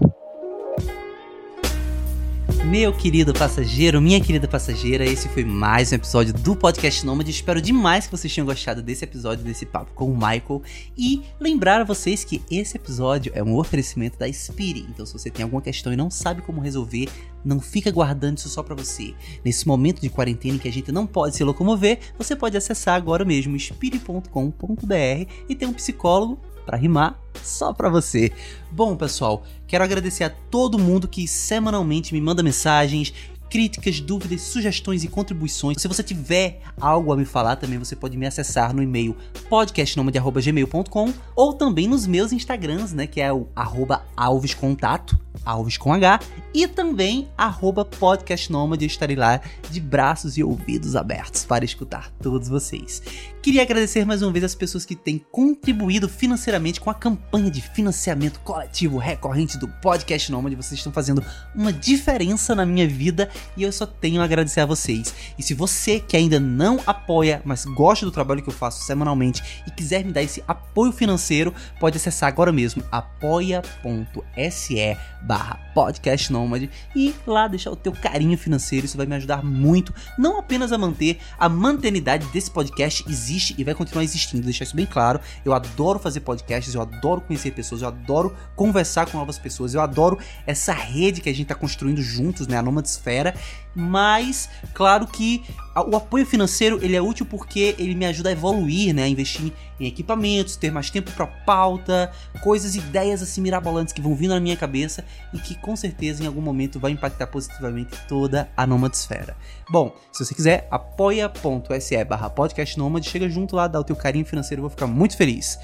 Meu 2.66 2.94
querido 2.94 3.34
passageiro, 3.34 4.00
minha 4.00 4.22
querida 4.22 4.48
passageira, 4.48 5.04
esse 5.04 5.28
foi 5.28 5.44
mais 5.44 5.92
um 5.92 5.96
episódio 5.96 6.32
do 6.32 6.56
Podcast 6.56 7.04
Nômade. 7.04 7.32
Espero 7.32 7.60
demais 7.60 8.06
que 8.06 8.12
vocês 8.12 8.34
tenham 8.34 8.46
gostado 8.46 8.84
desse 8.84 9.04
episódio, 9.04 9.44
desse 9.44 9.66
papo 9.66 9.92
com 9.96 10.06
o 10.06 10.14
Michael. 10.14 10.62
E 10.96 11.24
lembrar 11.40 11.82
a 11.82 11.84
vocês 11.84 12.24
que 12.24 12.40
esse 12.52 12.78
episódio 12.78 13.32
é 13.36 13.44
um 13.44 13.58
oferecimento 13.58 14.18
da 14.18 14.28
Spiri. 14.28 14.86
Então, 14.88 15.08
se 15.08 15.14
você 15.14 15.32
tem 15.32 15.42
alguma 15.44 15.62
questão 15.62 15.92
e 15.92 15.96
não 15.96 16.12
sabe 16.12 16.44
como 16.44 16.62
resolver, 16.62 17.10
não 17.44 17.60
fica 17.60 17.90
guardando 17.90 18.38
isso 18.38 18.48
só 18.48 18.62
para 18.62 18.76
você. 18.76 19.16
Nesse 19.44 19.68
momento 19.68 20.00
de 20.00 20.10
quarentena 20.10 20.56
em 20.56 20.60
que 20.60 20.68
a 20.68 20.72
gente 20.72 20.92
não 20.92 21.08
pode 21.08 21.36
se 21.36 21.44
locomover, 21.44 22.00
você 22.16 22.36
pode 22.36 22.56
acessar 22.56 22.96
agora 22.96 23.26
mesmo 23.26 23.56
spiri.com.br 23.56 25.32
e 25.50 25.56
ter 25.56 25.66
um 25.66 25.74
psicólogo 25.74 26.40
para 26.66 26.78
rimar 26.78 27.20
só 27.44 27.74
para 27.74 27.90
você. 27.90 28.32
Bom, 28.72 28.96
pessoal, 28.96 29.44
quero 29.68 29.84
agradecer 29.84 30.24
a 30.24 30.30
todo 30.30 30.80
mundo 30.80 31.08
que 31.08 31.28
semanalmente 31.28 32.14
me 32.14 32.22
manda 32.22 32.44
mensagens, 32.44 33.14
críticas, 33.52 34.00
dúvidas, 34.00 34.42
sugestões 34.42 35.04
e 35.04 35.10
contribuições. 35.10 35.82
Se 35.82 35.88
você 35.88 36.02
tiver 36.02 36.62
algo 36.80 37.12
a 37.12 37.18
me 37.18 37.26
falar, 37.26 37.58
também 37.58 37.78
você 37.78 37.98
pode 37.98 38.18
me 38.18 38.26
acessar 38.26 38.74
no 38.74 38.82
e-mail 38.82 39.16
podcastnomade.gmail.com 39.50 41.14
ou 41.36 41.54
também 41.54 41.86
nos 41.86 42.08
meus 42.08 42.32
Instagrams, 42.32 42.94
né, 42.94 43.06
que 43.06 43.20
é 43.20 43.32
o 43.34 43.50
arroba 43.54 44.06
alvescontato, 44.16 45.20
Alves 45.46 45.78
com 45.78 45.94
H, 45.94 46.20
e 46.54 46.68
também 46.68 47.30
arroba 47.38 47.86
podcast 47.86 48.52
Nômade. 48.52 48.86
Eu 48.86 48.88
estarei 48.88 49.16
lá 49.16 49.40
de 49.70 49.80
braços 49.80 50.38
e 50.38 50.44
ouvidos 50.44 50.96
abertos 50.96 51.46
para 51.46 51.66
escutar 51.66 52.12
todos 52.22 52.48
vocês. 52.48 53.02
Queria 53.42 53.64
agradecer 53.64 54.06
mais 54.06 54.22
uma 54.22 54.32
vez 54.32 54.44
as 54.44 54.54
pessoas 54.54 54.86
que 54.86 54.96
têm 54.96 55.18
contribuído 55.32 56.08
financeiramente 56.08 56.80
com 56.80 56.92
a 56.92 56.94
campanha 56.94 57.50
de 57.50 57.62
financiamento 57.62 58.40
coletivo 58.42 58.98
recorrente 58.98 59.58
do 59.58 59.68
Podcast 59.68 60.32
Nômade. 60.32 60.56
Vocês 60.56 60.80
estão 60.80 60.94
fazendo 60.94 61.24
uma 61.56 61.74
diferença 61.74 62.54
na 62.54 62.66
minha 62.66 62.88
vida 62.88 63.30
e 63.58 63.64
eu 63.64 63.72
só 63.72 63.86
tenho 63.88 64.22
a 64.22 64.26
agradecer 64.26 64.60
a 64.60 64.66
vocês. 64.66 65.14
E 65.40 65.44
se 65.44 65.56
você 65.56 66.00
que 66.00 66.16
ainda 66.16 66.40
não 66.40 66.80
apoia, 66.86 67.42
mas 67.44 67.66
gosta 67.66 68.06
do 68.06 68.12
trabalho 68.12 68.44
que 68.44 68.50
eu 68.50 68.54
faço 68.54 68.84
semanalmente 68.84 69.64
e 69.66 69.72
quiser 69.72 70.06
me 70.06 70.12
dar 70.12 70.22
esse 70.22 70.44
apoio 70.48 70.92
financeiro, 70.92 71.54
pode 71.80 71.98
acessar 71.98 72.30
agora 72.30 72.52
mesmo 72.52 72.84
apoia.se 72.92 74.78
barra 75.22 75.60
podcast 75.74 76.32
Nômade 76.32 76.70
e 76.96 77.14
lá 77.26 77.48
deixar 77.48 77.72
o 77.72 77.76
teu 77.76 77.92
carinho 77.92 78.38
financeiro. 78.38 78.86
Isso 78.86 78.98
vai 78.98 79.06
me 79.06 79.16
ajudar 79.16 79.44
muito, 79.44 79.94
não 80.18 80.40
apenas 80.40 80.72
a 80.72 80.78
manter 80.78 81.20
a 81.40 81.48
mantenidade 81.48 82.26
desse 82.28 82.52
podcast 82.52 83.04
existe 83.08 83.56
e 83.58 83.64
vai 83.64 83.74
continuar 83.74 84.04
existindo, 84.04 84.44
deixar 84.44 84.66
isso 84.66 84.76
bem 84.76 84.86
claro. 84.86 85.20
Eu 85.46 85.54
adoro 85.54 86.00
fazer 86.00 86.22
podcasts, 86.22 86.74
eu 86.74 86.82
adoro 86.82 87.22
conhecer 87.22 87.52
pessoas, 87.52 87.82
eu 87.82 87.88
adoro 87.88 88.36
conversar 88.56 89.06
com 89.10 89.18
novas 89.18 89.38
pessoas, 89.38 89.74
eu 89.74 89.82
adoro 89.82 90.18
essa 90.46 90.74
rede 90.74 91.22
que 91.22 91.30
a 91.30 91.34
gente 91.34 91.44
está 91.44 91.56
construindo 91.56 92.02
juntos, 92.02 92.48
né, 92.48 92.58
a 92.58 92.62
Nomadesfera 92.62 93.36
mas 93.76 94.50
claro 94.74 95.08
que 95.08 95.44
o 95.88 95.96
apoio 95.96 96.26
financeiro 96.26 96.80
ele 96.84 96.96
é 96.96 97.02
útil 97.02 97.26
porque 97.26 97.76
ele 97.80 97.96
me 97.96 98.06
ajuda 98.06 98.30
a 98.30 98.32
evoluir, 98.32 98.94
né, 98.94 99.04
a 99.04 99.08
investir 99.08 99.54
em 99.80 99.88
equipamentos, 99.88 100.56
ter 100.56 100.72
mais 100.72 100.90
tempo 100.90 101.12
para 101.12 101.26
pauta, 101.26 102.12
coisas, 102.44 102.76
ideias 102.76 103.22
assim 103.22 103.42
mirabolantes 103.42 103.94
que 103.94 104.02
vão 104.02 104.16
vindo 104.16 104.34
na 104.34 104.40
minha 104.40 104.58
cabeça 104.58 105.04
e 105.34 105.40
que 105.40 105.56
com 105.56 105.76
certeza 105.76 106.24
em 106.24 106.28
algum 106.28 106.42
momento 106.42 106.80
vai 106.80 106.92
impactar 106.92 107.28
positivamente 107.28 107.98
toda 108.08 108.50
a 108.56 108.68
Nomadesfera. 108.68 109.36
Bom, 109.70 109.96
se 110.12 110.26
você 110.26 110.36
quiser, 110.36 110.68
apoia.se 110.70 112.04
barra 112.04 112.30
podcast 112.30 112.78
chega 113.04 113.30
junto 113.30 113.56
lá, 113.56 113.68
dá 113.68 113.80
o 113.80 113.84
teu 113.84 113.96
carinho 113.96 114.26
financeiro, 114.26 114.60
eu 114.60 114.64
vou 114.64 114.70
ficar 114.70 114.88
muito 114.88 115.16
feliz. 115.16 115.58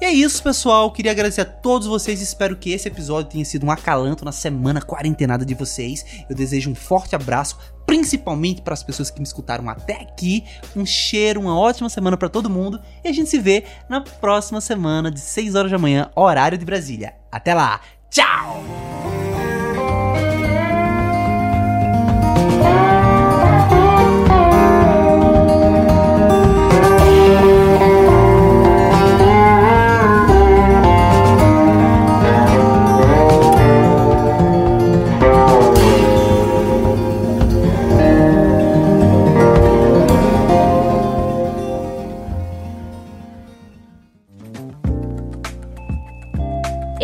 E 0.00 0.04
é 0.04 0.12
isso, 0.12 0.42
pessoal. 0.42 0.90
Queria 0.90 1.12
agradecer 1.12 1.40
a 1.40 1.44
todos 1.44 1.86
vocês. 1.86 2.20
Espero 2.20 2.56
que 2.56 2.70
esse 2.70 2.86
episódio 2.86 3.30
tenha 3.30 3.44
sido 3.44 3.64
um 3.64 3.70
acalanto 3.70 4.24
na 4.24 4.32
semana 4.32 4.80
quarentenada 4.80 5.44
de 5.44 5.54
vocês. 5.54 6.04
Eu 6.28 6.36
desejo 6.36 6.70
um 6.70 6.74
forte 6.74 7.16
abraço, 7.16 7.58
principalmente 7.86 8.60
para 8.60 8.74
as 8.74 8.82
pessoas 8.82 9.10
que 9.10 9.20
me 9.20 9.26
escutaram 9.26 9.68
até 9.70 9.94
aqui. 9.94 10.44
Um 10.76 10.84
cheiro, 10.84 11.40
uma 11.40 11.58
ótima 11.58 11.88
semana 11.88 12.16
para 12.16 12.28
todo 12.28 12.50
mundo. 12.50 12.78
E 13.02 13.08
a 13.08 13.12
gente 13.12 13.30
se 13.30 13.38
vê 13.38 13.64
na 13.88 14.00
próxima 14.00 14.60
semana, 14.60 15.10
de 15.10 15.20
6 15.20 15.54
horas 15.54 15.70
da 15.70 15.78
manhã, 15.78 16.10
horário 16.14 16.58
de 16.58 16.64
Brasília. 16.64 17.14
Até 17.32 17.54
lá. 17.54 17.80
Tchau! 18.10 18.64